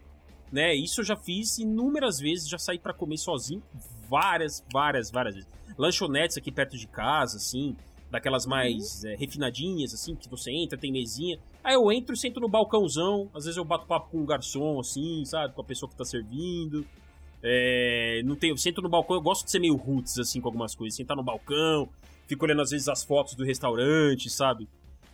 né? 0.52 0.74
Isso 0.74 1.02
eu 1.02 1.06
já 1.06 1.16
fiz 1.16 1.60
inúmeras 1.60 2.18
vezes, 2.18 2.50
já 2.50 2.58
saí 2.58 2.80
pra 2.80 2.96
comer 2.96 3.18
sozinho 3.20 3.62
várias, 4.10 4.66
várias, 4.74 5.12
várias 5.12 5.36
vezes. 5.36 5.50
Lanchonetes 5.78 6.36
aqui 6.36 6.52
perto 6.52 6.76
de 6.76 6.88
casa, 6.88 7.38
assim, 7.38 7.78
daquelas 8.12 8.45
mais 8.45 9.03
é, 9.03 9.16
refinadinhas, 9.16 9.93
assim, 9.93 10.16
que 10.16 10.28
você 10.30 10.51
entra, 10.51 10.78
tem 10.78 10.91
mesinha. 10.91 11.39
Aí 11.64 11.76
eu 11.76 11.91
entro 11.91 12.14
e 12.14 12.18
sento 12.18 12.39
no 12.39 12.47
balcãozão. 12.47 13.30
Às 13.34 13.45
vezes 13.45 13.57
eu 13.57 13.66
bato 13.66 13.86
papo 13.86 14.10
com 14.10 14.20
um 14.20 14.26
garçom, 14.26 14.80
assim, 14.80 15.24
sabe? 15.26 15.53
Com 15.53 15.62
a 15.62 15.64
pessoa 15.64 15.89
que 15.89 15.95
tá 15.95 16.05
servindo. 16.05 16.86
É, 17.41 18.22
não 18.26 18.36
tenho, 18.36 18.57
sento 18.57 18.82
no 18.82 18.89
balcão, 18.89 19.16
eu 19.16 19.22
gosto 19.22 19.45
de 19.45 19.51
ser 19.51 19.60
meio 19.60 19.76
roots, 19.76 20.18
assim, 20.20 20.41
com 20.41 20.47
algumas 20.47 20.76
coisas. 20.76 20.97
Sentar 20.97 21.16
no 21.16 21.24
balcão, 21.24 21.88
fico 22.28 22.45
olhando 22.45 22.62
às 22.62 22.72
vezes 22.72 22.88
as 22.88 23.03
fotos 23.03 23.36
do 23.36 23.45
restaurante, 23.45 24.30
sabe? 24.30 24.68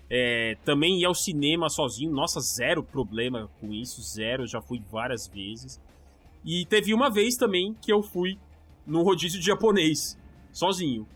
É, 0.09 0.55
também 0.63 1.01
ir 1.01 1.05
ao 1.05 1.15
cinema 1.15 1.69
sozinho, 1.69 2.11
nossa, 2.11 2.39
zero 2.39 2.83
problema 2.83 3.49
com 3.59 3.73
isso, 3.73 4.01
zero, 4.01 4.45
já 4.45 4.61
fui 4.61 4.81
várias 4.91 5.27
vezes. 5.27 5.81
E 6.43 6.65
teve 6.65 6.93
uma 6.93 7.09
vez 7.09 7.35
também 7.35 7.75
que 7.81 7.91
eu 7.91 8.03
fui 8.03 8.37
num 8.85 9.01
rodízio 9.01 9.39
de 9.39 9.45
japonês, 9.45 10.17
sozinho. 10.51 11.07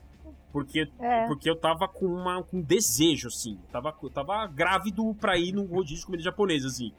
Porque, 0.51 0.87
É. 0.99 1.27
porque 1.27 1.49
eu 1.49 1.55
tava 1.55 1.87
com, 1.87 2.05
uma, 2.07 2.41
com 2.43 2.57
um 2.57 2.61
desejo, 2.61 3.27
assim. 3.27 3.53
Eu 3.65 3.71
tava, 3.71 3.95
eu 4.01 4.09
tava 4.09 4.47
grávido 4.47 5.13
pra 5.19 5.37
ir 5.37 5.51
num 5.51 5.65
rodízio 5.65 5.99
de 5.99 6.05
comida 6.05 6.23
japonesa, 6.23 6.67
assim. 6.67 6.91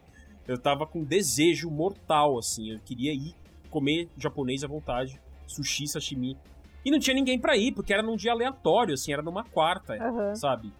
Eu 0.46 0.56
tava 0.58 0.86
com 0.86 1.00
um 1.00 1.04
desejo 1.04 1.70
mortal, 1.70 2.38
assim. 2.38 2.70
Eu 2.70 2.78
queria 2.84 3.12
ir 3.12 3.34
comer 3.70 4.08
japonês 4.16 4.62
à 4.64 4.68
vontade, 4.68 5.20
sushi, 5.46 5.86
sashimi. 5.88 6.36
E 6.84 6.90
não 6.90 6.98
tinha 6.98 7.14
ninguém 7.14 7.38
pra 7.38 7.56
ir, 7.56 7.72
porque 7.72 7.92
era 7.92 8.02
num 8.02 8.16
dia 8.16 8.32
aleatório, 8.32 8.94
assim, 8.94 9.12
era 9.12 9.22
numa 9.22 9.44
quarta, 9.44 9.94
Aham. 9.94 10.34
sabe? 10.34 10.72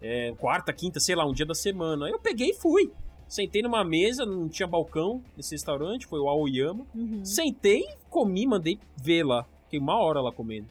É, 0.00 0.32
quarta, 0.38 0.72
quinta, 0.72 1.00
sei 1.00 1.14
lá, 1.16 1.24
um 1.26 1.32
dia 1.32 1.46
da 1.46 1.54
semana. 1.54 2.06
Aí 2.06 2.12
eu 2.12 2.18
peguei 2.18 2.50
e 2.50 2.54
fui. 2.54 2.92
Sentei 3.26 3.62
numa 3.62 3.84
mesa, 3.84 4.24
não 4.24 4.48
tinha 4.48 4.66
balcão 4.66 5.22
nesse 5.36 5.54
restaurante, 5.54 6.06
foi 6.06 6.18
o 6.20 6.28
Aoyama. 6.28 6.86
Uhum. 6.94 7.24
Sentei, 7.24 7.84
comi, 8.08 8.46
mandei 8.46 8.78
ver 8.96 9.22
lá. 9.24 9.44
Fiquei 9.64 9.78
uma 9.78 9.98
hora 9.98 10.20
lá 10.20 10.32
comendo. 10.32 10.66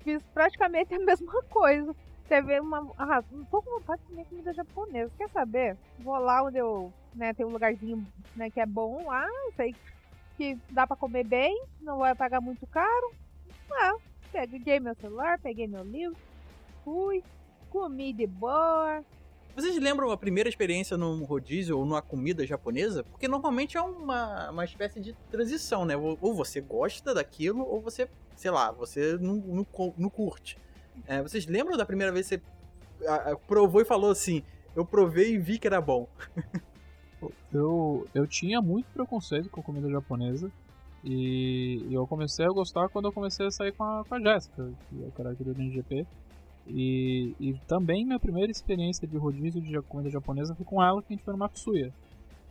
Fiz 0.00 0.22
praticamente 0.34 0.94
a 0.94 0.98
mesma 1.04 1.42
coisa. 1.44 1.94
Teve 2.28 2.58
uma. 2.60 2.92
Ah, 2.98 3.22
um 3.32 3.44
pouco 3.44 3.70
vontade 3.70 4.02
de 4.02 4.08
comer 4.08 4.24
comida 4.26 4.52
japonesa. 4.52 5.12
Quer 5.16 5.30
saber? 5.30 5.76
Vou 6.00 6.18
lá 6.18 6.42
onde 6.42 6.58
eu. 6.58 6.92
Né, 7.14 7.32
tem 7.32 7.46
um 7.46 7.50
lugarzinho 7.50 8.06
né, 8.34 8.50
que 8.50 8.60
é 8.60 8.66
bom 8.66 9.06
lá. 9.06 9.26
Sei 9.56 9.74
que 10.36 10.58
dá 10.70 10.86
pra 10.86 10.96
comer 10.96 11.24
bem. 11.24 11.64
Não 11.80 11.98
vai 11.98 12.14
pagar 12.14 12.40
muito 12.40 12.66
caro. 12.66 13.12
Ah, 13.72 13.94
peguei 14.32 14.80
meu 14.80 14.94
celular, 14.96 15.38
peguei 15.38 15.66
meu 15.66 15.84
livro. 15.84 16.16
Fui. 16.84 17.22
Comi 17.70 18.12
de 18.12 18.26
boa. 18.26 19.04
Vocês 19.56 19.78
lembram 19.78 20.10
a 20.10 20.18
primeira 20.18 20.50
experiência 20.50 20.98
num 20.98 21.24
rodízio 21.24 21.78
ou 21.78 21.86
numa 21.86 22.02
comida 22.02 22.46
japonesa? 22.46 23.02
Porque 23.02 23.26
normalmente 23.26 23.78
é 23.78 23.80
uma, 23.80 24.50
uma 24.50 24.64
espécie 24.66 25.00
de 25.00 25.14
transição, 25.30 25.86
né? 25.86 25.96
Ou 25.96 26.34
você 26.34 26.60
gosta 26.60 27.14
daquilo, 27.14 27.66
ou 27.66 27.80
você, 27.80 28.06
sei 28.36 28.50
lá, 28.50 28.70
você 28.70 29.16
não, 29.16 29.36
não, 29.36 29.66
não 29.96 30.10
curte. 30.10 30.58
É, 31.06 31.22
vocês 31.22 31.46
lembram 31.46 31.74
da 31.74 31.86
primeira 31.86 32.12
vez 32.12 32.28
que 32.28 32.38
você 32.98 33.36
provou 33.46 33.80
e 33.80 33.84
falou 33.86 34.10
assim: 34.10 34.42
Eu 34.74 34.84
provei 34.84 35.32
e 35.32 35.38
vi 35.38 35.58
que 35.58 35.66
era 35.66 35.80
bom? 35.80 36.06
Eu, 37.50 38.06
eu 38.14 38.26
tinha 38.26 38.60
muito 38.60 38.86
preconceito 38.92 39.48
com 39.48 39.62
comida 39.62 39.88
japonesa. 39.88 40.52
E 41.02 41.82
eu 41.90 42.06
comecei 42.06 42.44
a 42.44 42.50
gostar 42.50 42.90
quando 42.90 43.06
eu 43.06 43.12
comecei 43.12 43.46
a 43.46 43.50
sair 43.50 43.72
com 43.72 43.82
a, 43.82 44.04
com 44.04 44.14
a 44.16 44.20
Jéssica, 44.20 44.70
que 44.88 45.02
é 45.02 45.06
o 45.06 45.12
cara 45.12 45.30
aqui 45.30 45.42
do 45.42 45.52
NGP. 45.52 46.06
E, 46.68 47.34
e 47.38 47.54
também 47.66 48.04
minha 48.04 48.18
primeira 48.18 48.50
experiência 48.50 49.06
de 49.06 49.16
rodízio 49.16 49.60
de 49.60 49.80
comida 49.82 50.10
japonesa 50.10 50.54
foi 50.54 50.64
com 50.64 50.82
ela, 50.82 51.00
que 51.00 51.12
a 51.12 51.16
gente 51.16 51.24
foi 51.24 51.32
no 51.32 51.38
Matsuya. 51.38 51.92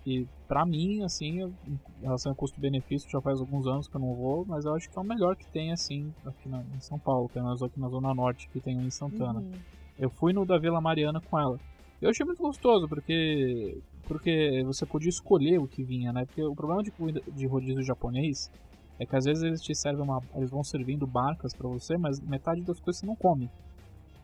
E 0.06 0.28
pra 0.48 0.66
mim, 0.66 1.02
assim, 1.04 1.42
em 1.42 1.80
relação 2.02 2.32
ao 2.32 2.36
custo-benefício, 2.36 3.10
já 3.10 3.20
faz 3.20 3.40
alguns 3.40 3.66
anos 3.66 3.88
que 3.88 3.96
eu 3.96 4.02
não 4.02 4.14
vou, 4.14 4.46
mas 4.46 4.64
eu 4.64 4.76
acho 4.76 4.90
que 4.90 4.98
é 4.98 5.02
o 5.02 5.06
melhor 5.06 5.36
que 5.36 5.48
tem, 5.48 5.72
assim, 5.72 6.14
aqui 6.24 6.48
na, 6.48 6.64
em 6.76 6.80
São 6.80 7.00
Paulo, 7.00 7.28
pelo 7.28 7.46
menos 7.46 7.64
aqui 7.64 7.80
na 7.80 7.90
Zona 7.90 8.14
Norte, 8.14 8.48
que 8.50 8.60
tem 8.60 8.78
um 8.78 8.84
em 8.84 8.92
Santana. 8.92 9.40
Uhum. 9.40 9.52
Eu 9.98 10.10
fui 10.10 10.32
no 10.32 10.46
da 10.46 10.60
Vila 10.60 10.80
Mariana 10.80 11.20
com 11.20 11.40
ela. 11.40 11.60
Eu 12.02 12.10
achei 12.10 12.26
muito 12.26 12.42
gostoso, 12.42 12.88
porque 12.88 13.78
porque 14.08 14.62
você 14.64 14.86
podia 14.86 15.10
escolher 15.10 15.60
o 15.60 15.68
que 15.68 15.84
vinha, 15.84 16.14
né? 16.14 16.26
Porque 16.26 16.44
o 16.44 16.54
problema 16.54 16.84
de, 16.84 16.92
comida- 16.92 17.24
de 17.28 17.48
rodízio 17.48 17.82
japonês 17.82 18.52
é 19.00 19.06
que 19.06 19.16
às 19.16 19.26
vezes 19.26 19.42
eles 19.44 19.62
te 19.62 19.74
servem 19.74 20.04
uma. 20.04 20.22
Eles 20.36 20.52
vão 20.52 20.64
servindo 20.64 21.08
barcas 21.08 21.54
pra 21.56 21.68
você, 21.68 21.98
mas 21.98 22.20
metade 22.20 22.62
das 22.62 22.80
coisas 22.80 23.00
você 23.00 23.06
não 23.08 23.16
come. 23.16 23.50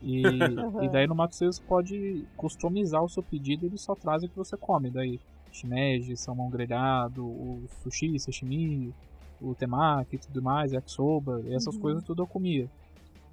E, 0.02 0.56
e 0.80 0.90
daí 0.90 1.06
no 1.08 1.16
Matsuya 1.16 1.52
você 1.52 1.62
pode 1.68 2.26
customizar 2.36 3.04
o 3.04 3.10
seu 3.10 3.24
pedido 3.24 3.66
e 3.66 3.68
eles 3.70 3.84
só 3.84 3.96
trazem 3.96 4.28
o 4.28 4.32
que 4.32 4.38
você 4.38 4.58
come. 4.58 4.90
Daí 4.92 5.20
shimeji, 5.52 6.18
salmão 6.18 6.50
grelhado, 6.50 7.24
o 7.26 7.66
sushi, 7.84 8.18
sashimi, 8.20 8.94
o 9.40 9.54
temaki 9.56 10.16
e 10.16 10.20
tudo 10.20 10.42
mais, 10.42 10.72
yakisoba, 10.72 11.42
essas 11.50 11.76
Uhum. 11.76 11.82
coisas 11.82 12.04
tudo 12.04 12.24
eu 12.24 12.28
comia. 12.28 12.68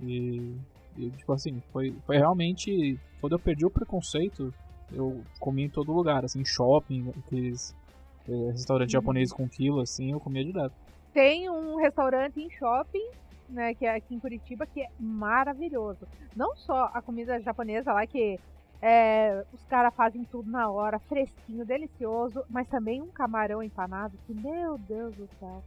E, 0.01 0.57
e, 0.97 1.11
tipo 1.13 1.33
assim, 1.33 1.61
foi, 1.73 1.93
foi 2.07 2.17
realmente. 2.17 2.99
Quando 3.21 3.33
eu 3.35 3.41
perdi 3.41 3.67
o 3.67 3.71
preconceito, 3.71 4.55
eu 4.93 5.25
comia 5.41 5.67
em 5.67 5.71
todo 5.71 5.93
lugar, 5.93 6.25
assim, 6.25 6.45
shopping, 6.45 7.09
aqueles 7.11 7.75
eh, 8.29 8.51
restaurante 8.53 8.91
Uhum. 8.91 8.93
japonês 8.93 9.33
com 9.33 9.49
quilo, 9.49 9.81
assim, 9.81 10.13
eu 10.13 10.21
comia 10.21 10.45
direto. 10.45 10.75
Tem 11.13 11.51
um 11.51 11.77
restaurante 11.77 12.39
em 12.39 12.49
shopping, 12.51 13.05
né, 13.49 13.75
que 13.75 13.87
é 13.87 13.95
aqui 13.95 14.15
em 14.15 14.21
Curitiba, 14.21 14.67
que 14.67 14.83
é 14.83 14.89
maravilhoso. 14.99 16.07
Não 16.37 16.57
só 16.57 16.91
a 16.93 17.01
comida 17.01 17.41
japonesa 17.41 17.93
lá, 17.93 18.07
que 18.07 18.39
é, 18.81 19.45
os 19.53 19.65
caras 19.65 19.95
fazem 19.95 20.25
tudo 20.25 20.51
na 20.51 20.71
hora, 20.71 20.99
fresquinho, 20.99 21.65
delicioso, 21.65 22.45
mas 22.49 22.69
também 22.69 23.03
um 23.03 23.09
camarão 23.09 23.63
empanado, 23.63 24.17
que, 24.27 24.35
meu 24.35 24.79
Deus 24.79 25.15
do 25.17 25.29
céu. 25.39 25.63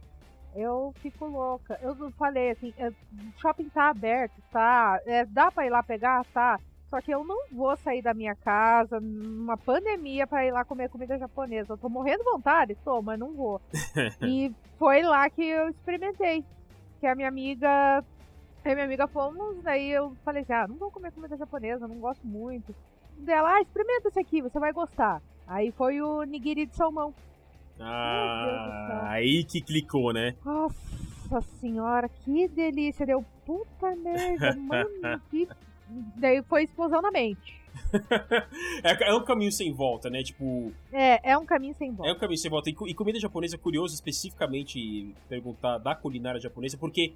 Eu 0.54 0.92
fico 0.98 1.26
louca. 1.26 1.78
Eu 1.82 1.94
falei 2.12 2.50
assim, 2.50 2.74
é, 2.76 2.88
o 2.88 2.94
shopping 3.38 3.68
tá 3.68 3.88
aberto, 3.88 4.34
tá? 4.50 5.00
É, 5.06 5.24
dá 5.24 5.50
pra 5.50 5.66
ir 5.66 5.70
lá 5.70 5.82
pegar? 5.82 6.24
Tá. 6.26 6.58
Só 6.90 7.00
que 7.00 7.10
eu 7.10 7.24
não 7.24 7.48
vou 7.50 7.74
sair 7.74 8.02
da 8.02 8.12
minha 8.12 8.34
casa 8.34 9.00
numa 9.00 9.56
pandemia 9.56 10.26
pra 10.26 10.44
ir 10.44 10.52
lá 10.52 10.62
comer 10.62 10.90
comida 10.90 11.16
japonesa. 11.16 11.72
Eu 11.72 11.78
tô 11.78 11.88
morrendo 11.88 12.18
de 12.18 12.30
vontade, 12.30 12.76
tô, 12.84 13.00
mas 13.00 13.18
não 13.18 13.32
vou. 13.32 13.62
e 14.20 14.54
foi 14.78 15.02
lá 15.02 15.28
que 15.30 15.42
eu 15.42 15.70
experimentei. 15.70 16.44
Que 17.02 17.08
a 17.08 17.16
minha 17.16 17.26
amiga. 17.26 18.04
A 18.64 18.74
minha 18.74 18.84
amiga 18.84 19.08
fomos, 19.08 19.60
daí 19.64 19.90
eu 19.90 20.14
falei 20.24 20.42
assim: 20.42 20.52
ah, 20.52 20.68
não 20.68 20.76
vou 20.76 20.88
comer 20.88 21.10
comida 21.10 21.36
japonesa, 21.36 21.88
não 21.88 21.96
gosto 21.96 22.24
muito. 22.24 22.72
Dela, 23.18 23.56
ah, 23.56 23.60
experimenta 23.60 24.06
esse 24.06 24.20
aqui, 24.20 24.40
você 24.40 24.60
vai 24.60 24.72
gostar. 24.72 25.20
Aí 25.44 25.72
foi 25.72 26.00
o 26.00 26.22
nigiri 26.22 26.64
de 26.64 26.76
salmão. 26.76 27.12
Ah, 27.80 29.08
aí 29.10 29.42
que 29.42 29.60
clicou, 29.60 30.12
né? 30.12 30.36
Nossa 30.44 31.40
senhora, 31.58 32.08
que 32.08 32.46
delícia! 32.46 33.04
Deu 33.04 33.24
puta 33.44 33.96
merda, 33.96 34.54
mano, 34.62 35.20
que. 35.28 35.48
Daí 36.16 36.40
foi 36.44 36.62
explosão 36.62 37.02
na 37.02 37.10
mente. 37.10 37.60
é, 38.82 39.10
é 39.10 39.14
um 39.14 39.24
caminho 39.24 39.52
sem 39.52 39.72
volta, 39.72 40.08
né? 40.10 40.22
Tipo, 40.22 40.72
É, 40.92 41.32
é 41.32 41.38
um 41.38 41.44
caminho 41.44 41.74
sem 41.74 41.88
é 41.88 41.92
volta. 41.92 42.12
um 42.12 42.18
caminho 42.18 42.38
sem 42.38 42.50
volta. 42.50 42.70
E, 42.70 42.76
e 42.88 42.94
comida 42.94 43.18
japonesa 43.18 43.56
é 43.56 43.58
curioso 43.58 43.94
especificamente 43.94 45.14
perguntar 45.28 45.78
da 45.78 45.94
culinária 45.94 46.40
japonesa, 46.40 46.76
porque, 46.76 47.12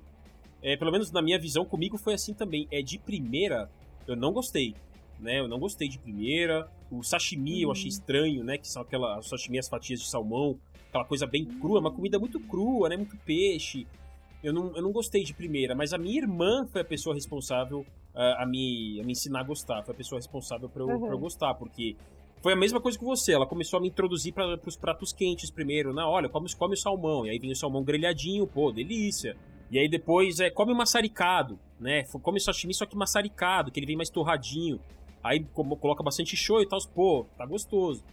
é, 0.62 0.76
pelo 0.76 0.92
menos 0.92 1.10
na 1.10 1.22
minha 1.22 1.38
visão, 1.38 1.64
comigo 1.64 1.96
foi 1.98 2.14
assim 2.14 2.34
também. 2.34 2.66
É 2.70 2.82
de 2.82 2.98
primeira, 2.98 3.70
eu 4.06 4.16
não 4.16 4.32
gostei. 4.32 4.74
Né, 5.18 5.40
eu 5.40 5.48
não 5.48 5.58
gostei 5.58 5.88
de 5.88 5.98
primeira. 5.98 6.68
O 6.90 7.02
sashimi 7.02 7.62
eu 7.62 7.72
achei 7.72 7.88
estranho, 7.88 8.44
né? 8.44 8.58
Que 8.58 8.68
são 8.68 8.82
aquelas 8.82 9.26
sashimi, 9.26 9.58
as 9.58 9.66
fatias 9.66 10.00
de 10.00 10.06
salmão, 10.10 10.58
aquela 10.90 11.06
coisa 11.06 11.26
bem 11.26 11.46
crua, 11.46 11.80
uma 11.80 11.90
comida 11.90 12.18
muito 12.18 12.38
crua, 12.38 12.90
né? 12.90 12.98
Muito 12.98 13.16
peixe. 13.24 13.86
Eu 14.47 14.52
não, 14.52 14.74
eu 14.77 14.82
não 14.82 14.93
gostei 14.93 15.23
de 15.24 15.35
primeira, 15.35 15.74
mas 15.74 15.93
a 15.93 15.98
minha 15.98 16.18
irmã 16.18 16.66
foi 16.66 16.81
a 16.81 16.85
pessoa 16.85 17.14
responsável 17.14 17.81
uh, 18.14 18.43
a, 18.43 18.47
me, 18.47 19.01
a 19.01 19.05
me 19.05 19.12
ensinar 19.12 19.40
a 19.40 19.43
gostar. 19.43 19.82
Foi 19.82 19.94
a 19.94 19.97
pessoa 19.97 20.18
responsável 20.18 20.68
pra 20.68 20.82
eu, 20.82 20.89
Uhum. 20.89 21.01
pra 21.01 21.10
eu 21.14 21.18
gostar, 21.18 21.55
porque 21.55 21.97
foi 22.43 22.52
a 22.52 22.56
mesma 22.56 22.81
coisa 22.81 22.98
que 22.98 23.05
você. 23.05 23.32
Ela 23.32 23.47
começou 23.47 23.78
a 23.78 23.81
me 23.81 23.89
introduzir 23.89 24.32
para 24.32 24.59
os 24.66 24.77
pratos 24.77 25.12
quentes 25.12 25.51
primeiro. 25.51 25.93
Na, 25.93 26.09
olha, 26.09 26.28
come, 26.28 26.47
come 26.55 26.74
o 26.74 26.77
salmão. 26.77 27.27
E 27.27 27.31
aí 27.31 27.39
vem 27.39 27.51
o 27.52 27.56
salmão 27.56 27.82
grelhadinho, 27.82 28.47
pô, 28.47 28.70
delícia. 28.73 29.36
E 29.70 29.78
aí 29.78 29.89
depois 29.89 30.39
é 30.39 30.48
come 30.48 30.73
o 30.73 30.77
maçaricado, 30.77 31.59
né? 31.81 32.05
Come 32.23 32.39
sashimi, 32.39 32.73
só 32.73 32.86
que 32.86 32.97
maçaricado, 32.97 33.70
que 33.73 33.81
ele 33.81 33.86
vem 33.86 33.97
mais 33.97 34.09
torradinho. 34.10 34.78
Aí 35.24 35.44
como, 35.52 35.77
coloca 35.77 36.05
bastante 36.05 36.36
show 36.36 36.62
e 36.62 36.66
tal, 36.66 36.78
pô, 36.94 37.27
tá 37.36 37.44
gostoso. 37.44 38.05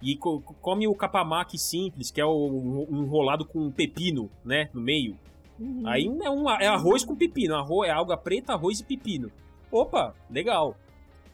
E 0.00 0.16
co- 0.16 0.40
come 0.60 0.86
o 0.86 0.94
capamaki 0.94 1.58
simples, 1.58 2.10
que 2.12 2.20
é 2.20 2.24
o 2.24 2.86
um 2.90 3.02
enrolado 3.02 3.44
com 3.44 3.68
pepino, 3.70 4.30
né, 4.44 4.68
no 4.72 4.80
meio. 4.80 5.16
Uhum. 5.58 5.82
Aí 5.86 6.06
é, 6.06 6.30
um, 6.30 6.50
é 6.50 6.66
arroz 6.66 7.04
com 7.04 7.14
pepino, 7.14 7.54
arroz, 7.54 7.88
é 7.88 7.92
alga 7.92 8.16
preta, 8.16 8.52
arroz 8.52 8.80
e 8.80 8.84
pepino. 8.84 9.30
Opa, 9.70 10.14
legal. 10.30 10.76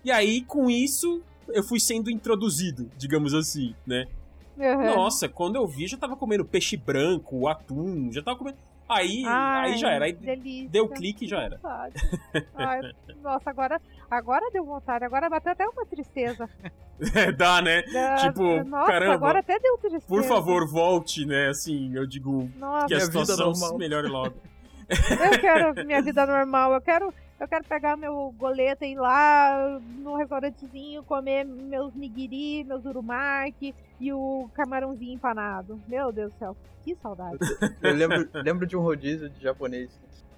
E 0.05 0.11
aí, 0.11 0.43
com 0.43 0.71
isso, 0.71 1.23
eu 1.49 1.63
fui 1.63 1.81
sendo 1.81 2.11
introduzido, 2.11 2.91
digamos 2.97 3.35
assim, 3.35 3.75
né? 3.87 4.07
Uhum. 4.57 4.85
Nossa, 4.85 5.29
quando 5.29 5.57
eu 5.57 5.67
vi, 5.67 5.87
já 5.87 5.97
tava 5.97 6.17
comendo 6.17 6.45
peixe 6.45 6.77
branco, 6.77 7.47
atum, 7.47 8.11
já 8.13 8.23
tava 8.23 8.37
comendo. 8.37 8.59
Aí, 8.89 9.23
Ai, 9.27 9.73
aí 9.73 9.79
já 9.79 9.91
era. 9.91 10.05
Aí 10.07 10.13
delícia. 10.13 10.69
deu 10.71 10.89
clique 10.89 11.25
e 11.27 11.29
já 11.29 11.43
era. 11.43 11.61
Ai, 12.55 12.81
nossa, 13.23 13.51
agora, 13.51 13.81
agora 14.11 14.51
deu 14.51 14.65
vontade. 14.65 15.05
Agora 15.05 15.29
bateu 15.29 15.53
até 15.53 15.67
uma 15.69 15.85
tristeza. 15.85 16.49
Dá, 17.37 17.61
né? 17.63 17.83
Da- 17.83 18.17
Tipo, 18.17 18.65
nossa, 18.65 18.91
caramba. 18.91 19.15
agora 19.15 19.39
até 19.41 19.59
deu 19.59 19.77
tristeza. 19.79 20.07
Por 20.09 20.25
favor, 20.25 20.67
volte, 20.67 21.25
né? 21.27 21.49
Assim, 21.49 21.95
eu 21.95 22.07
digo 22.07 22.51
Nossa, 22.57 22.87
que 22.87 22.95
a 22.95 23.01
situação 23.01 23.55
se 23.55 23.77
melhore 23.77 24.09
logo. 24.09 24.35
eu 24.89 25.39
quero 25.41 25.87
minha 25.87 26.01
vida 26.03 26.25
normal. 26.27 26.73
Eu 26.73 26.81
quero, 26.81 27.13
eu 27.41 27.47
quero 27.49 27.65
pegar 27.65 27.97
meu 27.97 28.35
goleta 28.37 28.85
e 28.85 28.93
ir 28.93 28.97
lá 28.97 29.81
no 29.99 30.17
restaurantezinho 30.17 31.03
comer 31.05 31.45
meus 31.45 31.95
nigiri, 31.95 32.65
meus 32.65 32.85
urumaki 32.85 33.75
e 34.01 34.13
o 34.13 34.49
camarãozinho 34.55 35.15
empanado. 35.15 35.81
Meu 35.87 36.11
Deus 36.11 36.33
do 36.33 36.39
céu, 36.39 36.57
que 36.85 36.97
saudade. 36.97 37.39
Eu 37.83 37.95
lembro, 37.95 38.29
lembro 38.35 38.67
de 38.67 38.77
um 38.77 38.81
rodízio 38.81 39.29
de 39.29 39.43
japonês 39.43 39.91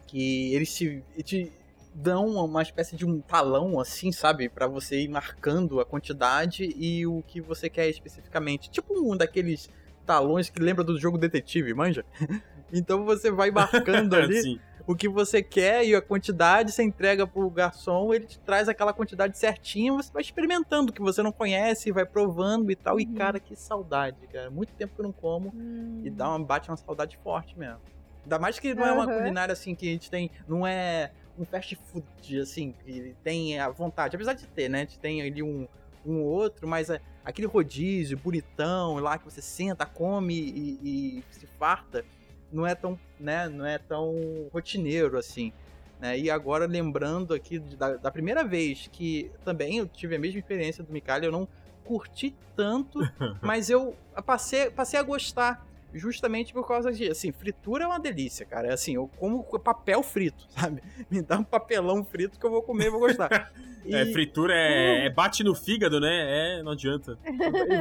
que 0.06 0.52
eles 0.54 0.74
te, 0.74 1.02
te 1.22 1.52
dão 1.94 2.26
uma 2.26 2.62
espécie 2.62 2.96
de 2.96 3.06
um 3.06 3.20
talão, 3.20 3.80
assim, 3.80 4.12
sabe? 4.12 4.48
Pra 4.48 4.66
você 4.66 5.00
ir 5.00 5.08
marcando 5.08 5.80
a 5.80 5.84
quantidade 5.84 6.74
e 6.76 7.06
o 7.06 7.22
que 7.26 7.40
você 7.40 7.68
quer 7.68 7.88
especificamente. 7.88 8.70
Tipo 8.70 8.94
um 9.00 9.16
daqueles 9.16 9.70
talões 10.04 10.50
que 10.50 10.60
lembra 10.60 10.84
do 10.84 10.98
jogo 10.98 11.18
detetive, 11.18 11.72
manja? 11.74 12.04
Então 12.72 13.04
você 13.04 13.32
vai 13.32 13.50
marcando 13.50 14.14
ali 14.14 14.38
Assim, 14.38 14.60
o 14.90 14.96
que 14.96 15.08
você 15.08 15.40
quer 15.42 15.84
e 15.86 15.94
a 15.94 16.02
quantidade, 16.02 16.72
você 16.72 16.82
entrega 16.82 17.26
pro 17.26 17.48
garçom, 17.48 18.12
ele 18.12 18.26
te 18.26 18.38
traz 18.40 18.68
aquela 18.68 18.92
quantidade 18.92 19.38
certinha, 19.38 19.92
você 19.92 20.12
vai 20.12 20.20
experimentando 20.22 20.90
o 20.90 20.92
que 20.94 21.00
você 21.00 21.22
não 21.22 21.30
conhece, 21.30 21.92
vai 21.92 22.04
provando 22.04 22.70
e 22.72 22.76
tal. 22.76 22.98
E 22.98 23.04
Uhum. 23.04 23.14
cara, 23.14 23.38
que 23.38 23.54
saudade, 23.54 24.26
cara. 24.26 24.50
Muito 24.50 24.72
tempo 24.74 24.94
que 24.94 25.00
eu 25.00 25.04
não 25.04 25.12
como. 25.12 25.52
Hum, 25.54 26.02
E 26.04 26.10
dá 26.10 26.28
uma, 26.28 26.44
bate 26.44 26.68
uma 26.70 26.76
saudade 26.76 27.16
forte 27.22 27.56
mesmo. 27.58 27.78
Ainda 28.24 28.38
mais 28.38 28.58
que 28.58 28.74
não 28.74 28.84
é 28.84 28.92
uma 28.92 29.06
culinária 29.06 29.52
assim 29.52 29.74
que 29.74 29.88
a 29.88 29.92
gente 29.92 30.10
tem. 30.10 30.30
Não 30.48 30.66
é 30.66 31.12
um 31.38 31.44
fast 31.44 31.74
food, 31.76 32.40
assim, 32.40 32.72
que 32.84 33.14
tem 33.22 33.58
a 33.58 33.68
vontade. 33.68 34.16
Apesar 34.16 34.34
de 34.34 34.46
ter, 34.46 34.68
né? 34.68 34.78
A 34.78 34.80
gente 34.82 34.98
tem 34.98 35.22
ali 35.22 35.42
um, 35.42 35.66
um 36.04 36.20
outro, 36.20 36.66
mas 36.66 36.90
é 36.90 37.00
aquele 37.24 37.46
rodízio 37.46 38.18
bonitão 38.18 38.96
lá 38.96 39.16
que 39.18 39.24
você 39.24 39.40
senta, 39.40 39.86
come 39.86 40.34
e, 40.34 40.78
e 40.82 41.24
se 41.30 41.46
farta, 41.46 42.04
não 42.52 42.66
é 42.66 42.74
tão, 42.74 42.98
né? 43.18 43.48
Não 43.48 43.64
é 43.64 43.78
tão 43.78 44.48
rotineiro 44.52 45.18
assim. 45.18 45.52
Né? 46.00 46.18
E 46.18 46.30
agora, 46.30 46.66
lembrando 46.66 47.34
aqui 47.34 47.58
da, 47.58 47.96
da 47.96 48.10
primeira 48.10 48.42
vez 48.42 48.88
que 48.90 49.30
também 49.44 49.78
eu 49.78 49.86
tive 49.86 50.16
a 50.16 50.18
mesma 50.18 50.38
experiência 50.38 50.82
do 50.82 50.92
Micali, 50.92 51.26
eu 51.26 51.32
não 51.32 51.46
curti 51.84 52.34
tanto, 52.56 53.00
mas 53.42 53.68
eu 53.68 53.96
passei, 54.24 54.70
passei 54.70 54.98
a 54.98 55.02
gostar 55.02 55.66
justamente 55.92 56.52
por 56.52 56.66
causa 56.66 56.92
de, 56.92 57.08
assim, 57.08 57.32
fritura 57.32 57.84
é 57.84 57.86
uma 57.86 57.98
delícia, 57.98 58.46
cara. 58.46 58.68
É 58.68 58.72
assim, 58.72 58.94
eu 58.94 59.08
como 59.18 59.42
papel 59.58 60.02
frito, 60.02 60.46
sabe? 60.50 60.82
Me 61.10 61.22
dá 61.22 61.38
um 61.38 61.44
papelão 61.44 62.04
frito 62.04 62.38
que 62.38 62.46
eu 62.46 62.50
vou 62.50 62.62
comer 62.62 62.86
e 62.86 62.90
vou 62.90 63.00
gostar. 63.00 63.52
E, 63.82 63.94
é, 63.94 64.04
fritura 64.12 64.52
é, 64.54 65.06
é 65.06 65.10
bate 65.10 65.42
no 65.42 65.54
fígado, 65.54 65.98
né? 65.98 66.58
É, 66.58 66.62
não 66.62 66.72
adianta. 66.72 67.18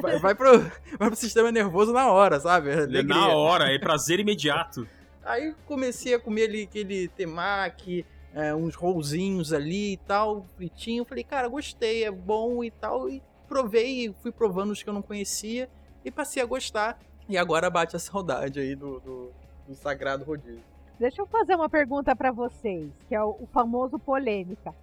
vai, 0.01 0.17
vai 0.17 0.33
pro, 0.33 0.59
vai 0.97 1.09
pro 1.09 1.15
sistema 1.15 1.51
nervoso 1.51 1.91
na 1.91 2.09
hora, 2.09 2.39
sabe? 2.39 2.69
É 2.69 2.73
Alegria. 2.75 3.03
na 3.03 3.27
hora, 3.35 3.65
é 3.65 3.77
prazer 3.77 4.17
imediato. 4.17 4.87
Aí 5.21 5.53
comecei 5.65 6.13
a 6.13 6.19
comer 6.19 6.43
ali 6.43 6.63
aquele 6.63 7.09
temaki, 7.09 8.05
é, 8.33 8.55
uns 8.55 8.75
rolzinhos 8.75 9.51
ali 9.51 9.93
e 9.93 9.97
tal, 9.97 10.47
fritinho. 10.55 11.03
Falei, 11.03 11.23
cara, 11.23 11.49
gostei, 11.49 12.05
é 12.05 12.11
bom 12.11 12.63
e 12.63 12.71
tal. 12.71 13.09
E 13.09 13.21
provei, 13.47 14.15
fui 14.21 14.31
provando 14.31 14.71
os 14.71 14.81
que 14.81 14.89
eu 14.89 14.93
não 14.93 15.01
conhecia 15.01 15.69
e 16.03 16.11
passei 16.11 16.41
a 16.41 16.45
gostar. 16.45 16.99
E 17.29 17.37
agora 17.37 17.69
bate 17.69 17.95
a 17.95 17.99
saudade 17.99 18.59
aí 18.59 18.75
do, 18.75 18.99
do, 18.99 19.31
do 19.67 19.75
sagrado 19.75 20.23
rodízio. 20.25 20.63
Deixa 20.99 21.21
eu 21.21 21.27
fazer 21.27 21.55
uma 21.55 21.69
pergunta 21.69 22.13
pra 22.15 22.31
vocês, 22.31 22.91
que 23.07 23.15
é 23.15 23.23
o, 23.23 23.29
o 23.39 23.47
famoso 23.53 23.97
polêmica. 23.99 24.73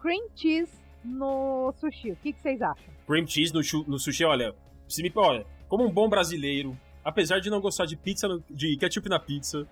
Cream 0.00 0.26
cheese 0.34 0.70
no 1.04 1.72
sushi, 1.80 2.10
o 2.10 2.16
que, 2.16 2.32
que 2.32 2.40
vocês 2.42 2.60
acham? 2.60 2.92
Cream 3.06 3.26
cheese 3.26 3.52
no, 3.54 3.60
no 3.86 3.98
sushi, 3.98 4.24
olha, 4.24 4.54
se 4.88 5.02
me, 5.02 5.10
olha, 5.14 5.46
como 5.68 5.84
um 5.84 5.90
bom 5.90 6.08
brasileiro, 6.08 6.76
apesar 7.04 7.40
de 7.40 7.48
não 7.48 7.60
gostar 7.60 7.86
de 7.86 7.96
pizza, 7.96 8.26
no- 8.28 8.42
de 8.50 8.76
ketchup 8.76 9.08
na 9.08 9.18
pizza, 9.18 9.66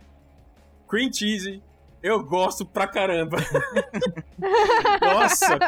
cream 0.88 1.12
cheese 1.12 1.62
eu 2.02 2.24
gosto 2.24 2.64
pra 2.64 2.86
caramba. 2.86 3.36
Nossa, 5.02 5.58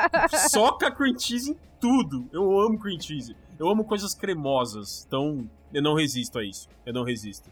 soca 0.48 0.90
cream 0.90 1.18
cheese 1.18 1.50
em 1.50 1.56
tudo. 1.78 2.26
Eu 2.32 2.58
amo 2.58 2.78
cream 2.78 2.98
cheese. 2.98 3.36
Eu 3.58 3.68
amo 3.68 3.84
coisas 3.84 4.14
cremosas, 4.14 5.04
então 5.06 5.46
eu 5.72 5.82
não 5.82 5.94
resisto 5.94 6.38
a 6.38 6.44
isso. 6.44 6.68
Eu 6.84 6.92
não 6.92 7.04
resisto. 7.04 7.48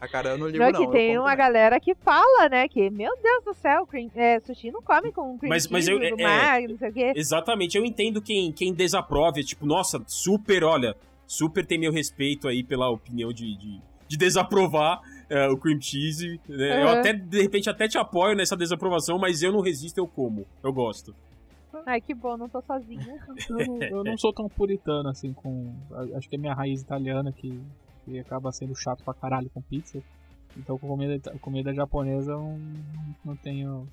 A 0.00 0.08
cara, 0.08 0.30
eu 0.30 0.38
não 0.38 0.46
ligo 0.46 0.58
Não, 0.58 0.70
não. 0.70 0.80
que 0.80 0.86
eu 0.86 0.90
tem 0.90 1.18
uma 1.18 1.24
também. 1.30 1.36
galera 1.38 1.80
que 1.80 1.94
fala, 1.94 2.48
né, 2.48 2.68
que, 2.68 2.88
meu 2.90 3.12
Deus 3.22 3.44
do 3.44 3.54
céu, 3.54 3.86
cream, 3.86 4.10
é, 4.14 4.40
sushi 4.40 4.70
não 4.70 4.80
come 4.82 5.12
com 5.12 5.36
cream 5.38 5.50
Mas- 5.50 5.62
cheese, 5.64 5.72
mas 5.72 5.88
eu- 5.88 6.02
é- 6.02 6.22
mar, 6.22 6.62
não 6.62 6.78
sei 6.78 6.88
o 6.90 6.92
quê. 6.92 7.12
Exatamente, 7.14 7.76
eu 7.76 7.84
entendo 7.84 8.22
quem, 8.22 8.52
quem 8.52 8.72
desaprove, 8.72 9.42
tipo, 9.44 9.66
nossa, 9.66 10.02
super, 10.06 10.64
olha, 10.64 10.96
super 11.26 11.64
tem 11.66 11.78
meu 11.78 11.92
respeito 11.92 12.48
aí 12.48 12.62
pela 12.64 12.88
opinião 12.90 13.32
de, 13.32 13.56
de, 13.56 13.80
de 14.08 14.16
desaprovar 14.16 15.00
é, 15.30 15.46
o 15.48 15.58
cream 15.58 15.78
cheese. 15.80 16.40
né? 16.48 16.82
Eu 16.82 16.86
Uhum. 16.86 16.92
até, 17.00 17.12
de 17.12 17.42
repente, 17.42 17.68
até 17.68 17.86
te 17.86 17.98
apoio 17.98 18.34
nessa 18.34 18.56
desaprovação, 18.56 19.18
mas 19.18 19.42
eu 19.42 19.52
não 19.52 19.60
resisto, 19.60 19.98
eu 19.98 20.06
como. 20.08 20.46
Eu 20.64 20.72
gosto. 20.72 21.14
Ai, 21.86 22.00
que 22.00 22.14
bom, 22.14 22.36
não 22.36 22.48
tô 22.48 22.60
sozinha. 22.62 22.98
Eu 23.48 23.66
não, 23.66 23.82
eu 23.82 24.04
não 24.04 24.18
sou 24.18 24.32
tão 24.32 24.48
puritano 24.48 25.08
assim 25.08 25.32
com. 25.32 25.72
Acho 26.16 26.28
que 26.28 26.36
é 26.36 26.38
minha 26.38 26.54
raiz 26.54 26.82
italiana 26.82 27.32
que, 27.32 27.48
que 28.04 28.18
acaba 28.18 28.50
sendo 28.52 28.74
chato 28.74 29.02
pra 29.04 29.14
caralho 29.14 29.48
com 29.50 29.62
pizza. 29.62 29.98
Então 30.56 30.78
com 30.78 30.88
comida, 30.88 31.18
comida 31.40 31.72
japonesa 31.74 32.32
eu 32.32 32.38
não, 32.40 32.58
não 33.24 33.36
tenho. 33.36 33.86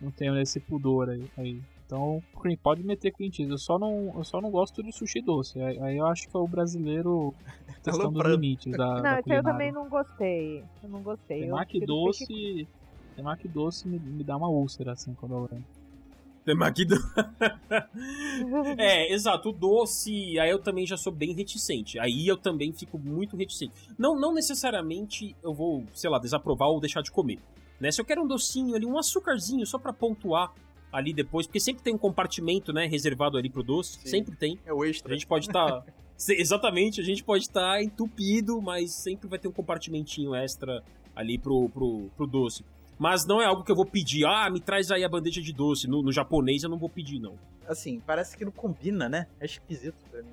Não 0.00 0.10
tenho 0.10 0.38
esse 0.38 0.60
pudor 0.60 1.08
aí. 1.08 1.24
aí. 1.38 1.60
Então, 1.86 2.20
cream- 2.40 2.58
pode 2.62 2.82
meter 2.82 3.12
cream 3.12 3.30
cheese. 3.32 3.50
Eu 3.50 3.58
só 3.58 3.78
não, 3.78 4.12
eu 4.16 4.24
só 4.24 4.40
não 4.40 4.50
gosto 4.50 4.82
de 4.82 4.92
sushi 4.92 5.22
doce. 5.22 5.60
Aí, 5.60 5.78
aí 5.80 5.96
eu 5.96 6.06
acho 6.06 6.28
que 6.28 6.36
é 6.36 6.40
o 6.40 6.48
brasileiro 6.48 7.32
testando 7.82 7.94
os 7.94 8.14
Aloprando. 8.14 8.40
limites 8.40 8.72
da, 8.72 8.86
não, 8.96 9.02
da 9.02 9.22
eu 9.26 9.42
também 9.42 9.72
não 9.72 9.88
gostei. 9.88 10.64
Eu 10.82 10.88
não 10.88 11.02
gostei. 11.02 11.42
eu 11.42 11.46
Temaki 11.46 11.80
doce. 11.86 12.68
Temaki 13.16 13.48
doce 13.48 13.88
me, 13.88 13.98
me 13.98 14.24
dá 14.24 14.36
uma 14.36 14.48
úlcera 14.48 14.92
assim 14.92 15.14
quando 15.14 15.34
eu 15.36 15.48
do- 16.44 16.54
É, 18.78 19.12
exato, 19.12 19.48
o 19.48 19.52
doce, 19.52 20.38
aí 20.38 20.50
eu 20.50 20.58
também 20.58 20.86
já 20.86 20.96
sou 20.96 21.12
bem 21.12 21.32
reticente. 21.32 21.98
Aí 21.98 22.26
eu 22.26 22.36
também 22.36 22.72
fico 22.72 22.98
muito 22.98 23.36
reticente. 23.36 23.72
Não, 23.98 24.18
não 24.18 24.32
necessariamente 24.34 25.34
eu 25.42 25.54
vou, 25.54 25.84
sei 25.94 26.10
lá, 26.10 26.18
desaprovar 26.18 26.68
ou 26.68 26.80
deixar 26.80 27.02
de 27.02 27.10
comer. 27.10 27.38
Né? 27.80 27.90
Se 27.90 28.00
eu 28.00 28.04
quero 28.04 28.22
um 28.22 28.26
docinho 28.26 28.74
ali, 28.74 28.86
um 28.86 28.98
açúcarzinho, 28.98 29.66
só 29.66 29.78
pra 29.78 29.92
pontuar 29.92 30.52
ali 30.92 31.12
depois, 31.12 31.46
porque 31.46 31.60
sempre 31.60 31.82
tem 31.82 31.94
um 31.94 31.98
compartimento, 31.98 32.72
né, 32.72 32.86
reservado 32.86 33.36
ali 33.36 33.50
pro 33.50 33.64
doce, 33.64 33.98
Sim. 34.00 34.08
sempre 34.08 34.36
tem. 34.36 34.58
É 34.64 34.72
o 34.72 34.82
A 34.82 34.88
extra. 34.88 35.12
gente 35.12 35.26
pode 35.26 35.46
estar. 35.48 35.84
exatamente, 36.28 37.00
a 37.00 37.04
gente 37.04 37.24
pode 37.24 37.42
estar 37.44 37.82
entupido, 37.82 38.60
mas 38.62 38.92
sempre 38.92 39.28
vai 39.28 39.38
ter 39.38 39.48
um 39.48 39.52
compartimentinho 39.52 40.34
extra 40.34 40.84
ali 41.16 41.36
pro, 41.36 41.68
pro, 41.70 42.10
pro 42.16 42.26
doce. 42.28 42.64
Mas 43.04 43.26
não 43.26 43.38
é 43.38 43.44
algo 43.44 43.62
que 43.62 43.70
eu 43.70 43.76
vou 43.76 43.84
pedir, 43.84 44.24
ah, 44.24 44.48
me 44.48 44.58
traz 44.58 44.90
aí 44.90 45.04
a 45.04 45.08
bandeja 45.10 45.42
de 45.42 45.52
doce. 45.52 45.86
No, 45.86 46.02
no 46.02 46.10
japonês 46.10 46.62
eu 46.62 46.70
não 46.70 46.78
vou 46.78 46.88
pedir, 46.88 47.18
não. 47.18 47.34
Assim, 47.68 48.00
parece 48.00 48.34
que 48.34 48.46
não 48.46 48.50
combina, 48.50 49.10
né? 49.10 49.26
É 49.38 49.44
esquisito 49.44 49.94
pra 50.10 50.22
mim. 50.22 50.32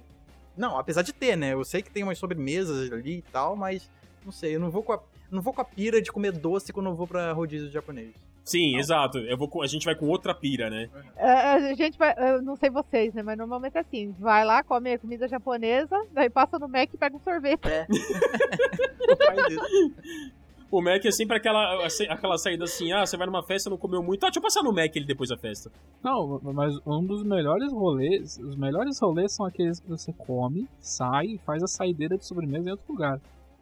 Não, 0.56 0.77
apesar 0.77 1.02
de 1.02 1.11
ter, 1.11 1.35
né? 1.35 1.52
Eu 1.52 1.65
sei 1.65 1.81
que 1.81 1.91
tem 1.91 2.02
umas 2.02 2.18
sobremesas 2.18 2.89
ali 2.89 3.18
e 3.18 3.22
tal, 3.23 3.57
mas 3.57 3.89
não 4.23 4.31
sei, 4.31 4.56
eu 4.56 4.60
não 4.61 4.72
vou 4.72 4.84
com 4.84 4.93
a, 4.93 5.02
não 5.30 5.41
vou 5.41 5.52
com 5.52 5.60
a 5.60 5.65
pira 5.65 6.02
de 6.02 6.14
comer 6.14 6.31
doce 6.31 6.72
quando 6.72 6.85
eu 6.85 6.95
vou 6.95 7.06
pra 7.06 7.34
rodízio 7.34 7.69
japonês. 7.69 8.14
Sim, 8.45 8.77
exato. 8.77 9.18
Eu 9.18 9.38
vou, 9.38 9.49
com- 9.49 9.61
a 9.61 9.68
gente 9.68 9.84
vai 9.84 9.93
com 9.93 10.07
outra 10.07 10.34
pira, 10.34 10.69
né? 10.69 10.89
É, 11.18 11.30
a 11.30 11.73
gente 11.76 11.98
vai, 11.98 12.15
eu 12.18 12.41
não 12.41 12.56
sei 12.56 12.69
vocês, 12.69 13.14
né? 13.14 13.22
Mas 13.22 13.38
normalmente 13.38 13.76
é 13.77 13.81
assim: 13.81 14.15
vai 14.18 14.45
lá, 14.45 14.64
come 14.64 14.98
comida 14.98 15.27
japonesa, 15.27 15.95
daí 16.14 16.30
passa 16.30 16.57
no 16.57 16.69
Mac 16.69 16.89
e 16.93 16.98
pega 16.98 17.18
um 17.18 17.19
sorvete. 17.19 17.68
É. 17.68 17.85
O 20.72 20.81
Mac 20.81 21.03
é 21.03 21.11
sempre 21.11 21.35
aquela, 21.35 21.85
aquela 22.10 22.38
saída 22.38 22.64
assim, 22.64 22.93
ah, 22.93 23.06
você 23.06 23.18
vai 23.18 23.27
numa 23.27 23.43
festa, 23.43 23.69
não 23.69 23.77
comeu 23.77 24.02
muito, 24.02 24.23
ah, 24.23 24.27
deixa 24.27 24.39
eu 24.39 24.41
passar 24.41 24.64
no 24.64 24.72
Mac 24.72 24.95
ele 24.95 25.06
depois 25.06 25.30
da 25.30 25.35
festa. 25.35 25.69
Não, 26.02 26.39
mas 26.41 26.80
um 26.88 27.03
dos 27.06 27.23
melhores 27.23 27.73
rolês, 27.73 28.38
os 28.38 28.56
melhores 28.56 28.98
rolês 28.98 29.34
são 29.34 29.45
aqueles 29.45 29.81
que 29.81 29.89
você 29.89 30.14
come, 30.14 30.69
sai 30.80 31.26
e 31.26 31.38
faz 31.39 31.61
a 31.61 31.68
saideira 31.68 32.18
de 32.18 32.26
sobremesa 32.26 32.69
em 32.69 32.72
outro 32.72 32.89
lugar. 32.89 33.19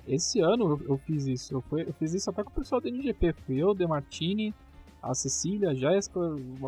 Esse 0.07 0.39
ano 0.39 0.69
eu, 0.69 0.81
eu 0.87 0.97
fiz 0.99 1.25
isso, 1.25 1.55
eu, 1.55 1.61
fui, 1.61 1.81
eu, 1.81 1.93
fiz 1.93 2.13
isso 2.13 2.29
até 2.29 2.43
com 2.43 2.51
o 2.51 2.53
pessoal 2.53 2.79
do 2.79 2.87
NGP, 2.87 3.33
fui 3.33 3.57
eu, 3.57 3.73
De 3.73 3.87
Martini, 3.87 4.53
a 5.01 5.15
Cecília, 5.15 5.71
a 5.71 5.73
Jéssica, 5.73 6.19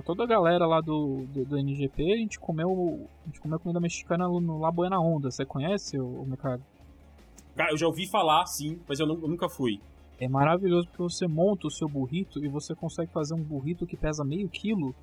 toda 0.04 0.24
a 0.24 0.28
galera 0.28 0.66
lá 0.66 0.82
do, 0.82 1.24
do, 1.28 1.46
do, 1.46 1.58
NGP, 1.60 2.14
a 2.14 2.18
gente 2.18 2.40
comeu, 2.40 3.08
a 3.24 3.28
gente 3.28 3.40
comeu 3.40 3.60
comida 3.60 3.80
mexicana 3.80 4.28
no 4.28 4.60
La 4.60 4.72
Buena 4.72 5.00
Onda, 5.00 5.30
você 5.30 5.46
conhece 5.46 6.00
o, 6.00 6.24
o 6.24 6.26
mercado? 6.26 6.64
Eu 7.70 7.78
já 7.78 7.86
ouvi 7.86 8.10
falar, 8.10 8.44
sim, 8.48 8.80
mas 8.88 9.00
eu, 9.00 9.08
eu 9.08 9.28
nunca 9.28 9.48
fui. 9.48 9.80
É 10.22 10.28
maravilhoso 10.28 10.88
porque 10.88 11.02
você 11.02 11.26
monta 11.26 11.66
o 11.66 11.72
seu 11.72 11.90
burrito 11.90 12.46
e 12.46 12.48
você 12.48 12.76
consegue 12.76 13.12
fazer 13.12 13.34
um 13.34 13.42
burrito 13.42 13.88
que 13.88 13.98
pesa 13.98 14.24
meio 14.24 14.48
quilo. 14.48 14.94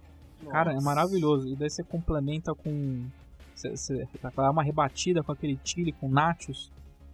Nossa. 0.41 0.53
Cara, 0.53 0.73
é 0.73 0.81
maravilhoso. 0.81 1.49
E 1.49 1.57
daí 1.57 1.69
você 1.69 1.83
complementa 1.83 2.55
com. 2.55 3.05
Você, 3.53 3.77
você 3.77 4.09
dá 4.23 4.49
uma 4.53 4.63
rebatida 4.63 5.21
com 5.21 5.33
aquele 5.33 5.59
chile, 5.65 5.91
com 5.91 6.09
nachos. 6.09 6.71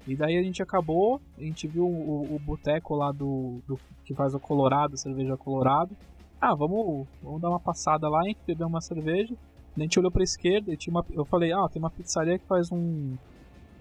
E 0.06 0.14
daí 0.14 0.36
a 0.36 0.42
gente 0.42 0.62
acabou, 0.62 1.18
a 1.38 1.40
gente 1.40 1.66
viu 1.66 1.86
o, 1.86 2.34
o 2.34 2.38
boteco 2.38 2.94
lá 2.94 3.10
do, 3.10 3.62
do, 3.66 3.80
que 4.04 4.12
faz 4.12 4.34
o 4.34 4.38
Colorado, 4.38 4.98
cerveja 4.98 5.34
Colorado. 5.38 5.96
Ah, 6.38 6.54
vamos, 6.54 7.06
vamos 7.22 7.40
dar 7.40 7.48
uma 7.48 7.58
passada 7.58 8.06
lá, 8.06 8.20
a 8.20 8.24
gente 8.24 8.40
bebeu 8.46 8.66
uma 8.66 8.82
cerveja. 8.82 9.34
A 9.74 9.80
gente 9.80 9.98
olhou 9.98 10.10
pra 10.10 10.22
esquerda 10.22 10.70
e 10.70 10.76
tinha 10.76 10.92
uma, 10.92 11.06
eu 11.10 11.24
falei, 11.24 11.54
ah, 11.54 11.66
tem 11.72 11.80
uma 11.80 11.90
pizzaria 11.90 12.38
que 12.38 12.46
faz 12.46 12.70
um, 12.70 13.16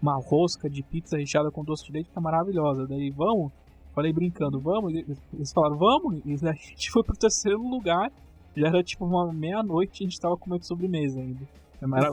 uma 0.02 0.16
rosca 0.16 0.70
de 0.70 0.82
pizza 0.82 1.18
recheada 1.18 1.52
com 1.52 1.62
doce 1.62 1.86
de 1.88 1.91
leite 1.91 2.10
que 2.10 2.18
é 2.18 2.22
maravilhosa. 2.22 2.88
Daí, 2.88 3.10
vamos? 3.10 3.52
Falei 3.94 4.11
brincando, 4.11 4.60
vamos? 4.60 4.94
Eles 5.34 5.53
falaram, 5.53 5.78
vamos? 5.78 6.22
E 6.26 6.34
a 6.48 6.53
gente 6.53 6.91
foi 6.91 7.03
pro 7.03 7.15
terceiro 7.15 7.61
lugar. 7.61 8.11
Já 8.56 8.68
era 8.68 8.84
tipo 8.84 9.06
uma 9.06 9.32
meia-noite 9.34 10.03
e 10.03 10.06
a 10.06 10.10
gente 10.10 10.20
tava 10.20 10.38
comendo 10.38 10.65
sobremesa 10.65 11.20
ainda. 11.20 11.48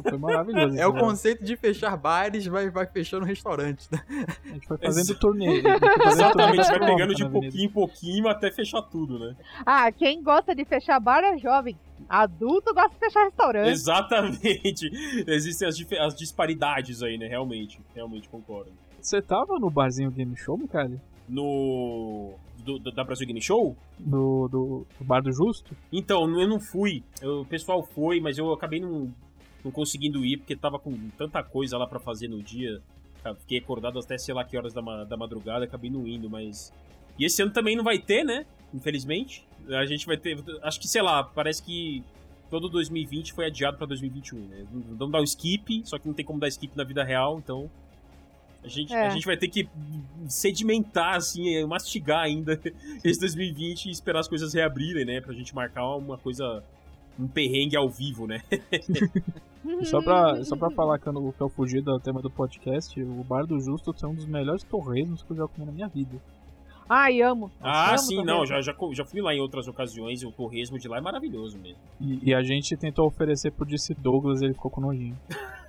Foi 0.02 0.18
maravilhoso. 0.18 0.76
é 0.78 0.86
o 0.86 0.92
conceito 0.92 1.44
de 1.44 1.56
fechar 1.56 1.96
bares, 1.96 2.46
vai, 2.46 2.70
vai 2.70 2.86
fechando 2.86 3.24
restaurante. 3.24 3.86
Né? 3.90 4.00
A 4.44 4.48
gente 4.48 4.66
foi 4.66 4.78
fazendo 4.78 5.18
torneio. 5.18 5.62
Exatamente, 6.08 6.68
vai 6.68 6.80
pegando 6.80 7.14
de 7.14 7.28
pouquinho 7.28 7.64
em 7.64 7.68
pouquinho 7.68 8.28
até 8.28 8.50
fechar 8.50 8.82
tudo, 8.82 9.18
né? 9.18 9.36
Ah, 9.64 9.92
quem 9.92 10.22
gosta 10.22 10.54
de 10.54 10.64
fechar 10.64 10.98
bar 10.98 11.22
é 11.22 11.38
jovem. 11.38 11.78
Adulto 12.08 12.74
gosta 12.74 12.90
de 12.90 12.98
fechar 12.98 13.24
restaurante. 13.24 13.68
Exatamente. 13.68 14.90
Existem 15.28 15.68
as, 15.68 15.76
as 16.00 16.14
disparidades 16.16 17.02
aí, 17.02 17.16
né? 17.16 17.28
Realmente. 17.28 17.80
Realmente 17.94 18.28
concordo. 18.28 18.72
Você 19.00 19.22
tava 19.22 19.58
no 19.58 19.70
barzinho 19.70 20.10
Game 20.10 20.36
Show, 20.36 20.58
cara? 20.68 21.00
No. 21.30 22.34
Do, 22.58 22.78
da 22.78 23.02
Brasil 23.02 23.26
Game 23.26 23.40
Show? 23.40 23.74
Do, 23.98 24.46
do, 24.48 24.86
do, 24.98 25.04
Bar 25.04 25.22
do 25.22 25.32
Justo? 25.32 25.74
Então, 25.90 26.28
eu 26.38 26.46
não 26.46 26.60
fui. 26.60 27.02
Eu, 27.22 27.40
o 27.40 27.46
pessoal 27.46 27.82
foi, 27.82 28.20
mas 28.20 28.36
eu 28.36 28.52
acabei 28.52 28.80
não, 28.80 29.10
não 29.64 29.70
conseguindo 29.70 30.22
ir 30.26 30.36
porque 30.36 30.54
tava 30.54 30.78
com 30.78 30.94
tanta 31.16 31.42
coisa 31.42 31.78
lá 31.78 31.86
para 31.86 31.98
fazer 31.98 32.28
no 32.28 32.42
dia. 32.42 32.82
Fiquei 33.40 33.58
acordado 33.58 33.98
até 33.98 34.18
sei 34.18 34.34
lá 34.34 34.44
que 34.44 34.56
horas 34.56 34.74
da, 34.74 35.04
da 35.04 35.16
madrugada, 35.16 35.64
acabei 35.64 35.88
não 35.90 36.06
indo, 36.06 36.28
mas. 36.28 36.72
E 37.18 37.24
esse 37.24 37.40
ano 37.42 37.50
também 37.50 37.76
não 37.76 37.84
vai 37.84 37.98
ter, 37.98 38.24
né? 38.24 38.44
Infelizmente. 38.74 39.46
A 39.68 39.86
gente 39.86 40.04
vai 40.06 40.18
ter. 40.18 40.38
Acho 40.62 40.80
que, 40.80 40.88
sei 40.88 41.00
lá, 41.00 41.22
parece 41.22 41.62
que 41.62 42.04
todo 42.50 42.68
2020 42.68 43.32
foi 43.32 43.46
adiado 43.46 43.78
pra 43.78 43.86
2021, 43.86 44.38
né? 44.38 44.66
Vamos 44.98 45.12
dar 45.12 45.20
um 45.20 45.24
skip, 45.24 45.82
só 45.84 45.98
que 45.98 46.06
não 46.06 46.14
tem 46.14 46.24
como 46.24 46.40
dar 46.40 46.48
skip 46.48 46.76
na 46.76 46.84
vida 46.84 47.02
real, 47.04 47.38
então 47.38 47.70
a 48.62 48.68
gente, 48.68 48.92
é. 48.92 49.06
a 49.06 49.10
gente 49.10 49.24
vai 49.24 49.36
ter 49.36 49.48
que 49.48 49.68
sedimentar, 50.28 51.16
assim, 51.16 51.64
mastigar 51.66 52.20
ainda 52.20 52.60
esse 53.02 53.18
2020 53.20 53.86
e 53.86 53.90
esperar 53.90 54.20
as 54.20 54.28
coisas 54.28 54.52
reabrirem, 54.52 55.04
né? 55.04 55.20
Pra 55.20 55.32
gente 55.32 55.54
marcar 55.54 55.96
uma 55.96 56.18
coisa, 56.18 56.62
um 57.18 57.26
perrengue 57.26 57.76
ao 57.76 57.88
vivo, 57.88 58.26
né? 58.26 58.42
só, 59.84 60.02
pra, 60.02 60.42
só 60.44 60.56
pra 60.56 60.70
falar 60.70 60.98
que 60.98 61.08
eu, 61.08 61.34
que 61.36 61.40
eu 61.40 61.48
fugi 61.48 61.80
do 61.80 61.98
tema 61.98 62.20
do 62.20 62.30
podcast, 62.30 63.00
o 63.02 63.24
Bar 63.24 63.46
do 63.46 63.58
Justo 63.60 63.94
é 64.02 64.06
um 64.06 64.14
dos 64.14 64.26
melhores 64.26 64.62
torresmos 64.62 65.22
que 65.22 65.30
eu 65.32 65.36
já 65.36 65.48
comi 65.48 65.66
na 65.66 65.72
minha 65.72 65.88
vida. 65.88 66.20
Ai, 66.92 67.22
amo. 67.22 67.52
Ah, 67.60 67.90
amo 67.90 67.98
sim, 67.98 68.24
não, 68.24 68.44
já, 68.44 68.60
já, 68.60 68.74
já 68.92 69.04
fui 69.04 69.22
lá 69.22 69.32
em 69.32 69.40
outras 69.40 69.68
ocasiões 69.68 70.22
e 70.22 70.26
o 70.26 70.32
torresmo 70.32 70.76
de 70.76 70.88
lá 70.88 70.98
é 70.98 71.00
maravilhoso 71.00 71.56
mesmo. 71.56 71.78
E, 72.00 72.30
e 72.30 72.34
a 72.34 72.42
gente 72.42 72.76
tentou 72.76 73.06
oferecer 73.06 73.52
pro 73.52 73.64
Disse 73.64 73.94
Douglas 73.94 74.42
ele 74.42 74.54
ficou 74.54 74.70
com 74.70 74.80
nojinho. 74.80 75.16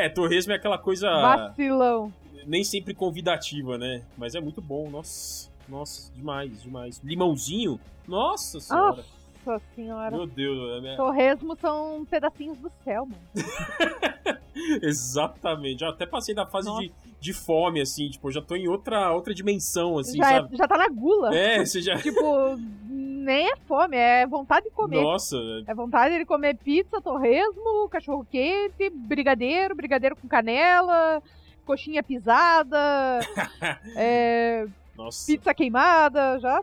É, 0.00 0.08
torresmo 0.08 0.52
é 0.52 0.56
aquela 0.56 0.78
coisa. 0.78 1.08
Vacilão. 1.10 2.12
Nem 2.46 2.64
sempre 2.64 2.94
convidativa, 2.94 3.76
né? 3.76 4.02
Mas 4.16 4.34
é 4.34 4.40
muito 4.40 4.62
bom, 4.62 4.88
nossa. 4.88 5.50
Nossa, 5.68 6.12
demais, 6.14 6.62
demais. 6.62 7.00
Limãozinho? 7.04 7.78
Nossa 8.08 8.58
senhora. 8.58 9.04
Nossa 9.46 9.64
senhora. 9.74 10.16
Meu 10.16 10.26
Deus. 10.26 10.78
É 10.78 10.80
minha... 10.80 10.96
Torresmo 10.96 11.56
são 11.60 12.06
pedacinhos 12.10 12.58
do 12.58 12.72
céu, 12.82 13.06
mano. 13.06 13.20
Exatamente. 14.82 15.84
Eu 15.84 15.90
até 15.90 16.06
passei 16.06 16.34
da 16.34 16.46
fase 16.46 16.70
de, 16.78 16.92
de 17.20 17.32
fome, 17.32 17.80
assim, 17.80 18.08
tipo, 18.08 18.30
já 18.30 18.42
tô 18.42 18.56
em 18.56 18.68
outra, 18.68 19.12
outra 19.12 19.32
dimensão, 19.32 19.98
assim, 19.98 20.18
já, 20.18 20.24
sabe? 20.24 20.54
É, 20.54 20.56
já 20.56 20.66
tá 20.66 20.76
na 20.76 20.88
gula. 20.88 21.34
É, 21.34 21.64
você 21.64 21.80
já. 21.80 21.96
tipo, 21.96 22.20
nem 23.30 23.48
é 23.48 23.56
fome, 23.56 23.96
é 23.96 24.26
vontade 24.26 24.68
de 24.68 24.72
comer. 24.72 25.00
Nossa. 25.00 25.36
É 25.64 25.72
vontade 25.72 26.18
de 26.18 26.26
comer 26.26 26.56
pizza, 26.56 27.00
torresmo, 27.00 27.88
cachorro 27.88 28.26
quente, 28.28 28.90
brigadeiro, 28.90 29.76
brigadeiro 29.76 30.16
com 30.16 30.26
canela, 30.26 31.22
coxinha 31.64 32.02
pisada, 32.02 33.20
é, 33.94 34.66
Nossa. 34.96 35.26
pizza 35.26 35.54
queimada, 35.54 36.40
já 36.40 36.60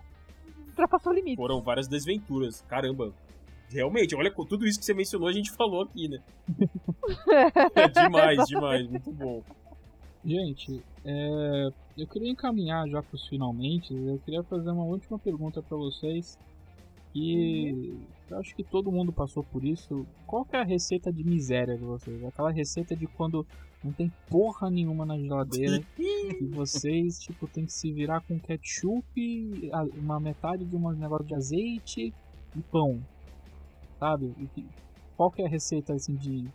ultrapassou 0.68 1.14
o 1.14 1.16
limite. 1.16 1.38
Foram 1.38 1.62
várias 1.62 1.88
desventuras, 1.88 2.62
caramba. 2.68 3.14
Realmente, 3.70 4.14
olha, 4.16 4.30
com 4.30 4.46
tudo 4.46 4.66
isso 4.66 4.78
que 4.78 4.86
você 4.86 4.94
mencionou, 4.94 5.30
a 5.30 5.34
gente 5.34 5.52
falou 5.52 5.84
aqui, 5.84 6.10
né? 6.10 6.20
é 7.76 7.88
demais, 7.88 8.46
demais, 8.46 8.90
muito 8.90 9.12
bom. 9.12 9.42
Gente, 10.24 10.84
é, 11.06 11.70
eu 11.98 12.08
queria 12.08 12.30
encaminhar 12.30 12.88
já 12.90 13.02
para 13.02 13.16
os 13.16 13.26
finalmente. 13.28 13.94
Eu 13.94 14.20
queria 14.26 14.44
fazer 14.44 14.70
uma 14.70 14.84
última 14.84 15.18
pergunta 15.18 15.62
para 15.62 15.78
vocês. 15.78 16.38
Que 17.14 17.98
eu 18.30 18.38
acho 18.38 18.56
que 18.56 18.64
todo 18.64 18.92
mundo 18.92 19.12
passou 19.12 19.44
por 19.44 19.64
isso. 19.64 20.06
Qual 20.26 20.46
que 20.46 20.56
é 20.56 20.60
a 20.60 20.66
receita 20.66 21.12
de 21.12 21.24
miséria 21.24 21.78
de 21.78 21.84
vocês? 21.84 22.24
Aquela 22.24 22.52
receita 22.52 22.96
de 22.96 23.08
quando 23.08 23.46
não 23.84 23.92
tem 23.94 24.12
porra 24.30 24.70
nenhuma 24.70 25.06
na 25.06 25.18
geladeira 25.18 25.82
e 25.98 26.46
vocês 26.52 27.20
tipo 27.20 27.48
tem 27.48 27.66
que 27.66 27.74
se 27.74 27.92
virar 27.92 28.22
com 28.22 28.40
ketchup, 28.40 29.72
uma 29.96 30.20
metade 30.20 30.66
de 30.66 30.76
um 30.76 30.92
negócio 30.92 31.26
de 31.26 31.36
azeite 31.36 32.14
e 32.56 32.62
pão, 32.72 33.00
sabe? 34.00 34.34
E, 34.56 34.66
qual 35.16 35.32
que 35.32 35.42
é 35.42 35.46
a 35.46 35.50
receita 35.50 35.94
assim 35.94 36.16
de 36.16 36.48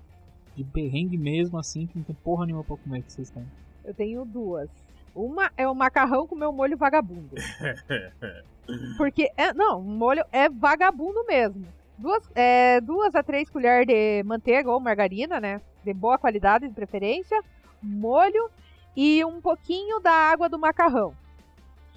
de 0.54 0.64
perrengue 0.64 1.16
mesmo, 1.16 1.58
assim, 1.58 1.86
que 1.86 1.96
não 1.96 2.04
tem 2.04 2.14
porra 2.16 2.46
nenhuma 2.46 2.64
pra 2.64 2.76
comer 2.76 3.02
que 3.02 3.12
vocês 3.12 3.30
têm? 3.30 3.46
Eu 3.84 3.94
tenho 3.94 4.24
duas. 4.24 4.68
Uma 5.14 5.50
é 5.56 5.68
o 5.68 5.74
macarrão 5.74 6.26
com 6.26 6.34
meu 6.34 6.52
molho 6.52 6.76
vagabundo. 6.76 7.34
Porque, 8.96 9.30
é, 9.36 9.52
não, 9.52 9.80
molho 9.80 10.24
é 10.32 10.48
vagabundo 10.48 11.24
mesmo. 11.26 11.66
Duas, 11.98 12.22
é, 12.34 12.80
duas 12.80 13.14
a 13.14 13.22
três 13.22 13.48
colheres 13.50 13.86
de 13.86 14.22
manteiga 14.24 14.70
ou 14.70 14.80
margarina, 14.80 15.40
né? 15.40 15.60
De 15.84 15.92
boa 15.92 16.18
qualidade, 16.18 16.68
de 16.68 16.74
preferência. 16.74 17.42
Molho 17.82 18.50
e 18.96 19.24
um 19.24 19.40
pouquinho 19.40 20.00
da 20.00 20.12
água 20.12 20.48
do 20.48 20.58
macarrão. 20.58 21.14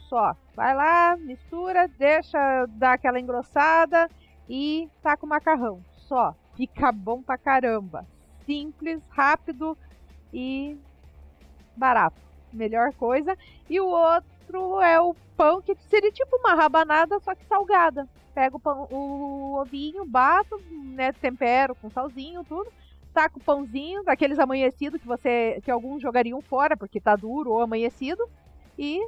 Só. 0.10 0.36
Vai 0.56 0.74
lá, 0.74 1.18
mistura, 1.18 1.88
deixa 1.88 2.66
dar 2.70 2.94
aquela 2.94 3.20
engrossada 3.20 4.10
e 4.50 4.90
taca 5.02 5.26
o 5.26 5.30
macarrão. 5.30 5.82
Só. 6.08 6.36
Fica 6.56 6.92
bom 6.92 7.22
pra 7.22 7.38
caramba 7.38 8.06
simples, 8.46 9.02
rápido 9.10 9.78
e 10.34 10.78
barato. 11.76 12.22
Melhor 12.54 12.94
coisa. 12.94 13.38
E 13.70 13.80
o 13.80 13.88
outro 13.88 14.30
é 14.82 14.99
o 14.99 15.15
pão, 15.36 15.61
que 15.61 15.76
seria 15.90 16.11
tipo 16.11 16.36
uma 16.38 16.53
rabanada, 16.53 17.19
só 17.19 17.36
que 17.36 17.45
salgada. 17.45 18.07
Pego 18.34 18.57
o, 18.57 18.60
pão, 18.60 18.88
o 18.91 19.60
ovinho, 19.60 20.06
bato, 20.06 20.61
né, 20.69 21.11
tempero 21.14 21.76
com 21.76 21.90
salzinho, 21.90 22.44
tudo. 22.44 22.72
Taco 23.14 23.40
o 23.40 23.44
pãozinho, 23.44 24.03
daqueles 24.03 24.38
amanhecidos 24.40 24.99
que 24.99 25.07
você 25.07 25.61
que 25.64 25.72
alguns 25.72 26.02
jogariam 26.02 26.41
fora 26.41 26.76
porque 26.76 26.99
tá 26.99 27.15
duro 27.15 27.52
ou 27.52 27.61
amanhecido. 27.61 28.27
E 28.77 29.07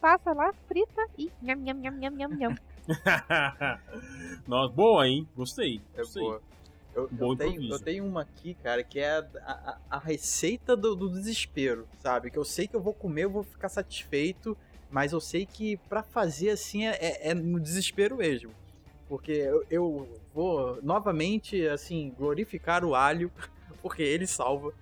passa 0.00 0.32
lá, 0.32 0.52
frita 0.66 1.06
e 1.18 1.30
nham, 1.42 1.56
nham, 1.56 1.74
nham, 1.74 1.92
nham, 1.92 2.10
nham, 2.10 2.30
nham. 2.30 2.54
Nossa, 4.48 4.72
boa, 4.72 5.06
hein? 5.06 5.28
Gostei. 5.36 5.80
É 5.94 5.98
gostei. 5.98 6.22
boa. 6.22 6.42
Eu, 6.94 7.08
eu, 7.18 7.36
tenho, 7.36 7.72
eu, 7.72 7.78
tenho, 7.78 8.04
uma 8.04 8.20
aqui, 8.20 8.54
cara, 8.62 8.84
que 8.84 8.98
é 8.98 9.16
a, 9.16 9.26
a, 9.46 9.78
a 9.96 9.98
receita 9.98 10.76
do, 10.76 10.94
do, 10.94 11.08
desespero, 11.08 11.88
sabe? 12.00 12.30
Que 12.30 12.38
eu 12.38 12.44
sei 12.44 12.68
que 12.68 12.76
eu 12.76 12.82
vou 12.82 12.92
comer, 12.92 13.24
eu 13.24 13.30
vou 13.30 13.42
ficar 13.42 13.70
satisfeito, 13.70 14.56
mas 14.92 15.12
eu 15.12 15.20
sei 15.20 15.44
que 15.46 15.76
para 15.88 16.02
fazer 16.02 16.50
assim 16.50 16.86
é, 16.86 16.90
é, 17.00 17.30
é, 17.30 17.34
no 17.34 17.58
desespero 17.58 18.16
mesmo. 18.18 18.50
Porque 19.08 19.32
eu, 19.32 19.64
eu, 19.70 20.08
vou 20.34 20.78
novamente, 20.82 21.66
assim, 21.66 22.14
glorificar 22.16 22.84
o 22.84 22.94
alho, 22.94 23.30
porque 23.82 24.02
ele 24.02 24.26
salva. 24.26 24.72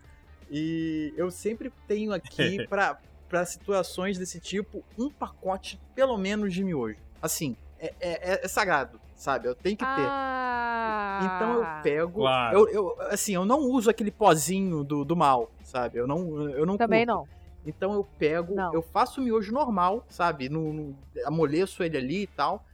E 0.51 1.15
eu 1.17 1.31
sempre 1.31 1.73
tenho 1.89 2.13
aqui 2.13 2.65
pra, 2.69 2.99
pra 3.29 3.45
situações 3.47 4.19
desse 4.19 4.39
tipo, 4.41 4.85
um 4.99 5.09
pacote, 5.11 5.81
pelo 5.95 6.19
menos, 6.19 6.53
de 6.53 6.63
miojo. 6.65 6.97
Assim, 7.23 7.57
é, 7.79 7.95
é- 8.01 8.33
é- 8.35 8.45
é 8.45 8.49
sagrado, 8.49 9.01
sabe? 9.17 9.49
Eu 9.49 9.55
tenho 9.55 9.77
que 9.77 9.85
ter. 9.85 9.91
Ah, 10.07 11.21
Então 11.37 11.55
eu 11.55 11.83
pego. 11.83 12.21
Claro. 12.21 12.59
Eu, 12.59 12.69
eu- 12.69 12.97
assim, 13.11 13.35
eu 13.35 13.45
não 13.45 13.61
uso 13.61 13.89
aquele 13.91 14.11
pozinho 14.11 14.83
do, 14.85 15.05
do 15.05 15.15
mal, 15.17 15.51
sabe? 15.65 15.99
Eu 15.99 16.07
não, 16.07 16.51
eu 16.51 16.65
não 16.67 16.77
Também 16.77 17.07
curto. 17.07 17.19
não. 17.19 17.40
Então 17.65 17.93
eu 17.93 18.05
pego, 18.05 18.55
Não. 18.55 18.73
eu 18.73 18.83
faço 18.83 19.21
o 19.21 19.25
miojo 19.25 19.53
normal, 19.53 20.05
sabe? 20.09 20.49
No, 20.49 20.73
no- 20.73 20.97
amoleço 21.25 21.83
ele 21.83 21.97
ali 21.97 22.23
e 22.23 22.27
tal. 22.27 22.65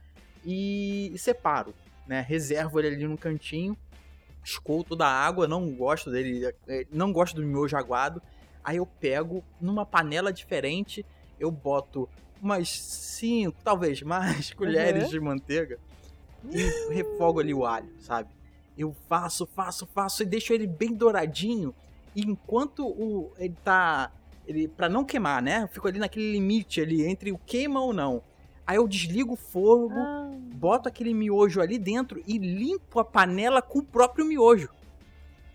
E, 0.45 1.11
e 1.13 1.17
separo, 1.17 1.73
né? 2.07 2.21
Reservo 2.21 2.79
ele 2.79 2.95
ali 2.95 3.07
no 3.07 3.17
cantinho. 3.17 3.75
Escoo 4.43 4.83
toda 4.83 5.05
a 5.05 5.11
água, 5.11 5.45
não 5.47 5.69
gosto 5.71 6.09
dele, 6.09 6.53
eh, 6.69 6.87
não 6.91 7.11
gosto 7.11 7.35
do 7.35 7.43
miojo 7.43 7.75
aguado. 7.75 8.21
Aí 8.63 8.77
eu 8.77 8.85
pego 8.85 9.43
numa 9.59 9.85
panela 9.85 10.31
diferente, 10.31 11.05
eu 11.37 11.51
boto 11.51 12.07
umas 12.41 12.69
cinco, 12.69 13.57
talvez 13.63 14.01
mais 14.01 14.51
colheres 14.55 15.03
Uhum. 15.05 15.09
de 15.09 15.19
manteiga 15.19 15.79
e 16.49 16.93
refogo 16.93 17.41
ali 17.41 17.53
o 17.53 17.65
alho, 17.65 17.89
sabe? 17.99 18.29
Eu 18.77 18.95
faço, 19.09 19.45
faço, 19.47 19.85
faço 19.87 20.23
e 20.23 20.25
deixo 20.25 20.53
ele 20.53 20.65
bem 20.67 20.93
douradinho. 20.93 21.75
E 22.15 22.21
enquanto 22.21 22.87
o, 22.87 23.33
ele 23.37 23.55
tá. 23.65 24.11
Ele, 24.47 24.67
pra 24.67 24.87
não 24.87 25.03
queimar, 25.03 25.41
né? 25.41 25.63
Eu 25.63 25.67
fico 25.67 25.87
ali 25.87 25.99
naquele 25.99 26.31
limite 26.31 26.81
ali 26.81 27.05
entre 27.05 27.31
o 27.31 27.37
queima 27.37 27.81
ou 27.81 27.93
não. 27.93 28.23
Aí 28.65 28.77
eu 28.77 28.87
desligo 28.87 29.33
o 29.33 29.37
fogo, 29.37 29.95
Ah, 29.97 30.29
boto 30.55 30.89
aquele 30.89 31.13
miojo 31.13 31.61
ali 31.61 31.77
dentro 31.77 32.21
e 32.25 32.37
limpo 32.37 32.99
a 32.99 33.05
panela 33.05 33.61
com 33.61 33.79
o 33.79 33.83
próprio 33.83 34.25
miojo. 34.25 34.69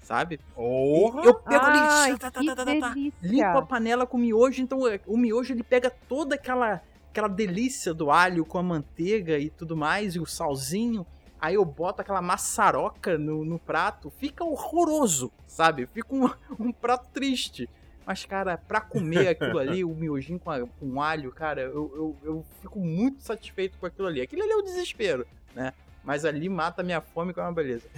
Sabe? 0.03 0.39
Porra! 0.55 1.23
eu 1.25 1.35
pego 1.35 1.65
ai, 1.65 2.11
ali, 2.11 2.19
tá, 2.19 2.31
tá, 2.31 2.41
que 2.41 2.47
tá, 2.47 2.57
tá, 2.57 2.65
tá, 2.65 2.81
tá, 2.81 2.95
limpo 3.23 3.59
a 3.59 3.63
panela 3.63 4.07
com 4.07 4.19
miojo, 4.19 4.61
então 4.61 4.87
é, 4.87 5.01
o 5.07 5.17
miojo 5.17 5.53
ele 5.53 5.63
pega 5.63 5.91
toda 5.91 6.35
aquela 6.35 6.83
aquela 7.13 7.29
delícia 7.29 7.93
do 7.93 8.11
alho 8.11 8.45
com 8.45 8.57
a 8.59 8.63
manteiga 8.63 9.39
e 9.39 9.51
tudo 9.51 9.77
mais, 9.77 10.15
e 10.17 10.19
o 10.19 10.27
salzinho. 10.27 11.07
Aí 11.39 11.55
eu 11.55 11.65
boto 11.65 12.01
aquela 12.01 12.23
maçaroca 12.23 13.19
no, 13.19 13.45
no 13.45 13.59
prato, 13.59 14.11
fica 14.11 14.43
horroroso, 14.45 15.31
sabe? 15.47 15.87
Fica 15.87 16.15
um, 16.15 16.31
um 16.59 16.73
prato 16.73 17.07
triste. 17.13 17.69
Mas, 18.07 18.25
cara, 18.25 18.57
pra 18.59 18.81
comer 18.81 19.29
aquilo 19.29 19.59
ali, 19.59 19.85
o 19.85 19.95
miojinho 19.95 20.39
com, 20.39 20.51
a- 20.51 20.67
com 20.67 21.01
alho, 21.03 21.31
cara, 21.33 21.61
eu, 21.63 21.73
eu, 21.95 22.17
eu 22.25 22.45
fico 22.61 22.81
muito 22.81 23.23
satisfeito 23.23 23.79
com 23.79 23.87
aquilo 23.87 24.09
ali. 24.09 24.21
Aquilo 24.21 24.43
ali 24.43 24.51
é 24.53 24.57
o 24.57 24.63
desespero, 24.63 25.27
né? 25.55 25.73
Mas 26.05 26.25
ali 26.25 26.49
mata 26.49 26.83
a 26.83 26.85
minha 26.85 27.01
fome 27.01 27.33
com 27.33 27.41
uma 27.41 27.53
beleza. 27.53 27.89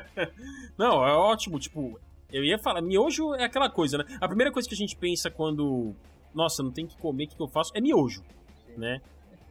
Não, 0.76 1.06
é 1.06 1.12
ótimo, 1.12 1.58
tipo, 1.58 1.98
eu 2.32 2.44
ia 2.44 2.58
falar, 2.58 2.82
miojo 2.82 3.34
é 3.34 3.44
aquela 3.44 3.70
coisa, 3.70 3.98
né? 3.98 4.04
A 4.20 4.28
primeira 4.28 4.52
coisa 4.52 4.68
que 4.68 4.74
a 4.74 4.78
gente 4.78 4.94
pensa 4.96 5.30
quando, 5.30 5.94
nossa, 6.34 6.62
não 6.62 6.70
tem 6.70 6.86
que 6.86 6.96
comer, 6.98 7.24
o 7.24 7.28
que, 7.28 7.36
que 7.36 7.42
eu 7.42 7.48
faço? 7.48 7.72
É 7.74 7.80
miojo, 7.80 8.22
né? 8.76 9.00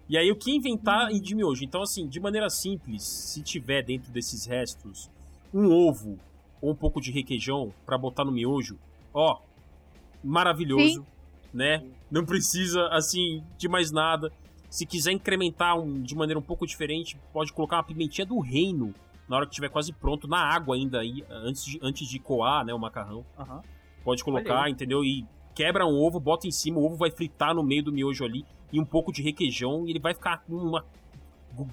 E 0.07 0.17
aí 0.19 0.31
o 0.31 0.35
que 0.35 0.51
inventar 0.55 1.09
de 1.11 1.33
miojo? 1.33 1.63
Então, 1.63 1.81
assim, 1.81 2.07
de 2.07 2.19
maneira 2.19 2.47
simples, 2.49 3.01
se 3.03 3.41
tiver 3.41 3.81
dentro 3.81 4.11
desses 4.11 4.45
restos 4.45 5.09
um 5.51 5.71
ovo 5.71 6.19
ou 6.61 6.71
um 6.71 6.75
pouco 6.75 7.01
de 7.01 7.11
requeijão 7.11 7.73
pra 7.87 7.97
botar 7.97 8.23
no 8.23 8.31
miojo, 8.31 8.77
ó, 9.11 9.39
maravilhoso, 10.25 11.05
né? 11.53 11.83
Não 12.11 12.25
precisa, 12.25 12.87
assim, 12.89 13.43
de 13.57 13.67
mais 13.67 13.91
nada. 13.91 14.31
Se 14.69 14.85
quiser 14.85 15.11
incrementar 15.11 15.77
um- 15.79 16.01
de 16.01 16.15
maneira 16.15 16.37
um 16.39 16.43
pouco 16.43 16.65
diferente, 16.65 17.17
pode 17.31 17.53
colocar 17.53 17.77
uma 17.77 17.83
pimentinha 17.83 18.25
do 18.25 18.39
reino 18.39 18.93
na 19.27 19.37
hora 19.37 19.45
que 19.45 19.51
estiver 19.51 19.69
quase 19.69 19.91
pronto, 19.93 20.27
na 20.27 20.37
água 20.37 20.75
ainda, 20.75 20.99
aí, 20.99 21.23
antes, 21.29 21.63
de, 21.65 21.79
antes 21.81 22.07
de 22.07 22.19
coar, 22.19 22.65
né, 22.65 22.73
o 22.73 22.79
macarrão. 22.79 23.25
Aham. 23.39 23.61
Pode 24.03 24.23
colocar, 24.23 24.63
aí. 24.65 24.71
entendeu? 24.71 25.03
E 25.03 25.25
quebra 25.55 25.85
um 25.85 25.95
ovo, 25.95 26.19
bota 26.19 26.47
em 26.47 26.51
cima, 26.51 26.79
o 26.79 26.85
ovo 26.85 26.95
vai 26.95 27.09
fritar 27.09 27.55
no 27.55 27.63
meio 27.63 27.81
do 27.83 27.91
miojo 27.91 28.23
ali, 28.23 28.45
e 28.71 28.79
um 28.79 28.85
pouco 28.85 29.11
de 29.11 29.23
requeijão, 29.23 29.87
e 29.87 29.91
ele 29.91 29.99
vai 29.99 30.13
ficar 30.13 30.39
com 30.39 30.53
uma 30.55 30.85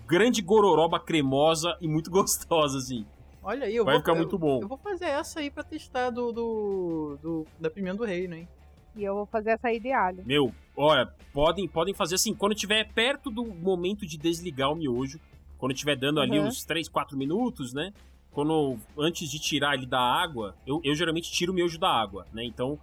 grande 0.06 0.40
gororoba 0.40 0.98
cremosa 1.00 1.76
e 1.80 1.88
muito 1.88 2.08
gostosa, 2.10 2.78
assim. 2.78 3.04
Olha 3.42 3.66
aí, 3.66 3.74
eu 3.76 3.84
Vai 3.84 3.94
vou, 3.94 4.00
ficar 4.02 4.12
eu- 4.12 4.16
muito 4.16 4.38
bom. 4.38 4.60
Eu 4.62 4.68
vou 4.68 4.78
fazer 4.78 5.06
essa 5.06 5.40
aí 5.40 5.50
pra 5.50 5.64
testar 5.64 6.10
do, 6.10 6.30
do, 6.32 7.18
do- 7.20 7.46
da 7.58 7.68
pimenta 7.70 7.96
do 7.98 8.04
reino, 8.04 8.34
hein? 8.34 8.48
E 8.94 9.02
eu 9.02 9.14
vou 9.14 9.26
fazer 9.26 9.50
essa 9.50 9.68
aí 9.68 9.80
de 9.80 9.90
alho. 9.92 10.22
Meu, 10.24 10.52
olha, 10.76 11.06
podem, 11.32 11.66
podem 11.66 11.94
fazer 11.94 12.14
assim, 12.16 12.34
quando 12.34 12.54
tiver 12.54 12.84
perto 12.92 13.30
do 13.30 13.44
momento 13.44 14.06
de 14.06 14.16
desligar 14.18 14.70
o 14.70 14.76
miojo, 14.76 15.18
quando 15.58 15.74
tiver 15.74 15.96
dando 15.96 16.20
ali 16.20 16.38
Uhum. 16.38 16.46
uns 16.46 16.64
3, 16.64 16.88
4 16.88 17.16
minutos, 17.16 17.72
né? 17.72 17.92
Quando, 18.30 18.78
antes 18.98 19.28
de 19.30 19.38
tirar 19.38 19.74
ele 19.74 19.86
da 19.86 20.00
água, 20.00 20.54
eu, 20.66 20.80
eu 20.84 20.94
geralmente 20.94 21.30
tiro 21.30 21.52
o 21.52 21.54
miojo 21.54 21.78
da 21.78 21.88
água, 21.90 22.26
né? 22.32 22.44
Então, 22.44 22.78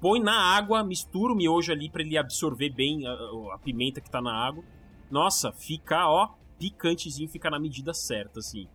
põe 0.00 0.18
na 0.20 0.32
água, 0.56 0.82
mistura 0.82 1.32
o 1.32 1.36
miojo 1.36 1.70
ali 1.72 1.88
pra 1.88 2.02
ele 2.02 2.16
absorver 2.18 2.70
bem 2.70 3.06
a, 3.06 3.12
a 3.54 3.58
pimenta 3.62 4.00
que 4.00 4.10
tá 4.10 4.20
na 4.20 4.32
água. 4.34 4.64
Nossa, 5.10 5.52
fica, 5.52 6.08
ó, 6.08 6.28
picantezinho, 6.58 7.28
fica 7.28 7.48
na 7.50 7.58
medida 7.58 7.92
certa, 7.94 8.40
assim. 8.40 8.66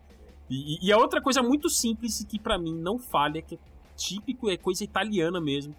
E, 0.50 0.88
e- 0.88 0.92
a 0.92 0.98
outra 0.98 1.22
coisa 1.22 1.42
muito 1.42 1.70
simples 1.70 2.20
e 2.20 2.26
que 2.26 2.40
pra 2.40 2.58
mim 2.58 2.74
não 2.76 3.00
falha, 3.00 3.42
que 3.42 3.56
é 3.56 3.58
típico, 3.96 4.50
é 4.50 4.58
coisa 4.58 4.84
italiana 4.84 5.42
mesmo. 5.42 5.74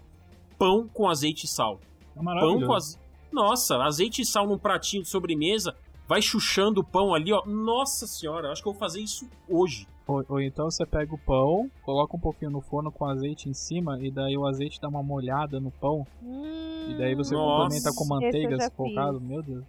Pão 0.57 0.87
com 0.93 1.07
azeite 1.07 1.45
e 1.45 1.47
sal 1.47 1.79
É 2.11 2.15
pão 2.15 2.23
maravilhoso. 2.23 2.65
com 2.65 2.73
az... 2.73 2.99
Nossa, 3.31 3.77
azeite 3.83 4.21
e 4.21 4.25
sal 4.25 4.47
num 4.47 4.57
pratinho 4.57 5.03
de 5.03 5.09
sobremesa, 5.09 5.75
vai 6.07 6.21
chuchando 6.21 6.81
o 6.81 6.83
pão 6.83 7.13
ali, 7.13 7.31
ó. 7.31 7.45
Nossa 7.45 8.07
senhora, 8.07 8.47
eu 8.47 8.51
acho 8.51 8.61
que 8.63 8.67
eu 8.67 8.73
vou 8.73 8.79
fazer 8.79 9.01
isso 9.01 9.27
hoje. 9.47 9.87
Ou, 10.07 10.23
ou 10.29 10.41
então 10.41 10.71
você 10.71 10.85
pega 10.85 11.13
o 11.13 11.17
pão, 11.17 11.69
coloca 11.83 12.15
um 12.15 12.19
pouquinho 12.19 12.49
no 12.49 12.61
forno 12.61 12.89
com 12.91 13.05
azeite 13.05 13.49
em 13.49 13.53
cima, 13.53 13.99
e 14.01 14.09
daí 14.09 14.37
o 14.37 14.45
azeite 14.47 14.79
dá 14.81 14.87
uma 14.87 15.03
molhada 15.03 15.59
no 15.59 15.69
pão, 15.69 16.07
e 16.23 16.95
daí 16.97 17.13
você 17.13 17.35
Nossa. 17.35 17.63
complementa 17.63 17.93
com 17.93 18.05
manteiga 18.05 18.59
se 18.61 18.71
for 18.71 18.87
o 18.87 18.95
caso. 18.95 19.19
Meu 19.19 19.43
Deus. 19.43 19.65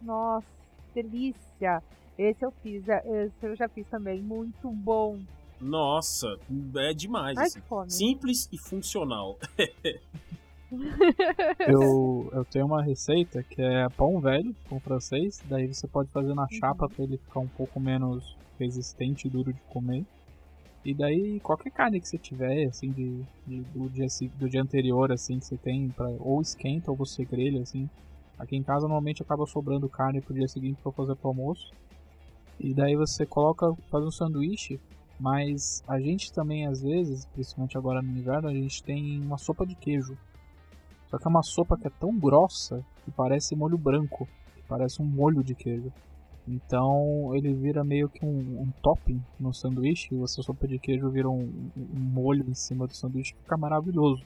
Nossa, 0.00 0.46
delícia. 0.94 1.82
Esse 2.18 2.44
eu 2.44 2.52
fiz, 2.62 2.86
é, 2.88 3.02
esse 3.24 3.46
eu 3.46 3.56
já 3.56 3.68
fiz 3.68 3.86
também. 3.88 4.22
Muito 4.22 4.70
bom. 4.70 5.18
Nossa, 5.60 6.26
é 6.78 6.92
demais. 6.92 7.38
Ai, 7.38 7.44
assim. 7.46 7.60
Simples 7.88 8.48
e 8.52 8.58
funcional. 8.58 9.38
Eu, 11.68 12.30
eu 12.32 12.44
tenho 12.46 12.66
uma 12.66 12.82
receita 12.82 13.42
que 13.44 13.60
é 13.60 13.88
pão 13.90 14.20
velho, 14.20 14.54
pão 14.68 14.80
francês, 14.80 15.40
daí 15.44 15.66
você 15.68 15.86
pode 15.86 16.10
fazer 16.10 16.34
na 16.34 16.46
chapa 16.58 16.88
pra 16.88 17.04
ele 17.04 17.18
ficar 17.18 17.40
um 17.40 17.48
pouco 17.48 17.78
menos 17.78 18.36
resistente 18.58 19.28
e 19.28 19.30
duro 19.30 19.52
de 19.52 19.60
comer. 19.68 20.04
E 20.84 20.94
daí 20.94 21.38
qualquer 21.40 21.70
carne 21.70 22.00
que 22.00 22.08
você 22.08 22.18
tiver, 22.18 22.64
assim, 22.66 22.90
de, 22.92 23.24
de- 23.46 23.64
do, 23.66 23.88
dia, 23.90 24.06
do 24.34 24.48
dia 24.48 24.62
anterior, 24.62 25.12
assim, 25.12 25.38
que 25.38 25.44
você 25.44 25.56
tem, 25.58 25.90
pra, 25.92 26.08
ou 26.18 26.40
esquenta 26.40 26.90
ou 26.90 26.96
você 26.96 27.24
grelha, 27.24 27.60
assim. 27.62 27.88
Aqui 28.38 28.56
em 28.56 28.62
casa 28.64 28.82
normalmente 28.88 29.22
acaba 29.22 29.46
sobrando 29.46 29.88
carne 29.88 30.20
pro 30.20 30.34
dia 30.34 30.48
seguinte 30.48 30.80
pra 30.82 30.90
fazer 30.92 31.14
pro 31.16 31.28
almoço. 31.28 31.62
E 32.62 32.72
daí 32.72 32.94
você 32.94 33.26
coloca, 33.26 33.74
faz 33.90 34.04
um 34.04 34.10
sanduíche, 34.12 34.78
mas 35.18 35.82
a 35.88 35.98
gente 35.98 36.32
também 36.32 36.64
às 36.64 36.80
vezes, 36.80 37.26
principalmente 37.26 37.76
agora 37.76 38.00
no 38.00 38.16
inverno, 38.16 38.48
a 38.48 38.54
gente 38.54 38.84
tem 38.84 39.20
uma 39.20 39.36
sopa 39.36 39.66
de 39.66 39.74
queijo. 39.74 40.16
Só 41.10 41.18
que 41.18 41.26
é 41.26 41.28
uma 41.28 41.42
sopa 41.42 41.76
que 41.76 41.88
é 41.88 41.90
tão 41.90 42.16
grossa 42.16 42.84
que 43.04 43.10
parece 43.10 43.56
molho 43.56 43.76
branco, 43.76 44.28
que 44.54 44.62
parece 44.68 45.02
um 45.02 45.04
molho 45.04 45.42
de 45.42 45.56
queijo. 45.56 45.92
Então 46.46 47.34
ele 47.34 47.52
vira 47.52 47.82
meio 47.82 48.08
que 48.08 48.24
um, 48.24 48.62
um 48.62 48.70
topping 48.80 49.20
no 49.40 49.52
sanduíche, 49.52 50.14
e 50.14 50.22
essa 50.22 50.40
sopa 50.40 50.68
de 50.68 50.78
queijo 50.78 51.10
vira 51.10 51.28
um, 51.28 51.70
um 51.76 51.98
molho 51.98 52.48
em 52.48 52.54
cima 52.54 52.86
do 52.86 52.94
sanduíche 52.94 53.34
que 53.34 53.42
fica 53.42 53.56
maravilhoso. 53.56 54.24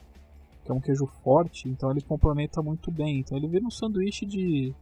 Que 0.63 0.71
é 0.71 0.75
um 0.75 0.79
queijo 0.79 1.07
forte, 1.23 1.67
então 1.67 1.89
ele 1.89 2.01
complementa 2.01 2.61
muito 2.61 2.91
bem. 2.91 3.19
Então 3.19 3.35
ele 3.35 3.47
vira 3.47 3.65
um 3.65 3.71
sanduíche 3.71 4.27
de, 4.27 4.75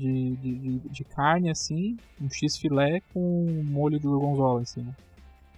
de, 0.00 0.36
de, 0.36 0.54
de, 0.54 0.78
de 0.88 1.04
carne 1.04 1.50
assim, 1.50 1.98
um 2.20 2.30
x-filé 2.30 3.02
com 3.12 3.20
um 3.20 3.62
molho 3.62 4.00
de 4.00 4.06
gorgonzola 4.06 4.62
em 4.62 4.64
cima. 4.64 4.96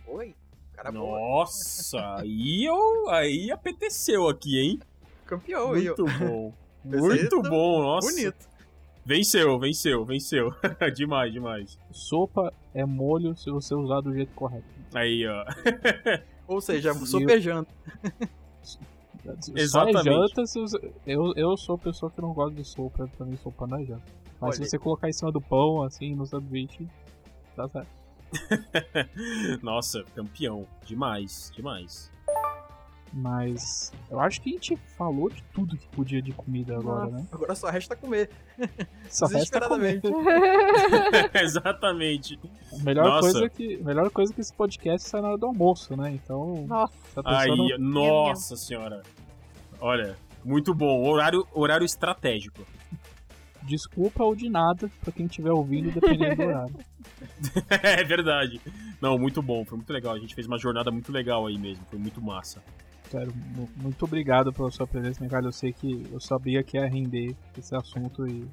Oi, 0.09 0.35
cara 0.73 0.90
boa. 0.90 1.19
Nossa, 1.19 2.16
aí, 2.16 2.64
eu, 2.64 3.09
aí 3.10 3.51
apeteceu 3.52 4.28
aqui, 4.28 4.59
hein? 4.59 4.81
Campeão. 5.24 5.69
Muito 5.69 6.05
bom. 6.05 6.52
Receita 6.85 7.36
Muito 7.36 7.43
bom, 7.43 7.81
nossa. 7.81 8.10
Bonito. 8.10 8.51
Venceu, 9.05 9.59
venceu, 9.59 10.05
venceu. 10.05 10.52
demais, 10.94 11.32
demais. 11.32 11.78
Sopa 11.93 12.52
é 12.74 12.85
molho 12.85 13.36
se 13.36 13.48
você 13.51 13.74
usar 13.74 14.01
do 14.01 14.12
jeito 14.12 14.35
correto. 14.35 14.66
Aí, 14.93 15.24
ó. 15.27 15.44
Ou 16.48 16.60
seja, 16.60 16.90
E 16.90 17.06
super 17.06 17.40
janta. 17.40 17.73
Só 19.40 19.52
Exatamente. 19.55 20.09
é 20.09 20.12
janta 20.12 20.47
se 20.47 20.60
você... 20.60 20.93
eu, 21.06 21.32
eu 21.36 21.56
sou 21.56 21.78
pessoa 21.78 22.10
que 22.10 22.20
não 22.20 22.32
gosta 22.32 22.55
de 22.55 22.64
sopa, 22.64 23.09
pra 23.16 23.24
mim 23.24 23.36
sopa 23.36 23.66
não 23.66 23.78
é 23.78 23.85
janta. 23.85 24.22
Mas 24.43 24.56
Olha 24.56 24.64
se 24.64 24.70
você 24.70 24.78
colocar 24.78 25.09
em 25.09 25.12
cima 25.12 25.31
do 25.31 25.40
pão, 25.40 25.82
assim, 25.82 26.16
no 26.16 26.27
sanduíche, 26.27 26.89
dá 27.56 27.69
certo. 27.69 27.86
Nossa, 29.62 30.02
campeão. 30.16 30.66
Demais, 30.85 31.52
demais. 31.55 32.10
Mas 33.12 33.93
eu 34.10 34.19
acho 34.19 34.40
que 34.40 34.51
a 34.51 34.52
gente 34.55 34.77
falou 34.97 35.28
de 35.28 35.44
tudo 35.55 35.77
que 35.77 35.86
podia 35.89 36.20
de 36.20 36.32
comida 36.32 36.77
agora, 36.77 37.05
Nossa. 37.05 37.16
né? 37.19 37.27
Agora 37.31 37.55
só 37.55 37.69
resta 37.70 37.94
comer. 37.94 38.31
Só 39.09 39.27
resta 39.27 39.60
comer. 39.60 40.01
Desesperadamente. 40.01 41.39
Exatamente. 41.39 42.40
A 42.73 42.82
melhor 42.82 43.05
Nossa. 43.05 43.31
coisa, 43.31 43.48
que, 43.48 43.77
a 43.77 43.85
melhor 43.85 44.10
coisa 44.10 44.35
que 44.35 44.40
esse 44.40 44.52
podcast 44.52 45.09
sai 45.09 45.20
na 45.20 45.28
hora 45.28 45.39
do 45.39 45.47
almoço, 45.47 45.97
né? 45.97 46.10
Então, 46.10 46.66
Nossa, 46.66 46.93
pessoa 47.14 47.39
Aí, 47.39 47.78
não... 47.78 48.27
nossa 48.27 48.56
senhora. 48.56 49.02
Olha, 49.81 50.16
Muito 50.44 50.74
bom. 50.74 51.09
Horário, 51.09 51.47
horário 51.52 51.85
estratégico. 51.85 52.66
Desculpa 53.64 54.24
ou 54.24 54.34
de 54.34 54.48
nada 54.48 54.90
pra 55.01 55.12
quem 55.12 55.26
estiver 55.26 55.52
ouvindo, 55.52 55.90
dependendo 55.93 56.36
do 56.36 56.43
horário. 56.43 56.74
é 57.70 58.05
verdade. 58.05 58.60
Não, 59.01 59.18
muito 59.18 59.40
bom. 59.40 59.64
Foi 59.64 59.76
muito 59.76 59.93
legal. 59.93 60.14
A 60.14 60.18
gente 60.18 60.34
fez 60.34 60.47
uma 60.47 60.59
jornada 60.59 60.90
muito 60.90 61.12
legal 61.12 61.47
aí 61.47 61.56
mesmo. 61.59 61.84
Foi 61.89 61.98
muito 61.98 62.20
massa. 62.20 62.62
Sério, 63.10 63.32
mu- 63.56 63.68
muito 63.76 64.05
obrigado 64.05 64.52
pela 64.52 64.70
sua 64.70 64.86
presença, 64.86 65.22
Ricardo. 65.22 65.48
Eu 65.48 65.52
sei 65.52 65.72
que 65.72 66.06
eu 66.10 66.20
sabia 66.20 66.62
que 66.62 66.76
ia 66.76 66.86
render 66.89 67.36
esse 67.56 67.74
assunto 67.74 68.26
e 68.26 68.44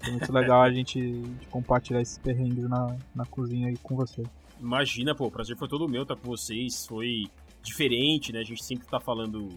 foi 0.00 0.12
muito 0.12 0.32
legal 0.32 0.62
a 0.62 0.70
gente 0.72 1.22
compartilhar 1.50 2.00
esses 2.00 2.18
perrengues 2.18 2.68
na, 2.68 2.96
na 3.14 3.24
cozinha 3.26 3.68
aí 3.68 3.76
com 3.76 3.94
você. 3.94 4.22
Imagina, 4.60 5.14
pô, 5.14 5.26
o 5.26 5.30
prazer 5.30 5.56
foi 5.56 5.68
todo 5.68 5.88
meu 5.88 6.02
estar 6.02 6.16
com 6.16 6.26
vocês. 6.28 6.84
Foi 6.86 7.26
diferente, 7.62 8.32
né? 8.32 8.40
A 8.40 8.44
gente 8.44 8.64
sempre 8.64 8.86
tá 8.88 8.98
falando 8.98 9.50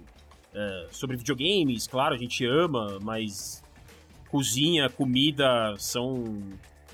é, 0.54 0.88
sobre 0.92 1.16
videogames, 1.18 1.88
claro, 1.88 2.14
a 2.14 2.18
gente 2.18 2.46
ama, 2.46 3.00
mas 3.02 3.64
cozinha, 4.32 4.90
comida 4.90 5.76
são. 5.78 6.24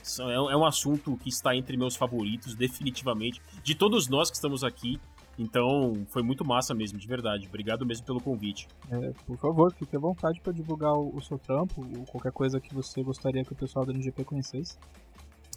são 0.04 0.30
é, 0.30 0.40
um- 0.42 0.50
é 0.52 0.58
um 0.58 0.66
assunto 0.66 1.16
que 1.18 1.30
está 1.30 1.56
entre 1.56 1.78
meus 1.78 1.96
favoritos, 1.96 2.56
definitivamente. 2.56 3.42
De 3.64 3.76
todos 3.76 4.08
nós 4.10 4.30
que 4.30 4.36
estamos 4.36 4.64
aqui. 4.64 5.00
Então, 5.40 5.94
foi 6.10 6.24
muito 6.24 6.44
massa 6.44 6.74
mesmo, 6.74 6.98
de 6.98 7.08
verdade. 7.08 7.46
Obrigado 7.48 7.86
mesmo 7.86 8.04
pelo 8.08 8.20
convite. 8.20 8.68
É, 8.90 9.12
por 9.28 9.38
favor, 9.38 9.72
fique 9.72 9.96
à 9.96 10.00
vontade 10.00 10.42
para 10.42 10.52
divulgar 10.52 10.94
o, 10.94 11.16
o 11.16 11.22
seu 11.22 11.38
trampo 11.38 11.86
ou 11.96 12.06
qualquer 12.06 12.32
coisa 12.32 12.60
que 12.60 12.74
você 12.74 13.04
gostaria 13.04 13.46
que 13.46 13.54
o 13.54 13.56
pessoal 13.56 13.86
da 13.86 13.94
NGP 13.94 14.24
conhecesse. 14.24 14.80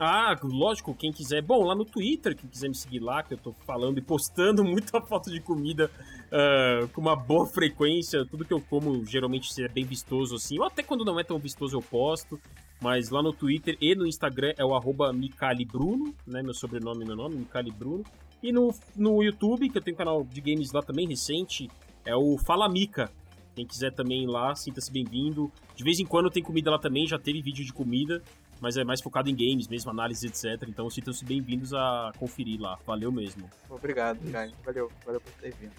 Ah, 0.02 0.34
lógico, 0.42 0.94
quem 0.94 1.12
quiser. 1.12 1.42
Bom, 1.42 1.62
lá 1.62 1.74
no 1.74 1.84
Twitter, 1.84 2.34
quem 2.34 2.48
quiser 2.48 2.68
me 2.68 2.74
seguir 2.74 3.00
lá, 3.00 3.22
que 3.22 3.34
eu 3.34 3.38
tô 3.38 3.52
falando 3.52 3.98
e 3.98 4.00
postando 4.00 4.64
muita 4.64 4.98
foto 4.98 5.30
de 5.30 5.40
comida 5.42 5.90
ah, 6.32 6.88
com 6.94 7.02
uma 7.02 7.14
boa 7.14 7.46
frequência. 7.46 8.24
Tudo 8.24 8.46
que 8.46 8.54
eu 8.54 8.62
como 8.62 9.04
geralmente 9.04 9.62
é 9.62 9.68
bem 9.68 9.84
vistoso 9.84 10.36
assim. 10.36 10.58
Ou 10.58 10.64
até 10.64 10.82
quando 10.82 11.04
não 11.04 11.20
é 11.20 11.22
tão 11.22 11.38
vistoso 11.38 11.76
eu 11.76 11.82
posto. 11.82 12.40
Mas 12.80 13.10
lá 13.10 13.22
no 13.22 13.30
Twitter 13.30 13.76
e 13.78 13.94
no 13.94 14.06
Instagram 14.06 14.54
é 14.56 14.64
o 14.64 14.74
arroba 14.74 15.12
MicaliBruno, 15.12 16.14
né? 16.26 16.42
Meu 16.42 16.54
sobrenome 16.54 17.04
e 17.04 17.06
meu 17.06 17.14
nome, 17.14 17.36
Micali 17.36 17.70
Bruno. 17.70 18.02
E 18.42 18.50
no, 18.52 18.74
no 18.96 19.22
YouTube, 19.22 19.68
que 19.68 19.76
eu 19.76 19.82
tenho 19.82 19.94
um 19.94 19.98
canal 19.98 20.24
de 20.24 20.40
games 20.40 20.72
lá 20.72 20.80
também 20.80 21.06
recente, 21.06 21.68
é 22.06 22.16
o 22.16 22.38
Fala 22.38 22.66
Mica. 22.70 23.12
Quem 23.54 23.66
quiser 23.66 23.92
também 23.92 24.22
ir 24.22 24.26
lá, 24.26 24.54
sinta-se 24.54 24.90
bem-vindo. 24.90 25.52
De 25.76 25.84
vez 25.84 26.00
em 26.00 26.06
quando 26.06 26.30
tem 26.30 26.42
comida 26.42 26.70
lá 26.70 26.78
também, 26.78 27.06
já 27.06 27.18
teve 27.18 27.42
vídeo 27.42 27.66
de 27.66 27.72
comida 27.74 28.22
mas 28.60 28.76
é 28.76 28.84
mais 28.84 29.00
focado 29.00 29.30
em 29.30 29.34
games 29.34 29.66
mesmo, 29.66 29.90
análise, 29.90 30.26
etc. 30.26 30.68
Então 30.68 30.88
sintam-se 30.90 31.24
bem-vindos 31.24 31.72
a 31.72 32.12
conferir 32.18 32.60
lá. 32.60 32.78
Valeu 32.86 33.10
mesmo. 33.10 33.48
Obrigado, 33.68 34.18
Jaime. 34.30 34.54
Valeu, 34.64 34.92
valeu 35.04 35.20
por 35.20 35.32
ter 35.34 35.54
vindo. 35.54 35.72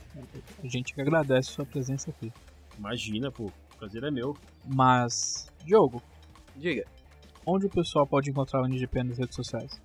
A 0.63 0.67
gente 0.67 0.93
que 0.93 0.99
agradece 0.99 1.51
a 1.51 1.53
sua 1.53 1.65
presença 1.65 2.09
aqui. 2.09 2.33
Imagina, 2.77 3.31
pô. 3.31 3.45
O 3.45 3.77
prazer 3.77 4.03
é 4.03 4.11
meu. 4.11 4.35
Mas, 4.65 5.47
Diogo, 5.63 6.01
Diga. 6.55 6.85
onde 7.45 7.67
o 7.67 7.69
pessoal 7.69 8.05
pode 8.07 8.29
encontrar 8.29 8.61
o 8.61 8.65
NGP 8.65 9.03
nas 9.03 9.17
redes 9.17 9.35
sociais? 9.35 9.79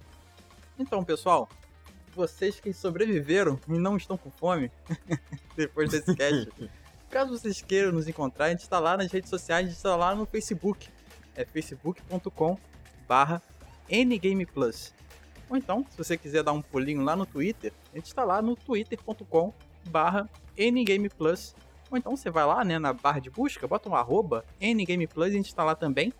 Então, 0.78 1.04
pessoal, 1.04 1.48
vocês 2.14 2.60
que 2.60 2.72
sobreviveram 2.72 3.58
e 3.68 3.78
não 3.78 3.96
estão 3.96 4.16
com 4.16 4.30
fome 4.30 4.70
depois 5.56 5.90
desse 5.90 6.14
cast, 6.14 6.50
caso 7.08 7.30
vocês 7.38 7.62
queiram 7.62 7.92
nos 7.92 8.08
encontrar, 8.08 8.46
a 8.46 8.50
gente 8.50 8.60
está 8.60 8.78
lá 8.78 8.96
nas 8.96 9.10
redes 9.10 9.30
sociais, 9.30 9.66
a 9.66 9.68
gente 9.68 9.76
está 9.76 9.96
lá 9.96 10.14
no 10.14 10.26
Facebook. 10.26 10.88
É 11.34 11.44
facebook.com 11.44 12.58
barra 13.06 13.42
ngameplus. 13.90 14.92
Ou 15.48 15.56
então, 15.56 15.86
se 15.90 15.96
você 15.96 16.16
quiser 16.16 16.42
dar 16.42 16.52
um 16.52 16.62
pulinho 16.62 17.02
lá 17.02 17.14
no 17.14 17.24
Twitter, 17.24 17.72
a 17.92 17.96
gente 17.96 18.06
está 18.06 18.24
lá 18.24 18.42
no 18.42 18.56
twitter.com 18.56 19.52
barra 19.88 20.28
ngameplus. 20.58 21.54
Ou 21.90 21.96
então 21.96 22.16
você 22.16 22.30
vai 22.30 22.44
lá 22.44 22.64
né, 22.64 22.78
na 22.78 22.92
barra 22.92 23.20
de 23.20 23.30
busca, 23.30 23.66
bota 23.66 23.88
um 23.88 23.94
arroba 23.94 24.44
ngameplus 24.60 25.28
e 25.28 25.30
a 25.30 25.36
gente 25.36 25.46
está 25.46 25.62
lá 25.62 25.74
também. 25.74 26.12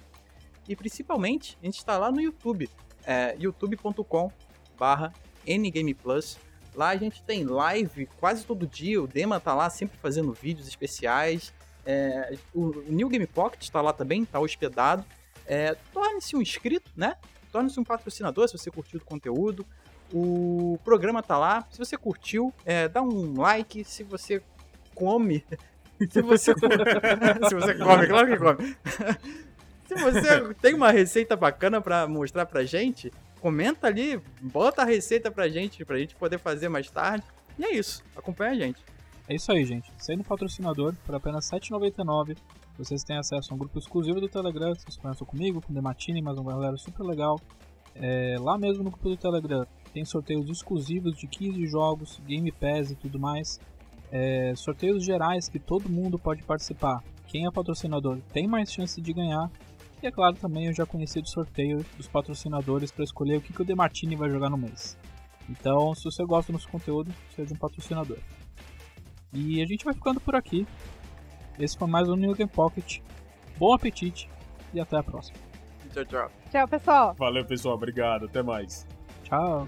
E 0.69 0.77
principalmente, 0.77 1.59
a 1.61 1.67
gente 1.67 1.79
está 1.79 1.99
lá 1.99 2.11
no 2.11 2.21
YouTube, 2.21 2.69
é, 3.05 3.37
youtube.com 3.39 4.31
barra 4.79 5.13
ngameplus. 5.47 6.39
Lá 6.75 6.91
a 6.91 6.97
gente 6.97 7.23
tem 7.23 7.45
live 7.45 8.07
quase 8.21 8.45
todo 8.45 8.67
dia, 8.67 9.03
o 9.03 9.07
Dema 9.07 9.41
tá 9.41 9.55
lá 9.55 9.71
sempre 9.71 9.97
fazendo 9.99 10.33
vídeos 10.33 10.69
especiais. 10.69 11.53
É, 11.85 12.37
o 12.53 12.83
New 12.89 13.09
Game 13.09 13.27
Pocket 13.27 13.63
está 13.63 13.81
lá 13.81 13.93
também, 13.93 14.25
tá 14.25 14.39
hospedado. 14.39 15.05
É, 15.47 15.77
Torne-se 15.93 16.37
um 16.37 16.43
inscrito, 16.43 16.91
né? 16.97 17.17
Torne-se 17.53 17.79
um 17.79 17.85
patrocinador 17.85 18.49
se 18.49 18.59
você 18.59 18.71
curtiu 18.71 19.01
o 19.01 19.05
conteúdo. 19.05 19.67
O 20.13 20.79
programa 20.85 21.23
tá 21.23 21.39
lá. 21.39 21.67
Se 21.71 21.79
você 21.79 21.97
curtiu, 21.97 22.53
é, 22.65 22.89
dá 22.89 23.03
um 23.03 23.41
like. 23.41 23.85
Se 23.85 24.03
você 24.03 24.43
come. 24.95 25.45
Se 26.11 26.21
você, 26.21 26.53
se 27.49 27.55
você 27.55 27.75
come, 27.75 28.07
claro 28.07 28.27
que 28.27 28.37
come. 28.37 28.77
Se 29.89 29.95
você 29.95 30.53
tem 30.61 30.75
uma 30.75 30.91
receita 30.91 31.35
bacana 31.35 31.81
pra 31.81 32.07
mostrar 32.07 32.45
pra 32.45 32.65
gente, 32.65 33.11
comenta 33.41 33.87
ali, 33.87 34.21
bota 34.43 34.83
a 34.83 34.85
receita 34.85 35.31
pra 35.31 35.49
gente, 35.49 35.87
pra 35.87 35.97
gente 35.97 36.15
poder 36.15 36.39
fazer 36.39 36.69
mais 36.69 36.91
tarde. 36.91 37.25
E 37.59 37.65
é 37.65 37.75
isso. 37.75 38.05
Acompanha 38.15 38.51
a 38.51 38.55
gente. 38.55 38.85
É 39.29 39.35
isso 39.35 39.51
aí, 39.51 39.65
gente. 39.65 39.91
Sendo 39.99 40.23
patrocinador, 40.23 40.95
por 41.05 41.15
apenas 41.15 41.51
R$ 41.51 41.59
7,99, 41.59 42.37
vocês 42.79 43.03
têm 43.03 43.17
acesso 43.17 43.53
a 43.53 43.55
um 43.55 43.59
grupo 43.59 43.79
exclusivo 43.79 44.21
do 44.21 44.29
Telegram. 44.29 44.75
Vocês 44.75 44.97
conhecem 44.97 45.27
comigo, 45.27 45.63
com 45.63 45.73
o 45.73 45.75
Dematini, 45.75 46.21
mais 46.21 46.39
uma 46.39 46.53
galera 46.53 46.77
super 46.77 47.05
legal. 47.05 47.41
É, 47.95 48.37
lá 48.39 48.59
mesmo 48.59 48.85
no 48.85 48.91
grupo 48.91 49.09
do 49.09 49.17
Telegram 49.17 49.67
tem 49.93 50.05
sorteios 50.05 50.49
exclusivos 50.51 51.17
de 51.17 51.27
15 51.27 51.67
jogos, 51.67 52.21
Game 52.27 52.53
Pass 52.53 52.91
e 52.91 52.95
tudo 52.95 53.19
mais. 53.19 53.59
É, 54.13 54.53
sorteios 54.55 55.05
gerais 55.05 55.49
que 55.49 55.59
todo 55.59 55.89
mundo 55.89 56.19
pode 56.19 56.43
participar. 56.43 57.03
Quem 57.27 57.47
é 57.47 57.51
patrocinador 57.51 58.19
tem 58.33 58.47
mais 58.47 58.71
chance 58.71 59.01
de 59.01 59.13
ganhar. 59.13 59.51
E 60.03 60.07
é 60.07 60.11
claro 60.11 60.37
também 60.37 60.67
eu 60.67 60.75
já 60.75 60.85
conheci 60.85 61.23
do 61.23 61.29
sorteio 61.29 61.85
dos 61.97 62.07
patrocinadores 62.07 62.93
para 62.93 63.05
escolher 63.05 63.39
o 63.39 63.41
que, 63.41 63.53
que 63.53 63.63
o 63.63 63.65
Demartini 63.65 64.15
vai 64.15 64.29
jogar 64.29 64.51
no 64.51 64.59
mês. 64.59 64.97
Então, 65.49 65.95
se 65.95 66.05
você 66.05 66.25
gosta 66.25 66.53
do 66.53 66.57
nosso 66.57 66.69
conteúdo, 66.69 67.11
seja 67.35 67.55
um 67.55 67.57
patrocinador. 67.57 68.19
E 69.33 69.63
a 69.63 69.67
gente 69.67 69.85
vai 69.85 69.95
ficando 69.95 70.21
por 70.21 70.35
aqui. 70.35 70.67
Esse 71.59 71.77
foi 71.77 71.89
mais 71.89 72.09
um 72.09 72.17
New 72.17 72.35
Game 72.35 72.51
Pocket. 72.51 73.01
Bom 73.59 73.73
apetite 73.73 74.29
e 74.75 74.81
até 74.81 74.97
a 74.97 75.03
próxima. 75.03 75.39
Tchau, 75.93 76.05
tchau. 76.05 76.31
Tchau, 76.51 76.69
pessoal. 76.69 77.15
Valeu, 77.19 77.45
pessoal. 77.45 77.75
Obrigado. 77.75 78.27
Até 78.27 78.43
mais. 78.43 78.87
Tchau. 79.25 79.67